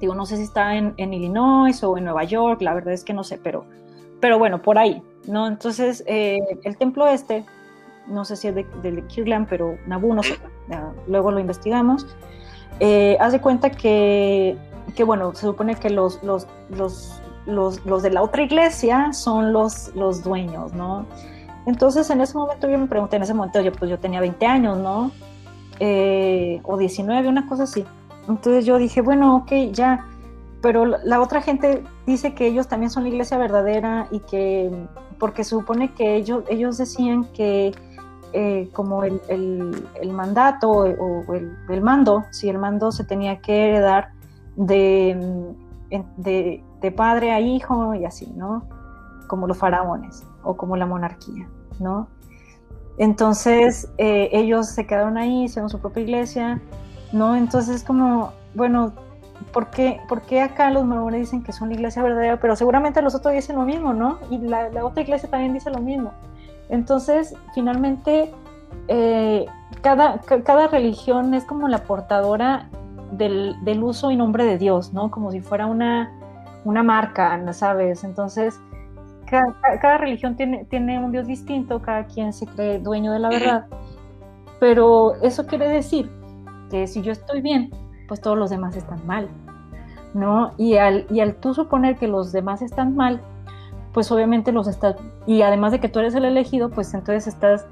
Digo, 0.00 0.14
no 0.14 0.26
sé 0.26 0.36
si 0.36 0.42
está 0.42 0.74
en, 0.74 0.92
en, 0.96 1.14
Illinois 1.14 1.82
o 1.84 1.96
en 1.96 2.04
Nueva 2.04 2.24
York, 2.24 2.60
la 2.62 2.74
verdad 2.74 2.92
es 2.92 3.04
que 3.04 3.14
no 3.14 3.22
sé, 3.22 3.38
pero, 3.42 3.64
pero 4.20 4.38
bueno, 4.38 4.60
por 4.60 4.76
ahí, 4.76 5.02
¿no? 5.28 5.46
Entonces, 5.46 6.02
eh, 6.06 6.40
el 6.64 6.76
templo 6.76 7.06
este 7.06 7.46
no 8.06 8.24
sé 8.24 8.36
si 8.36 8.48
es 8.48 8.54
de, 8.54 8.66
de 8.82 9.02
Kirtland, 9.06 9.48
pero 9.48 9.76
Nabu, 9.86 10.14
no 10.14 10.22
sé, 10.22 10.38
luego 11.06 11.30
lo 11.30 11.40
investigamos. 11.40 12.06
Eh, 12.80 13.16
haz 13.20 13.32
de 13.32 13.40
cuenta 13.40 13.70
que, 13.70 14.56
que, 14.94 15.04
bueno, 15.04 15.34
se 15.34 15.42
supone 15.42 15.76
que 15.76 15.90
los, 15.90 16.22
los, 16.22 16.46
los, 16.70 17.20
los, 17.46 17.84
los 17.86 18.02
de 18.02 18.10
la 18.10 18.22
otra 18.22 18.42
iglesia 18.42 19.12
son 19.12 19.52
los, 19.52 19.94
los 19.94 20.22
dueños, 20.22 20.72
¿no? 20.72 21.06
Entonces, 21.66 22.10
en 22.10 22.20
ese 22.20 22.36
momento 22.36 22.68
yo 22.68 22.78
me 22.78 22.86
pregunté, 22.86 23.16
en 23.16 23.22
ese 23.22 23.34
momento 23.34 23.60
yo, 23.60 23.72
pues 23.72 23.90
yo 23.90 23.98
tenía 23.98 24.20
20 24.20 24.46
años, 24.46 24.78
¿no? 24.78 25.10
Eh, 25.80 26.60
o 26.64 26.76
19, 26.76 27.28
una 27.28 27.46
cosa 27.46 27.64
así. 27.64 27.84
Entonces 28.28 28.64
yo 28.66 28.78
dije, 28.78 29.00
bueno, 29.00 29.36
ok, 29.36 29.52
ya, 29.72 30.06
pero 30.60 30.86
la 30.86 31.20
otra 31.20 31.42
gente 31.42 31.82
dice 32.06 32.34
que 32.34 32.46
ellos 32.46 32.68
también 32.68 32.90
son 32.90 33.02
la 33.04 33.10
iglesia 33.10 33.36
verdadera 33.36 34.08
y 34.10 34.20
que, 34.20 34.70
porque 35.18 35.44
supone 35.44 35.92
que 35.92 36.16
ellos, 36.16 36.44
ellos 36.48 36.78
decían 36.78 37.24
que 37.32 37.72
eh, 38.36 38.68
como 38.72 39.04
el, 39.04 39.20
el, 39.28 40.12
mandato 40.12 40.68
o 40.68 41.34
el, 41.34 41.56
el, 41.68 41.80
mando, 41.80 42.24
si 42.32 42.48
el 42.48 42.58
mando 42.58 42.90
se 42.90 43.04
tenía 43.04 43.40
que 43.40 43.68
heredar 43.68 44.10
de, 44.56 45.54
de, 46.16 46.64
de, 46.80 46.90
padre 46.90 47.30
a 47.30 47.38
hijo 47.38 47.94
y 47.94 48.04
así, 48.04 48.26
¿no? 48.34 48.64
Como 49.28 49.46
los 49.46 49.56
faraones 49.56 50.26
o 50.42 50.56
como 50.56 50.76
la 50.76 50.84
monarquía, 50.84 51.48
¿no? 51.78 52.08
Entonces 52.98 53.88
eh, 53.98 54.30
ellos 54.32 54.66
se 54.66 54.84
quedaron 54.84 55.16
ahí, 55.16 55.44
hicieron 55.44 55.70
su 55.70 55.78
propia 55.78 56.02
iglesia, 56.02 56.60
¿no? 57.12 57.36
Entonces 57.36 57.84
como, 57.84 58.32
bueno, 58.56 58.94
¿por 59.52 59.70
qué, 59.70 60.00
¿por 60.08 60.22
qué 60.22 60.40
acá 60.40 60.70
los 60.70 60.84
mormones 60.84 61.20
dicen 61.20 61.44
que 61.44 61.52
son 61.52 61.68
la 61.68 61.76
iglesia 61.76 62.02
verdadera? 62.02 62.40
Pero 62.40 62.56
seguramente 62.56 63.00
los 63.00 63.14
otros 63.14 63.32
dicen 63.32 63.54
lo 63.54 63.62
mismo, 63.62 63.94
¿no? 63.94 64.18
Y 64.28 64.38
la, 64.38 64.70
la 64.70 64.84
otra 64.84 65.04
iglesia 65.04 65.30
también 65.30 65.54
dice 65.54 65.70
lo 65.70 65.78
mismo. 65.78 66.12
Entonces, 66.68 67.34
finalmente, 67.54 68.32
eh, 68.88 69.46
cada, 69.82 70.20
cada, 70.20 70.68
religión 70.68 71.34
es 71.34 71.44
como 71.44 71.68
la 71.68 71.84
portadora 71.84 72.68
del, 73.12 73.56
del, 73.64 73.82
uso 73.82 74.10
y 74.10 74.16
nombre 74.16 74.44
de 74.44 74.58
Dios, 74.58 74.92
¿no? 74.92 75.10
Como 75.10 75.30
si 75.30 75.40
fuera 75.40 75.66
una, 75.66 76.12
una 76.64 76.82
marca, 76.82 77.40
¿sabes? 77.52 78.04
Entonces, 78.04 78.58
cada, 79.26 79.78
cada, 79.80 79.98
religión 79.98 80.36
tiene, 80.36 80.64
tiene 80.64 80.98
un 80.98 81.12
Dios 81.12 81.26
distinto, 81.26 81.80
cada 81.82 82.06
quien 82.06 82.32
se 82.32 82.46
cree 82.46 82.78
dueño 82.78 83.12
de 83.12 83.18
la 83.18 83.28
verdad. 83.28 83.66
Pero 84.58 85.14
eso 85.22 85.46
quiere 85.46 85.68
decir 85.68 86.10
que 86.70 86.86
si 86.86 87.02
yo 87.02 87.12
estoy 87.12 87.42
bien, 87.42 87.70
pues 88.08 88.20
todos 88.20 88.38
los 88.38 88.50
demás 88.50 88.76
están 88.76 89.06
mal, 89.06 89.28
¿no? 90.14 90.52
Y 90.56 90.76
al, 90.76 91.06
y 91.10 91.20
al 91.20 91.34
tú 91.36 91.54
suponer 91.54 91.96
que 91.96 92.08
los 92.08 92.32
demás 92.32 92.62
están 92.62 92.96
mal, 92.96 93.20
pues 93.94 94.10
obviamente 94.10 94.52
los 94.52 94.66
estás, 94.66 94.96
y 95.26 95.42
además 95.42 95.72
de 95.72 95.80
que 95.80 95.88
tú 95.88 96.00
eres 96.00 96.14
el 96.14 96.24
elegido, 96.24 96.68
pues 96.68 96.92
entonces 96.92 97.28
estás, 97.28 97.66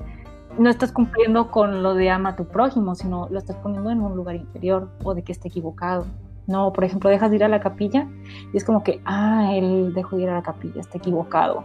no 0.57 0.71
estás 0.71 0.93
cumpliendo 0.93 1.51
con 1.51 1.83
lo 1.83 1.95
de 1.95 2.11
ama 2.11 2.31
a 2.31 2.37
tu 2.37 2.47
prójimo, 2.47 2.95
sino 2.95 3.29
lo 3.29 3.39
estás 3.39 3.57
poniendo 3.57 3.91
en 3.91 4.01
un 4.01 4.17
lugar 4.17 4.37
inferior 4.37 4.89
o 5.03 5.15
de 5.15 5.23
que 5.23 5.33
esté 5.33 5.49
equivocado. 5.49 6.07
No, 6.47 6.73
por 6.73 6.85
ejemplo, 6.85 7.11
dejas 7.11 7.31
de 7.31 7.37
ir 7.37 7.45
a 7.45 7.49
la 7.49 7.61
capilla 7.61 8.09
y 8.53 8.57
es 8.57 8.65
como 8.65 8.83
que, 8.83 9.01
ah, 9.05 9.51
él 9.53 9.93
dejó 9.95 10.17
de 10.17 10.23
ir 10.23 10.29
a 10.31 10.35
la 10.35 10.43
capilla, 10.43 10.81
está 10.81 10.99
equivocado, 10.99 11.65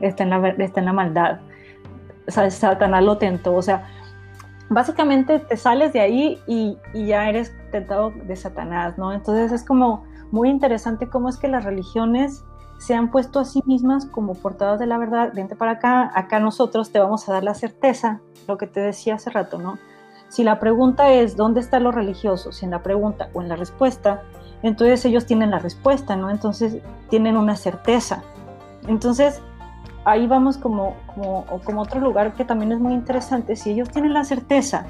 está 0.00 0.22
en 0.22 0.30
la, 0.30 0.48
está 0.48 0.80
en 0.80 0.86
la 0.86 0.92
maldad, 0.92 1.40
o 2.26 2.30
sea, 2.30 2.50
Satanás 2.50 3.04
lo 3.04 3.18
tentó, 3.18 3.54
o 3.54 3.62
sea, 3.62 3.86
básicamente 4.68 5.38
te 5.38 5.56
sales 5.56 5.92
de 5.92 6.00
ahí 6.00 6.40
y, 6.46 6.76
y, 6.92 7.06
ya 7.06 7.28
eres 7.28 7.54
tentado 7.70 8.10
de 8.10 8.34
Satanás, 8.34 8.98
¿no? 8.98 9.12
Entonces 9.12 9.52
es 9.52 9.64
como 9.64 10.04
muy 10.32 10.48
interesante 10.48 11.08
cómo 11.08 11.28
es 11.28 11.36
que 11.36 11.48
las 11.48 11.64
religiones 11.64 12.44
se 12.78 12.94
han 12.94 13.10
puesto 13.10 13.40
a 13.40 13.44
sí 13.44 13.62
mismas 13.66 14.06
como 14.06 14.34
portadas 14.34 14.78
de 14.78 14.86
la 14.86 14.98
verdad, 14.98 15.32
vente 15.34 15.56
para 15.56 15.72
acá, 15.72 16.10
acá 16.14 16.40
nosotros 16.40 16.90
te 16.90 16.98
vamos 16.98 17.28
a 17.28 17.32
dar 17.32 17.44
la 17.44 17.54
certeza, 17.54 18.20
lo 18.46 18.58
que 18.58 18.66
te 18.66 18.80
decía 18.80 19.14
hace 19.14 19.30
rato, 19.30 19.58
¿no? 19.58 19.78
Si 20.28 20.44
la 20.44 20.58
pregunta 20.58 21.10
es 21.12 21.36
¿dónde 21.36 21.60
está 21.60 21.80
lo 21.80 21.92
religioso? 21.92 22.52
Si 22.52 22.64
en 22.64 22.72
la 22.72 22.82
pregunta 22.82 23.28
o 23.32 23.42
en 23.42 23.48
la 23.48 23.56
respuesta, 23.56 24.22
entonces 24.62 25.04
ellos 25.04 25.26
tienen 25.26 25.50
la 25.50 25.58
respuesta, 25.58 26.16
¿no? 26.16 26.30
Entonces 26.30 26.78
tienen 27.08 27.36
una 27.36 27.56
certeza. 27.56 28.22
Entonces 28.88 29.40
ahí 30.04 30.26
vamos 30.26 30.56
como, 30.58 30.96
como, 31.14 31.44
como 31.64 31.82
otro 31.82 32.00
lugar 32.00 32.34
que 32.34 32.44
también 32.44 32.72
es 32.72 32.80
muy 32.80 32.94
interesante. 32.94 33.56
Si 33.56 33.70
ellos 33.70 33.88
tienen 33.88 34.14
la 34.14 34.24
certeza, 34.24 34.86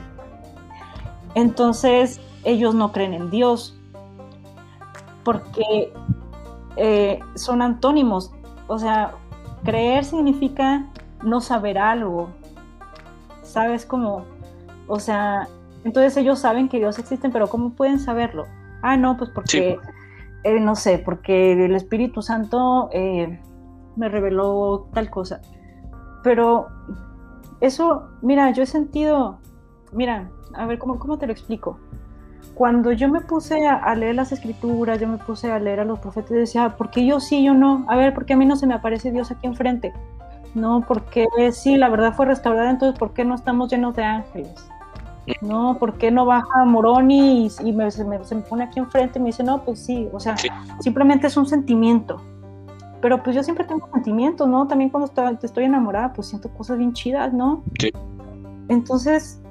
entonces 1.35 2.21
ellos 2.45 2.75
no 2.75 2.93
creen 2.93 3.15
en 3.15 3.31
Dios, 3.31 3.79
porque 5.25 5.93
eh, 6.77 7.21
son 7.35 7.63
antónimos. 7.63 8.33
O 8.67 8.79
sea, 8.79 9.13
creer 9.65 10.05
significa 10.05 10.87
no 11.23 11.41
saber 11.41 11.79
algo. 11.79 12.31
¿Sabes 13.43 13.87
cómo? 13.87 14.25
O 14.87 15.01
sea, 15.01 15.49
entonces 15.85 16.17
ellos 16.17 16.39
saben 16.39 16.69
que 16.69 16.79
Dios 16.79 16.99
existe, 16.99 17.29
pero 17.31 17.49
¿cómo 17.49 17.71
pueden 17.71 17.99
saberlo? 17.99 18.47
Ah, 18.83 18.97
no, 18.97 19.17
pues 19.17 19.31
porque, 19.31 19.79
eh, 20.45 20.61
no 20.61 20.75
sé, 20.75 20.99
porque 20.99 21.53
el 21.53 21.75
Espíritu 21.75 22.23
Santo 22.23 22.89
eh, 22.93 23.41
me 23.97 24.09
reveló 24.09 24.89
tal 24.93 25.11
cosa. 25.11 25.41
Pero 26.23 26.67
eso, 27.61 28.09
mira, 28.21 28.51
yo 28.51 28.63
he 28.63 28.67
sentido, 28.67 29.39
mira, 29.93 30.31
a 30.55 30.67
ver, 30.67 30.79
¿cómo, 30.79 30.99
cómo 30.99 31.19
te 31.19 31.27
lo 31.27 31.33
explico? 31.33 31.79
Cuando 32.57 32.91
yo 32.93 33.11
me 33.11 33.21
puse 33.21 33.67
a, 33.67 33.95
leer 33.95 34.15
las 34.15 34.33
escrituras, 34.33 34.99
yo 34.99 35.07
me 35.07 35.19
puse 35.19 35.53
a 35.53 35.59
leer 35.59 35.81
a 35.81 35.85
los 35.85 35.99
profetas 35.99 36.31
y 36.31 36.37
decía, 36.37 36.71
¿por 36.71 36.89
qué 36.89 37.05
yo 37.05 37.21
sí, 37.21 37.45
yo 37.45 37.53
no? 37.53 37.85
A 37.87 37.97
ver, 37.97 38.15
¿por 38.15 38.25
qué 38.25 38.33
a 38.33 38.37
mí 38.39 38.47
no 38.47 38.57
se 38.57 38.67
me 38.67 38.73
aparece 38.73 39.13
Dios 39.13 39.31
aquí 39.31 39.47
enfrente? 39.47 39.93
No, 40.55 40.83
porque 40.89 41.27
sí, 41.53 41.77
la 41.77 41.91
verdad 41.91 42.15
fue 42.15 42.25
restaurada, 42.25 42.71
entonces 42.71 42.99
¿por 42.99 43.13
qué 43.13 43.27
no 43.27 43.35
estamos 43.35 43.71
llenos 43.71 43.95
de 43.95 44.05
ángeles? 44.05 44.55
No, 45.43 45.77
¿por 45.79 45.99
qué 45.99 46.11
no 46.11 46.25
baja 46.25 46.65
Moroni 46.65 47.51
y, 47.63 47.73
me, 47.75 47.91
se, 47.91 48.07
me, 48.07 48.19
pone 48.49 48.65
aquí 48.65 48.79
enfrente 48.79 49.19
y 49.19 49.23
me 49.23 49.27
dice, 49.27 49.45
no, 49.45 49.63
pues 49.63 49.81
sí, 49.81 50.09
o 50.15 50.19
sea, 50.19 50.35
simplemente 50.81 51.27
es 51.27 51.37
un 51.37 51.45
sentimiento. 51.45 52.23
Pero 53.03 53.23
pues 53.23 53.37
yo 53.37 53.43
siempre 53.43 53.67
tengo 53.67 53.87
sentimientos, 53.93 54.49
¿no? 54.49 54.67
También 54.67 54.89
cuando 54.89 55.09
estoy, 55.09 55.37
estoy 55.43 55.65
enamorada, 55.65 56.15
pues 56.15 56.29
siento 56.29 56.49
cosas 56.49 56.79
bien 56.79 56.95
chidas, 56.95 57.35
¿no? 57.35 57.63
Sí. 57.79 57.93
Entonces, 58.69 59.43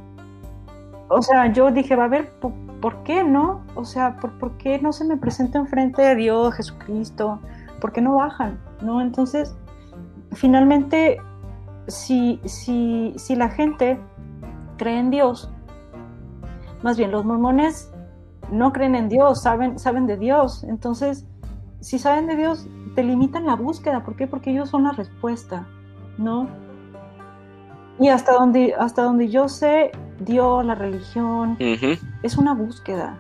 o 1.08 1.22
sea, 1.22 1.54
yo 1.54 1.70
dije, 1.70 1.96
va 1.96 2.06
a 2.06 2.08
ver, 2.08 2.32
¿por, 2.82 3.04
qué 3.04 3.24
no? 3.24 3.64
O 3.76 3.86
sea, 3.86 4.18
¿por, 4.18 4.38
¿por, 4.40 4.58
qué 4.58 4.80
no 4.80 4.94
se 4.94 5.06
me 5.06 5.18
presenta 5.18 5.60
enfrente 5.60 6.02
de 6.02 6.16
Dios, 6.16 6.54
Jesucristo? 6.56 7.40
¿Por 7.80 7.92
qué 7.92 8.02
no 8.02 8.16
bajan? 8.16 8.60
¿No? 8.82 9.02
Entonces, 9.02 9.56
finalmente, 10.32 11.18
si, 11.88 12.40
si, 12.46 13.14
si 13.18 13.36
la 13.36 13.50
gente 13.50 14.00
cree 14.78 15.00
en 15.00 15.10
Dios, 15.10 15.52
más 16.84 16.98
bien, 16.98 17.12
los 17.12 17.26
mormones 17.26 17.92
no 18.52 18.72
creen 18.72 18.96
en 18.96 19.10
Dios, 19.10 19.42
saben, 19.42 19.80
saben 19.80 20.06
de 20.06 20.18
Dios. 20.18 20.64
Entonces, 20.64 21.26
si 21.80 22.00
saben 22.00 22.28
de 22.28 22.36
Dios, 22.36 22.68
te 22.96 23.04
limitan 23.04 23.46
la 23.46 23.56
búsqueda. 23.56 24.04
¿Por 24.04 24.16
qué? 24.16 24.28
Porque 24.28 24.52
ellos 24.52 24.70
son 24.70 24.84
la 24.84 24.92
respuesta, 24.92 25.68
¿no? 26.18 26.48
Y 28.00 28.10
hasta 28.10 28.34
donde, 28.34 28.74
hasta 28.78 29.04
donde 29.04 29.30
yo 29.30 29.48
sé, 29.48 29.92
Dios, 30.20 30.66
la 30.66 30.76
religión, 30.76 31.58
es 31.60 32.38
una 32.38 32.54
búsqueda, 32.54 33.20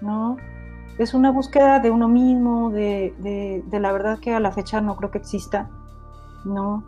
¿no? 0.00 0.36
Es 0.98 1.14
una 1.14 1.30
búsqueda 1.30 1.78
de 1.78 1.90
uno 1.90 2.08
mismo, 2.08 2.70
de, 2.70 3.14
de, 3.66 3.80
la 3.80 3.92
verdad 3.92 4.18
que 4.18 4.34
a 4.34 4.40
la 4.40 4.52
fecha 4.52 4.80
no 4.80 4.96
creo 4.96 5.10
que 5.10 5.18
exista, 5.18 5.70
¿no? 6.44 6.84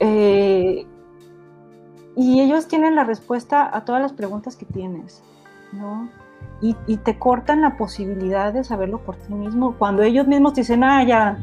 Eh, 0.00 0.86
y 2.16 2.40
ellos 2.40 2.68
tienen 2.68 2.94
la 2.94 3.04
respuesta 3.04 3.74
a 3.74 3.84
todas 3.84 4.02
las 4.02 4.12
preguntas 4.12 4.56
que 4.56 4.66
tienes, 4.66 5.22
¿no? 5.72 6.08
Y, 6.60 6.74
te 6.98 7.18
cortan 7.18 7.60
la 7.60 7.76
posibilidad 7.76 8.52
de 8.52 8.62
saberlo 8.62 8.98
por 8.98 9.16
ti 9.16 9.34
mismo. 9.34 9.74
Cuando 9.78 10.02
ellos 10.02 10.28
mismos 10.28 10.52
te 10.52 10.60
dicen, 10.60 10.84
ah, 10.84 11.02
ya, 11.02 11.38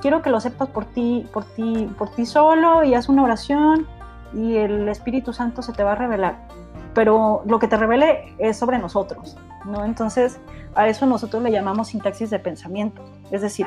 quiero 0.00 0.22
que 0.22 0.30
lo 0.30 0.40
sepas 0.40 0.68
por 0.70 0.86
ti, 0.86 1.24
por 1.32 1.44
ti, 1.44 1.88
por 1.96 2.08
ti 2.08 2.26
solo 2.26 2.82
y 2.82 2.94
haz 2.94 3.08
una 3.08 3.22
oración 3.22 3.86
y 4.32 4.56
el 4.56 4.88
Espíritu 4.88 5.32
Santo 5.32 5.62
se 5.62 5.72
te 5.72 5.82
va 5.82 5.92
a 5.92 5.94
revelar. 5.96 6.48
Pero 6.94 7.42
lo 7.46 7.58
que 7.58 7.68
te 7.68 7.76
revele 7.76 8.34
es 8.38 8.56
sobre 8.56 8.78
nosotros, 8.78 9.36
¿no? 9.64 9.84
Entonces, 9.84 10.40
a 10.74 10.88
eso 10.88 11.06
nosotros 11.06 11.42
le 11.42 11.50
llamamos 11.50 11.88
sintaxis 11.88 12.30
de 12.30 12.38
pensamiento. 12.38 13.02
Es 13.30 13.42
decir, 13.42 13.66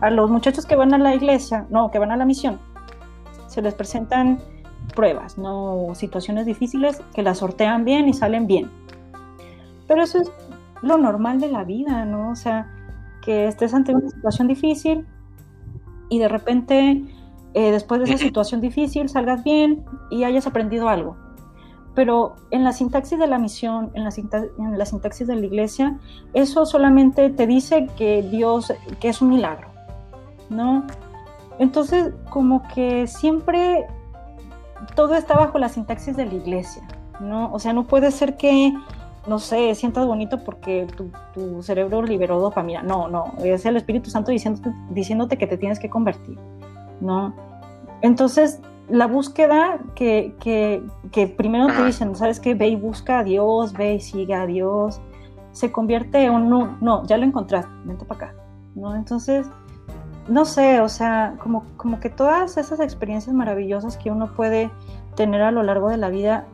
a 0.00 0.10
los 0.10 0.30
muchachos 0.30 0.66
que 0.66 0.76
van 0.76 0.94
a 0.94 0.98
la 0.98 1.14
iglesia, 1.14 1.66
no, 1.70 1.90
que 1.90 1.98
van 1.98 2.10
a 2.10 2.16
la 2.16 2.24
misión, 2.24 2.58
se 3.46 3.62
les 3.62 3.74
presentan 3.74 4.40
pruebas, 4.94 5.38
no 5.38 5.94
situaciones 5.94 6.46
difíciles 6.46 7.00
que 7.14 7.22
las 7.22 7.38
sortean 7.38 7.84
bien 7.84 8.08
y 8.08 8.14
salen 8.14 8.46
bien. 8.46 8.70
Pero 9.86 10.02
eso 10.02 10.20
es 10.20 10.32
lo 10.82 10.98
normal 10.98 11.40
de 11.40 11.48
la 11.48 11.64
vida, 11.64 12.04
¿no? 12.04 12.30
O 12.30 12.36
sea, 12.36 12.70
que 13.22 13.46
estés 13.46 13.74
ante 13.74 13.94
una 13.94 14.08
situación 14.08 14.48
difícil 14.48 15.06
y 16.08 16.18
de 16.18 16.28
repente 16.28 17.04
eh, 17.54 17.72
después 17.72 18.00
de 18.00 18.06
esa 18.06 18.18
situación 18.18 18.60
difícil 18.60 19.08
salgas 19.08 19.42
bien 19.42 19.84
y 20.10 20.24
hayas 20.24 20.46
aprendido 20.46 20.88
algo. 20.88 21.16
Pero 21.94 22.36
en 22.50 22.62
la 22.62 22.72
sintaxis 22.72 23.18
de 23.18 23.26
la 23.26 23.38
misión, 23.38 23.90
en 23.94 24.04
la, 24.04 24.10
en 24.58 24.78
la 24.78 24.86
sintaxis 24.86 25.26
de 25.26 25.34
la 25.34 25.44
iglesia, 25.44 25.98
eso 26.34 26.64
solamente 26.64 27.30
te 27.30 27.46
dice 27.46 27.88
que 27.96 28.22
Dios, 28.22 28.72
que 29.00 29.08
es 29.08 29.20
un 29.20 29.30
milagro, 29.30 29.68
¿no? 30.48 30.86
Entonces, 31.58 32.14
como 32.30 32.62
que 32.74 33.06
siempre 33.06 33.86
todo 34.94 35.14
está 35.14 35.34
bajo 35.34 35.58
la 35.58 35.68
sintaxis 35.68 36.16
de 36.16 36.26
la 36.26 36.34
iglesia, 36.34 36.82
¿no? 37.20 37.52
O 37.52 37.58
sea, 37.58 37.72
no 37.72 37.86
puede 37.86 38.10
ser 38.12 38.36
que, 38.36 38.72
no 39.26 39.38
sé, 39.38 39.74
sientas 39.74 40.06
bonito 40.06 40.42
porque 40.44 40.86
tu, 41.34 41.62
cerebro 41.62 42.02
liberó 42.02 42.40
dopamina. 42.40 42.82
No, 42.82 43.08
no, 43.08 43.34
es 43.44 43.66
el 43.66 43.76
Espíritu 43.76 44.10
Santo 44.10 44.30
diciéndote, 44.30 44.72
diciéndote 44.90 45.36
que 45.36 45.46
te 45.46 45.58
tienes 45.58 45.78
que 45.78 45.90
convertir, 45.90 46.38
¿no? 47.00 47.34
Entonces, 48.02 48.60
la 48.88 49.06
búsqueda 49.06 49.78
que, 49.94 50.34
que, 50.40 51.26
primero 51.36 51.68
te 51.68 51.84
dicen, 51.84 52.14
¿sabes 52.16 52.40
qué? 52.40 52.54
Ve 52.54 52.68
y 52.68 52.76
busca 52.76 53.20
a 53.20 53.24
Dios, 53.24 53.72
ve 53.72 53.94
y 53.94 54.00
sigue 54.00 54.34
a 54.34 54.46
Dios, 54.46 55.00
se 55.52 55.70
convierte 55.70 56.24
en 56.24 56.32
un, 56.32 56.50
no, 56.50 56.76
no, 56.80 57.06
ya 57.06 57.16
lo 57.16 57.24
encontraste, 57.24 57.70
vente 57.84 58.04
para 58.04 58.26
acá, 58.26 58.34
¿no? 58.74 58.94
Entonces, 58.96 59.46
no 60.28 60.44
sé, 60.44 60.80
o 60.80 60.88
sea, 60.88 61.34
como, 61.42 61.64
como 61.76 62.00
que 62.00 62.10
todas 62.10 62.56
esas 62.56 62.80
experiencias 62.80 63.34
maravillosas 63.34 63.96
que 63.96 64.10
uno 64.10 64.34
puede 64.34 64.70
tener 65.16 65.42
a 65.42 65.50
lo 65.50 65.62
largo 65.62 65.88
de 65.88 65.96
la 65.96 66.08
vida, 66.08 66.46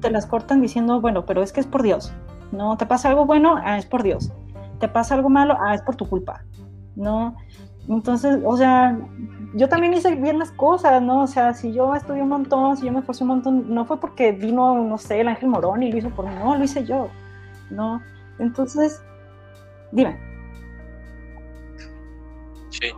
te 0.00 0.10
las 0.10 0.26
cortan 0.26 0.60
diciendo, 0.60 1.00
bueno, 1.00 1.24
pero 1.24 1.42
es 1.42 1.52
que 1.52 1.60
es 1.60 1.66
por 1.66 1.82
Dios, 1.82 2.12
¿no? 2.52 2.76
¿Te 2.76 2.86
pasa 2.86 3.08
algo 3.08 3.26
bueno? 3.26 3.56
Ah, 3.62 3.78
es 3.78 3.86
por 3.86 4.02
Dios. 4.02 4.32
¿Te 4.78 4.88
pasa 4.88 5.14
algo 5.14 5.28
malo? 5.28 5.56
Ah, 5.60 5.74
es 5.74 5.82
por 5.82 5.96
tu 5.96 6.08
culpa, 6.08 6.44
¿no? 6.94 7.36
Entonces, 7.88 8.38
o 8.44 8.56
sea, 8.56 8.98
yo 9.54 9.68
también 9.68 9.94
hice 9.94 10.14
bien 10.16 10.38
las 10.38 10.50
cosas, 10.50 11.00
¿no? 11.02 11.22
O 11.22 11.26
sea, 11.26 11.54
si 11.54 11.72
yo 11.72 11.94
estudié 11.94 12.22
un 12.22 12.28
montón, 12.28 12.76
si 12.76 12.86
yo 12.86 12.92
me 12.92 12.98
esforcé 12.98 13.24
un 13.24 13.28
montón, 13.28 13.72
no 13.72 13.84
fue 13.86 14.00
porque 14.00 14.32
vino, 14.32 14.74
no 14.74 14.98
sé, 14.98 15.20
el 15.20 15.28
ángel 15.28 15.48
Morón 15.48 15.82
y 15.82 15.92
lo 15.92 15.98
hizo 15.98 16.10
por 16.10 16.26
mí, 16.26 16.34
no, 16.34 16.56
lo 16.56 16.64
hice 16.64 16.84
yo, 16.84 17.08
¿no? 17.70 18.02
Entonces, 18.38 19.02
dime. 19.92 20.18
Sí. 22.70 22.90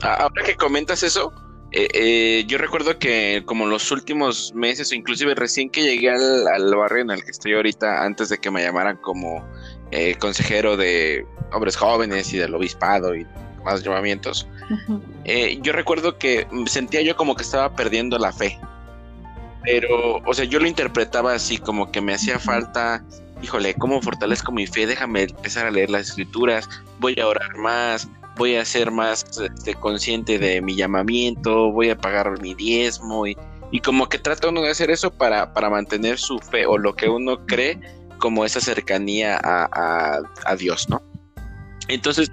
Ahora 0.00 0.44
que 0.44 0.54
comentas 0.54 1.02
eso, 1.02 1.32
eh, 1.72 1.88
eh, 1.92 2.44
yo 2.46 2.56
recuerdo 2.56 2.98
que 2.98 3.42
como 3.44 3.66
los 3.66 3.90
últimos 3.92 4.54
meses 4.54 4.90
o 4.90 4.94
inclusive 4.94 5.34
recién 5.34 5.68
que 5.68 5.82
llegué 5.82 6.10
al, 6.10 6.74
barrio 6.74 7.02
en 7.02 7.10
el 7.10 7.22
que 7.22 7.30
estoy 7.30 7.54
ahorita, 7.54 8.04
antes 8.04 8.30
de 8.30 8.38
que 8.38 8.50
me 8.50 8.62
llamaran 8.62 8.96
como 8.96 9.46
eh, 9.90 10.14
consejero 10.18 10.76
de 10.78 11.26
hombres 11.52 11.76
jóvenes 11.76 12.32
y 12.32 12.38
del 12.38 12.54
obispado 12.54 13.14
y 13.14 13.26
más 13.64 13.82
llamamientos, 13.82 14.46
yo 15.62 15.72
recuerdo 15.72 16.18
que 16.18 16.46
sentía 16.66 17.02
yo 17.02 17.16
como 17.16 17.34
que 17.34 17.42
estaba 17.42 17.74
perdiendo 17.74 18.18
la 18.18 18.32
fe, 18.32 18.58
pero, 19.64 20.16
o 20.24 20.34
sea, 20.34 20.44
yo 20.44 20.60
lo 20.60 20.66
interpretaba 20.66 21.34
así, 21.34 21.58
como 21.58 21.90
que 21.90 22.00
me 22.00 22.14
hacía 22.14 22.38
falta, 22.38 23.04
híjole, 23.42 23.74
¿cómo 23.74 24.00
fortalezco 24.00 24.52
mi 24.52 24.66
fe? 24.66 24.86
Déjame 24.86 25.24
empezar 25.24 25.66
a 25.66 25.70
leer 25.70 25.90
las 25.90 26.08
escrituras, 26.08 26.68
voy 27.00 27.18
a 27.20 27.26
orar 27.26 27.56
más, 27.56 28.08
voy 28.36 28.54
a 28.54 28.64
ser 28.64 28.90
más 28.90 29.26
este, 29.38 29.74
consciente 29.74 30.38
de 30.38 30.62
mi 30.62 30.76
llamamiento, 30.76 31.70
voy 31.72 31.90
a 31.90 31.98
pagar 31.98 32.40
mi 32.40 32.54
diezmo 32.54 33.26
y, 33.26 33.36
y 33.70 33.80
como 33.80 34.08
que 34.08 34.18
trata 34.18 34.48
uno 34.48 34.62
de 34.62 34.70
hacer 34.70 34.90
eso 34.90 35.10
para, 35.10 35.52
para 35.52 35.68
mantener 35.68 36.18
su 36.18 36.38
fe 36.38 36.64
o 36.64 36.78
lo 36.78 36.94
que 36.94 37.08
uno 37.08 37.44
cree 37.46 37.78
como 38.18 38.44
esa 38.44 38.60
cercanía 38.60 39.38
a, 39.42 40.20
a, 40.46 40.56
Dios, 40.56 40.88
¿no? 40.88 41.02
Entonces, 41.88 42.30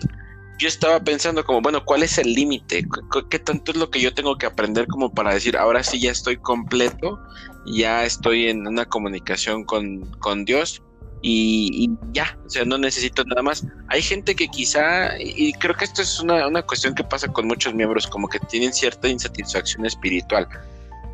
yo 0.58 0.68
estaba 0.68 1.00
pensando 1.00 1.44
como, 1.44 1.62
bueno, 1.62 1.84
¿cuál 1.84 2.04
es 2.04 2.18
el 2.18 2.34
límite? 2.34 2.86
¿Qué, 3.30 3.40
tanto 3.40 3.72
es 3.72 3.78
lo 3.78 3.90
que 3.90 4.00
yo 4.00 4.14
tengo 4.14 4.38
que 4.38 4.46
aprender 4.46 4.88
como 4.88 5.14
para 5.14 5.34
decir, 5.34 5.58
ahora 5.58 5.84
sí 5.84 6.00
ya 6.00 6.12
estoy 6.12 6.38
completo, 6.38 7.20
ya 7.66 8.06
estoy 8.06 8.48
en 8.48 8.68
una 8.68 8.86
comunicación 8.86 9.66
con, 9.66 10.06
con 10.20 10.46
Dios 10.46 10.82
y, 11.22 11.90
ya, 12.12 12.38
o 12.46 12.50
sea, 12.50 12.66
no 12.66 12.78
necesito 12.78 13.24
nada 13.26 13.42
más. 13.42 13.66
Hay 13.88 14.02
gente 14.02 14.36
que 14.36 14.48
quizá, 14.48 15.20
y 15.20 15.54
creo 15.54 15.76
que 15.76 15.86
esto 15.86 16.02
es 16.02 16.20
una, 16.20 16.48
una 16.48 16.62
cuestión 16.62 16.94
que 16.94 17.04
pasa 17.04 17.28
con 17.28 17.48
muchos 17.48 17.74
miembros, 17.74 18.08
como 18.08 18.30
que 18.30 18.40
tienen 18.40 18.74
cierta 18.74 19.10
insatisfacción 19.10 19.86
espiritual 19.86 20.48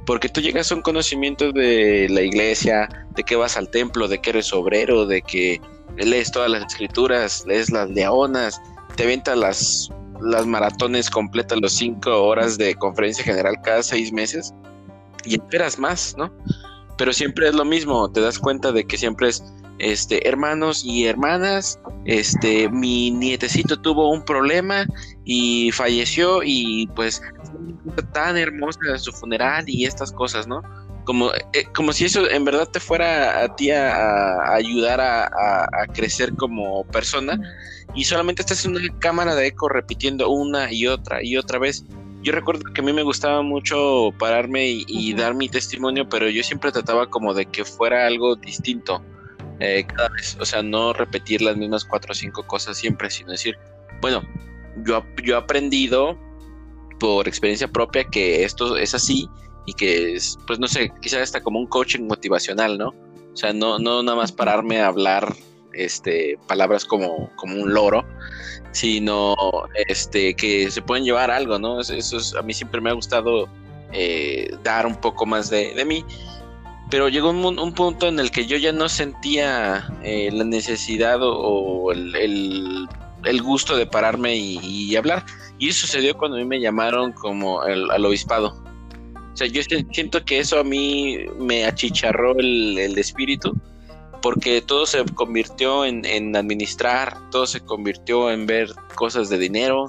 porque 0.05 0.29
tú 0.29 0.41
llegas 0.41 0.71
a 0.71 0.75
un 0.75 0.81
conocimiento 0.81 1.51
de 1.51 2.07
la 2.09 2.21
iglesia, 2.21 2.89
de 3.15 3.23
que 3.23 3.35
vas 3.35 3.55
al 3.55 3.69
templo, 3.69 4.07
de 4.07 4.19
que 4.19 4.31
eres 4.31 4.51
obrero, 4.51 5.05
de 5.05 5.21
que 5.21 5.61
lees 5.97 6.31
todas 6.31 6.49
las 6.49 6.65
escrituras, 6.65 7.43
lees 7.45 7.71
las 7.71 7.89
leonas, 7.89 8.61
te 8.95 9.03
aventas 9.03 9.37
las, 9.37 9.89
las 10.21 10.45
maratones 10.45 11.09
completas, 11.09 11.59
los 11.61 11.73
cinco 11.73 12.23
horas 12.23 12.57
de 12.57 12.75
conferencia 12.75 13.23
general 13.23 13.55
cada 13.63 13.83
seis 13.83 14.11
meses 14.11 14.53
y 15.25 15.35
esperas 15.35 15.77
más, 15.77 16.15
¿no? 16.17 16.31
Pero 16.97 17.13
siempre 17.13 17.47
es 17.47 17.55
lo 17.55 17.65
mismo, 17.65 18.11
te 18.11 18.21
das 18.21 18.37
cuenta 18.37 18.71
de 18.71 18.85
que 18.85 18.97
siempre 18.97 19.29
es, 19.29 19.43
este, 19.79 20.27
hermanos 20.27 20.83
y 20.85 21.05
hermanas, 21.05 21.79
este, 22.05 22.69
mi 22.69 23.09
nietecito 23.09 23.79
tuvo 23.79 24.11
un 24.11 24.23
problema 24.23 24.85
y 25.25 25.71
falleció 25.71 26.41
y 26.43 26.87
pues 26.95 27.21
tan 28.13 28.37
hermosa 28.37 28.79
su 28.97 29.11
funeral 29.11 29.63
y 29.67 29.85
estas 29.85 30.11
cosas, 30.11 30.47
¿no? 30.47 30.61
Como, 31.03 31.31
eh, 31.33 31.65
como 31.73 31.93
si 31.93 32.05
eso 32.05 32.29
en 32.29 32.45
verdad 32.45 32.69
te 32.69 32.79
fuera 32.79 33.43
a 33.43 33.55
ti 33.55 33.71
a, 33.71 34.53
ayudar 34.53 35.01
a, 35.01 35.87
crecer 35.93 36.35
como 36.35 36.83
persona 36.85 37.39
y 37.95 38.03
solamente 38.05 38.43
estás 38.43 38.65
en 38.65 38.75
una 38.75 38.99
cámara 38.99 39.35
de 39.35 39.47
eco 39.47 39.67
repitiendo 39.67 40.29
una 40.29 40.71
y 40.71 40.87
otra 40.87 41.23
y 41.23 41.37
otra 41.37 41.59
vez. 41.59 41.83
Yo 42.21 42.31
recuerdo 42.31 42.71
que 42.71 42.81
a 42.81 42.83
mí 42.83 42.93
me 42.93 43.01
gustaba 43.01 43.41
mucho 43.41 44.11
pararme 44.19 44.67
y, 44.87 45.13
dar 45.13 45.33
mi 45.33 45.49
testimonio, 45.49 46.07
pero 46.07 46.29
yo 46.29 46.43
siempre 46.43 46.71
trataba 46.71 47.09
como 47.09 47.33
de 47.33 47.47
que 47.47 47.65
fuera 47.65 48.05
algo 48.05 48.35
distinto 48.35 49.03
eh, 49.59 49.85
cada 49.87 50.09
vez. 50.09 50.37
O 50.39 50.45
sea, 50.45 50.61
no 50.61 50.93
repetir 50.93 51.41
las 51.41 51.57
mismas 51.57 51.83
cuatro 51.83 52.11
o 52.11 52.15
cinco 52.15 52.45
cosas 52.45 52.77
siempre, 52.77 53.09
sino 53.09 53.31
decir, 53.31 53.57
bueno, 54.01 54.21
yo, 54.85 55.03
yo 55.23 55.33
he 55.33 55.37
aprendido 55.37 56.15
por 56.99 57.27
experiencia 57.27 57.67
propia 57.67 58.03
que 58.03 58.43
esto 58.43 58.77
es 58.77 58.93
así 58.93 59.27
y 59.71 59.73
que, 59.73 60.15
es, 60.15 60.37
pues 60.45 60.59
no 60.59 60.67
sé, 60.67 60.91
quizás 61.01 61.21
hasta 61.21 61.41
como 61.41 61.59
un 61.59 61.67
coaching 61.67 62.01
motivacional, 62.01 62.77
¿no? 62.77 62.89
O 62.89 63.37
sea, 63.37 63.53
no, 63.53 63.79
no 63.79 64.03
nada 64.03 64.17
más 64.17 64.31
pararme 64.31 64.81
a 64.81 64.87
hablar 64.87 65.33
este, 65.73 66.37
palabras 66.47 66.83
como, 66.83 67.31
como 67.37 67.55
un 67.55 67.73
loro, 67.73 68.03
sino 68.73 69.35
este, 69.87 70.33
que 70.35 70.69
se 70.69 70.81
pueden 70.81 71.05
llevar 71.05 71.31
algo, 71.31 71.57
¿no? 71.57 71.79
Eso 71.79 72.17
es, 72.17 72.35
a 72.35 72.41
mí 72.41 72.53
siempre 72.53 72.81
me 72.81 72.89
ha 72.89 72.93
gustado 72.93 73.47
eh, 73.93 74.53
dar 74.63 74.85
un 74.85 74.97
poco 74.97 75.25
más 75.25 75.49
de, 75.49 75.73
de 75.73 75.85
mí, 75.85 76.03
pero 76.89 77.07
llegó 77.07 77.29
un, 77.29 77.57
un, 77.57 77.73
punto 77.73 78.09
en 78.09 78.19
el 78.19 78.31
que 78.31 78.45
yo 78.45 78.57
ya 78.57 78.73
no 78.73 78.89
sentía 78.89 79.87
eh, 80.03 80.29
la 80.33 80.43
necesidad 80.43 81.19
o, 81.21 81.93
el, 81.93 82.87
el, 83.23 83.41
gusto 83.41 83.77
de 83.77 83.85
pararme 83.85 84.35
y, 84.35 84.93
hablar. 84.97 85.25
Y 85.57 85.69
eso 85.69 85.87
sucedió 85.87 86.17
cuando 86.17 86.35
a 86.35 86.41
mí 86.41 86.45
me 86.45 86.59
llamaron 86.59 87.13
como 87.13 87.61
al 87.61 88.05
obispado. 88.05 88.70
O 89.33 89.37
sea, 89.37 89.47
yo 89.47 89.61
siento 89.91 90.23
que 90.25 90.39
eso 90.39 90.59
a 90.59 90.63
mí 90.63 91.19
me 91.39 91.65
achicharró 91.65 92.37
el, 92.37 92.97
espíritu, 92.97 93.57
porque 94.21 94.61
todo 94.61 94.85
se 94.85 95.03
convirtió 95.05 95.85
en, 95.85 96.35
administrar, 96.35 97.17
todo 97.31 97.47
se 97.47 97.61
convirtió 97.61 98.29
en 98.29 98.45
ver 98.45 98.69
cosas 98.95 99.29
de 99.29 99.37
dinero, 99.37 99.87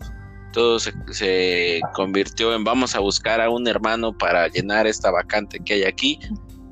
todo 0.52 0.78
se, 0.78 0.92
se, 1.10 1.80
convirtió 1.94 2.54
en 2.54 2.62
vamos 2.62 2.94
a 2.94 3.00
buscar 3.00 3.40
a 3.40 3.50
un 3.50 3.66
hermano 3.66 4.16
para 4.16 4.48
llenar 4.48 4.86
esta 4.86 5.10
vacante 5.10 5.58
que 5.64 5.74
hay 5.74 5.84
aquí. 5.84 6.18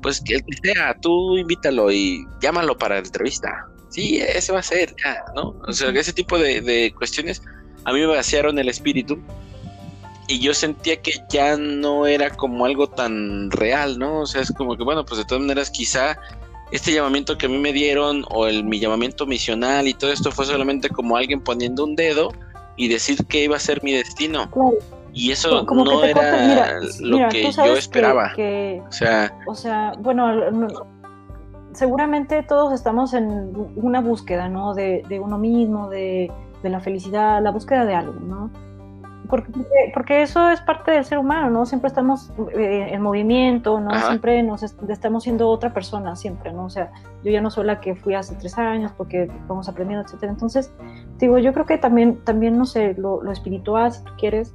Pues 0.01 0.19
que 0.19 0.35
el 0.35 0.43
que 0.43 0.73
sea, 0.73 0.95
tú 0.99 1.37
invítalo 1.37 1.91
y 1.91 2.25
llámalo 2.41 2.75
para 2.75 2.95
la 2.95 3.01
entrevista. 3.01 3.67
Sí, 3.89 4.17
ese 4.17 4.51
va 4.51 4.59
a 4.59 4.63
ser, 4.63 4.95
¿no? 5.35 5.55
O 5.67 5.73
sea, 5.73 5.89
ese 5.89 6.13
tipo 6.13 6.39
de, 6.39 6.61
de 6.61 6.91
cuestiones 6.97 7.43
a 7.83 7.93
mí 7.93 7.99
me 7.99 8.07
vaciaron 8.07 8.57
el 8.57 8.69
espíritu 8.69 9.19
y 10.31 10.39
yo 10.39 10.53
sentía 10.53 11.01
que 11.01 11.11
ya 11.29 11.57
no 11.57 12.05
era 12.05 12.29
como 12.29 12.65
algo 12.65 12.87
tan 12.87 13.51
real, 13.51 13.99
¿no? 13.99 14.21
O 14.21 14.25
sea, 14.25 14.41
es 14.41 14.51
como 14.53 14.77
que, 14.77 14.83
bueno, 14.83 15.05
pues 15.05 15.17
de 15.17 15.25
todas 15.25 15.41
maneras 15.41 15.69
quizá 15.69 16.17
este 16.71 16.93
llamamiento 16.93 17.37
que 17.37 17.47
a 17.47 17.49
mí 17.49 17.57
me 17.57 17.73
dieron 17.73 18.23
o 18.29 18.47
el, 18.47 18.63
mi 18.63 18.79
llamamiento 18.79 19.25
misional 19.25 19.89
y 19.89 19.93
todo 19.93 20.11
esto 20.11 20.31
fue 20.31 20.45
solamente 20.45 20.89
como 20.89 21.17
alguien 21.17 21.41
poniendo 21.41 21.83
un 21.83 21.97
dedo 21.97 22.29
y 22.77 22.87
decir 22.87 23.25
que 23.25 23.43
iba 23.43 23.57
a 23.57 23.59
ser 23.59 23.83
mi 23.83 23.91
destino. 23.91 24.49
Y 25.11 25.31
eso 25.31 25.63
no 25.63 26.03
era 26.05 26.79
lo 27.01 27.27
que 27.27 27.51
yo 27.51 27.75
esperaba. 27.75 28.31
o, 28.33 28.91
sea, 28.91 29.37
o 29.45 29.55
sea, 29.55 29.91
bueno, 29.99 30.69
seguramente 31.73 32.41
todos 32.43 32.73
estamos 32.73 33.13
en 33.13 33.51
una 33.75 33.99
búsqueda, 33.99 34.47
¿no? 34.47 34.73
De, 34.73 35.03
de 35.09 35.19
uno 35.19 35.37
mismo, 35.37 35.89
de 35.89 36.31
de 36.63 36.69
la 36.69 36.79
felicidad, 36.79 37.41
la 37.41 37.51
búsqueda 37.51 37.85
de 37.85 37.95
algo, 37.95 38.13
¿no? 38.19 38.51
Porque, 39.31 39.49
porque 39.93 40.21
eso 40.21 40.49
es 40.49 40.61
parte 40.61 40.91
del 40.91 41.05
ser 41.05 41.17
humano, 41.17 41.49
¿no? 41.49 41.65
Siempre 41.65 41.87
estamos 41.87 42.31
eh, 42.53 42.89
en 42.91 43.01
movimiento, 43.01 43.79
¿no? 43.79 43.89
Siempre 44.07 44.43
nos 44.43 44.61
estamos 44.61 45.23
siendo 45.23 45.47
otra 45.49 45.73
persona, 45.73 46.15
siempre, 46.15 46.51
¿no? 46.51 46.65
O 46.65 46.69
sea, 46.69 46.91
yo 47.23 47.31
ya 47.31 47.41
no 47.41 47.49
soy 47.49 47.65
la 47.65 47.79
que 47.79 47.95
fui 47.95 48.13
hace 48.13 48.35
tres 48.35 48.57
años 48.57 48.91
porque 48.95 49.31
vamos 49.47 49.69
aprendiendo, 49.69 50.05
etcétera. 50.05 50.33
Entonces, 50.33 50.73
digo, 51.17 51.39
yo 51.39 51.53
creo 51.53 51.65
que 51.65 51.77
también, 51.77 52.23
también 52.25 52.57
no 52.57 52.65
sé, 52.65 52.93
lo, 52.95 53.23
lo 53.23 53.31
espiritual, 53.31 53.91
si 53.91 54.03
tú 54.03 54.11
quieres, 54.19 54.53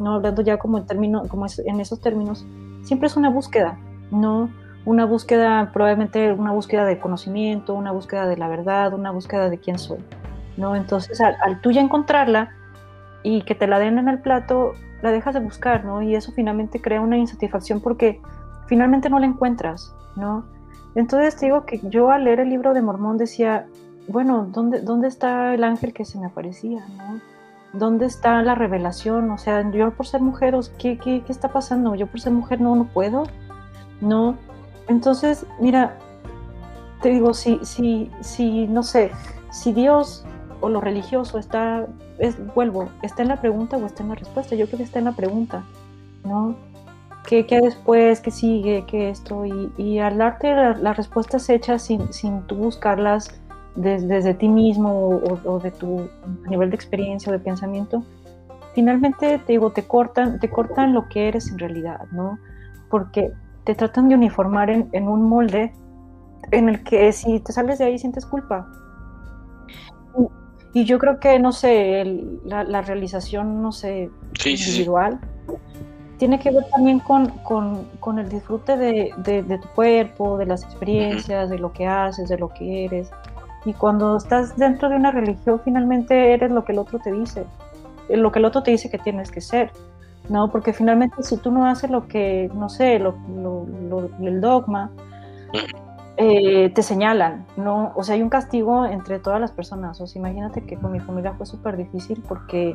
¿no? 0.00 0.14
Hablando 0.14 0.42
ya 0.42 0.58
como 0.58 0.78
en, 0.78 0.86
término, 0.86 1.22
como 1.28 1.46
en 1.64 1.80
esos 1.80 2.00
términos, 2.00 2.44
siempre 2.82 3.06
es 3.06 3.16
una 3.16 3.30
búsqueda, 3.30 3.78
¿no? 4.10 4.50
Una 4.84 5.06
búsqueda, 5.06 5.70
probablemente 5.72 6.32
una 6.32 6.50
búsqueda 6.50 6.84
de 6.84 6.98
conocimiento, 6.98 7.74
una 7.74 7.92
búsqueda 7.92 8.26
de 8.26 8.36
la 8.36 8.48
verdad, 8.48 8.92
una 8.92 9.12
búsqueda 9.12 9.48
de 9.48 9.58
quién 9.58 9.78
soy. 9.78 9.98
¿no? 10.56 10.74
Entonces, 10.74 11.20
al, 11.20 11.36
al, 11.42 11.60
tú 11.60 11.70
ya 11.70 11.80
encontrarla 11.80 12.50
y 13.22 13.42
que 13.42 13.54
te 13.54 13.66
la 13.66 13.78
den 13.78 13.98
en 13.98 14.08
el 14.08 14.20
plato, 14.20 14.72
la 15.02 15.10
dejas 15.10 15.34
de 15.34 15.40
buscar, 15.40 15.84
¿no? 15.84 16.02
Y 16.02 16.14
eso 16.14 16.32
finalmente 16.32 16.80
crea 16.80 17.00
una 17.00 17.16
insatisfacción 17.16 17.80
porque 17.80 18.20
finalmente 18.66 19.10
no 19.10 19.18
la 19.18 19.26
encuentras, 19.26 19.94
¿no? 20.16 20.44
Entonces 20.94 21.36
te 21.36 21.46
digo 21.46 21.66
que 21.66 21.80
yo 21.84 22.10
al 22.10 22.24
leer 22.24 22.40
el 22.40 22.48
libro 22.48 22.72
de 22.72 22.82
Mormón 22.82 23.18
decía, 23.18 23.66
bueno, 24.08 24.48
¿dónde, 24.50 24.80
dónde 24.80 25.08
está 25.08 25.54
el 25.54 25.64
ángel 25.64 25.92
que 25.92 26.04
se 26.04 26.18
me 26.18 26.26
aparecía, 26.26 26.86
¿no? 26.96 27.20
¿Dónde 27.72 28.06
está 28.06 28.40
la 28.42 28.54
revelación? 28.54 29.30
O 29.30 29.38
sea, 29.38 29.68
yo 29.70 29.90
por 29.90 30.06
ser 30.06 30.22
mujer, 30.22 30.56
¿qué, 30.78 30.96
qué, 30.96 31.22
qué 31.22 31.32
está 31.32 31.48
pasando? 31.48 31.94
Yo 31.94 32.06
por 32.06 32.20
ser 32.20 32.32
mujer 32.32 32.60
no, 32.60 32.74
no 32.74 32.84
puedo, 32.86 33.24
¿no? 34.00 34.36
Entonces, 34.88 35.44
mira, 35.60 35.98
te 37.02 37.10
digo, 37.10 37.34
si, 37.34 37.58
si, 37.62 38.10
si, 38.20 38.66
no 38.68 38.82
sé, 38.82 39.10
si 39.50 39.72
Dios 39.72 40.24
o 40.60 40.68
lo 40.68 40.80
religioso 40.80 41.38
está, 41.38 41.86
es, 42.18 42.36
vuelvo, 42.54 42.88
está 43.02 43.22
en 43.22 43.28
la 43.28 43.40
pregunta 43.40 43.76
o 43.76 43.86
está 43.86 44.02
en 44.02 44.10
la 44.10 44.14
respuesta. 44.14 44.54
Yo 44.54 44.66
creo 44.66 44.78
que 44.78 44.84
está 44.84 44.98
en 44.98 45.06
la 45.06 45.12
pregunta, 45.12 45.64
¿no? 46.24 46.56
¿Qué, 47.26 47.46
qué 47.46 47.60
después? 47.60 48.20
¿Qué 48.20 48.30
sigue? 48.30 48.84
¿Qué 48.86 49.10
esto? 49.10 49.44
Y, 49.44 49.72
y 49.76 49.98
al 49.98 50.18
darte 50.18 50.54
las 50.54 50.96
respuestas 50.96 51.48
hechas 51.48 51.82
sin, 51.82 52.12
sin 52.12 52.42
tú 52.42 52.54
buscarlas 52.56 53.40
desde, 53.74 54.34
ti 54.34 54.48
mismo 54.48 55.20
o, 55.44 55.60
de 55.60 55.70
tu 55.70 56.08
nivel 56.48 56.70
de 56.70 56.76
experiencia 56.76 57.30
o 57.30 57.32
de 57.32 57.38
pensamiento, 57.38 58.04
finalmente 58.74 59.38
te 59.38 59.52
digo, 59.52 59.70
te 59.70 59.86
cortan, 59.86 60.40
te 60.40 60.48
cortan 60.48 60.94
lo 60.94 61.08
que 61.08 61.28
eres 61.28 61.50
en 61.50 61.58
realidad, 61.58 62.06
¿no? 62.12 62.38
Porque 62.88 63.32
te 63.64 63.74
tratan 63.74 64.08
de 64.08 64.14
uniformar 64.14 64.70
en, 64.70 64.88
en 64.92 65.08
un 65.08 65.28
molde 65.28 65.72
en 66.52 66.68
el 66.68 66.82
que 66.84 67.12
si 67.12 67.40
te 67.40 67.52
sales 67.52 67.78
de 67.78 67.86
ahí 67.86 67.98
sientes 67.98 68.24
culpa, 68.24 68.68
y 70.76 70.84
yo 70.84 70.98
creo 70.98 71.18
que, 71.18 71.38
no 71.38 71.52
sé, 71.52 72.04
la, 72.44 72.82
realización, 72.82 73.62
no 73.62 73.72
sé, 73.72 74.10
individual, 74.44 75.18
tiene 76.18 76.38
que 76.38 76.50
ver 76.50 76.64
también 76.70 76.98
con, 76.98 77.30
con, 77.38 78.18
el 78.18 78.28
disfrute 78.28 78.76
de, 78.76 79.10
de, 79.16 79.58
tu 79.58 79.68
cuerpo, 79.68 80.36
de 80.36 80.44
las 80.44 80.64
experiencias, 80.64 81.48
de 81.48 81.58
lo 81.58 81.72
que 81.72 81.86
haces, 81.86 82.28
de 82.28 82.36
lo 82.36 82.50
que 82.50 82.84
eres. 82.84 83.08
Y 83.64 83.72
cuando 83.72 84.18
estás 84.18 84.54
dentro 84.58 84.90
de 84.90 84.96
una 84.96 85.12
religión, 85.12 85.62
finalmente 85.64 86.34
eres 86.34 86.50
lo 86.50 86.62
que 86.66 86.72
el 86.72 86.78
otro 86.78 86.98
te 86.98 87.10
dice, 87.10 87.46
lo 88.10 88.30
que 88.30 88.38
el 88.38 88.44
otro 88.44 88.62
te 88.62 88.72
dice 88.72 88.90
que 88.90 88.98
tienes 88.98 89.30
que 89.30 89.40
ser. 89.40 89.70
¿no? 90.28 90.50
Porque 90.52 90.74
finalmente 90.74 91.22
si 91.22 91.38
tú 91.38 91.52
no 91.52 91.66
haces 91.66 91.88
lo 91.88 92.06
que, 92.06 92.50
no 92.52 92.68
sé, 92.68 92.98
lo, 92.98 93.16
el 94.20 94.40
dogma, 94.42 94.90
eh, 96.18 96.70
te 96.70 96.82
señalan, 96.82 97.46
¿no? 97.56 97.92
O 97.94 98.02
sea, 98.02 98.14
hay 98.14 98.22
un 98.22 98.30
castigo 98.30 98.86
entre 98.86 99.18
todas 99.18 99.40
las 99.40 99.52
personas. 99.52 100.00
O 100.00 100.06
sea, 100.06 100.18
imagínate 100.18 100.64
que 100.64 100.76
con 100.76 100.92
mi 100.92 101.00
familia 101.00 101.34
fue 101.34 101.44
súper 101.44 101.76
difícil 101.76 102.22
porque, 102.26 102.74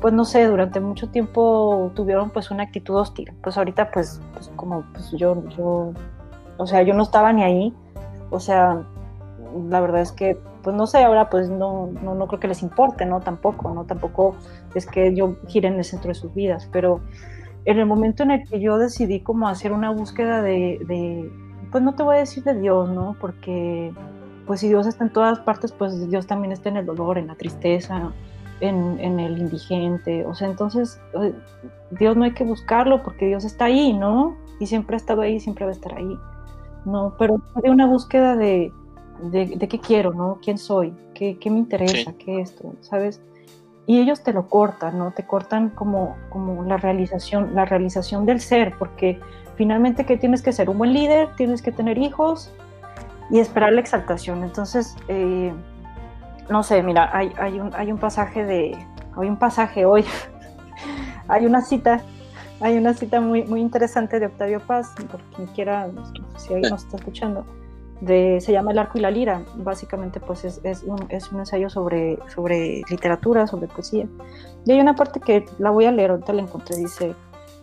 pues 0.00 0.12
no 0.12 0.26
sé, 0.26 0.46
durante 0.46 0.80
mucho 0.80 1.08
tiempo 1.08 1.90
tuvieron 1.94 2.30
pues 2.30 2.50
una 2.50 2.64
actitud 2.64 2.96
hostil. 2.96 3.32
Pues 3.42 3.56
ahorita 3.56 3.90
pues, 3.90 4.20
pues 4.34 4.50
como 4.56 4.84
pues 4.92 5.10
yo, 5.12 5.42
yo, 5.56 5.92
o 6.58 6.66
sea, 6.66 6.82
yo 6.82 6.92
no 6.92 7.02
estaba 7.04 7.32
ni 7.32 7.42
ahí. 7.42 7.74
O 8.30 8.38
sea, 8.38 8.82
la 9.70 9.80
verdad 9.80 10.02
es 10.02 10.12
que, 10.12 10.38
pues 10.62 10.76
no 10.76 10.86
sé, 10.86 11.02
ahora 11.02 11.30
pues 11.30 11.48
no, 11.48 11.88
no, 12.02 12.14
no 12.14 12.26
creo 12.26 12.40
que 12.40 12.48
les 12.48 12.62
importe, 12.62 13.06
¿no? 13.06 13.20
Tampoco, 13.20 13.72
¿no? 13.72 13.84
Tampoco 13.84 14.36
es 14.74 14.84
que 14.84 15.14
yo 15.14 15.36
gire 15.46 15.68
en 15.68 15.76
el 15.76 15.84
centro 15.84 16.08
de 16.08 16.14
sus 16.14 16.34
vidas, 16.34 16.68
pero 16.70 17.00
en 17.64 17.78
el 17.78 17.86
momento 17.86 18.24
en 18.24 18.32
el 18.32 18.46
que 18.46 18.60
yo 18.60 18.76
decidí 18.76 19.20
como 19.20 19.48
hacer 19.48 19.72
una 19.72 19.90
búsqueda 19.90 20.42
de, 20.42 20.80
de 20.86 21.30
pues 21.70 21.82
no 21.82 21.94
te 21.94 22.02
voy 22.02 22.16
a 22.16 22.18
decir 22.20 22.44
de 22.44 22.58
Dios, 22.58 22.88
¿no? 22.90 23.16
Porque 23.20 23.92
pues 24.46 24.60
si 24.60 24.68
Dios 24.68 24.86
está 24.86 25.04
en 25.04 25.12
todas 25.12 25.40
partes, 25.40 25.72
pues 25.72 26.08
Dios 26.08 26.26
también 26.26 26.52
está 26.52 26.70
en 26.70 26.78
el 26.78 26.86
dolor, 26.86 27.18
en 27.18 27.26
la 27.26 27.34
tristeza, 27.34 28.12
en, 28.60 28.98
en, 28.98 29.20
el 29.20 29.38
indigente. 29.38 30.24
O 30.24 30.34
sea, 30.34 30.48
entonces 30.48 31.00
Dios 31.90 32.16
no 32.16 32.24
hay 32.24 32.32
que 32.32 32.44
buscarlo 32.44 33.02
porque 33.02 33.26
Dios 33.26 33.44
está 33.44 33.66
ahí, 33.66 33.92
¿no? 33.92 34.36
Y 34.58 34.66
siempre 34.66 34.96
ha 34.96 34.98
estado 34.98 35.20
ahí, 35.20 35.38
siempre 35.38 35.66
va 35.66 35.70
a 35.70 35.74
estar 35.74 35.94
ahí. 35.94 36.18
No, 36.84 37.14
pero 37.18 37.40
de 37.62 37.70
una 37.70 37.86
búsqueda 37.86 38.36
de, 38.36 38.72
de, 39.22 39.68
qué 39.68 39.78
quiero, 39.78 40.14
¿no? 40.14 40.38
¿Quién 40.42 40.56
soy? 40.56 40.94
¿Qué, 41.14 41.38
qué 41.38 41.50
me 41.50 41.58
interesa? 41.58 42.14
¿Qué 42.18 42.40
esto? 42.40 42.74
¿Sabes? 42.80 43.20
Y 43.86 44.00
ellos 44.00 44.22
te 44.22 44.32
lo 44.32 44.48
cortan, 44.48 44.98
¿no? 44.98 45.12
Te 45.12 45.26
cortan 45.26 45.70
como, 45.70 46.16
como 46.30 46.62
la 46.64 46.76
realización, 46.76 47.54
la 47.54 47.64
realización 47.64 48.26
del 48.26 48.40
ser, 48.40 48.74
porque 48.78 49.20
finalmente 49.58 50.06
¿qué 50.06 50.16
tienes 50.16 50.40
que 50.40 50.52
ser? 50.52 50.70
Un 50.70 50.78
buen 50.78 50.94
líder, 50.94 51.34
tienes 51.36 51.60
que 51.60 51.72
tener 51.72 51.98
hijos 51.98 52.54
y 53.30 53.40
esperar 53.40 53.72
la 53.72 53.80
exaltación. 53.80 54.44
Entonces, 54.44 54.96
eh, 55.08 55.52
no 56.48 56.62
sé, 56.62 56.82
mira, 56.82 57.10
hay, 57.12 57.32
hay, 57.38 57.58
un, 57.58 57.74
hay 57.74 57.90
un 57.90 57.98
pasaje 57.98 58.44
de, 58.44 58.78
hay 59.16 59.28
un 59.28 59.36
pasaje 59.36 59.84
hoy, 59.84 60.04
hay 61.28 61.44
una 61.44 61.60
cita, 61.60 62.00
hay 62.60 62.78
una 62.78 62.94
cita 62.94 63.20
muy, 63.20 63.44
muy 63.44 63.60
interesante 63.60 64.20
de 64.20 64.26
Octavio 64.26 64.60
Paz, 64.60 64.94
por 65.10 65.20
quien 65.34 65.48
quiera, 65.48 65.90
si 66.36 66.54
alguien 66.54 66.70
nos 66.70 66.84
está 66.84 66.96
escuchando, 66.96 67.44
se 68.06 68.52
llama 68.52 68.70
El 68.70 68.78
arco 68.78 68.96
y 68.96 69.00
la 69.00 69.10
lira. 69.10 69.42
Básicamente, 69.56 70.20
pues 70.20 70.44
es, 70.44 70.60
es, 70.62 70.84
un, 70.84 71.04
es, 71.08 71.32
un, 71.32 71.40
ensayo 71.40 71.68
sobre, 71.68 72.20
sobre 72.32 72.82
literatura, 72.88 73.48
sobre 73.48 73.66
poesía. 73.66 74.06
Y 74.64 74.70
hay 74.70 74.80
una 74.80 74.94
parte 74.94 75.18
que 75.18 75.44
la 75.58 75.70
voy 75.70 75.86
a 75.86 75.90
leer, 75.90 76.12
ahorita 76.12 76.32
la 76.32 76.42
encontré, 76.42 76.76
dice, 76.76 77.16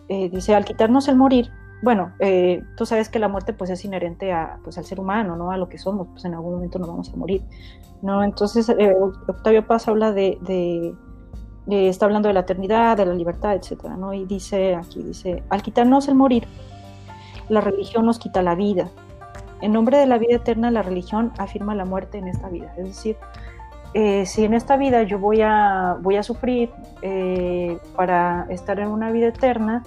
eh, 0.08 0.28
dice, 0.28 0.54
al 0.54 0.66
quitarnos 0.66 1.08
el 1.08 1.16
morir, 1.16 1.50
bueno, 1.82 2.12
eh, 2.18 2.62
tú 2.76 2.86
sabes 2.86 3.08
que 3.08 3.18
la 3.18 3.28
muerte 3.28 3.52
pues 3.52 3.70
es 3.70 3.84
inherente 3.84 4.32
a, 4.32 4.58
pues, 4.64 4.78
al 4.78 4.84
ser 4.84 4.98
humano, 5.00 5.36
¿no? 5.36 5.50
A 5.50 5.56
lo 5.56 5.68
que 5.68 5.78
somos, 5.78 6.08
pues 6.08 6.24
en 6.24 6.34
algún 6.34 6.54
momento 6.54 6.78
nos 6.78 6.88
vamos 6.88 7.12
a 7.12 7.16
morir, 7.16 7.42
¿no? 8.02 8.22
Entonces, 8.24 8.68
eh, 8.68 8.94
Octavio 9.28 9.66
Paz 9.66 9.88
habla 9.88 10.12
de, 10.12 10.38
de, 11.66 11.88
está 11.88 12.06
hablando 12.06 12.28
de 12.28 12.34
la 12.34 12.40
eternidad, 12.40 12.96
de 12.96 13.06
la 13.06 13.14
libertad, 13.14 13.54
etcétera, 13.54 13.96
¿no? 13.96 14.14
Y 14.14 14.24
dice 14.24 14.74
aquí, 14.74 15.02
dice, 15.02 15.42
al 15.50 15.62
quitarnos 15.62 16.08
el 16.08 16.14
morir, 16.14 16.46
la 17.48 17.60
religión 17.60 18.06
nos 18.06 18.18
quita 18.18 18.42
la 18.42 18.54
vida, 18.54 18.90
en 19.60 19.72
nombre 19.72 19.98
de 19.98 20.06
la 20.06 20.18
vida 20.18 20.36
eterna, 20.36 20.70
la 20.70 20.82
religión 20.82 21.32
afirma 21.38 21.74
la 21.74 21.84
muerte 21.84 22.18
en 22.18 22.28
esta 22.28 22.48
vida. 22.48 22.74
Es 22.76 22.84
decir, 22.84 23.16
eh, 23.94 24.26
si 24.26 24.44
en 24.44 24.52
esta 24.52 24.76
vida 24.76 25.02
yo 25.04 25.18
voy 25.18 25.40
a, 25.42 25.96
voy 26.02 26.16
a 26.16 26.22
sufrir 26.22 26.70
eh, 27.02 27.78
para 27.94 28.46
estar 28.50 28.78
en 28.78 28.88
una 28.88 29.10
vida 29.10 29.28
eterna, 29.28 29.82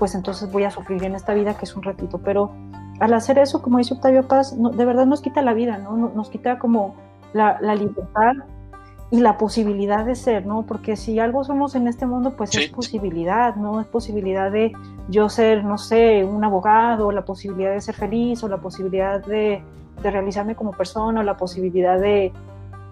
pues 0.00 0.14
entonces 0.14 0.50
voy 0.50 0.64
a 0.64 0.70
sufrir 0.70 1.04
en 1.04 1.14
esta 1.14 1.34
vida 1.34 1.58
que 1.58 1.66
es 1.66 1.76
un 1.76 1.82
ratito. 1.82 2.18
Pero 2.24 2.52
al 3.00 3.12
hacer 3.12 3.38
eso, 3.38 3.60
como 3.60 3.76
dice 3.76 3.92
Octavio 3.92 4.26
Paz, 4.26 4.56
de 4.58 4.84
verdad 4.86 5.04
nos 5.04 5.20
quita 5.20 5.42
la 5.42 5.52
vida, 5.52 5.76
¿no? 5.76 5.94
Nos 5.94 6.30
quita 6.30 6.58
como 6.58 6.96
la, 7.34 7.58
la 7.60 7.74
libertad 7.74 8.32
y 9.10 9.20
la 9.20 9.36
posibilidad 9.36 10.06
de 10.06 10.14
ser, 10.14 10.46
¿no? 10.46 10.64
Porque 10.64 10.96
si 10.96 11.18
algo 11.18 11.44
somos 11.44 11.74
en 11.74 11.86
este 11.86 12.06
mundo, 12.06 12.34
pues 12.34 12.56
es 12.56 12.70
posibilidad, 12.70 13.56
¿no? 13.56 13.78
Es 13.78 13.86
posibilidad 13.88 14.50
de 14.50 14.72
yo 15.10 15.28
ser, 15.28 15.64
no 15.64 15.76
sé, 15.76 16.24
un 16.24 16.42
abogado, 16.44 17.12
la 17.12 17.26
posibilidad 17.26 17.72
de 17.72 17.82
ser 17.82 17.94
feliz, 17.94 18.42
o 18.42 18.48
la 18.48 18.56
posibilidad 18.56 19.22
de, 19.22 19.62
de 20.02 20.10
realizarme 20.10 20.54
como 20.54 20.72
persona, 20.72 21.20
o 21.20 21.22
la 21.22 21.36
posibilidad 21.36 22.00
de, 22.00 22.32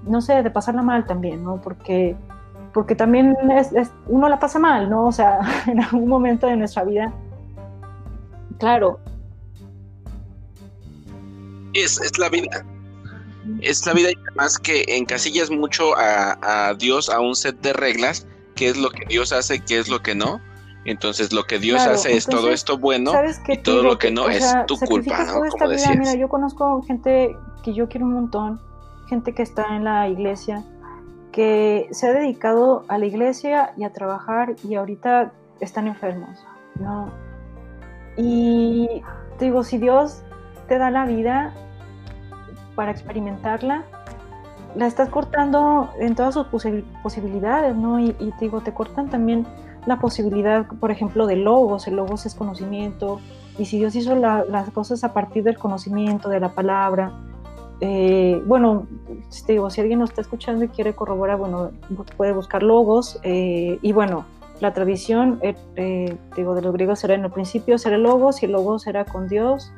no 0.03 0.21
sé, 0.21 0.43
de 0.43 0.51
pasarla 0.51 0.83
mal 0.83 1.07
también, 1.07 1.43
¿no? 1.43 1.59
Porque, 1.63 2.17
porque 2.79 2.95
también 2.95 3.37
es, 3.51 3.91
uno 4.07 4.29
la 4.29 4.39
pasa 4.39 4.61
mal, 4.61 4.89
¿no? 4.89 5.07
O 5.07 5.11
sea, 5.11 5.41
en 5.67 5.83
algún 5.83 6.07
momento 6.07 6.47
de 6.47 6.55
nuestra 6.55 6.85
vida, 6.85 7.13
claro. 8.57 9.01
Es, 11.73 12.01
es 12.01 12.17
la 12.19 12.29
vida 12.29 12.65
es 13.63 13.85
la 13.85 13.95
vida 13.95 14.11
y 14.13 14.15
además 14.29 14.61
que 14.61 14.85
encasillas 14.87 15.51
mucho 15.51 15.97
a, 15.97 16.73
Dios 16.79 17.11
a 17.11 17.19
un 17.19 17.35
set 17.35 17.61
de 17.63 17.73
reglas, 17.73 18.29
qué 18.55 18.69
es 18.69 18.77
lo 18.77 18.91
que 18.91 19.07
Dios 19.09 19.33
hace, 19.33 19.59
qué 19.59 19.81
es 19.81 19.89
lo 19.89 20.01
que 20.01 20.15
no. 20.15 20.41
Entonces 20.85 21.33
lo 21.33 21.43
que 21.43 21.59
Dios 21.59 21.83
hace 21.83 22.17
es 22.17 22.27
todo 22.27 22.53
esto 22.53 22.79
bueno 22.79 23.11
y 23.49 23.59
todo 23.59 23.83
lo 23.83 23.99
que 23.99 24.13
no 24.13 24.29
es 24.29 24.55
tu 24.69 24.79
culpa, 24.79 25.25
¿no? 25.25 25.41
Como 25.51 25.71
Mira, 25.99 26.15
yo 26.15 26.29
conozco 26.29 26.81
gente 26.83 27.37
que 27.65 27.75
yo 27.75 27.89
quiero 27.89 28.07
un 28.07 28.13
montón, 28.13 28.61
gente 29.09 29.35
que 29.35 29.43
está 29.43 29.75
en 29.75 29.83
la 29.83 30.09
iglesia, 30.09 30.65
que 31.39 31.87
se 31.93 32.09
ha 32.09 32.13
dedicado 32.13 32.85
a 32.89 32.99
la 32.99 33.07
iglesia 33.07 33.73
y 33.77 33.85
a 33.85 33.93
trabajar 33.93 34.57
y 34.65 34.75
ahorita 34.75 35.31
están 35.61 35.87
enfermos, 35.87 36.45
¿no? 36.81 37.13
Y 38.17 39.03
digo, 39.39 39.63
si 39.63 39.79
Dios 39.79 40.25
te 40.67 40.79
da 40.79 40.91
la 40.91 41.07
vida, 41.07 41.55
para 42.75 42.91
experimentarla, 42.91 43.85
la 44.75 44.89
estás 44.89 45.11
cortando 45.11 45.91
en 46.01 46.17
todas 46.17 46.35
sus 46.35 46.49
posibilidades, 47.05 47.77
¿no? 47.77 48.01
Y, 48.01 48.13
te 48.15 48.35
digo, 48.41 48.61
te 48.61 48.75
cortan 48.75 49.09
también 49.09 49.47
la 49.87 50.01
posibilidad, 50.01 50.67
por 50.67 50.91
ejemplo, 50.91 51.29
de 51.29 51.37
logos. 51.37 51.87
El 51.87 51.95
logos 51.95 52.27
es 52.27 52.35
conocimiento. 52.35 53.21
Y 53.59 53.67
si 53.67 53.79
Dios 53.79 53.95
hizo 53.95 54.17
las 54.17 54.71
cosas 54.71 55.05
a 55.05 55.13
partir 55.13 55.45
del 55.45 55.57
conocimiento, 55.57 56.29
de 56.29 56.41
la 56.41 56.49
palabra, 56.49 57.13
eh, 57.81 58.43
bueno, 58.47 58.87
digo, 59.47 59.71
si 59.71 59.81
alguien 59.81 60.01
nos 60.01 60.11
está 60.11 60.23
escuchando 60.23 60.65
y 60.65 60.69
quiere 60.69 60.95
corroborar, 60.95 61.39
bueno, 61.39 61.71
puede 62.17 62.33
buscar 62.33 62.63
logos. 62.63 63.21
Eh, 63.23 63.79
y 63.83 63.93
bueno, 63.93 64.25
la 64.61 64.73
tradición, 64.73 65.41
eh, 65.43 66.19
digo, 66.37 66.55
de 66.55 66.63
los 66.63 66.73
griegos 66.73 67.05
era 67.05 67.15
en 67.15 67.25
el 67.25 67.31
principio 67.31 67.79
ser 67.79 67.93
el 67.93 68.03
logos 68.03 68.43
y 68.43 68.47
el 68.47 68.53
logos 68.53 68.87
era 68.87 69.05
con 69.05 69.29
Dios 69.29 69.73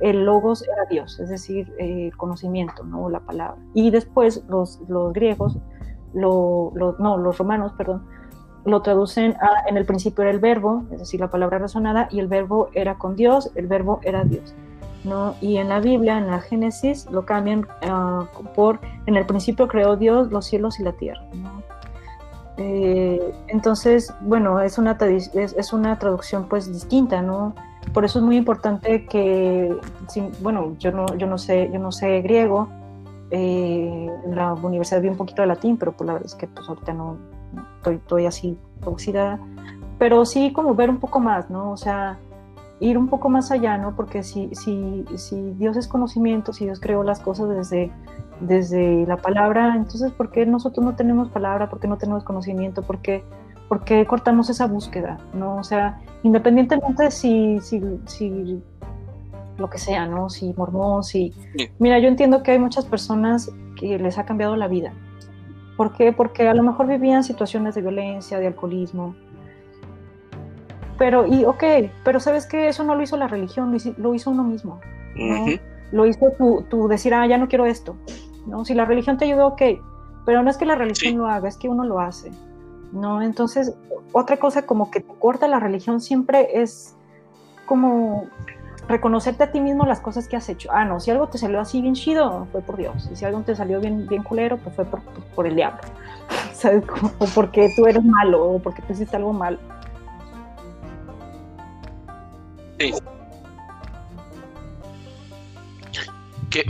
el 0.00 0.24
logos 0.24 0.62
era 0.62 0.84
Dios, 0.90 1.18
es 1.20 1.28
decir, 1.28 1.72
el 1.78 2.16
conocimiento, 2.16 2.84
¿no? 2.84 3.08
la 3.08 3.20
palabra. 3.20 3.56
Y 3.74 3.90
después 3.90 4.44
los, 4.48 4.80
los 4.88 5.12
griegos, 5.12 5.58
no, 6.12 6.72
los 6.98 7.38
romanos, 7.38 7.72
perdón, 7.72 8.04
lo 8.64 8.82
traducen 8.82 9.34
a, 9.40 9.68
en 9.68 9.76
el 9.76 9.84
principio 9.84 10.22
era 10.22 10.30
el 10.30 10.40
verbo, 10.40 10.84
es 10.90 10.98
decir, 10.98 11.20
la 11.20 11.30
palabra 11.30 11.58
razonada, 11.58 12.08
y 12.10 12.18
el 12.18 12.28
verbo 12.28 12.68
era 12.72 12.96
con 12.96 13.14
Dios, 13.14 13.50
el 13.54 13.66
verbo 13.66 14.00
era 14.02 14.24
Dios. 14.24 14.54
¿No? 15.04 15.36
Y 15.40 15.58
en 15.58 15.68
la 15.68 15.80
Biblia, 15.80 16.18
en 16.18 16.26
la 16.26 16.40
Génesis, 16.40 17.06
lo 17.10 17.24
cambian 17.24 17.66
ah, 17.82 18.26
por, 18.54 18.80
en 19.06 19.16
el 19.16 19.26
principio 19.26 19.68
creó 19.68 19.96
Dios 19.96 20.30
los 20.30 20.46
cielos 20.46 20.80
y 20.80 20.82
la 20.82 20.92
tierra. 20.92 21.22
Eh, 22.56 23.34
entonces, 23.48 24.14
bueno, 24.20 24.60
es 24.60 24.78
una, 24.78 24.92
es, 25.00 25.30
es, 25.34 25.72
una 25.72 25.98
traducción 25.98 26.48
pues 26.48 26.72
distinta, 26.72 27.20
¿no? 27.20 27.54
Por 27.92 28.04
eso 28.04 28.20
es 28.20 28.24
muy 28.24 28.36
importante 28.36 29.06
que, 29.06 29.76
bueno, 30.40 30.76
yo 30.78 30.92
no, 30.92 31.06
yo 31.16 31.26
no 31.26 31.36
sé, 31.36 31.68
yo 31.72 31.78
no 31.78 31.92
sé 31.92 32.22
griego, 32.22 32.68
eh, 33.30 34.08
en 34.24 34.36
la 34.36 34.54
universidad 34.54 35.02
vi 35.02 35.08
un 35.08 35.16
poquito 35.16 35.42
de 35.42 35.48
latín, 35.48 35.76
pero 35.76 35.92
pues 35.92 36.06
la 36.06 36.14
verdad 36.14 36.26
es 36.26 36.34
que 36.34 36.46
pues 36.46 36.68
ahorita 36.68 36.92
no, 36.92 37.16
estoy, 37.78 37.96
estoy 37.96 38.26
así 38.26 38.58
oxidada, 38.84 39.40
pero 39.98 40.24
sí 40.24 40.52
como 40.52 40.74
ver 40.74 40.90
un 40.90 40.98
poco 40.98 41.20
más, 41.20 41.50
¿no? 41.50 41.72
O 41.72 41.76
sea, 41.76 42.18
ir 42.84 42.98
un 42.98 43.08
poco 43.08 43.30
más 43.30 43.50
allá, 43.50 43.78
¿no? 43.78 43.96
Porque 43.96 44.22
si, 44.22 44.54
si, 44.54 45.04
si 45.16 45.52
Dios 45.52 45.76
es 45.76 45.88
conocimiento, 45.88 46.52
si 46.52 46.64
Dios 46.64 46.80
creó 46.80 47.02
las 47.02 47.18
cosas 47.18 47.48
desde, 47.48 47.90
desde 48.40 49.06
la 49.06 49.16
palabra, 49.16 49.74
entonces 49.74 50.12
¿por 50.12 50.30
qué 50.30 50.44
nosotros 50.44 50.84
no 50.84 50.94
tenemos 50.94 51.30
palabra? 51.30 51.70
¿Por 51.70 51.80
qué 51.80 51.88
no 51.88 51.96
tenemos 51.96 52.24
conocimiento? 52.24 52.82
¿Por 52.82 52.98
qué, 52.98 53.24
por 53.68 53.84
qué 53.84 54.04
cortamos 54.06 54.50
esa 54.50 54.66
búsqueda? 54.66 55.18
¿no? 55.32 55.56
O 55.56 55.64
sea, 55.64 56.00
independientemente 56.22 57.04
de 57.04 57.10
si, 57.10 57.58
si, 57.60 57.80
si 58.04 58.62
lo 59.56 59.70
que 59.70 59.78
sea, 59.78 60.06
¿no? 60.06 60.28
Si 60.28 60.52
mormón, 60.54 61.04
si... 61.04 61.32
Mira, 61.78 61.98
yo 61.98 62.08
entiendo 62.08 62.42
que 62.42 62.50
hay 62.50 62.58
muchas 62.58 62.84
personas 62.84 63.50
que 63.80 63.98
les 63.98 64.18
ha 64.18 64.26
cambiado 64.26 64.56
la 64.56 64.68
vida. 64.68 64.92
¿Por 65.78 65.92
qué? 65.96 66.12
Porque 66.12 66.46
a 66.48 66.54
lo 66.54 66.62
mejor 66.62 66.86
vivían 66.86 67.24
situaciones 67.24 67.74
de 67.74 67.80
violencia, 67.80 68.38
de 68.38 68.46
alcoholismo. 68.46 69.14
Pero, 70.98 71.26
y 71.26 71.44
ok, 71.44 71.64
pero 72.04 72.20
sabes 72.20 72.46
que 72.46 72.68
eso 72.68 72.84
no 72.84 72.94
lo 72.94 73.02
hizo 73.02 73.16
la 73.16 73.26
religión, 73.26 73.76
lo 73.96 74.14
hizo, 74.14 74.30
uno 74.30 74.44
mismo. 74.44 74.80
Lo 75.92 76.06
hizo 76.06 76.32
tu, 76.68 76.88
decir, 76.88 77.14
ah, 77.14 77.26
ya 77.26 77.38
no 77.38 77.48
quiero 77.48 77.66
esto. 77.66 77.96
¿no? 78.46 78.64
Si 78.64 78.74
la 78.74 78.84
religión 78.84 79.16
te 79.18 79.24
ayudó, 79.24 79.48
ok, 79.48 79.62
pero 80.24 80.42
no 80.42 80.50
es 80.50 80.56
que 80.56 80.66
la 80.66 80.74
religión 80.74 81.18
lo 81.18 81.26
haga, 81.26 81.48
es 81.48 81.56
que 81.56 81.68
uno 81.68 81.84
lo 81.84 82.00
hace. 82.00 82.30
¿no? 82.92 83.22
Entonces, 83.22 83.74
otra 84.12 84.36
cosa 84.36 84.62
como 84.62 84.90
que 84.90 85.00
te 85.00 85.14
corta 85.18 85.48
la 85.48 85.60
religión 85.60 86.00
siempre 86.00 86.62
es 86.62 86.94
como 87.66 88.28
reconocerte 88.88 89.42
a 89.44 89.50
ti 89.50 89.60
mismo 89.60 89.86
las 89.86 90.00
cosas 90.00 90.28
que 90.28 90.36
has 90.36 90.48
hecho. 90.48 90.70
Ah, 90.72 90.84
no, 90.84 91.00
si 91.00 91.10
algo 91.10 91.28
te 91.28 91.38
salió 91.38 91.60
así 91.60 91.80
bien 91.80 91.94
chido, 91.94 92.46
fue 92.52 92.60
por 92.60 92.76
Dios. 92.76 93.08
Y 93.10 93.16
si 93.16 93.24
algo 93.24 93.40
te 93.40 93.56
salió 93.56 93.80
bien, 93.80 94.06
bien 94.06 94.22
culero, 94.22 94.58
pues 94.58 94.76
fue 94.76 94.84
por, 94.84 95.00
por 95.34 95.46
el 95.46 95.56
diablo. 95.56 95.80
¿Sabes? 96.52 96.84
o 97.18 97.26
porque 97.34 97.70
tú 97.76 97.86
eres 97.86 98.04
malo, 98.04 98.52
o 98.52 98.58
porque 98.58 98.82
tú 98.82 98.92
hiciste 98.92 99.16
algo 99.16 99.32
malo. 99.32 99.58
Sí. 102.78 102.92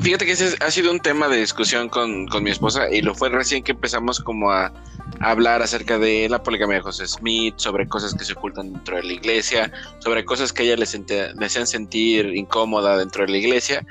Fíjate 0.00 0.24
que 0.24 0.32
ese 0.32 0.56
ha 0.64 0.70
sido 0.70 0.90
un 0.90 1.00
tema 1.00 1.28
de 1.28 1.36
discusión 1.36 1.90
con, 1.90 2.26
con 2.28 2.42
mi 2.42 2.50
esposa 2.50 2.90
y 2.90 3.02
lo 3.02 3.14
fue 3.14 3.28
recién 3.28 3.62
que 3.62 3.72
empezamos 3.72 4.18
como 4.18 4.50
a, 4.50 4.72
hablar 5.20 5.62
acerca 5.62 5.98
de 5.98 6.28
la 6.28 6.42
poligamia 6.42 6.76
de 6.76 6.82
José 6.82 7.06
Smith, 7.06 7.54
sobre 7.56 7.86
cosas 7.86 8.14
que 8.14 8.24
se 8.24 8.32
ocultan 8.32 8.72
dentro 8.72 8.96
de 8.96 9.04
la 9.04 9.12
iglesia, 9.12 9.72
sobre 9.98 10.24
cosas 10.24 10.52
que 10.52 10.62
a 10.62 10.66
ella 10.66 10.76
le, 10.76 11.46
hacían 11.46 11.66
sentir 11.66 12.26
incómoda 12.34 12.96
dentro 12.96 13.24
de 13.24 13.32
la 13.32 13.38
iglesia. 13.38 13.86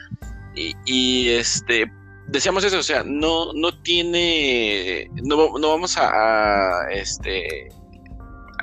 Y, 0.85 1.29
este 1.29 1.91
decíamos 2.27 2.63
eso, 2.63 2.79
o 2.79 2.83
sea, 2.83 3.03
no, 3.05 3.53
no 3.53 3.77
tiene, 3.81 5.09
no, 5.23 5.57
no 5.57 5.69
vamos 5.69 5.97
a, 5.97 6.87
este 6.91 7.69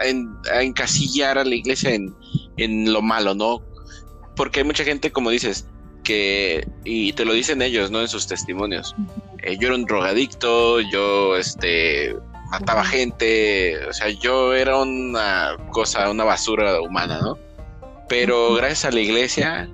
a, 0.00 0.62
encasillar 0.62 1.38
a 1.38 1.44
la 1.44 1.54
iglesia 1.54 1.94
en, 1.94 2.14
en 2.56 2.92
lo 2.92 3.02
malo, 3.02 3.34
¿no? 3.34 3.62
Porque 4.36 4.60
hay 4.60 4.64
mucha 4.64 4.84
gente, 4.84 5.12
como 5.12 5.30
dices, 5.30 5.66
que, 6.02 6.66
y 6.84 7.12
te 7.12 7.24
lo 7.24 7.32
dicen 7.32 7.62
ellos, 7.62 7.90
¿no? 7.90 8.00
En 8.00 8.08
sus 8.08 8.26
testimonios. 8.26 8.94
Eh, 9.42 9.56
yo 9.58 9.68
era 9.68 9.76
un 9.76 9.84
drogadicto, 9.84 10.80
yo, 10.80 11.36
este, 11.36 12.16
mataba 12.50 12.84
gente, 12.84 13.78
o 13.86 13.92
sea, 13.92 14.08
yo 14.08 14.52
era 14.54 14.78
una 14.78 15.56
cosa, 15.70 16.10
una 16.10 16.24
basura 16.24 16.80
humana, 16.80 17.20
¿no? 17.20 17.38
Pero 18.08 18.54
gracias 18.54 18.86
a 18.86 18.90
la 18.90 19.00
iglesia 19.00 19.70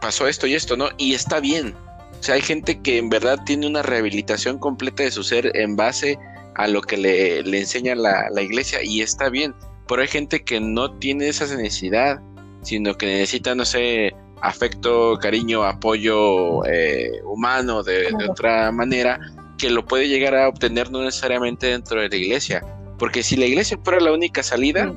pasó 0.00 0.26
esto 0.26 0.46
y 0.46 0.54
esto, 0.54 0.76
¿no? 0.76 0.88
Y 0.98 1.14
está 1.14 1.40
bien. 1.40 1.74
O 2.18 2.22
sea, 2.22 2.34
hay 2.34 2.42
gente 2.42 2.80
que 2.80 2.98
en 2.98 3.08
verdad 3.08 3.38
tiene 3.44 3.66
una 3.66 3.82
rehabilitación 3.82 4.58
completa 4.58 5.02
de 5.02 5.10
su 5.10 5.22
ser 5.22 5.52
en 5.56 5.76
base 5.76 6.18
a 6.18 6.33
lo 6.68 6.82
que 6.82 6.96
le, 6.96 7.40
enseña 7.40 7.94
la, 7.94 8.42
iglesia 8.42 8.82
y 8.82 9.02
está 9.02 9.28
bien. 9.28 9.54
Pero 9.86 10.02
hay 10.02 10.08
gente 10.08 10.44
que 10.44 10.60
no 10.60 10.96
tiene 10.98 11.28
esa 11.28 11.44
necesidad, 11.44 12.20
sino 12.62 12.96
que 12.96 13.06
necesita, 13.06 13.54
no 13.54 13.64
sé, 13.64 14.14
afecto, 14.40 15.18
cariño, 15.20 15.64
apoyo 15.64 16.64
eh, 16.66 17.20
humano 17.24 17.82
de, 17.82 18.10
de 18.18 18.30
otra 18.30 18.72
manera 18.72 19.20
que 19.58 19.70
lo 19.70 19.84
puede 19.84 20.08
llegar 20.08 20.34
a 20.34 20.48
obtener 20.48 20.90
no 20.90 21.02
necesariamente 21.02 21.68
dentro 21.68 22.00
de 22.00 22.08
la 22.08 22.16
iglesia. 22.16 22.64
Porque 22.98 23.22
si 23.22 23.36
la 23.36 23.46
iglesia 23.46 23.78
fuera 23.82 24.00
la 24.00 24.12
única 24.12 24.42
salida, 24.42 24.92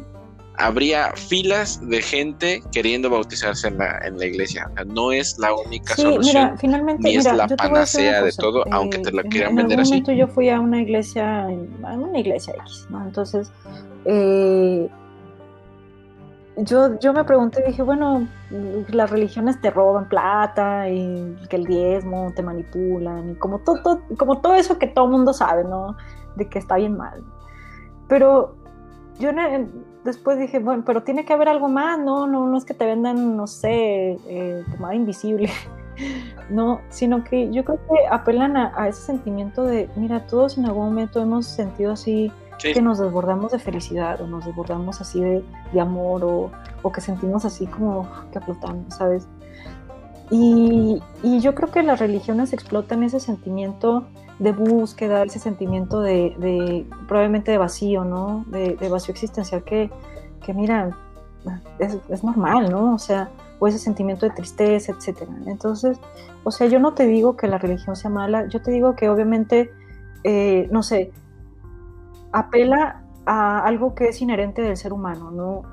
habría 0.58 1.12
filas 1.14 1.80
de 1.88 2.02
gente 2.02 2.64
queriendo 2.72 3.10
bautizarse 3.10 3.68
en 3.68 3.78
la, 3.78 4.00
en 4.06 4.18
la 4.18 4.26
iglesia. 4.26 4.70
no 4.88 5.12
es 5.12 5.38
la 5.40 5.54
única 5.54 5.96
solución. 5.96 6.22
Mira, 6.22 6.58
finalmente, 6.58 7.08
ni 7.08 7.16
es 7.16 7.26
la 7.26 7.48
panacea 7.48 8.24
de 8.24 8.32
todo, 8.32 8.64
aunque 8.72 9.00
te 9.00 9.10
eh, 9.10 9.24
quieran 9.30 9.56
vender 9.56 9.80
así. 9.80 9.94
En 9.94 10.02
momento 10.02 10.12
yo 10.14 10.28
fui 10.28 10.50
a 10.50 10.60
una 10.60 10.82
iglesia, 10.82 11.44
a 11.44 11.94
una 11.94 12.20
iglesia 12.20 12.54
X, 12.64 12.88
¿no? 12.90 13.04
Entonces, 13.04 13.52
eh, 14.06 14.90
yo, 16.58 17.00
yo 17.00 17.14
me 17.14 17.24
pregunté, 17.24 17.64
dije, 17.66 17.84
bueno, 17.84 18.28
las 18.90 19.12
religiones 19.12 19.62
te 19.62 19.70
roban 19.70 20.10
plata 20.10 20.90
y 20.90 21.36
que 21.50 21.56
el 21.56 21.66
diezmo 21.66 22.34
te 22.36 22.42
manipulan 22.42 23.32
y 23.32 23.36
como 23.36 23.60
todo, 23.60 24.02
como 24.18 24.42
todo 24.42 24.56
eso 24.56 24.80
que 24.80 24.88
todo 24.88 25.08
mundo 25.08 25.34
sabe, 25.34 25.64
¿no? 25.64 25.96
De 26.36 26.50
que 26.50 26.58
está 26.58 26.78
bien 26.78 26.98
mal. 26.98 27.24
Pero 28.08 28.56
yo 29.20 29.32
después 30.08 30.40
dije, 30.40 30.58
bueno, 30.58 30.84
pero 30.86 31.04
tiene 31.04 31.24
que 31.24 31.34
haber 31.34 31.50
algo 31.50 31.70
más, 31.70 32.00
¿no? 32.00 32.26
No, 32.26 32.48
no 32.48 32.58
es 32.58 32.66
que 32.66 32.74
te 32.74 32.86
vendan, 32.86 33.38
no 33.38 33.46
sé, 33.46 34.18
eh, 34.28 34.64
pomada 34.72 34.96
invisible, 34.96 35.52
no, 36.50 36.82
sino 36.90 37.24
que 37.24 37.52
yo 37.52 37.64
creo 37.64 37.80
que 37.88 38.08
apelan 38.10 38.58
a, 38.58 38.74
a 38.76 38.88
ese 38.88 39.02
sentimiento 39.02 39.64
de, 39.64 39.90
mira, 39.96 40.26
todos 40.26 40.58
en 40.58 40.66
algún 40.66 40.86
momento 40.86 41.22
hemos 41.22 41.46
sentido 41.46 41.92
así 41.92 42.32
que 42.58 42.82
nos 42.82 42.98
desbordamos 42.98 43.52
de 43.52 43.60
felicidad 43.60 44.20
o 44.22 44.28
nos 44.28 44.46
desbordamos 44.46 45.00
así 45.02 45.22
de, 45.22 45.44
amor 45.80 46.24
o, 46.24 46.92
que 46.92 47.02
sentimos 47.02 47.44
así 47.44 47.68
como 47.68 48.08
que 48.32 48.40
flotamos, 48.40 48.96
¿sabes? 48.96 49.28
Y, 50.32 51.02
yo 51.42 51.54
creo 51.54 51.70
que 51.70 51.84
las 51.84 52.00
religiones 52.00 52.54
explotan 52.54 53.04
ese 53.04 53.20
sentimiento 53.20 54.08
de 54.40 54.52
búsqueda, 54.52 55.24
ese 55.24 55.40
sentimiento 55.40 56.02
de, 56.02 56.86
probablemente 57.08 57.52
de 57.52 57.58
vacío, 57.58 58.04
¿no? 58.04 58.46
De, 58.48 58.76
vacío 58.90 59.12
existencial 59.12 59.64
que, 59.64 59.90
que 60.46 60.54
mira, 60.54 60.96
es, 61.80 62.24
normal, 62.24 62.70
¿no? 62.70 62.94
O 62.94 63.00
sea, 63.00 63.30
o 63.60 63.68
ese 63.68 63.80
sentimiento 63.80 64.26
de 64.26 64.34
tristeza, 64.34 64.92
etcétera. 64.92 65.32
Entonces, 65.48 66.00
o 66.44 66.52
sea, 66.52 66.68
yo 66.68 66.80
no 66.80 66.94
te 66.94 67.08
digo 67.08 67.36
que 67.36 67.48
la 67.48 67.58
religión 67.58 67.96
sea 67.96 68.10
mala, 68.10 68.48
yo 68.48 68.62
te 68.62 68.72
digo 68.72 68.96
que 68.96 69.10
obviamente, 69.10 69.72
eh, 70.24 70.68
no 70.72 70.84
sé, 70.84 71.12
apela 72.32 73.04
a 73.26 73.60
algo 73.60 73.96
que 73.96 74.10
es 74.10 74.22
inherente 74.22 74.62
del 74.62 74.78
ser 74.78 74.94
humano, 74.94 75.32
¿no? 75.32 75.64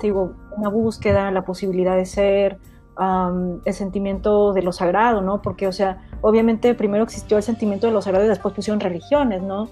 Digo, 0.00 0.34
una 0.56 0.68
búsqueda, 0.68 1.30
la 1.30 1.44
posibilidad 1.44 1.96
de 1.96 2.06
ser, 2.06 2.58
el 2.98 3.74
sentimiento 3.74 4.52
de 4.52 4.62
lo 4.62 4.72
sagrado, 4.72 5.20
¿no? 5.20 5.42
Porque, 5.42 5.66
o 5.66 5.72
sea, 5.72 6.02
obviamente 6.22 6.74
primero 6.74 7.04
existió 7.04 7.36
el 7.36 7.42
sentimiento 7.42 7.86
de 7.86 7.92
lo 7.92 8.02
sagrado 8.02 8.24
y 8.24 8.28
después 8.28 8.54
pusieron 8.54 8.80
religiones, 8.80 9.42
¿no? 9.42 9.68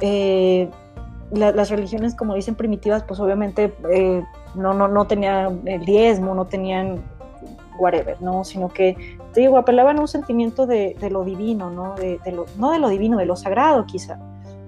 Eh, 0.00 0.70
las 1.30 1.68
religiones, 1.68 2.14
como 2.14 2.34
dicen 2.34 2.54
primitivas, 2.54 3.02
pues 3.02 3.20
obviamente 3.20 3.74
eh, 3.90 4.24
no, 4.54 4.72
no, 4.72 4.88
no 4.88 5.06
tenían 5.06 5.60
el 5.66 5.84
diezmo, 5.84 6.34
no 6.34 6.46
tenían 6.46 7.02
whatever, 7.78 8.20
¿no? 8.22 8.44
Sino 8.44 8.68
que, 8.68 9.18
te 9.34 9.40
digo, 9.40 9.58
apelaban 9.58 9.98
a 9.98 10.00
un 10.00 10.08
sentimiento 10.08 10.66
de, 10.66 10.96
lo 11.10 11.24
divino, 11.24 11.70
¿no? 11.70 11.94
No 12.56 12.70
de 12.72 12.78
lo 12.78 12.88
divino, 12.88 13.18
de 13.18 13.26
lo 13.26 13.36
sagrado 13.36 13.84
quizá. 13.86 14.18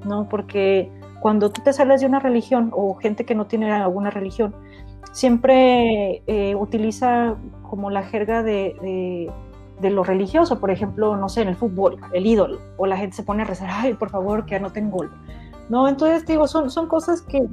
¿no? 0.05 0.29
Porque 0.29 0.91
cuando 1.21 1.51
tú 1.51 1.63
te 1.63 1.73
sales 1.73 2.01
de 2.01 2.07
una 2.07 2.21
religión 2.21 2.71
o 2.75 2.95
gente 2.95 3.25
que 3.25 3.35
no 3.35 3.47
tiene 3.47 3.73
alguna 3.73 4.11
religión, 4.11 4.55
siempre 5.13 6.23
eh, 6.27 6.55
utiliza 6.55 7.37
como 7.71 7.89
la 7.89 8.03
jerga 8.03 8.43
de, 8.43 9.31
lo 9.81 10.03
religioso, 10.03 10.59
por 10.59 10.73
ejemplo, 10.73 11.17
no 11.17 11.29
sé, 11.29 11.43
en 11.43 11.49
el 11.49 11.57
fútbol, 11.57 11.99
el 12.13 12.27
ídolo, 12.27 12.59
o 12.77 12.87
la 12.87 12.97
gente 12.97 13.15
se 13.17 13.23
pone 13.23 13.43
a 13.43 13.47
rezar, 13.47 13.71
ay, 13.71 13.95
por 13.95 14.11
favor, 14.11 14.45
que 14.45 14.57
anoten 14.57 14.91
gol. 14.91 15.09
¿No? 15.69 15.89
Entonces, 15.89 16.27
digo, 16.27 16.49
son, 16.49 16.69
son 16.69 16.89
cosas 16.89 17.23
que, 17.23 17.47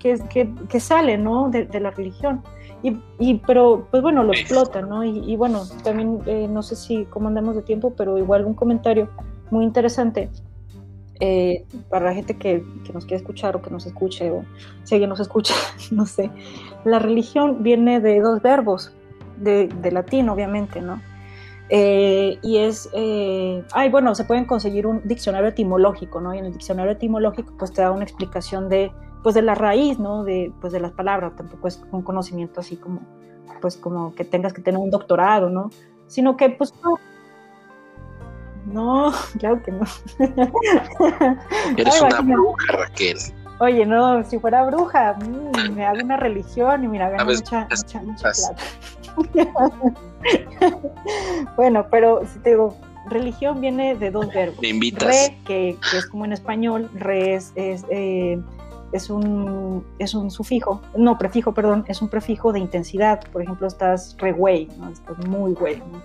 que, 0.00 0.80
salen, 0.80 1.22
¿no? 1.22 1.48
De, 1.48 1.78
la 1.78 1.92
religión. 1.92 2.42
Y, 2.82 3.34
pero, 3.46 3.86
pues 3.92 4.02
bueno, 4.02 4.24
lo 4.24 4.32
explotan, 4.32 4.88
¿no? 4.88 5.04
Y, 5.04 5.36
bueno, 5.36 5.62
también, 5.84 6.18
eh, 6.26 6.48
no 6.50 6.64
sé 6.64 6.74
si, 6.74 7.04
cómo 7.04 7.28
andamos 7.28 7.54
de 7.54 7.62
tiempo, 7.62 7.94
pero 7.96 8.18
igual 8.18 8.44
un 8.44 8.54
comentario 8.54 9.08
muy 9.52 9.64
interesante 9.64 10.28
eh, 11.24 11.64
para 11.88 12.06
la 12.06 12.14
gente 12.14 12.36
que, 12.36 12.64
nos 12.92 13.04
quiere 13.04 13.18
escuchar 13.18 13.54
o 13.54 13.62
que 13.62 13.70
nos 13.70 13.86
escuche, 13.86 14.28
o 14.32 14.44
si 14.82 14.96
alguien 14.96 15.08
nos 15.08 15.20
escucha, 15.20 15.54
no 15.92 16.04
sé, 16.04 16.32
la 16.84 16.98
religión 16.98 17.62
viene 17.62 18.00
de 18.00 18.20
dos 18.20 18.42
verbos, 18.42 18.92
de, 19.42 19.90
latín 19.90 20.28
obviamente, 20.28 20.80
¿no? 20.80 21.00
Eh, 21.68 22.38
y 22.42 22.58
es, 22.58 22.90
eh, 22.92 23.64
ay, 23.72 23.88
bueno, 23.88 24.14
se 24.14 24.24
pueden 24.24 24.44
conseguir 24.44 24.86
un 24.86 25.00
diccionario 25.04 25.48
etimológico, 25.48 26.20
¿no? 26.20 26.34
Y 26.34 26.38
en 26.38 26.46
el 26.46 26.52
diccionario 26.52 26.92
etimológico 26.92 27.54
pues 27.58 27.72
te 27.72 27.82
da 27.82 27.90
una 27.90 28.04
explicación 28.04 28.68
de, 28.68 28.92
pues 29.22 29.34
de 29.34 29.42
la 29.42 29.54
raíz, 29.54 29.98
¿no? 29.98 30.24
De, 30.24 30.52
pues 30.60 30.72
de 30.72 30.80
las 30.80 30.92
palabras, 30.92 31.34
tampoco 31.36 31.68
es 31.68 31.82
un 31.90 32.02
conocimiento 32.02 32.60
así 32.60 32.76
como, 32.76 33.00
pues 33.60 33.76
como 33.76 34.14
que 34.14 34.24
tengas 34.24 34.52
que 34.52 34.60
tener 34.60 34.78
un 34.78 34.90
doctorado, 34.90 35.48
¿no? 35.48 35.70
Sino 36.08 36.36
que 36.36 36.50
pues 36.50 36.74
no, 38.66 39.12
claro 39.38 39.62
que 39.62 39.72
no. 39.72 39.84
Eres 41.76 42.00
una 42.02 42.20
bruja, 42.20 42.72
Raquel. 42.72 43.18
Oye, 43.58 43.86
no, 43.86 44.24
si 44.24 44.38
fuera 44.38 44.64
bruja, 44.64 45.14
mm, 45.14 45.74
me 45.74 45.86
hago 45.86 46.00
una 46.02 46.16
religión 46.16 46.84
y 46.84 46.88
mira, 46.88 47.10
gano 47.10 47.26
mucha, 47.26 47.68
mucha, 47.70 48.02
mucha 48.02 48.30
plata. 48.32 48.62
bueno, 51.56 51.86
pero 51.90 52.22
si 52.26 52.38
te 52.40 52.50
digo, 52.50 52.76
religión 53.08 53.60
viene 53.60 53.94
de 53.94 54.10
dos 54.10 54.32
verbos. 54.32 54.60
Me 54.60 54.68
invitas. 54.68 55.08
Re, 55.08 55.38
que, 55.44 55.78
es 55.96 56.06
como 56.06 56.24
en 56.24 56.32
español, 56.32 56.90
re 56.94 57.34
es, 57.34 57.52
es, 57.54 57.84
eh, 57.90 58.40
es, 58.92 59.10
un, 59.10 59.84
es 59.98 60.14
un 60.14 60.30
sufijo, 60.30 60.80
no, 60.96 61.18
prefijo, 61.18 61.52
perdón, 61.52 61.84
es 61.88 62.02
un 62.02 62.08
prefijo 62.08 62.52
de 62.52 62.60
intensidad. 62.60 63.20
Por 63.32 63.42
ejemplo, 63.42 63.66
estás 63.66 64.16
re 64.18 64.32
güey, 64.32 64.68
¿no? 64.78 64.90
estás 64.90 65.18
muy 65.26 65.54
güey. 65.54 65.78
¿no? 65.78 66.02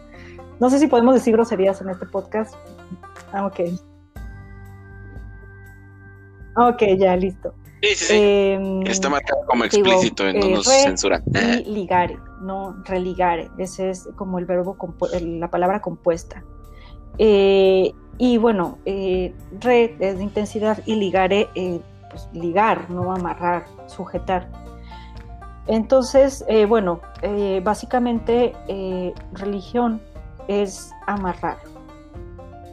No 0.59 0.69
sé 0.69 0.79
si 0.79 0.87
podemos 0.87 1.13
decir 1.13 1.33
groserías 1.33 1.81
en 1.81 1.89
este 1.89 2.05
podcast. 2.05 2.55
Ah, 3.31 3.45
ok. 3.45 3.59
Ok, 6.57 6.83
ya, 6.97 7.15
listo. 7.15 7.53
Sí, 7.81 7.89
sí, 7.89 8.05
sí. 8.05 8.13
Em, 8.15 8.81
Está 8.87 9.09
marcado 9.09 9.45
como 9.45 9.63
explícito, 9.63 10.27
en 10.27 10.39
no 10.39 10.49
nos 10.49 10.65
censura. 10.65 11.21
Y 11.33 11.71
ligare, 11.71 12.17
no 12.41 12.75
religare. 12.85 13.51
Ese 13.59 13.91
es 13.91 14.09
como 14.15 14.39
el 14.39 14.45
verbo, 14.45 14.75
la 15.21 15.49
palabra 15.49 15.79
compuesta. 15.81 16.43
Eh, 17.19 17.93
y 18.17 18.37
bueno, 18.37 18.79
eh, 18.85 19.33
re 19.59 19.95
es 19.99 20.17
de 20.17 20.23
intensidad 20.23 20.81
y 20.85 20.95
ligare, 20.95 21.49
eh, 21.53 21.79
pues, 22.09 22.27
ligar, 22.33 22.89
no 22.89 23.11
amarrar, 23.11 23.65
sujetar. 23.85 24.49
Entonces, 25.67 26.43
eh, 26.47 26.65
bueno, 26.65 27.01
eh, 27.21 27.61
básicamente 27.63 28.53
religión 29.33 30.01
es 30.47 30.91
amarrar, 31.05 31.57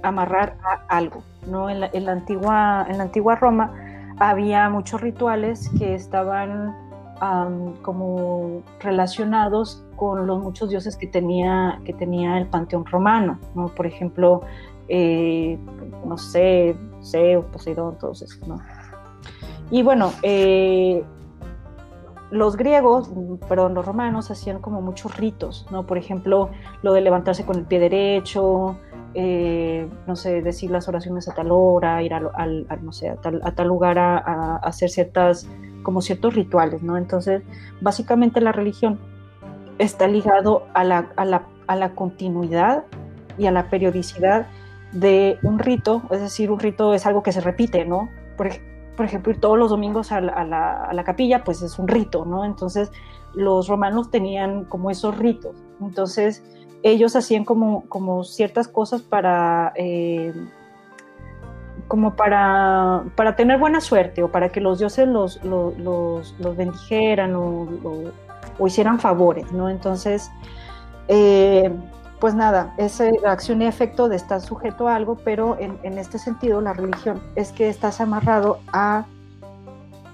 amarrar 0.02 0.56
a 0.62 0.97
algo. 0.97 1.23
¿No? 1.47 1.71
En, 1.71 1.81
la, 1.81 2.12
antigua, 2.12 3.37
Roma 3.37 3.73
había 4.19 4.69
muchos 4.71 5.01
rituales 5.01 5.71
que 5.79 5.95
estaban 5.95 6.77
como 7.83 8.62
relacionados 8.81 9.83
con 9.97 10.27
los 10.27 10.43
muchos 10.43 10.69
dioses 10.69 10.97
que 10.97 11.07
tenía, 11.07 11.81
el 11.87 12.47
panteón 12.49 12.85
romano, 12.85 13.39
¿no? 13.55 13.69
Por 13.69 13.87
ejemplo, 13.87 14.43
eh, 14.89 15.59
no 16.05 16.19
sé, 16.19 16.77
Zeus, 17.03 17.47
Poseidón, 17.47 17.97
todos 17.99 18.21
esos. 18.23 18.41
Y 19.71 19.83
bueno, 19.83 20.12
eh, 20.23 21.03
los 22.31 22.57
griegos, 22.57 23.11
perdón, 23.49 23.75
los 23.75 23.87
romanos 23.87 24.31
hacían 24.31 24.61
como 24.61 24.83
muchos 24.83 25.16
ritos. 25.16 25.66
Por 25.87 25.97
ejemplo, 25.97 26.51
lo 26.83 26.93
de 26.93 27.01
levantarse 27.01 27.47
con 27.47 27.57
el 27.57 27.65
pie 27.65 27.79
derecho, 27.79 28.77
eh, 29.15 29.89
no 30.07 30.16
sé, 30.16 30.43
decir 30.43 30.70
las 30.70 30.89
oraciones 30.89 31.28
a 31.28 31.35
tal 31.35 31.49
hora, 31.51 32.03
ir 32.03 32.15
al, 32.15 32.66
no 32.82 32.93
sé, 32.93 33.11
a, 33.11 33.16
tal, 33.16 33.69
lugar 33.69 33.99
a, 33.99 34.57
hacer 34.57 34.91
ciertas, 34.91 35.49
como 35.82 36.03
ciertos 36.03 36.35
rituales, 36.35 36.82
¿no? 36.82 36.97
Entonces, 36.97 37.43
básicamente 37.81 38.41
la 38.41 38.53
religión 38.53 38.99
está 39.78 40.09
ligado 40.09 40.66
a 40.74 40.85
la, 40.85 41.11
a 41.16 41.77
la 41.77 41.95
continuidad 41.95 42.85
y 43.39 43.47
a 43.47 43.51
la 43.51 43.70
periodicidad 43.70 44.47
de 44.95 45.39
un 45.43 45.59
rito, 45.59 46.03
es 46.11 46.20
decir, 46.20 46.51
un 46.51 46.61
rito 46.61 46.95
es 46.95 47.05
algo 47.05 47.23
que 47.23 47.32
se 47.32 47.41
repite, 47.41 47.85
¿no? 47.85 48.09
Por, 48.36 48.47
ejemplo, 49.05 49.32
ir 49.32 49.41
todos 49.41 49.59
los 49.59 49.70
domingos 49.70 50.12
a 50.12 50.20
la, 50.20 51.03
capilla, 51.05 51.43
pues 51.45 51.62
es 51.62 51.78
un 51.78 51.89
rito, 51.89 52.24
¿no? 52.24 52.45
Entonces, 52.45 52.91
los 53.35 53.66
romanos 53.66 54.11
tenían 54.11 54.65
como 54.65 54.91
esos 54.91 55.19
ritos. 55.19 55.57
Entonces, 55.81 56.45
ellos 56.85 57.16
hacían 57.16 57.44
como, 57.44 57.89
como 57.89 58.23
ciertas 58.23 58.69
cosas 58.69 59.02
para... 59.02 59.73
Eh, 59.74 60.32
como 61.89 62.15
para, 62.15 63.05
para, 63.15 63.36
tener 63.36 63.59
buena 63.59 63.81
suerte 63.81 64.23
o 64.23 64.31
para 64.31 64.48
que 64.48 64.61
los 64.61 64.78
dioses 64.78 65.06
los, 65.06 65.43
los, 65.44 66.35
los, 66.39 66.56
bendijeran 66.56 67.35
o, 67.35 67.69
hicieran 68.65 69.01
favores, 69.01 69.52
¿no? 69.52 69.69
Entonces, 69.69 70.31
eh, 71.09 71.70
pues 72.20 72.35
nada, 72.35 72.74
es 72.78 73.02
acción 73.27 73.61
y 73.61 73.66
efecto 73.66 74.09
de 74.09 74.16
estar 74.16 74.40
sujeto 74.40 74.89
a 74.89 74.94
algo, 74.94 75.16
pero 75.24 75.59
en, 75.59 75.98
este 75.98 76.19
sentido 76.19 76.61
la 76.61 76.73
religión 76.73 77.20
es 77.35 77.52
que 77.52 77.69
estás 77.69 78.01
amarrado 78.01 78.61
a 78.73 79.05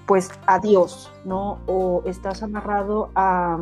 pues 0.07 0.29
a 0.45 0.59
Dios, 0.59 1.09
¿no? 1.23 1.59
O 1.67 2.03
estás 2.05 2.43
amarrado 2.43 3.11
a, 3.15 3.57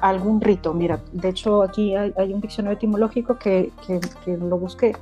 algún 0.00 0.40
rito. 0.40 0.74
Mira, 0.74 1.00
de 1.12 1.28
hecho 1.28 1.62
aquí 1.62 1.94
hay, 1.94 2.32
un 2.32 2.40
diccionario 2.40 2.76
etimológico 2.76 3.38
que, 3.38 3.72
lo 4.26 4.58
busqué. 4.58 4.96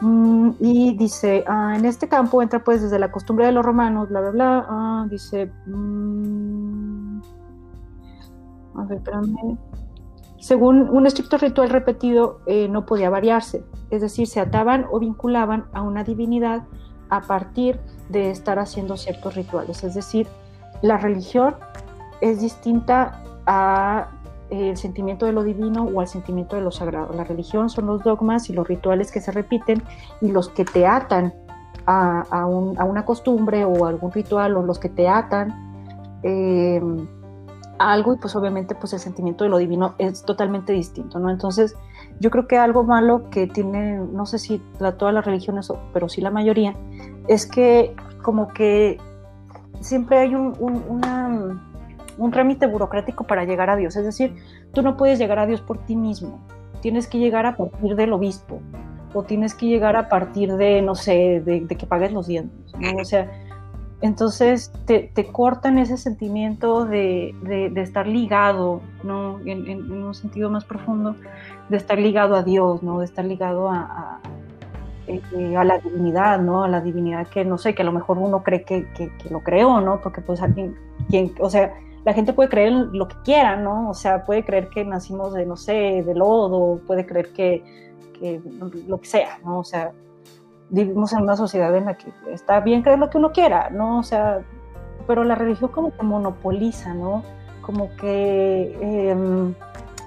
Mm, 0.00 0.50
y 0.60 0.94
dice, 0.94 1.42
ah, 1.46 1.74
en 1.76 1.86
este 1.86 2.06
campo 2.06 2.42
entra 2.42 2.62
pues 2.62 2.82
desde 2.82 2.98
la 2.98 3.10
costumbre 3.10 3.46
de 3.46 3.52
los 3.52 3.64
romanos, 3.64 4.08
bla, 4.08 4.20
bla, 4.20 4.30
bla. 4.30 4.66
Ah, 4.68 5.06
dice, 5.10 5.50
mm, 5.66 7.20
a 8.74 8.84
ver, 8.84 8.98
espérame 8.98 9.58
según 10.46 10.88
un 10.90 11.06
estricto 11.08 11.38
ritual 11.38 11.70
repetido, 11.70 12.38
eh, 12.46 12.68
no 12.68 12.86
podía 12.86 13.10
variarse, 13.10 13.64
es 13.90 14.00
decir, 14.00 14.28
se 14.28 14.38
ataban 14.38 14.86
o 14.92 15.00
vinculaban 15.00 15.64
a 15.72 15.82
una 15.82 16.04
divinidad 16.04 16.62
a 17.08 17.22
partir 17.22 17.80
de 18.10 18.30
estar 18.30 18.60
haciendo 18.60 18.96
ciertos 18.96 19.34
rituales. 19.34 19.82
Es 19.82 19.94
decir, 19.94 20.28
la 20.82 20.98
religión 20.98 21.56
es 22.20 22.40
distinta 22.40 23.24
al 23.46 24.08
eh, 24.50 24.76
sentimiento 24.76 25.26
de 25.26 25.32
lo 25.32 25.42
divino 25.42 25.84
o 25.84 26.00
al 26.00 26.08
sentimiento 26.08 26.56
de 26.56 26.62
lo 26.62 26.70
sagrado. 26.70 27.12
La 27.14 27.24
religión 27.24 27.70
son 27.70 27.86
los 27.86 28.02
dogmas 28.02 28.50
y 28.50 28.52
los 28.52 28.66
rituales 28.66 29.10
que 29.10 29.20
se 29.20 29.32
repiten 29.32 29.82
y 30.20 30.30
los 30.30 30.48
que 30.48 30.64
te 30.64 30.86
atan 30.86 31.32
a, 31.86 32.46
una 32.46 33.04
costumbre 33.04 33.64
o 33.64 33.86
a 33.86 33.88
algún 33.88 34.12
ritual 34.12 34.56
o 34.56 34.62
los 34.62 34.78
que 34.78 34.88
te 34.88 35.08
atan. 35.08 35.54
Eh, 36.22 36.80
algo 37.78 38.14
y 38.14 38.16
pues 38.16 38.34
obviamente 38.36 38.74
pues 38.74 38.92
el 38.92 39.00
sentimiento 39.00 39.44
de 39.44 39.50
lo 39.50 39.58
divino 39.58 39.94
es 39.98 40.22
totalmente 40.22 40.72
distinto, 40.72 41.18
¿no? 41.18 41.30
Entonces 41.30 41.76
yo 42.20 42.30
creo 42.30 42.46
que 42.46 42.56
algo 42.56 42.84
malo 42.84 43.28
que 43.30 43.46
tiene, 43.46 43.98
no 43.98 44.26
sé 44.26 44.38
si 44.38 44.62
todas 44.98 45.14
las 45.14 45.24
religiones, 45.24 45.70
pero 45.92 46.08
sí 46.08 46.20
la 46.20 46.30
mayoría, 46.30 46.74
es 47.28 47.46
que 47.46 47.94
como 48.22 48.48
que 48.48 48.98
siempre 49.80 50.18
hay 50.18 50.34
un, 50.34 50.54
un, 50.58 51.62
un 52.18 52.30
trámite 52.30 52.66
burocrático 52.66 53.24
para 53.24 53.44
llegar 53.44 53.70
a 53.70 53.76
Dios, 53.76 53.96
es 53.96 54.04
decir, 54.04 54.34
tú 54.72 54.82
no 54.82 54.96
puedes 54.96 55.18
llegar 55.18 55.38
a 55.38 55.46
Dios 55.46 55.60
por 55.60 55.78
ti 55.78 55.96
mismo, 55.96 56.40
tienes 56.80 57.06
que 57.06 57.18
llegar 57.18 57.46
a 57.46 57.56
partir 57.56 57.96
del 57.96 58.12
obispo 58.12 58.60
o 59.14 59.22
tienes 59.22 59.54
que 59.54 59.66
llegar 59.66 59.96
a 59.96 60.08
partir 60.08 60.52
de, 60.54 60.82
no 60.82 60.94
sé, 60.94 61.42
de, 61.44 61.66
que 61.66 61.86
pagues 61.86 62.12
los 62.12 62.26
dientes. 62.26 62.72
O 63.00 63.04
sea, 63.04 63.30
entonces 64.02 64.70
te, 64.84 65.10
cortan 65.32 65.78
ese 65.78 65.96
sentimiento 65.96 66.84
de, 66.84 67.34
estar 67.76 68.06
ligado, 68.06 68.82
¿no? 69.02 69.40
En, 69.46 69.90
un 69.90 70.14
sentido 70.14 70.50
más 70.50 70.64
profundo, 70.64 71.16
de 71.70 71.76
estar 71.76 71.98
ligado 71.98 72.34
a 72.34 72.42
Dios, 72.42 72.82
¿no? 72.82 72.98
De 72.98 73.06
estar 73.06 73.24
ligado 73.24 73.70
a, 73.70 74.20
eh, 75.06 75.56
a, 75.56 75.64
la 75.64 75.78
divinidad, 75.78 76.40
¿no? 76.40 76.64
A 76.64 76.68
la 76.68 76.80
divinidad 76.80 77.26
que, 77.28 77.44
no 77.44 77.56
sé, 77.56 77.74
que 77.74 77.82
a 77.82 77.84
lo 77.86 77.92
mejor 77.92 78.18
uno 78.18 78.42
cree 78.42 78.64
que, 78.64 78.86
lo 79.30 79.40
creó, 79.40 79.80
¿no? 79.80 80.00
Porque 80.02 80.20
pues 80.20 80.42
alguien, 80.42 80.76
quien, 81.08 81.32
o 81.40 81.48
sea, 81.48 81.72
la 82.06 82.14
gente 82.14 82.32
puede 82.32 82.48
creer 82.48 82.72
lo 82.72 83.08
que 83.08 83.16
quiera, 83.24 83.56
¿no? 83.56 83.90
O 83.90 83.94
sea, 83.94 84.24
puede 84.24 84.44
creer 84.44 84.68
que 84.68 84.84
nacimos 84.84 85.34
de, 85.34 85.44
no 85.44 85.56
sé, 85.56 86.04
de 86.06 86.14
lodo, 86.14 86.80
puede 86.86 87.04
creer 87.04 87.32
que, 87.32 87.64
que 88.20 88.40
lo 88.86 89.00
que 89.00 89.06
sea, 89.08 89.40
¿no? 89.44 89.58
O 89.58 89.64
sea, 89.64 89.90
vivimos 90.70 91.12
en 91.12 91.22
una 91.22 91.36
sociedad 91.36 91.74
en 91.74 91.86
la 91.86 91.96
que 91.96 92.12
está 92.30 92.60
bien 92.60 92.82
creer 92.82 93.00
lo 93.00 93.10
que 93.10 93.18
uno 93.18 93.32
quiera, 93.32 93.70
¿no? 93.70 93.98
O 93.98 94.02
sea, 94.04 94.40
pero 95.08 95.24
la 95.24 95.34
religión 95.34 95.72
como 95.72 95.92
que 95.96 96.02
monopoliza, 96.04 96.94
¿no? 96.94 97.24
Como 97.60 97.90
que, 97.96 98.78
em, 98.80 99.52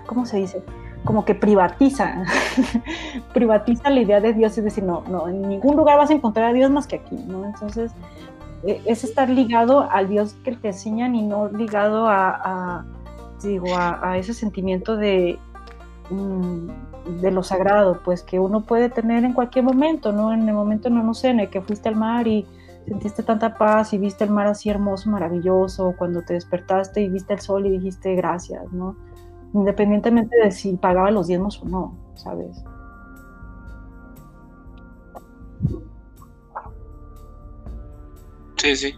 ¿cómo 0.05 0.25
se 0.25 0.37
dice? 0.37 0.63
Como 1.03 1.25
que 1.25 1.35
privatiza, 1.35 2.23
privatiza 3.33 3.89
la 3.89 3.99
idea 3.99 4.21
de 4.21 4.31
Dios 4.31 4.57
y 4.57 4.61
decir, 4.61 4.85
no, 4.85 5.03
no, 5.09 5.27
en 5.27 5.41
ningún 5.41 5.75
lugar 5.75 5.97
vas 5.97 6.11
a 6.11 6.13
encontrar 6.13 6.51
a 6.51 6.53
Dios 6.53 6.71
más 6.71 6.87
que 6.87 6.95
aquí, 6.95 7.17
¿no? 7.27 7.43
Entonces, 7.43 7.91
es 8.63 9.03
estar 9.03 9.29
ligado 9.29 9.89
al 9.89 10.09
Dios 10.09 10.35
que 10.43 10.55
te 10.55 10.69
enseñan 10.69 11.15
y 11.15 11.21
no 11.21 11.47
ligado 11.47 12.07
a, 12.07 12.85
digo, 13.41 13.67
a, 13.77 14.17
ese 14.17 14.33
sentimiento 14.33 14.97
de... 14.97 15.39
Mm, 16.09 16.69
de 17.21 17.31
lo 17.31 17.41
sagrado, 17.43 18.01
pues 18.03 18.23
que 18.23 18.39
uno 18.39 18.61
puede 18.61 18.89
tener 18.89 19.23
en 19.23 19.33
cualquier 19.33 19.65
momento, 19.65 20.11
¿no? 20.11 20.31
En 20.31 20.47
el 20.47 20.53
momento, 20.53 20.89
no, 20.89 21.03
no 21.03 21.13
sé, 21.13 21.29
en 21.29 21.39
el 21.39 21.49
que 21.49 21.61
fuiste 21.61 21.89
al 21.89 21.95
mar 21.95 22.27
y 22.27 22.45
sentiste 22.85 23.23
tanta 23.23 23.55
paz 23.55 23.93
y 23.93 23.97
viste 23.97 24.23
el 24.23 24.29
mar 24.29 24.47
así 24.47 24.69
hermoso, 24.69 25.09
maravilloso, 25.09 25.95
cuando 25.97 26.21
te 26.21 26.33
despertaste 26.33 27.01
y 27.01 27.09
viste 27.09 27.33
el 27.33 27.39
sol 27.39 27.65
y 27.65 27.71
dijiste 27.71 28.15
gracias, 28.15 28.71
¿no? 28.71 28.95
Independientemente 29.53 30.37
de 30.37 30.51
si 30.51 30.73
pagaba 30.77 31.11
los 31.11 31.27
diezmos 31.27 31.61
o 31.63 31.65
no, 31.65 31.95
¿sabes? 32.15 32.63
Sí, 38.59 38.75
sí, 38.75 38.95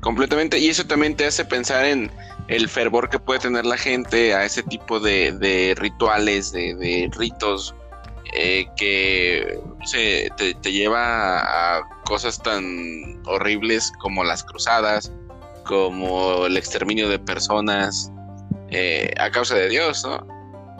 completamente. 0.00 0.58
Y 0.58 0.68
eso 0.68 0.86
también 0.86 1.16
te 1.16 1.26
hace 1.26 1.44
pensar 1.44 1.84
en, 1.84 2.10
el 2.48 2.68
fervor 2.68 3.08
que 3.08 3.18
puede 3.18 3.40
tener 3.40 3.66
la 3.66 3.76
gente 3.76 4.34
a 4.34 4.44
ese 4.44 4.62
tipo 4.62 5.00
de, 5.00 5.74
rituales, 5.76 6.52
de, 6.52 7.10
ritos, 7.16 7.74
eh, 8.34 8.66
que 8.76 9.58
te, 9.90 10.72
lleva 10.72 11.38
a 11.78 11.88
cosas 12.04 12.40
tan 12.42 13.20
horribles 13.26 13.92
como 13.98 14.22
las 14.24 14.44
cruzadas, 14.44 15.12
como 15.64 16.46
el 16.46 16.56
exterminio 16.56 17.08
de 17.08 17.18
personas 17.18 18.12
eh, 18.70 19.12
a 19.18 19.30
causa 19.30 19.56
de 19.56 19.68
Dios, 19.68 20.04
¿no? 20.04 20.16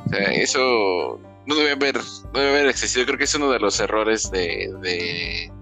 O 0.06 0.08
sea, 0.08 0.32
eso 0.32 1.20
no 1.46 1.54
debe 1.56 1.72
haber, 1.72 1.96
no 1.96 2.40
debe 2.40 2.50
haber 2.50 2.66
existido. 2.68 3.06
Creo 3.06 3.18
que 3.18 3.24
es 3.24 3.34
uno 3.34 3.50
de 3.50 3.58
los 3.58 3.80
errores 3.80 4.30
de, 4.30 4.72
de 4.80 5.52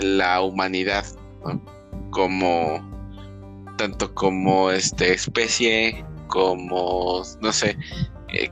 la 0.00 0.40
humanidad, 0.42 1.04
¿no? 1.44 1.73
Como 2.14 2.80
tanto 3.76 4.14
como 4.14 4.70
este 4.70 5.12
especie, 5.12 6.04
como, 6.28 7.22
no 7.40 7.52
sé, 7.52 7.76
eh, 8.32 8.50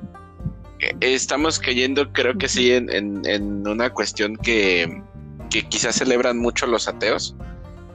estamos 1.00 1.58
cayendo, 1.58 2.12
creo 2.12 2.36
que 2.36 2.48
sí, 2.48 2.72
en, 2.72 2.90
en, 2.90 3.66
una 3.66 3.90
cuestión 3.90 4.36
que, 4.36 5.02
que, 5.50 5.62
quizás 5.68 5.96
celebran 5.96 6.38
mucho 6.38 6.66
los 6.66 6.88
ateos, 6.88 7.36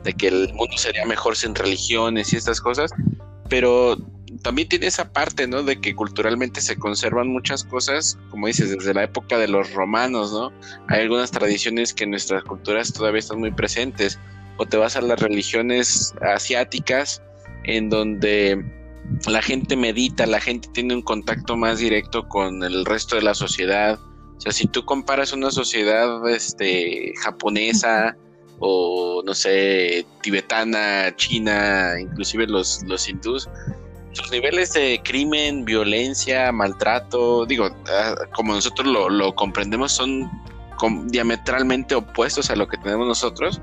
de 0.03 0.14
que 0.14 0.30
el 0.30 0.53
mundo 0.53 0.77
sería 0.77 1.06
mejor 1.06 1.35
sin 1.35 1.53
religiones 1.53 2.31
y 2.31 2.38
estas 2.38 2.61
cosas, 2.61 2.91
pero 3.49 3.98
también 4.41 4.69
tiene 4.69 4.88
esa 4.88 5.11
parte, 5.11 5.48
¿no? 5.48 5.64
De 5.64 5.80
que 5.81 5.95
culturalmente 5.95 6.61
se 6.61 6.77
conservan 6.77 7.27
muchas 7.27 7.64
cosas, 7.64 8.18
como 8.30 8.48
dices, 8.48 8.69
desde 8.69 8.94
la 8.94 9.03
época 9.03 9.38
de 9.38 9.48
los 9.48 9.73
romanos, 9.73 10.31
¿no? 10.31 10.52
Hay 10.88 11.02
algunas 11.02 11.31
tradiciones 11.31 11.94
que 11.94 12.06
en 12.06 12.11
nuestras 12.11 12.44
culturas 12.44 12.94
todavía 12.94 13.19
están 13.19 13.39
muy 13.39 13.52
presentes 13.52 14.19
o 14.57 14.65
te 14.65 14.77
vas 14.77 14.95
a 14.95 15.01
las 15.01 15.19
religiones 15.19 16.13
asiáticas 16.21 17.21
en 17.63 17.89
donde 17.89 18.63
la 19.27 19.41
gente 19.41 19.75
medita, 19.75 20.25
la 20.25 20.41
gente 20.41 20.69
tiene 20.73 20.95
un 20.95 21.01
contacto 21.01 21.55
más 21.55 21.79
directo 21.79 22.27
con 22.27 22.63
el 22.63 22.85
resto 22.85 23.15
de 23.15 23.21
la 23.21 23.34
sociedad. 23.34 23.99
O 24.38 24.41
sea, 24.41 24.51
si 24.51 24.67
tú 24.67 24.85
comparas 24.85 25.34
una 25.34 25.51
sociedad 25.51 26.27
este, 26.29 27.13
japonesa 27.23 28.15
o, 28.59 29.21
no 29.25 29.34
sé, 29.34 30.05
tibetana, 30.21 31.15
china, 31.15 31.93
inclusive 31.99 32.47
los, 32.47 32.84
los 32.84 33.07
hindús, 33.07 33.49
sus 34.11 34.31
niveles 34.31 34.73
de 34.73 34.99
crimen, 35.03 35.63
violencia, 35.63 36.51
maltrato, 36.51 37.45
digo, 37.45 37.69
ah, 37.89 38.15
como 38.35 38.53
nosotros 38.53 38.88
lo, 38.88 39.09
lo 39.09 39.35
comprendemos, 39.35 39.91
son 39.91 40.29
diametralmente 41.05 41.95
opuestos 41.95 42.49
a 42.49 42.55
lo 42.55 42.67
que 42.67 42.77
tenemos 42.77 43.07
nosotros 43.07 43.61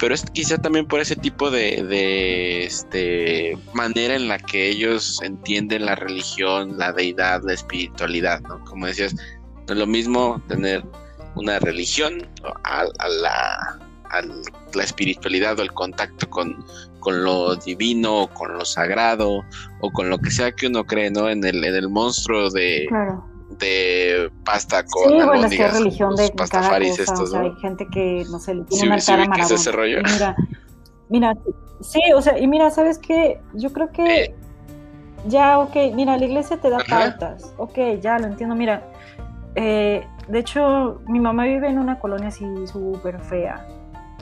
pero 0.00 0.14
es 0.14 0.24
quizá 0.30 0.56
también 0.56 0.86
por 0.86 1.00
ese 1.00 1.14
tipo 1.14 1.50
de, 1.50 2.64
este, 2.64 3.56
manera 3.74 4.16
en 4.16 4.28
la 4.28 4.38
que 4.38 4.70
ellos 4.70 5.20
entienden 5.22 5.84
la 5.84 5.94
religión, 5.94 6.78
la 6.78 6.90
deidad, 6.92 7.42
la 7.44 7.52
espiritualidad, 7.52 8.40
¿no? 8.40 8.64
Como 8.64 8.86
decías, 8.86 9.14
no 9.14 9.74
es 9.74 9.76
lo 9.76 9.86
mismo 9.86 10.42
tener 10.48 10.82
una 11.36 11.58
religión 11.58 12.26
a, 12.64 12.86
la, 13.08 13.78
la 14.72 14.82
espiritualidad 14.82 15.60
o 15.60 15.62
el 15.62 15.72
contacto 15.74 16.30
con, 16.30 16.64
con 17.00 17.22
lo 17.22 17.56
divino, 17.56 18.30
con 18.32 18.54
lo 18.54 18.64
sagrado, 18.64 19.44
o 19.82 19.90
con 19.92 20.08
lo 20.08 20.18
que 20.18 20.30
sea 20.30 20.50
que 20.52 20.68
uno 20.68 20.84
cree, 20.84 21.10
¿no? 21.10 21.28
En 21.28 21.44
el, 21.44 21.62
en 21.62 21.74
el 21.74 21.90
monstruo 21.90 22.48
de, 22.50 22.88
de 23.58 24.30
pasta 24.44 24.84
con 24.84 25.10
sí, 25.10 25.14
bueno, 25.24 25.46
es 25.46 25.56
que 25.56 25.68
religión 25.68 26.14
de 26.14 26.30
pastafaris 26.30 26.98
estos, 26.98 27.20
o 27.20 27.26
sea, 27.26 27.40
hay 27.40 27.54
gente 27.56 27.86
que, 27.90 28.24
no 28.30 28.38
sé, 28.38 28.54
le 28.54 28.64
tiene 28.64 28.88
una 28.88 29.26
cara 29.26 29.42
ese 29.42 29.72
rollo. 29.72 29.98
Mira, 30.02 30.36
mira, 31.08 31.34
sí, 31.80 32.00
o 32.14 32.22
sea, 32.22 32.38
y 32.38 32.46
mira, 32.46 32.70
¿sabes 32.70 32.98
qué? 32.98 33.40
Yo 33.54 33.72
creo 33.72 33.90
que 33.90 34.24
eh. 34.24 34.34
ya, 35.26 35.58
ok, 35.58 35.76
mira, 35.94 36.16
la 36.16 36.24
iglesia 36.24 36.58
te 36.58 36.70
da 36.70 36.78
pautas, 36.88 37.52
ok, 37.56 37.78
ya 38.00 38.18
lo 38.18 38.26
entiendo, 38.26 38.54
mira, 38.54 38.88
eh, 39.56 40.06
de 40.28 40.38
hecho, 40.38 41.00
mi 41.08 41.18
mamá 41.18 41.44
vive 41.44 41.68
en 41.68 41.78
una 41.78 41.98
colonia 41.98 42.28
así 42.28 42.46
súper 42.66 43.20
fea, 43.20 43.66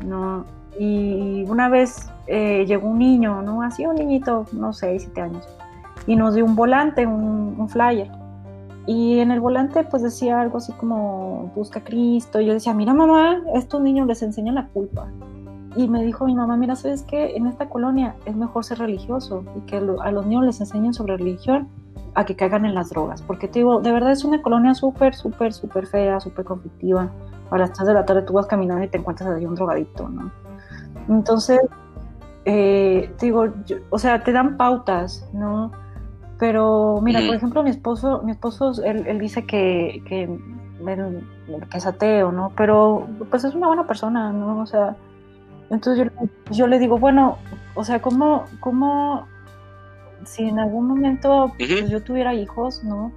¿no? 0.04 0.46
Y 0.78 1.44
una 1.48 1.68
vez 1.68 2.08
eh, 2.28 2.64
llegó 2.66 2.88
un 2.88 2.98
niño, 2.98 3.42
¿no? 3.42 3.62
Así 3.62 3.84
un 3.84 3.96
niñito, 3.96 4.46
no 4.52 4.72
sé, 4.72 4.98
siete 4.98 5.20
años, 5.20 5.46
y 6.06 6.16
nos 6.16 6.34
dio 6.34 6.46
un 6.46 6.56
volante, 6.56 7.06
un, 7.06 7.56
un 7.58 7.68
flyer 7.68 8.10
y 8.88 9.18
en 9.18 9.30
el 9.30 9.38
volante 9.38 9.84
pues 9.84 10.02
decía 10.02 10.40
algo 10.40 10.56
así 10.56 10.72
como 10.72 11.52
busca 11.54 11.80
a 11.80 11.84
Cristo. 11.84 12.40
Yo 12.40 12.54
decía, 12.54 12.72
mira 12.72 12.94
mamá, 12.94 13.42
estos 13.54 13.82
niños 13.82 14.06
les 14.06 14.22
enseñan 14.22 14.54
la 14.54 14.68
culpa. 14.68 15.08
Y 15.76 15.88
me 15.88 16.02
dijo 16.02 16.24
mi 16.24 16.34
mamá, 16.34 16.56
mira, 16.56 16.74
¿sabes 16.74 17.02
qué? 17.02 17.36
En 17.36 17.46
esta 17.46 17.68
colonia 17.68 18.16
es 18.24 18.34
mejor 18.34 18.64
ser 18.64 18.78
religioso 18.78 19.44
y 19.54 19.60
que 19.66 19.76
a 19.76 20.10
los 20.10 20.24
niños 20.24 20.46
les 20.46 20.60
enseñen 20.60 20.94
sobre 20.94 21.18
religión 21.18 21.68
a 22.14 22.24
que 22.24 22.34
caigan 22.34 22.64
en 22.64 22.74
las 22.74 22.88
drogas. 22.88 23.20
Porque 23.20 23.46
te 23.46 23.58
digo, 23.58 23.82
de 23.82 23.92
verdad 23.92 24.10
es 24.10 24.24
una 24.24 24.40
colonia 24.40 24.72
súper, 24.72 25.14
súper, 25.14 25.52
súper 25.52 25.86
fea, 25.86 26.18
súper 26.18 26.46
conflictiva. 26.46 27.12
A 27.50 27.58
las 27.58 27.74
3 27.74 27.88
de 27.88 27.92
la 27.92 28.06
tarde 28.06 28.22
tú 28.22 28.32
vas 28.32 28.46
caminando 28.46 28.82
y 28.84 28.88
te 28.88 28.96
encuentras 28.96 29.28
ahí 29.28 29.44
un 29.44 29.54
drogadito, 29.54 30.08
¿no? 30.08 30.32
Entonces, 31.10 31.60
eh, 32.46 33.12
te 33.18 33.26
digo, 33.26 33.48
o 33.90 33.98
sea, 33.98 34.24
te 34.24 34.32
dan 34.32 34.56
pautas, 34.56 35.28
¿no? 35.34 35.72
Pero 36.38 37.00
mira, 37.02 37.20
por 37.26 37.34
ejemplo, 37.34 37.62
mi 37.64 37.70
esposo, 37.70 38.22
mi 38.22 38.30
esposo, 38.30 38.72
él, 38.84 39.18
dice 39.18 39.44
que, 39.44 40.02
que, 40.06 40.28
es 41.74 41.86
ateo, 41.86 42.30
¿no? 42.30 42.52
Pero 42.56 43.08
pues 43.28 43.44
es 43.44 43.54
una 43.54 43.66
buena 43.66 43.86
persona, 43.86 44.32
¿no? 44.32 44.60
O 44.60 44.66
sea, 44.66 44.96
entonces 45.70 46.12
yo, 46.50 46.66
le 46.68 46.78
digo, 46.78 46.98
bueno, 46.98 47.38
o 47.74 47.82
sea, 47.82 48.00
¿cómo, 48.00 48.44
cómo 48.60 49.26
si 50.24 50.44
en 50.44 50.60
algún 50.60 50.86
momento 50.86 51.52
pues, 51.58 51.90
yo 51.90 52.02
tuviera 52.04 52.32
hijos, 52.34 52.84
¿no? 52.84 53.10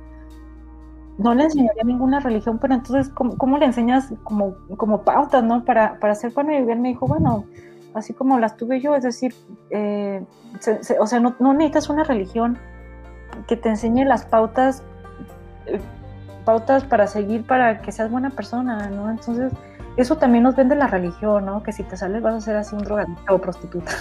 No 1.19 1.35
le 1.35 1.43
enseñaría 1.43 1.83
ninguna 1.83 2.21
religión, 2.21 2.57
pero 2.59 2.73
entonces, 2.73 3.13
¿cómo, 3.13 3.57
le 3.59 3.65
enseñas 3.65 4.11
como, 4.23 4.55
como 4.77 5.03
pautas, 5.03 5.43
¿no? 5.43 5.63
Para, 5.63 5.99
para 5.99 6.15
ser 6.15 6.31
bueno 6.33 6.57
y 6.57 6.63
me 6.63 6.89
dijo, 6.89 7.05
bueno, 7.05 7.45
así 7.93 8.13
como 8.13 8.39
las 8.39 8.57
tuve 8.57 8.81
yo, 8.81 8.95
es 8.95 9.03
decir, 9.03 9.35
eh, 9.69 10.23
o 10.99 11.05
sea, 11.05 11.19
no, 11.19 11.35
no 11.39 11.53
necesitas 11.53 11.89
una 11.89 12.03
religión 12.03 12.57
que 13.47 13.57
te 13.57 13.69
enseñe 13.69 14.05
las 14.05 14.25
pautas, 14.25 14.83
eh, 15.65 15.79
pautas 16.45 16.83
para 16.83 17.07
seguir 17.07 17.45
para 17.45 17.81
que 17.81 17.91
seas 17.91 18.09
buena 18.09 18.29
persona, 18.29 18.89
¿no? 18.89 19.09
Entonces, 19.09 19.51
eso 19.97 20.17
también 20.17 20.43
nos 20.43 20.55
vende 20.55 20.75
la 20.75 20.87
religión, 20.87 21.45
¿no? 21.45 21.63
Que 21.63 21.73
si 21.73 21.83
te 21.83 21.97
sales 21.97 22.21
vas 22.21 22.35
a 22.35 22.41
ser 22.41 22.55
así 22.55 22.75
un 22.75 22.83
drogadicto 22.83 23.35
o 23.35 23.39
prostituta. 23.39 23.91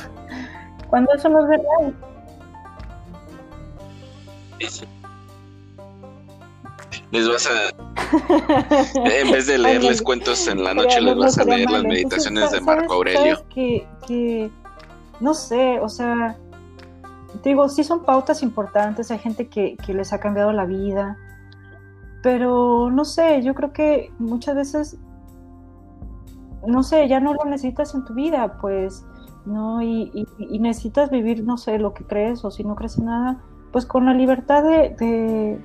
Cuando 0.89 1.12
eso 1.15 1.28
no 1.28 1.43
es 1.43 1.48
verdad. 1.48 1.94
Les 7.11 7.28
vas 7.28 7.47
a. 7.47 7.70
en 8.94 9.31
vez 9.32 9.47
de 9.47 9.59
leerles 9.59 10.02
cuentos 10.02 10.47
en 10.47 10.62
la 10.62 10.74
noche, 10.74 11.01
les 11.01 11.16
vas 11.16 11.39
a 11.39 11.44
leer 11.44 11.70
las 11.70 11.82
meditaciones 11.82 12.51
de 12.51 12.61
Marco 12.61 12.94
Aurelio. 12.94 13.44
que, 13.52 13.86
que, 14.07 14.51
no 15.19 15.35
sé, 15.35 15.81
o 15.81 15.89
sea, 15.89 16.36
digo, 17.43 17.69
sí 17.69 17.85
son 17.85 18.05
pautas 18.05 18.43
importantes, 18.43 19.11
hay 19.11 19.19
gente 19.19 19.48
que, 19.48 19.77
les 19.89 20.12
ha 20.12 20.20
cambiado 20.20 20.52
la 20.52 20.65
vida, 20.65 21.16
pero 22.23 22.90
no 22.90 23.05
sé, 23.05 23.43
yo 23.43 23.55
creo 23.55 23.73
que 23.73 24.12
muchas 24.19 24.55
veces, 24.55 24.98
no 26.66 26.82
sé, 26.82 27.09
ya 27.09 27.20
no 27.20 27.35
lo 27.35 27.44
necesitas 27.44 27.94
en 27.94 28.05
tu 28.05 28.15
vida, 28.15 28.59
pues, 28.61 29.05
¿no? 29.47 29.82
Y, 29.82 30.27
necesitas 30.61 31.11
vivir, 31.11 31.44
no 31.44 31.57
sé, 31.57 31.78
lo 31.78 31.94
que 31.94 32.05
crees 32.05 32.44
o 32.44 32.51
si 32.51 32.65
no 32.65 32.77
crees 32.77 32.98
en 32.98 33.07
nada, 33.07 33.40
pues 33.73 33.86
con 33.86 34.05
la 34.05 34.15
libertad 34.15 34.65
de, 34.65 35.61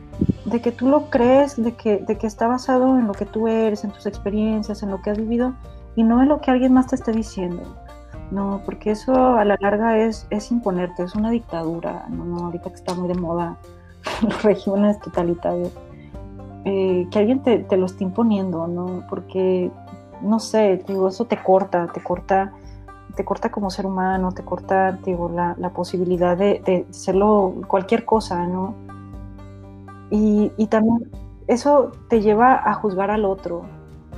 de, 0.46 0.62
que 0.62 0.72
tú 0.72 0.88
lo 0.88 1.10
crees, 1.10 1.62
de 1.62 1.76
que, 1.76 1.98
de 1.98 2.18
que 2.18 2.28
está 2.28 2.48
basado 2.48 3.00
en 3.00 3.08
lo 3.08 3.14
que 3.14 3.26
tú 3.26 3.48
eres, 3.48 3.84
en 3.84 3.92
tus 3.92 4.06
experiencias, 4.06 4.84
en 4.84 4.92
lo 4.92 5.02
que 5.02 5.10
has 5.10 5.18
vivido 5.18 5.56
y 5.96 6.04
no 6.04 6.22
en 6.22 6.30
lo 6.30 6.40
que 6.40 6.52
alguien 6.52 6.74
más 6.74 6.88
te 6.88 6.96
esté 6.96 7.12
diciendo. 7.12 7.85
No, 8.32 8.62
porque 8.66 8.92
eso 8.92 9.36
a 9.36 9.46
la 9.46 9.58
larga 9.60 10.00
es, 10.00 10.28
es 10.30 10.52
imponerte, 10.52 11.04
es 11.04 11.16
una 11.16 11.30
dictadura, 11.30 12.08
¿no? 12.10 12.46
ahorita 12.46 12.70
que 12.70 12.76
está 12.76 12.96
muy 12.96 13.08
de 13.08 13.16
moda 13.16 13.58
los 14.22 14.44
regímenes 14.44 15.00
totalitarios, 15.00 15.72
eh, 16.66 17.08
que 17.12 17.20
alguien 17.20 17.42
te, 17.42 17.66
lo 17.78 17.86
esté 17.86 18.04
imponiendo, 18.04 18.68
¿no? 18.68 19.04
Porque, 19.10 19.72
no 20.22 20.40
sé, 20.40 20.84
digo, 20.88 21.08
eso 21.08 21.26
te 21.26 21.38
corta, 21.38 21.88
te 21.94 22.02
corta, 22.02 22.54
te 23.16 23.24
corta 23.24 23.52
como 23.52 23.70
ser 23.70 23.86
humano, 23.86 24.32
te 24.32 24.44
corta, 24.44 24.92
digo, 24.92 25.30
la, 25.30 25.70
posibilidad 25.70 26.36
de, 26.36 26.62
de 26.66 26.88
hacerlo 26.90 27.54
cualquier 27.68 28.06
cosa, 28.06 28.48
¿no? 28.48 28.74
Y, 30.10 30.52
y 30.58 30.68
también 30.68 31.12
eso 31.48 31.92
te 32.10 32.22
lleva 32.22 32.56
a 32.56 32.74
juzgar 32.74 33.12
al 33.12 33.26
otro, 33.26 33.64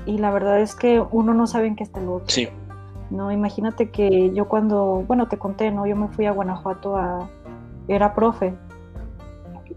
y 0.06 0.18
la 0.18 0.32
verdad 0.32 0.62
es 0.62 0.74
que 0.74 1.04
uno 1.12 1.34
no 1.34 1.48
sabe 1.48 1.68
en 1.68 1.76
qué 1.76 1.84
está 1.84 2.00
el 2.00 2.08
otro. 2.08 2.30
Sí. 2.30 2.48
¿No? 3.10 3.32
Imagínate 3.32 3.90
que 3.90 4.34
yo 4.34 4.48
cuando, 4.48 5.04
bueno, 5.08 5.28
te 5.28 5.38
conté, 5.38 5.72
¿no? 5.72 5.86
Yo 5.86 5.96
me 5.96 6.08
fui 6.10 6.26
a 6.26 6.32
Guanajuato 6.32 6.96
a, 6.98 7.30
era 7.88 8.14
profe. 8.14 8.54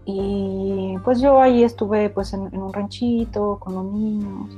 Y 0.05 0.95
pues 1.03 1.21
yo 1.21 1.41
ahí 1.41 1.63
estuve 1.63 2.09
pues 2.09 2.33
en, 2.33 2.41
un 2.57 2.73
ranchito 2.73 3.59
con 3.59 3.75
los 3.75 3.85
niños, 3.85 4.55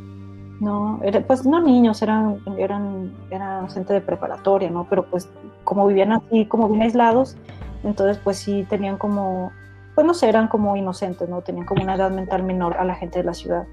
¿no? 0.59 1.01
pues 1.27 1.45
no 1.45 1.59
niños, 1.59 2.01
eran, 2.01 2.39
eran, 2.57 3.11
eran 3.29 3.69
gente 3.69 3.93
de 3.93 4.01
preparatoria, 4.01 4.69
¿no? 4.69 4.87
Pero 4.89 5.05
pues 5.05 5.29
como 5.63 5.85
vivían 5.87 6.13
así, 6.13 6.45
como 6.45 6.69
bien 6.69 6.83
aislados, 6.83 7.35
entonces 7.83 8.19
pues 8.23 8.37
sí 8.37 8.65
tenían 8.69 8.97
como, 8.97 9.51
pues 9.95 10.07
no 10.07 10.13
sé, 10.13 10.29
eran 10.29 10.47
como 10.47 10.77
inocentes, 10.77 11.27
¿no? 11.27 11.41
Tenían 11.41 11.65
como 11.65 11.83
una 11.83 11.95
edad 11.95 12.11
mental 12.11 12.43
menor 12.43 12.77
a 12.77 12.85
la 12.85 12.95
gente 12.95 13.19
de 13.19 13.25
la 13.25 13.33
ciudad. 13.33 13.65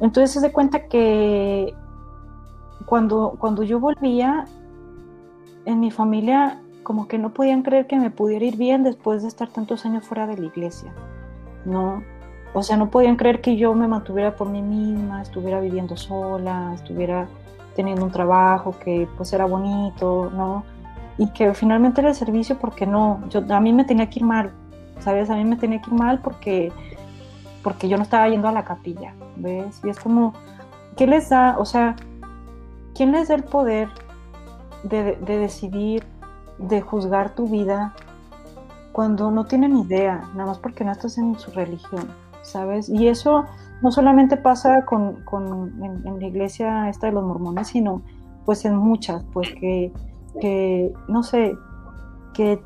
Entonces 0.00 0.30
se 0.30 0.40
da 0.40 0.52
cuenta 0.52 0.86
que 0.86 1.74
cuando, 2.86 3.36
cuando 3.38 3.62
yo 3.62 3.80
volvía, 3.80 4.46
en 5.68 5.80
mi 5.80 5.90
familia 5.90 6.60
como 6.82 7.06
que 7.06 7.18
no 7.18 7.34
podían 7.34 7.62
creer 7.62 7.86
que 7.86 7.98
me 7.98 8.10
pudiera 8.10 8.46
ir 8.46 8.56
bien 8.56 8.82
después 8.82 9.20
de 9.20 9.28
estar 9.28 9.48
tantos 9.48 9.84
años 9.84 10.06
fuera 10.06 10.26
de 10.26 10.38
la 10.38 10.46
iglesia, 10.46 10.90
¿no? 11.66 12.02
O 12.54 12.62
sea, 12.62 12.78
no 12.78 12.88
podían 12.88 13.16
creer 13.16 13.42
que 13.42 13.58
yo 13.58 13.74
me 13.74 13.86
mantuviera 13.86 14.34
por 14.34 14.48
mí 14.48 14.62
misma, 14.62 15.20
estuviera 15.20 15.60
viviendo 15.60 15.98
sola, 15.98 16.72
estuviera 16.74 17.28
teniendo 17.76 18.06
un 18.06 18.10
trabajo 18.10 18.74
que 18.82 19.06
pues 19.18 19.30
era 19.34 19.44
bonito, 19.44 20.32
¿no? 20.34 20.64
Y 21.18 21.28
que 21.32 21.52
finalmente 21.52 22.00
era 22.00 22.08
el 22.08 22.14
servicio 22.14 22.58
porque 22.58 22.86
no, 22.86 23.20
yo, 23.28 23.42
a 23.50 23.60
mí 23.60 23.74
me 23.74 23.84
tenía 23.84 24.08
que 24.08 24.20
ir 24.20 24.24
mal, 24.24 24.52
¿sabes? 25.00 25.28
A 25.28 25.36
mí 25.36 25.44
me 25.44 25.56
tenía 25.56 25.82
que 25.82 25.90
ir 25.90 25.98
mal 25.98 26.20
porque, 26.20 26.72
porque 27.62 27.90
yo 27.90 27.98
no 27.98 28.02
estaba 28.02 28.30
yendo 28.30 28.48
a 28.48 28.52
la 28.52 28.64
capilla, 28.64 29.12
¿ves? 29.36 29.82
Y 29.84 29.90
es 29.90 30.00
como, 30.00 30.32
¿qué 30.96 31.06
les 31.06 31.28
da? 31.28 31.56
O 31.58 31.66
sea, 31.66 31.96
¿Quién 32.98 33.12
les 33.12 33.28
da 33.28 33.36
el 33.36 33.44
poder 33.44 33.88
de, 34.82 35.14
decidir, 35.24 36.02
de 36.58 36.80
juzgar 36.80 37.32
tu 37.32 37.46
vida 37.46 37.94
cuando 38.90 39.30
no 39.30 39.44
tienen 39.44 39.76
idea, 39.76 40.28
nada 40.34 40.46
más 40.46 40.58
porque 40.58 40.82
no 40.84 40.90
estás 40.90 41.16
en 41.16 41.38
su 41.38 41.52
religión, 41.52 42.08
¿sabes? 42.42 42.88
Y 42.88 43.06
eso 43.06 43.44
no 43.82 43.92
solamente 43.92 44.36
pasa 44.36 44.84
con, 44.84 45.22
en, 45.80 46.18
la 46.18 46.26
iglesia 46.26 46.88
esta 46.88 47.06
de 47.06 47.12
los 47.12 47.22
mormones, 47.22 47.68
sino 47.68 48.02
pues 48.44 48.64
en 48.64 48.74
muchas, 48.74 49.22
pues 49.32 49.54
que, 49.54 49.92
que 50.40 50.92
no 51.06 51.22
sé, 51.22 51.54
que, 52.34 52.60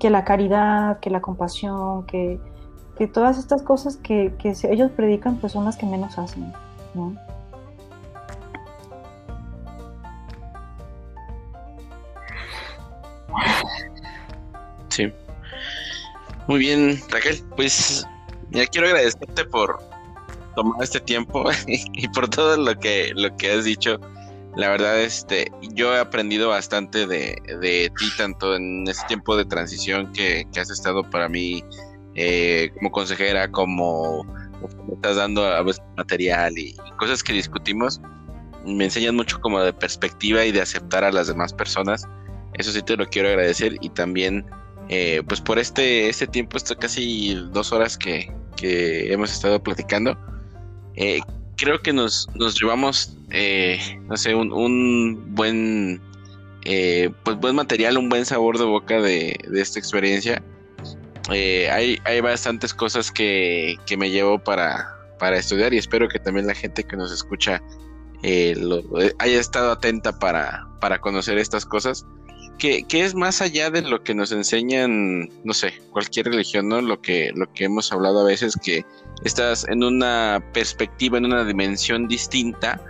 que 0.00 0.10
la 0.10 0.24
caridad, 0.24 0.98
que 0.98 1.08
la 1.08 1.20
compasión, 1.20 2.04
que, 2.06 2.40
que 2.96 3.06
todas 3.06 3.38
estas 3.38 3.62
cosas 3.62 3.96
que, 3.96 4.34
que 4.40 4.54
ellos 4.68 4.90
predican, 4.90 5.36
pues 5.36 5.52
son 5.52 5.66
las 5.66 5.76
que 5.76 5.86
menos 5.86 6.18
hacen, 6.18 6.52
¿no? 6.94 7.14
Sí. 14.88 15.12
Muy 16.46 16.58
bien, 16.58 17.00
Raquel. 17.10 17.42
Pues 17.56 18.06
ya 18.50 18.66
quiero 18.66 18.88
agradecerte 18.88 19.44
por 19.44 19.78
tomar 20.56 20.82
este 20.82 21.00
tiempo 21.00 21.48
y 21.66 22.08
por 22.08 22.28
todo 22.28 22.56
lo 22.56 22.78
que, 22.78 23.12
lo 23.14 23.34
que 23.36 23.52
has 23.52 23.64
dicho. 23.64 23.98
La 24.56 24.68
verdad, 24.68 25.00
este, 25.00 25.50
yo 25.74 25.94
he 25.94 26.00
aprendido 26.00 26.48
bastante 26.48 27.06
de, 27.06 27.40
de 27.60 27.92
ti, 27.96 28.06
tanto 28.18 28.56
en 28.56 28.86
este 28.88 29.06
tiempo 29.06 29.36
de 29.36 29.44
transición 29.44 30.12
que, 30.12 30.44
que 30.52 30.60
has 30.60 30.70
estado 30.70 31.08
para 31.08 31.28
mí 31.28 31.62
eh, 32.16 32.72
como 32.74 32.90
consejera, 32.90 33.50
como, 33.50 34.24
me 34.88 34.94
estás 34.94 35.16
dando 35.16 35.44
a 35.46 35.62
veces 35.62 35.82
material 35.96 36.58
y, 36.58 36.70
y, 36.70 36.90
cosas 36.98 37.22
que 37.22 37.32
discutimos. 37.32 38.00
Me 38.66 38.84
enseñan 38.84 39.14
mucho 39.14 39.40
como 39.40 39.60
de 39.60 39.72
perspectiva 39.72 40.44
y 40.44 40.50
de 40.50 40.60
aceptar 40.60 41.04
a 41.04 41.12
las 41.12 41.28
demás 41.28 41.52
personas. 41.52 42.06
Eso 42.60 42.72
sí 42.72 42.82
te 42.82 42.96
lo 42.96 43.06
quiero 43.06 43.28
agradecer 43.28 43.76
y 43.80 43.88
también 43.88 44.44
eh, 44.92 45.22
pues 45.28 45.40
por 45.40 45.60
este, 45.60 46.08
este 46.08 46.26
tiempo, 46.26 46.56
esto 46.56 46.76
casi 46.76 47.34
dos 47.52 47.72
horas 47.72 47.96
que, 47.96 48.28
que 48.56 49.12
hemos 49.12 49.32
estado 49.32 49.62
platicando, 49.62 50.18
eh, 50.96 51.20
creo 51.56 51.80
que 51.80 51.92
nos, 51.92 52.28
nos 52.34 52.60
llevamos, 52.60 53.16
eh, 53.30 53.78
no 54.08 54.16
sé, 54.16 54.34
un, 54.34 54.52
un 54.52 55.32
buen, 55.32 56.02
pues 57.22 57.36
buen 57.36 57.54
material, 57.54 57.98
un 57.98 58.08
buen 58.08 58.26
sabor 58.26 58.58
de 58.58 58.64
boca 58.64 59.00
de, 59.00 59.38
de 59.48 59.60
esta 59.62 59.78
experiencia. 59.78 60.42
hay, 61.28 62.00
hay 62.04 62.20
bastantes 62.20 62.74
cosas 62.74 63.12
que, 63.12 63.76
que 63.86 63.96
me 63.96 64.10
llevo 64.10 64.40
para, 64.40 64.92
para 65.20 65.38
estudiar 65.38 65.72
y 65.72 65.78
espero 65.78 66.08
que 66.08 66.18
también 66.18 66.48
la 66.48 66.54
gente 66.54 66.82
que 66.82 66.96
nos 66.96 67.12
escucha 67.12 67.62
haya 68.22 69.40
estado 69.40 69.70
atenta 69.70 70.18
para, 70.18 70.66
para 70.80 71.00
conocer 71.00 71.38
estas 71.38 71.64
cosas 71.64 72.04
que, 72.60 72.84
es 72.92 73.14
más 73.14 73.40
allá 73.40 73.70
de 73.70 73.82
lo 73.82 74.04
que 74.04 74.14
nos 74.14 74.30
enseñan, 74.30 75.28
no 75.44 75.54
sé, 75.54 75.72
cualquier 75.90 76.26
religión, 76.26 76.68
¿no? 76.68 76.80
Lo 76.82 77.00
que, 77.00 77.32
lo 77.34 77.50
que 77.54 77.64
hemos 77.64 77.90
hablado 77.90 78.20
a 78.20 78.24
veces, 78.24 78.54
que 78.62 78.84
estás 79.24 79.66
en 79.68 79.82
una 79.82 80.44
perspectiva, 80.52 81.18
en 81.18 81.24
una 81.24 81.44
dimensión 81.44 82.06
distinta 82.06 82.80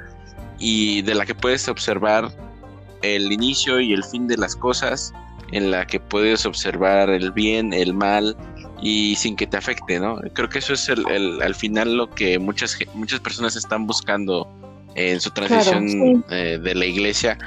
y 0.58 1.02
de 1.02 1.14
la 1.14 1.24
que 1.24 1.34
puedes 1.34 1.68
observar 1.68 2.30
el 3.02 3.32
inicio 3.32 3.80
y 3.80 3.92
el 3.92 4.04
fin 4.04 4.26
de 4.26 4.36
las 4.36 4.56
cosas, 4.56 5.14
en 5.52 5.70
la 5.70 5.86
que 5.86 6.00
puedes 6.00 6.44
observar 6.44 7.08
el 7.08 7.30
bien, 7.30 7.72
el 7.72 7.94
mal 7.94 8.36
y 8.82 9.14
sin 9.14 9.36
que 9.36 9.46
te 9.46 9.56
afecte, 9.56 10.00
¿no? 10.00 10.20
Creo 10.34 10.48
que 10.48 10.58
eso 10.58 10.74
es 10.74 10.88
el, 10.88 11.40
al 11.40 11.54
final 11.54 11.96
lo 11.96 12.10
que 12.10 12.38
muchas, 12.38 12.76
muchas 12.94 13.20
personas 13.20 13.54
están 13.54 13.86
buscando 13.86 14.48
en 14.96 15.20
su 15.20 15.30
transición 15.30 16.24
eh, 16.30 16.58
de 16.60 16.74
la 16.74 16.84
iglesia 16.84 17.38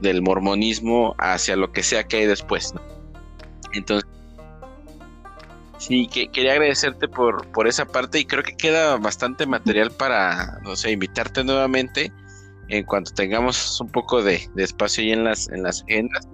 del 0.00 0.22
mormonismo 0.22 1.14
hacia 1.18 1.56
lo 1.56 1.72
que 1.72 1.82
sea 1.82 2.04
que 2.04 2.18
hay 2.18 2.26
después. 2.26 2.72
Entonces, 3.72 4.08
sí, 5.78 6.08
que, 6.08 6.28
quería 6.28 6.52
agradecerte 6.52 7.08
por, 7.08 7.46
por 7.52 7.68
esa 7.68 7.84
parte 7.84 8.18
y 8.18 8.24
creo 8.24 8.42
que 8.42 8.56
queda 8.56 8.96
bastante 8.96 9.46
material 9.46 9.90
para, 9.90 10.58
no 10.62 10.76
sé, 10.76 10.92
invitarte 10.92 11.44
nuevamente 11.44 12.12
en 12.68 12.84
cuanto 12.84 13.12
tengamos 13.12 13.80
un 13.80 13.88
poco 13.88 14.22
de, 14.22 14.48
espacio 14.56 15.02
ahí 15.02 15.12
en 15.12 15.24
las, 15.24 15.48
en 15.50 15.62
las 15.62 15.82
agendas 15.82 16.26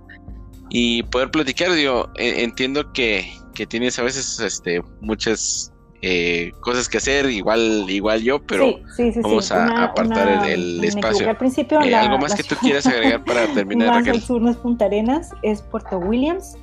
y 0.68 1.02
poder 1.05 1.30
platicar. 1.30 1.72
Digo, 1.72 2.10
e, 2.16 2.43
entiendo 2.43 2.93
que, 2.93 3.32
que 3.55 3.66
tienes 3.66 3.98
a 3.98 4.02
veces 4.02 4.38
este, 4.40 4.82
muchas 5.01 5.72
eh, 6.02 6.52
cosas 6.60 6.89
que 6.89 6.98
hacer, 6.98 7.31
igual 7.31 7.86
igual 7.89 8.23
yo, 8.23 8.43
pero 8.43 8.78
vamos 9.23 9.51
a 9.51 9.85
apartar 9.85 10.47
el, 10.47 10.85
espacio. 10.85 11.28
Al 11.28 11.36
principio, 11.36 11.81
eh, 11.81 11.94
¿Algo 11.94 12.18
más 12.18 12.35
que 12.35 12.43
tú 12.43 12.55
quieras 12.60 12.86
agregar 12.86 13.24
para 13.24 13.47
terminar? 13.48 13.89
Más 13.89 14.09
al 14.09 14.20
sur 14.20 14.43
no 14.43 14.51
es 14.51 14.56
Punta 14.56 14.85
Arenas, 14.85 15.31
es 15.43 15.62
Puerto 15.62 15.98
Williams. 15.98 16.56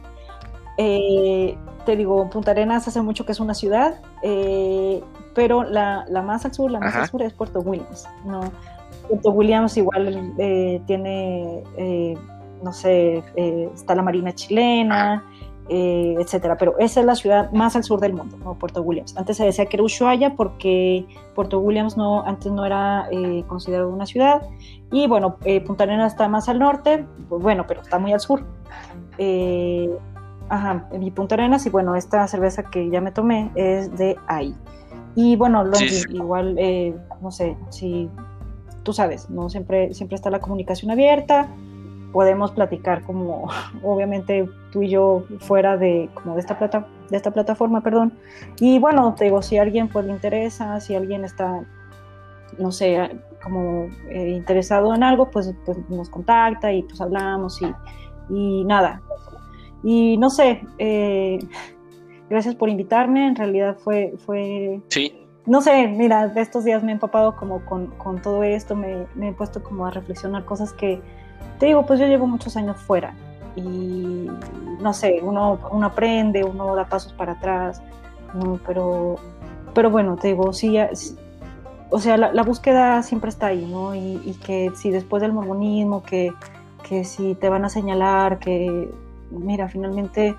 Eh, 0.78 1.58
te 1.86 1.96
digo, 1.96 2.30
Punta 2.30 2.52
Arenas 2.52 2.88
hace 2.88 3.02
mucho 3.02 3.26
que 3.26 3.32
es 3.32 3.40
una 3.40 3.54
ciudad, 3.54 4.00
pero 5.34 5.64
la, 5.64 6.06
la, 6.08 6.22
más 6.22 6.46
al 6.46 6.54
sur, 6.54 6.70
la 6.72 6.80
más 6.80 6.96
al 6.96 7.10
sur 7.10 7.22
es 7.24 7.34
Puerto 7.34 7.60
Williams. 7.60 8.08
¿no? 8.26 8.52
Puerto 9.08 9.32
Williams 9.32 9.76
igual 9.78 10.34
tiene, 10.86 11.64
no 12.64 12.72
sé, 12.72 13.24
está 13.74 13.96
la 13.96 14.04
Marina 14.04 14.34
chilena. 14.34 15.24
Eh, 15.70 16.16
etcétera. 16.20 16.58
Pero 16.58 16.78
esa 16.78 17.00
es 17.00 17.06
la 17.06 17.16
ciudad 17.16 17.52
más 17.54 17.76
al 17.76 17.84
sur 17.84 18.00
del 18.02 18.14
mundo, 18.14 18.38
¿no? 18.44 18.56
Puerto 18.56 18.82
Williams. 18.82 19.16
Antes 19.16 19.38
se 19.38 19.46
decía 19.46 19.66
que 19.66 19.78
era 19.78 19.84
Ushuaia 19.84 20.36
porque 20.36 21.06
Puerto 21.36 21.60
Williams 21.60 21.96
no, 21.96 22.22
antes 22.26 22.52
no 22.52 22.66
era 22.66 23.08
eh, 23.12 23.46
considerado 23.48 23.90
una 23.90 24.06
ciudad. 24.06 24.42
Y 24.92 25.08
bueno, 25.08 25.38
eh, 25.46 25.62
Punta 25.62 25.86
Arenas 25.86 26.12
está 26.14 26.28
más 26.28 26.50
al 26.50 26.60
norte, 26.60 27.06
pues 27.30 27.42
bueno, 27.42 27.66
pero 27.66 27.82
está 27.82 27.98
muy 27.98 28.12
al 28.12 28.20
sur. 28.20 28.46
ajá, 30.50 30.90
y 31.00 31.12
Punta 31.12 31.36
Arenas, 31.36 31.66
y 31.66 31.70
bueno, 31.70 31.96
esta 31.96 32.28
cerveza 32.28 32.64
que 32.64 32.90
ya 32.90 33.00
me 33.00 33.12
tomé 33.12 33.50
es 33.56 33.96
de 33.98 34.18
ahí. 34.28 34.54
Y 35.16 35.38
bueno, 35.38 35.64
igual, 36.10 36.58
no 37.22 37.32
sé, 37.32 37.56
si 37.70 38.10
tú 38.84 38.92
sabes, 38.92 39.30
¿no? 39.30 39.50
Siempre, 39.50 39.94
siempre 39.94 40.16
está 40.16 40.30
la 40.30 40.40
comunicación 40.40 40.92
abierta 40.92 41.48
podemos 42.14 42.52
platicar 42.52 43.04
como 43.04 43.50
obviamente 43.84 44.50
tú 44.72 44.84
y 44.84 44.90
yo 44.90 45.26
fuera 45.40 45.76
de 45.76 46.10
como 46.14 46.36
de 46.36 46.40
esta 46.40 46.58
plata, 46.58 46.88
de 47.10 47.18
esta 47.18 47.32
plataforma, 47.32 47.82
perdón. 47.82 48.14
Y 48.60 48.80
bueno, 48.80 49.14
te 49.18 49.26
digo, 49.26 49.42
si 49.42 49.58
a 49.58 49.64
alguien 49.64 49.90
pues 49.90 50.06
le 50.06 50.14
interesa, 50.14 50.80
si 50.80 50.96
alguien 50.96 51.26
está 51.26 51.66
no 52.58 52.72
sé, 52.72 53.20
como 53.42 53.88
eh, 54.10 54.30
interesado 54.30 54.94
en 54.94 55.04
algo, 55.04 55.30
pues, 55.30 55.54
pues, 55.66 55.78
nos 55.90 56.10
contacta 56.10 56.72
y 56.72 56.84
pues 56.84 57.00
hablamos 57.02 57.62
y, 57.62 57.74
y 58.30 58.64
nada. 58.66 59.02
Y 59.84 60.18
no 60.18 60.30
sé, 60.30 60.62
eh, 60.78 61.40
gracias 62.30 62.56
por 62.56 62.70
invitarme, 62.70 63.28
en 63.28 63.36
realidad 63.36 63.78
fue... 63.84 64.14
fue 64.26 64.82
sí. 64.90 65.20
No 65.46 65.60
sé, 65.60 65.90
mira, 65.90 66.30
de 66.30 66.40
estos 66.40 66.64
días 66.64 66.86
me 66.86 66.92
he 66.92 66.94
empapado 66.94 67.36
como 67.36 67.66
con, 67.66 67.88
con 67.98 68.22
todo 68.22 68.44
esto, 68.44 68.78
me, 68.78 69.08
me, 69.14 69.28
he 69.28 69.34
puesto 69.34 69.62
como 69.62 69.86
a 69.86 69.92
reflexionar 69.92 70.46
cosas 70.46 70.72
que, 70.72 71.02
te 71.60 71.68
digo, 71.68 71.86
pues 71.86 72.00
yo 72.00 72.08
llevo 72.08 72.28
muchos 72.28 72.56
años 72.58 72.78
fuera 72.78 73.14
y 73.56 74.28
no 74.80 74.94
sé, 74.94 75.20
uno, 75.22 75.60
uno 75.72 75.88
aprende, 75.88 76.44
uno 76.44 76.76
da 76.76 76.86
pasos 76.86 77.14
para 77.14 77.34
atrás, 77.34 77.82
pero, 78.66 79.16
pero 79.74 79.90
bueno, 79.90 80.18
te 80.18 80.30
digo, 80.30 80.52
sí, 80.54 80.78
o 81.90 82.00
sea, 82.00 82.18
la, 82.18 82.44
búsqueda 82.44 83.04
siempre 83.04 83.30
está 83.30 83.48
ahí, 83.48 83.66
¿no? 83.66 83.96
Y, 83.96 84.38
que 84.44 84.72
si 84.76 84.90
después 84.90 85.22
del 85.22 85.32
mormonismo, 85.32 86.04
que, 86.04 86.34
que 86.88 87.04
si 87.04 87.36
te 87.36 87.50
van 87.50 87.66
a 87.66 87.70
señalar, 87.70 88.40
que 88.40 88.90
mira, 89.30 89.70
finalmente, 89.70 90.36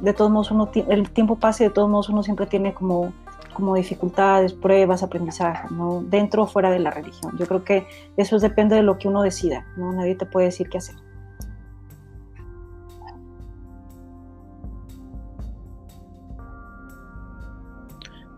de 0.00 0.12
todos 0.12 0.30
modos, 0.30 0.50
uno, 0.50 0.70
el 0.88 1.10
tiempo 1.10 1.36
pasa 1.36 1.64
y 1.64 1.68
de 1.68 1.72
todos 1.72 1.88
modos 1.88 2.08
uno 2.08 2.22
siempre 2.22 2.46
tiene 2.46 2.74
como 2.74 3.12
como 3.52 3.74
dificultades, 3.74 4.52
pruebas, 4.52 5.02
aprendizaje, 5.02 5.68
¿no? 5.70 6.02
dentro 6.02 6.42
o 6.42 6.46
fuera 6.46 6.70
de 6.70 6.78
la 6.78 6.90
religión. 6.90 7.36
Yo 7.38 7.46
creo 7.46 7.64
que 7.64 7.86
eso 8.16 8.38
depende 8.38 8.76
de 8.76 8.82
lo 8.82 8.98
que 8.98 9.08
uno 9.08 9.22
decida, 9.22 9.66
¿no? 9.76 9.92
nadie 9.92 10.14
te 10.14 10.26
puede 10.26 10.46
decir 10.46 10.68
qué 10.68 10.78
hacer. 10.78 10.96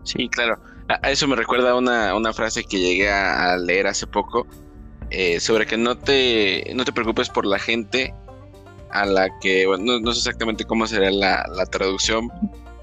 Sí, 0.03 0.29
claro. 0.29 0.59
A 0.87 1.09
eso 1.09 1.27
me 1.27 1.35
recuerda 1.35 1.75
una, 1.75 2.15
una 2.15 2.31
frase 2.31 2.63
que 2.63 2.79
llegué 2.79 3.09
a, 3.09 3.57
leer 3.57 3.87
hace 3.87 4.05
poco 4.05 4.45
eh, 5.09 5.39
sobre 5.39 5.65
que 5.65 5.77
no 5.77 5.97
te, 5.97 6.71
no 6.75 6.85
te 6.85 6.93
preocupes 6.93 7.29
por 7.29 7.45
la 7.45 7.57
gente 7.57 8.13
a 8.91 9.05
la 9.05 9.27
que, 9.39 9.65
bueno, 9.65 9.99
no, 9.99 10.13
sé 10.13 10.19
exactamente 10.19 10.63
cómo 10.63 10.85
sería 10.85 11.09
la, 11.09 11.45
la 11.53 11.65
traducción, 11.65 12.29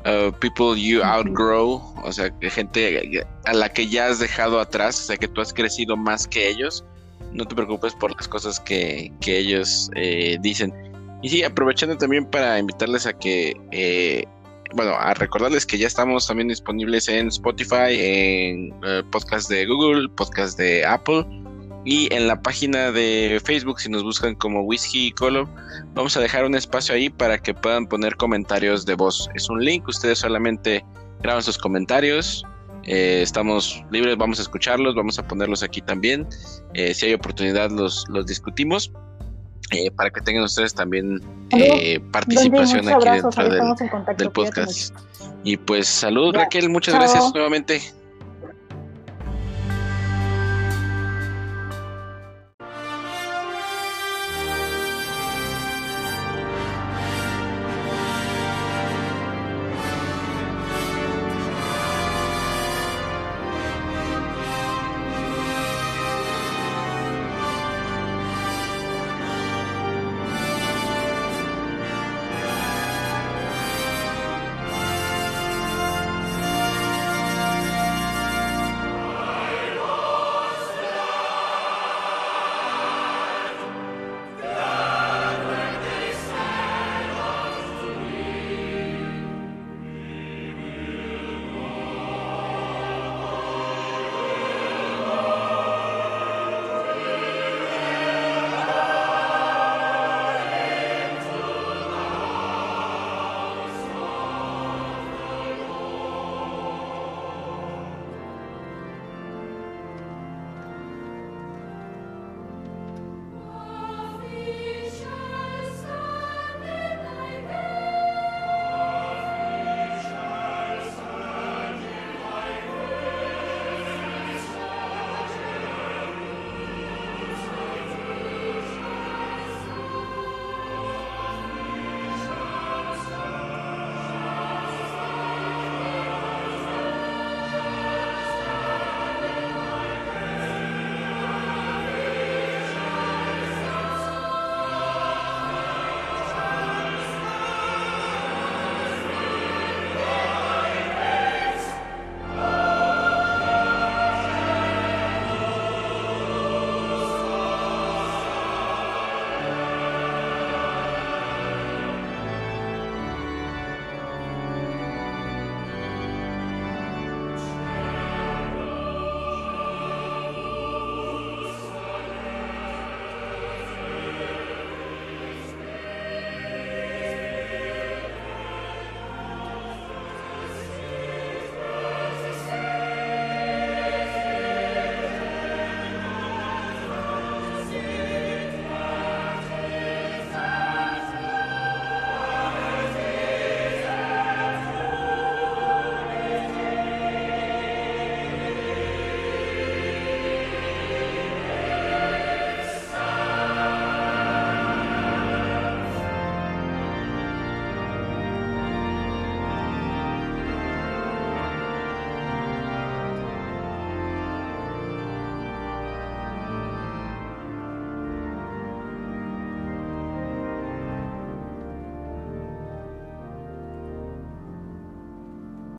Uh, 0.05 0.33
people 0.41 0.77
you 0.77 1.01
outgrow, 1.01 1.81
o 2.03 2.13
sea, 2.13 2.33
gente 2.41 3.25
a 3.45 3.53
la 3.53 3.69
que 3.69 3.87
ya 3.87 4.09
has 4.09 4.19
dejado 4.19 4.59
atrás, 4.59 5.01
o 5.01 5.05
sea, 5.05 5.17
que 5.17 5.29
tú 5.29 5.41
has 5.41 5.53
crecido 5.53 5.97
más 5.97 6.27
que 6.27 6.49
ellos, 6.49 6.85
no 7.33 7.45
te 7.45 7.55
preocupes 7.55 7.95
por 7.95 8.15
las 8.17 8.27
cosas 8.27 8.59
que, 8.59 9.13
ellos 9.25 9.91
eh, 9.95 10.39
dicen. 10.41 10.73
Y 11.23 11.29
sí, 11.29 11.45
aprovechando 11.45 11.97
también 11.97 12.27
para 12.27 12.59
invitarles 12.59 13.07
a 13.07 13.13
que, 13.13 13.55
eh, 13.71 14.25
bueno, 14.75 14.93
a 14.99 15.15
recordarles 15.15 15.65
que 15.65 15.79
ya 15.79 15.87
estamos 15.87 16.27
también 16.27 16.49
disponibles 16.49 17.09
en 17.09 17.29
Spotify, 17.29 17.95
en 17.97 18.73
uh, 18.85 19.09
podcast 19.11 19.49
de 19.49 19.67
Google, 19.67 20.09
podcast 20.09 20.59
de 20.59 20.85
Apple 20.85 21.25
y 21.85 22.13
en 22.15 22.29
la 22.29 22.41
página 22.41 22.93
de 22.93 23.41
Facebook, 23.45 23.81
si 23.81 23.89
nos 23.89 24.05
buscan 24.05 24.35
como 24.37 24.63
Whiskey 24.63 25.09
y 25.09 25.13
Colo, 25.13 25.49
vamos 25.95 26.17
a 26.17 26.21
dejar 26.21 26.45
un 26.45 26.55
espacio 26.55 26.95
ahí 26.95 27.11
para 27.11 27.39
que 27.39 27.55
puedan 27.55 27.87
poner 27.87 28.17
comentarios 28.17 28.87
de 28.87 28.95
voz. 28.95 29.29
Es 29.35 29.51
un 29.51 29.65
link, 29.65 29.89
ustedes 29.89 30.19
solamente 30.19 30.85
graban 31.23 31.43
sus 31.43 31.59
comentarios. 31.59 32.45
Eh, 32.85 33.21
estamos 33.23 33.85
libres, 33.91 34.17
vamos 34.17 34.39
a 34.39 34.43
escucharlos, 34.43 34.95
vamos 34.95 35.19
a 35.19 35.27
ponerlos 35.27 35.63
aquí 35.63 35.81
también. 35.81 36.27
Eh, 36.75 36.95
si 36.95 37.07
hay 37.07 37.15
oportunidad, 37.15 37.71
los, 37.71 38.05
los 38.09 38.27
discutimos. 38.27 38.93
Eh, 39.73 39.91
para 39.91 40.11
que 40.11 40.21
tengan 40.21 40.45
ustedes 40.45 40.75
también 40.75 41.23
eh, 41.51 41.99
participación 42.13 42.89
aquí 42.89 43.09
dentro 43.09 43.49
del, 44.19 44.31
podcast. 44.31 44.95
Y 45.45 45.57
pues 45.57 45.89
salud, 45.89 46.35
Raquel, 46.35 46.69
muchas 46.69 46.95
gracias 46.95 47.33
nuevamente. 47.33 47.81